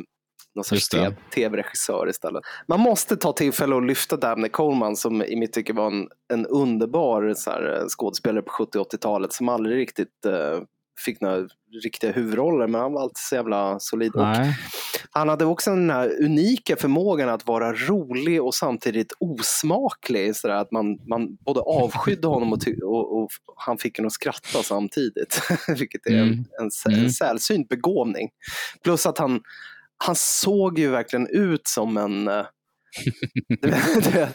någon 0.54 0.64
sorts 0.64 0.88
tv-regissör 1.34 2.08
istället. 2.08 2.42
Man 2.68 2.80
måste 2.80 3.16
ta 3.16 3.32
tillfälle 3.32 3.76
att 3.76 3.86
lyfta 3.86 4.16
Dabney 4.16 4.50
Coleman 4.50 4.96
som 4.96 5.22
i 5.22 5.36
mitt 5.36 5.52
tycke 5.52 5.72
var 5.72 5.86
en, 5.86 6.08
en 6.32 6.46
underbar 6.46 7.34
så 7.36 7.50
här, 7.50 7.76
eh, 7.80 7.86
skådespelare 7.88 8.42
på 8.42 8.52
70 8.52 8.78
80-talet 8.78 9.32
som 9.32 9.48
aldrig 9.48 9.76
riktigt 9.76 10.24
eh, 10.26 10.60
fick 11.04 11.20
några 11.20 11.48
riktiga 11.84 12.12
huvudroller, 12.12 12.66
men 12.66 12.80
han 12.80 12.92
var 12.92 13.02
alltid 13.02 13.16
så 13.16 13.34
jävla 13.34 13.78
solid. 13.78 14.12
Han 15.10 15.28
hade 15.28 15.44
också 15.44 15.70
den 15.70 15.90
här 15.90 16.22
unika 16.24 16.76
förmågan 16.76 17.28
att 17.28 17.46
vara 17.46 17.72
rolig 17.72 18.42
och 18.42 18.54
samtidigt 18.54 19.12
osmaklig. 19.18 20.36
Så 20.36 20.50
att 20.50 20.72
man, 20.72 20.98
man 21.08 21.36
både 21.36 21.60
avskydde 21.60 22.28
honom 22.28 22.52
och, 22.52 22.58
och, 22.82 23.16
och 23.22 23.30
han 23.56 23.78
fick 23.78 23.98
en 23.98 24.06
att 24.06 24.12
skratta 24.12 24.62
samtidigt. 24.62 25.40
Vilket 25.78 26.06
är 26.06 26.10
en, 26.14 26.22
Mm. 26.22 26.44
en, 26.60 26.92
Mm. 26.92 27.04
en 27.04 27.10
sällsynt 27.10 27.68
begåvning. 27.68 28.28
Plus 28.82 29.06
att 29.06 29.18
han, 29.18 29.40
han 30.04 30.14
såg 30.16 30.78
ju 30.78 30.88
verkligen 30.90 31.26
ut 31.26 31.66
som 31.68 31.96
en... 31.96 32.28
eh, 32.28 32.44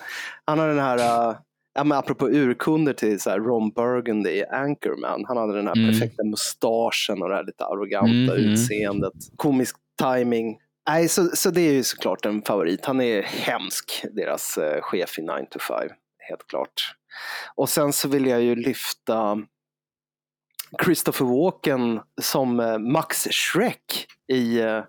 han 0.45 0.59
har 0.59 0.67
den 0.67 0.79
här... 0.79 1.35
Ja, 1.73 1.83
men 1.83 1.97
apropå 1.97 2.29
urkunder 2.29 2.93
till 2.93 3.19
så 3.19 3.29
här 3.29 3.39
Ron 3.39 3.69
Burgundy 3.69 4.29
i 4.29 4.45
Anchorman. 4.45 5.25
Han 5.27 5.37
hade 5.37 5.53
den 5.53 5.67
här 5.67 5.75
Mm. 5.77 5.91
perfekta 5.91 6.23
mustaschen 6.23 7.21
och 7.21 7.29
det 7.29 7.35
här 7.35 7.43
lite 7.43 7.65
arroganta 7.65 8.35
mm. 8.37 8.51
utseendet. 8.51 9.13
Komisk 9.35 9.75
timing. 10.03 10.57
Nej, 10.89 11.07
så, 11.07 11.27
så 11.33 11.49
det 11.51 11.61
är 11.61 11.73
ju 11.73 11.83
såklart 11.83 12.25
en 12.25 12.41
favorit. 12.41 12.85
Han 12.85 13.01
är 13.01 13.21
hemsk, 13.21 14.05
deras 14.11 14.57
eh, 14.57 14.81
chef 14.81 15.19
i 15.19 15.21
9 15.21 15.31
to 15.51 15.59
5. 15.59 15.89
Helt 16.29 16.47
klart. 16.47 16.95
Och 17.55 17.69
sen 17.69 17.93
så 17.93 18.07
vill 18.07 18.25
jag 18.25 18.41
ju 18.41 18.55
lyfta 18.55 19.37
Christopher 20.85 21.25
Walken 21.25 21.99
som 22.21 22.59
eh, 22.59 22.77
Max 22.77 23.27
Shrek 23.31 24.05
i... 24.33 24.59
eh, 24.59 24.79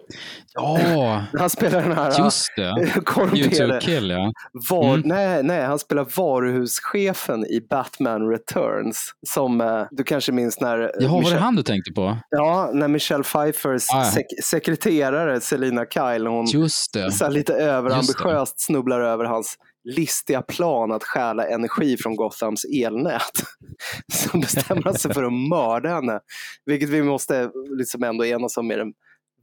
Ja, 0.54 1.22
han 1.38 1.50
spelar 1.50 1.82
den 1.82 1.92
här... 1.92 2.24
just 2.24 2.46
det. 2.56 3.80
Kill, 3.80 4.10
ja. 4.10 4.32
Var, 4.70 4.94
Mm. 4.94 5.02
nej, 5.08 5.42
nej, 5.42 5.64
han 5.64 5.78
spelar 5.78 6.06
varuhuschefen 6.16 7.46
i 7.46 7.60
Batman 7.70 8.28
Returns. 8.30 9.12
Som 9.28 9.60
eh, 9.60 9.82
du 9.90 10.04
kanske 10.04 10.32
minns 10.32 10.60
när... 10.60 10.92
Jaha, 11.00 11.22
var 11.22 11.30
det 11.30 11.36
han 11.38 11.56
du 11.56 11.62
tänkte 11.62 11.92
på? 11.92 12.18
Ja, 12.30 12.70
när 12.74 12.88
Michelle 12.88 13.24
Pfeiffers 13.24 13.86
Ah, 13.94 14.04
sek- 14.04 14.42
sekreterare 14.44 15.40
Selina 15.40 15.84
Kyle, 15.86 16.26
hon 16.26 16.46
Just 16.46 16.92
det. 16.92 17.12
så 17.12 17.28
lite 17.28 17.54
överambitiöst 17.54 18.60
snubblar 18.60 19.00
över 19.00 19.24
hans 19.24 19.56
listiga 19.84 20.42
plan 20.42 20.92
att 20.92 21.04
stjäla 21.04 21.48
energi 21.48 21.96
från 21.96 22.16
Gothams 22.16 22.64
elnät. 22.64 23.32
Så 24.12 24.38
bestämmer 24.38 24.92
sig 24.92 25.14
för 25.14 25.24
att 25.24 25.32
mörda 25.32 25.88
henne. 25.88 26.20
Vilket 26.66 26.88
vi 26.88 27.02
måste 27.02 27.50
liksom 27.78 28.02
ändå 28.02 28.24
enas 28.24 28.56
om 28.56 28.70
är 28.70 28.78
den 28.78 28.92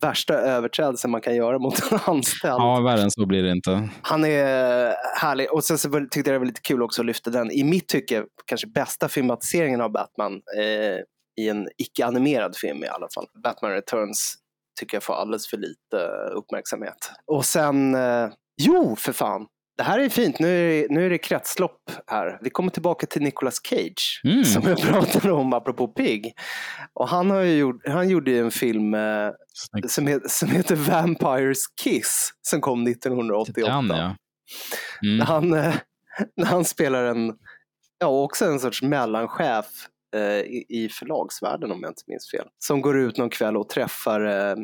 värsta 0.02 0.34
överträdelsen 0.34 1.12
man 1.12 1.22
kan 1.22 1.36
göra 1.36 1.60
mot 1.60 1.92
en 1.92 2.00
anställd. 2.06 2.54
Ja, 2.54 2.82
värre 2.82 3.02
än 3.02 3.12
så 3.12 3.26
blir 3.26 3.44
det 3.44 3.52
inte. 3.52 3.90
Han 4.02 4.26
är 4.26 4.94
härlig. 5.20 5.54
Och 5.54 5.64
sen 5.64 5.78
så 5.78 5.90
tyckte 5.90 6.20
jag 6.20 6.36
det 6.36 6.40
var 6.40 6.46
lite 6.46 6.62
kul 6.62 6.82
också 6.82 7.02
att 7.02 7.06
lyfta 7.06 7.30
den, 7.30 7.52
i 7.52 7.64
mitt 7.64 7.88
tycke, 7.88 8.26
kanske 8.46 8.68
bästa 8.68 9.10
filmatiseringen 9.10 9.82
av 9.82 9.92
Batman 9.92 10.34
eh, 10.34 11.44
i 11.44 11.50
en 11.50 11.68
icke-animerad 11.78 12.56
film 12.56 12.84
i 12.84 12.88
alla 12.88 13.08
fall. 13.16 13.26
Batman 13.44 13.72
Returns 13.72 14.36
tycker 14.80 14.96
jag 14.96 15.04
får 15.04 15.14
alldeles 15.14 15.48
för 15.48 15.58
lite 15.58 15.98
uppmärksamhet. 16.34 17.12
Och 17.26 17.46
sen, 17.46 17.96
eh, 17.96 18.30
jo 18.62 18.96
för 18.96 19.12
fan, 19.12 19.48
det 19.80 19.84
här 19.84 20.00
är 20.00 20.10
fint. 20.10 20.40
Nu 20.40 20.48
är 20.48 20.82
det, 20.82 20.88
nu 20.94 21.06
är 21.06 21.10
det 21.10 21.18
kretslopp 21.18 21.92
här. 22.08 22.40
Vi 22.42 22.50
kommer 22.50 22.70
tillbaka 22.72 23.06
till 23.06 23.22
Nicolas 23.22 23.60
Cage 23.64 24.22
Mm. 24.24 24.44
som 24.44 24.64
jag 24.64 24.78
pratade 24.82 25.32
om 25.32 25.54
apropå 25.54 25.88
Pig. 25.88 26.34
Och 26.94 27.08
han, 27.10 27.32
har 27.32 27.42
gjort, 27.42 27.88
han 27.88 28.10
gjorde 28.10 28.32
ju 28.32 28.40
en 28.40 28.52
film 28.52 28.94
eh, 28.94 29.30
som, 29.88 30.08
heter, 30.08 30.28
som 30.30 30.50
heter 30.50 30.76
Vampires 30.76 31.64
Kiss 31.84 32.32
som 32.42 32.62
kom 32.62 32.88
1988. 32.88 33.72
Den, 33.72 33.88
ja. 33.90 34.16
Mm. 35.04 35.18
När, 35.18 35.26
han, 35.26 35.54
eh, 35.54 35.76
när 36.38 36.46
han 36.46 36.66
spelar 36.66 37.04
en, 37.06 37.34
ja 38.00 38.08
också 38.08 38.46
en 38.46 38.60
sorts 38.60 38.82
mellanchef 38.82 39.66
eh, 40.16 40.22
i, 40.22 40.66
i 40.70 40.90
förlagsvärlden 40.90 41.72
om 41.72 41.80
jag 41.82 41.90
inte 41.90 42.04
minns 42.08 42.32
fel. 42.32 42.48
Som 42.60 42.82
går 42.82 42.98
ut 42.98 43.18
någon 43.18 43.30
kväll 43.30 43.58
och 43.58 43.70
träffar 43.70 44.26
eh, 44.28 44.56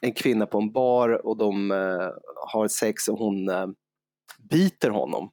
en 0.00 0.12
kvinna 0.12 0.46
på 0.46 0.58
en 0.58 0.72
bar 0.72 1.26
och 1.26 1.36
de 1.38 1.70
eh, 1.70 2.08
har 2.50 2.68
sex 2.68 3.08
och 3.08 3.18
hon 3.18 3.48
eh, 3.48 3.66
biter 4.50 4.90
honom. 4.90 5.30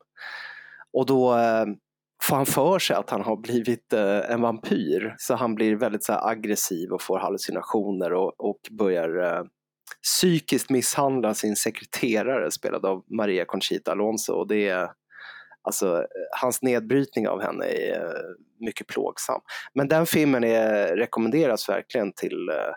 Och 0.94 1.06
då 1.06 1.38
eh, 1.38 1.66
får 2.24 2.36
han 2.36 2.46
för 2.46 2.80
sig 2.80 2.96
att 2.96 3.10
han 3.10 3.22
har 3.22 3.36
blivit 3.36 3.94
eh, 3.94 4.32
en 4.32 4.42
vampyr. 4.42 5.16
Så 5.18 5.36
han 5.36 5.56
blir 5.56 5.76
väldigt 5.76 6.04
så 6.04 6.14
här, 6.14 6.30
aggressiv 6.30 6.92
och 6.92 7.02
får 7.02 7.20
hallucinationer 7.20 8.14
och, 8.14 8.40
och 8.40 8.60
börjar 8.72 9.24
eh, 9.24 9.44
psykiskt 10.04 10.70
misshandla 10.70 11.34
sin 11.34 11.56
sekreterare 11.56 12.52
spelad 12.52 12.86
av 12.86 13.04
Maria 13.08 13.46
Conchita 13.46 13.92
Alonso. 13.92 14.34
Och 14.34 14.48
det 14.48 14.70
är, 14.70 14.90
alltså, 15.62 16.06
hans 16.42 16.62
nedbrytning 16.62 17.28
av 17.28 17.42
henne 17.42 17.66
är 17.66 18.06
eh, 18.06 18.66
mycket 18.66 18.88
plågsam. 18.88 19.42
Men 19.74 19.88
den 19.88 20.06
filmen 20.06 20.44
är, 20.44 20.96
rekommenderas 20.96 21.70
verkligen 21.70 22.14
till 22.14 22.50
eh, 22.50 22.76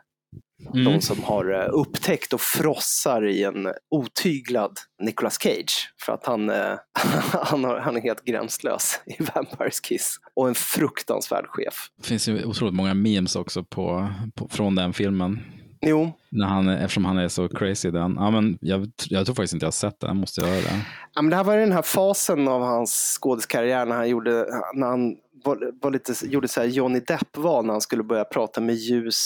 Mm. 0.74 0.84
de 0.84 1.00
som 1.00 1.22
har 1.22 1.62
eh, 1.62 1.68
upptäckt 1.72 2.32
och 2.32 2.40
frossar 2.40 3.26
i 3.26 3.44
en 3.44 3.68
otyglad 3.90 4.78
Nicolas 5.02 5.38
Cage. 5.42 5.92
För 6.04 6.12
att 6.12 6.26
han, 6.26 6.50
eh, 6.50 6.74
han, 7.32 7.64
har, 7.64 7.78
han 7.78 7.96
är 7.96 8.00
helt 8.00 8.24
gränslös 8.24 9.00
i 9.06 9.22
Vampires 9.34 9.80
Kiss. 9.80 10.16
Och 10.36 10.48
en 10.48 10.54
fruktansvärd 10.54 11.46
chef. 11.48 11.74
Det 12.00 12.06
finns 12.06 12.28
ju 12.28 12.44
otroligt 12.44 12.74
många 12.74 12.94
memes 12.94 13.36
också 13.36 13.64
på, 13.64 14.08
på, 14.34 14.48
från 14.48 14.74
den 14.74 14.92
filmen. 14.92 15.40
Jo. 15.86 16.12
När 16.30 16.46
han, 16.46 16.68
eftersom 16.68 17.04
han 17.04 17.18
är 17.18 17.28
så 17.28 17.48
crazy 17.48 17.90
den. 17.90 18.14
Ja, 18.18 18.30
men 18.30 18.58
jag, 18.60 18.90
jag 19.08 19.26
tror 19.26 19.34
faktiskt 19.34 19.54
inte 19.54 19.64
jag 19.64 19.68
har 19.68 19.72
sett 19.72 20.00
den, 20.00 20.08
jag 20.08 20.16
måste 20.16 20.40
göra 20.40 20.50
det. 20.50 20.84
Ja, 21.14 21.22
men 21.22 21.30
det 21.30 21.36
här 21.36 21.44
var 21.44 21.56
den 21.56 21.72
här 21.72 21.82
fasen 21.82 22.48
av 22.48 22.62
hans 22.62 23.18
skådiskarriär 23.20 23.86
när 23.86 23.96
han 23.96 24.08
gjorde, 24.08 24.46
när 24.74 24.86
han 24.86 25.16
var, 25.44 25.72
var 25.82 25.90
lite, 25.90 26.12
gjorde 26.26 26.48
så 26.48 26.60
här 26.60 26.66
Johnny 26.68 27.00
Depp-val 27.00 27.64
när 27.66 27.72
han 27.72 27.80
skulle 27.80 28.02
börja 28.02 28.24
prata 28.24 28.60
med 28.60 28.74
ljus, 28.74 29.16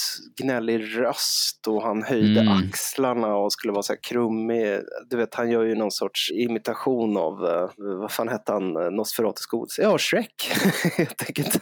gnällig 0.43 0.99
röst 0.99 1.67
och 1.67 1.83
han 1.83 2.03
höjde 2.03 2.41
Mm. 2.41 2.53
axlarna 2.69 3.37
och 3.37 3.53
skulle 3.53 3.73
vara 3.73 3.83
så 3.83 3.93
här 3.93 4.01
krummig. 4.03 4.79
Du 5.11 5.17
vet, 5.17 5.35
han 5.35 5.51
gör 5.51 5.63
ju 5.65 5.75
någon 5.75 5.91
sorts 5.91 6.31
imitation 6.31 7.17
av, 7.17 7.33
eh, 7.47 7.71
vad 8.01 8.13
fan 8.13 8.29
hette 8.29 8.53
han, 8.53 8.77
Eh, 8.77 8.91
Nosferatus 8.91 9.47
godis? 9.47 9.79
Ja, 9.83 9.99
Shrek 9.99 10.51
helt 10.97 11.25
enkelt. 11.29 11.61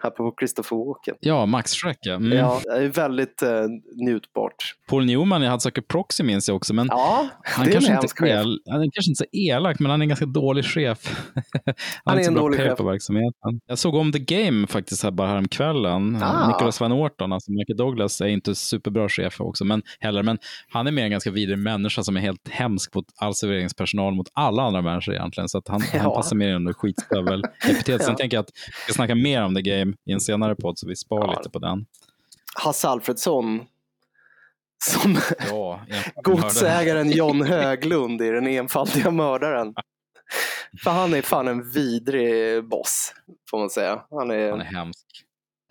Apropå 0.00 0.34
Christopher 0.40 0.76
Walken. 0.76 1.14
Ja, 1.20 1.46
Max 1.46 1.72
Schreck 1.72 1.98
ja. 2.00 2.14
Mm. 2.14 2.38
Ja, 2.38 2.60
det 2.64 2.70
är 2.84 2.88
väldigt 2.88 3.42
eh, 3.42 3.64
njutbart. 4.06 4.54
Paul 4.88 5.04
Newman 5.06 5.42
i 5.42 5.46
Hudsucker 5.48 5.82
Proxy 5.82 6.22
minns 6.24 6.48
jag 6.48 6.56
också, 6.56 6.74
men 6.74 6.86
Ja, 6.90 7.28
han, 7.42 7.66
är 7.68 7.72
kanske 7.72 7.92
inte 7.94 8.26
el, 8.26 8.60
han 8.70 8.80
är 8.80 8.90
kanske 8.92 9.10
inte 9.10 9.18
så 9.18 9.24
elak, 9.32 9.78
men 9.78 9.90
han 9.90 10.00
är 10.00 10.04
en 10.04 10.08
ganska 10.08 10.26
dålig 10.26 10.64
chef. 10.64 10.98
han, 11.64 11.74
Han 12.04 12.18
är 12.18 12.22
så 12.22 12.28
en 12.30 12.34
dålig 12.34 12.60
chef. 12.60 12.78
på 12.78 12.84
verksamheten. 12.84 13.60
Jag 13.72 13.78
såg 13.78 13.94
om 13.94 14.12
The 14.12 14.18
Game 14.18 14.66
faktiskt 14.66 15.02
här 15.02 15.10
bara 15.10 15.28
häromkvällen. 15.28 16.22
Ah. 16.22 16.46
Nicholas 16.48 16.80
Van 16.80 16.92
Orton, 16.92 17.32
alltså 17.32 17.52
Michael 17.52 17.76
Douglas, 17.76 18.20
är 18.20 18.26
inte 18.26 18.54
superbra 18.54 19.08
chef 19.08 19.40
också, 19.40 19.64
men 19.64 19.82
heller, 20.00 20.22
men 20.22 20.38
han 20.68 20.86
är 20.86 20.90
mer 20.90 21.04
en 21.04 21.10
ganska 21.10 21.30
vidrig 21.30 21.58
människa 21.58 22.02
som 22.02 22.16
är 22.16 22.20
helt 22.20 22.48
hemsk 22.48 22.94
mot 22.94 23.04
all 23.16 23.34
serveringspersonal, 23.34 24.14
mot 24.14 24.28
alla 24.32 24.62
andra 24.62 24.82
människor 24.82 25.14
egentligen, 25.14 25.48
så 25.48 25.58
att 25.58 25.68
han, 25.68 25.80
han 25.80 26.00
Ja. 26.04 26.14
passar 26.14 26.36
mer 26.36 26.54
under 26.54 26.72
skitstövel-epitetet. 26.72 28.02
Sen 28.02 28.10
Ja. 28.12 28.16
tänker 28.16 28.36
jag 28.36 28.42
att 28.42 28.50
vi 28.54 28.82
ska 28.84 28.92
snacka 28.92 29.14
mer 29.14 29.42
om 29.42 29.54
The 29.54 29.62
Game 29.62 29.92
i 30.06 30.12
en 30.12 30.20
senare 30.20 30.54
podd, 30.56 30.78
så 30.78 30.88
vi 30.88 30.96
spar 30.96 31.36
lite 31.38 31.50
på 31.50 31.58
den. 31.58 31.86
Hasse 32.54 32.88
Alfredsson 32.88 33.60
som 34.84 35.18
Ja, 35.48 35.80
godsägaren 36.22 37.10
John 37.10 37.42
Höglund 37.42 38.22
i 38.22 38.28
Den 38.30 38.46
enfaldiga 38.46 39.10
mördaren. 39.10 39.74
För 40.84 40.90
han 40.90 41.14
är 41.14 41.22
fan 41.22 41.48
en 41.48 41.70
vidrig 41.70 42.64
boss, 42.68 43.14
får 43.50 43.58
man 43.58 43.70
säga. 43.70 44.02
Han 44.10 44.30
är, 44.30 44.50
Han 44.50 44.60
är 44.60 44.64
hemsk. 44.64 45.06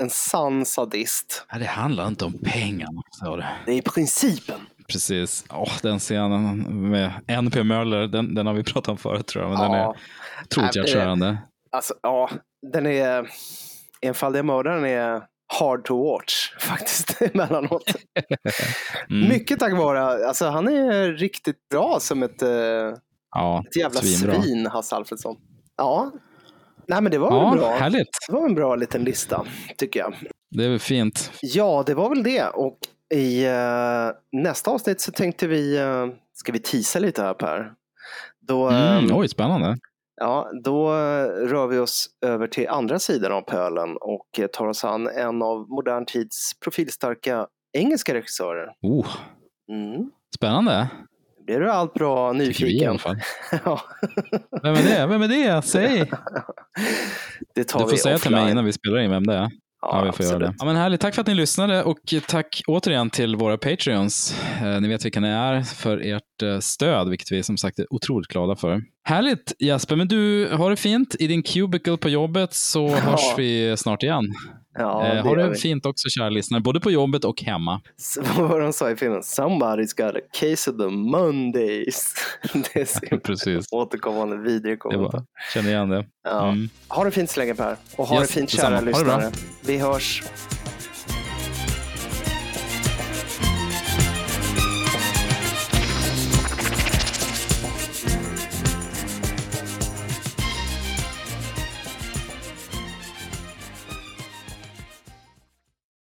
en 0.04 0.10
sann 0.10 0.66
sadist. 0.66 1.46
Ja, 1.52 1.58
det 1.58 1.66
handlar 1.66 2.08
inte 2.08 2.26
om 2.26 2.34
pengar. 2.44 2.90
Så 3.12 3.36
det. 3.36 3.48
Det 3.66 3.72
är 3.72 3.82
principen. 3.82 4.60
Precis. 4.88 5.46
Åh, 5.50 5.72
den 5.82 6.00
scenen 6.00 6.64
med 6.90 7.12
NP 7.28 7.64
Möller, 7.64 8.08
den, 8.08 8.36
den 8.36 8.48
har 8.48 8.54
vi 8.54 8.64
pratat 8.64 8.88
om 8.88 8.98
förut 8.98 9.28
tror 9.28 9.44
jag, 9.44 9.52
men 9.52 9.62
den 9.62 9.72
Ja. 9.72 9.96
är 10.40 10.44
otroligt 10.44 10.96
Äh. 11.22 11.36
Alltså, 11.72 11.94
ja, 12.04 12.30
den 12.72 12.86
är... 12.86 13.30
Enfaldiga 14.02 14.44
mördaren 14.44 14.86
är 14.86 15.22
hard 15.60 15.86
to 15.86 16.04
watch 16.04 16.52
faktiskt 16.60 17.22
emellanåt. 17.22 17.84
Mm. 19.10 19.30
Mycket 19.30 19.60
tack 19.60 19.74
vare, 19.74 20.28
alltså 20.28 20.46
han 20.46 20.68
är 20.68 21.12
riktigt 21.14 21.70
bra 21.70 21.98
som 22.00 22.24
ett, 22.24 22.42
eh, 22.42 22.50
Ja, 23.32 23.64
ett 23.70 23.76
jävla 23.76 24.02
svinbra. 24.02 24.42
svin, 24.42 24.66
Hasse 24.68 24.96
Alfredsson. 24.96 25.36
Ja, 25.78 26.12
nej 26.88 27.02
men 27.02 27.12
det 27.12 27.18
var 27.18 27.32
Ja, 27.32 27.50
väl 27.50 27.60
bra. 27.60 27.76
härligt. 27.76 28.08
Det 28.28 28.34
var 28.34 28.46
en 28.46 28.56
bra 28.56 28.76
liten 28.76 29.04
lista, 29.04 29.46
tycker 29.78 30.00
jag. 30.00 30.14
Det 30.52 30.66
är 30.66 30.70
väl 30.70 30.80
fint. 30.80 31.32
Ja, 31.42 31.84
det 31.86 31.94
var 31.94 32.10
väl 32.10 32.24
det. 32.24 32.44
Och 32.48 32.78
i 33.14 33.46
eh, 33.46 34.10
nästa 34.32 34.72
avsnitt 34.72 35.02
så 35.02 35.12
tänkte 35.12 35.48
vi, 35.48 35.80
uh, 35.80 36.08
ska 36.34 36.52
vi 36.52 36.60
tisa 36.60 37.00
lite 37.00 37.22
här 37.24 37.34
Per? 37.34 37.74
Då, 38.48 38.68
Mm, 38.70 39.10
eh, 39.12 39.18
oj, 39.18 39.28
spännande. 39.28 39.78
Ja, 40.22 40.50
då 40.64 40.90
rör 41.48 41.68
vi 41.68 41.78
oss 41.78 42.10
över 42.26 42.48
till 42.48 42.68
andra 42.68 43.00
sidan 43.00 43.32
av 43.32 43.42
pölen 43.42 43.98
och 44.02 44.40
tar 44.54 44.68
oss 44.68 44.84
an 44.84 45.08
en 45.08 45.42
av 45.42 45.70
modern 45.70 46.06
tids 46.06 46.52
profilstarka 46.64 47.48
engelska 47.78 48.14
regissörer. 48.14 48.68
Oh, 48.82 49.08
Mm. 49.72 50.12
spännande. 50.36 50.90
Blir 51.46 51.60
du 51.60 51.72
allt 51.72 51.94
bra 51.94 52.34
Tycker 52.34 52.66
vi 52.66 52.82
i 52.82 52.86
alla 52.86 52.94
nyfiken? 52.94 53.00
fall. 53.00 53.18
ja, 53.66 53.82
Vem 54.64 54.76
är 54.76 54.84
det? 54.84 55.08
Vem 55.08 55.22
är 55.22 55.28
det? 55.28 55.62
Säg! 55.62 56.00
det 57.56 57.64
tar 57.64 57.80
Du 57.80 57.86
vi 57.86 57.90
får 57.92 57.98
säga 57.98 58.18
till 58.18 58.32
mig 58.32 58.52
innan 58.52 58.66
vi 58.66 58.74
spelar 58.74 59.00
in 59.00 59.12
vem 59.12 59.28
det 59.28 59.34
är. 59.36 59.50
Ja, 59.84 60.04
vi 60.06 60.12
får 60.12 60.26
göra 60.26 60.40
det. 60.40 60.46
absolut. 60.46 60.56
Ja, 60.60 60.66
men 60.66 60.76
härligt. 60.76 61.02
Tack 61.02 61.16
för 61.16 61.22
att 61.22 61.28
ni 61.28 61.34
lyssnade 61.36 61.84
och 61.84 61.98
tack 62.28 62.62
återigen 62.68 63.10
till 63.10 63.36
våra 63.36 63.58
Patreons. 63.58 64.42
Eh, 64.62 64.82
ni 64.82 64.88
vet 64.88 65.06
vilka 65.06 65.20
ni 65.20 65.28
är 65.28 65.62
för 65.62 65.98
ert 65.98 66.42
eh, 66.44 66.60
stöd, 66.60 67.10
vilket 67.10 67.32
vi 67.32 67.44
som 67.44 67.58
sagt 67.58 67.80
är 67.80 67.94
otroligt 67.94 68.28
glada 68.28 68.56
för. 68.56 68.82
Härligt 69.04 69.54
Jasper, 69.60 69.96
men 69.96 70.08
du 70.08 70.50
har 70.54 70.70
det 70.70 70.76
fint 70.76 71.16
i 71.20 71.28
din 71.28 71.44
cubicle 71.44 71.98
på 71.98 72.10
jobbet 72.10 72.54
så 72.54 72.88
hörs 72.90 73.38
vi 73.38 73.78
snart 73.78 74.04
igen. 74.04 74.24
Ja, 74.74 75.08
eh, 75.08 75.14
det 75.16 75.22
ha 75.22 75.30
gör 75.30 75.36
det 75.38 75.50
vi. 75.50 75.56
fint 75.56 75.86
också 75.86 76.10
kära 76.10 76.30
lyssnare, 76.30 76.62
både 76.62 76.80
på 76.80 76.92
jobbet 76.92 77.26
och 77.26 77.42
hemma. 77.42 77.82
Så 77.98 78.22
Vad 78.38 78.50
var 78.50 78.60
de 78.60 78.74
sa 78.74 78.92
i 78.92 78.96
filmen? 78.96 79.22
Somebody's 79.22 80.06
got 80.06 80.16
a 80.16 80.20
case 80.32 80.72
of 80.72 80.78
the 80.78 80.88
Mondays. 80.88 82.14
det 82.54 83.12
är 83.12 83.18
Precis. 83.18 83.68
återkommande 83.72 84.38
vidrig 84.38 84.80
kommentar. 84.80 85.24
känner 85.54 85.70
igen 85.70 85.90
det. 85.90 86.06
Ja. 86.24 86.48
Mm. 86.48 86.70
Ha 86.88 87.04
det 87.04 87.12
fint 87.12 87.30
så 87.30 87.40
länge 87.40 87.56
Per. 87.56 87.76
Och 87.96 88.08
ha 88.08 88.20
Yes, 88.20 88.28
det 88.28 88.34
fint 88.34 88.50
kära 88.50 88.82
lyssnare. 88.82 89.32
Vi 89.66 89.78
hörs. 89.78 90.24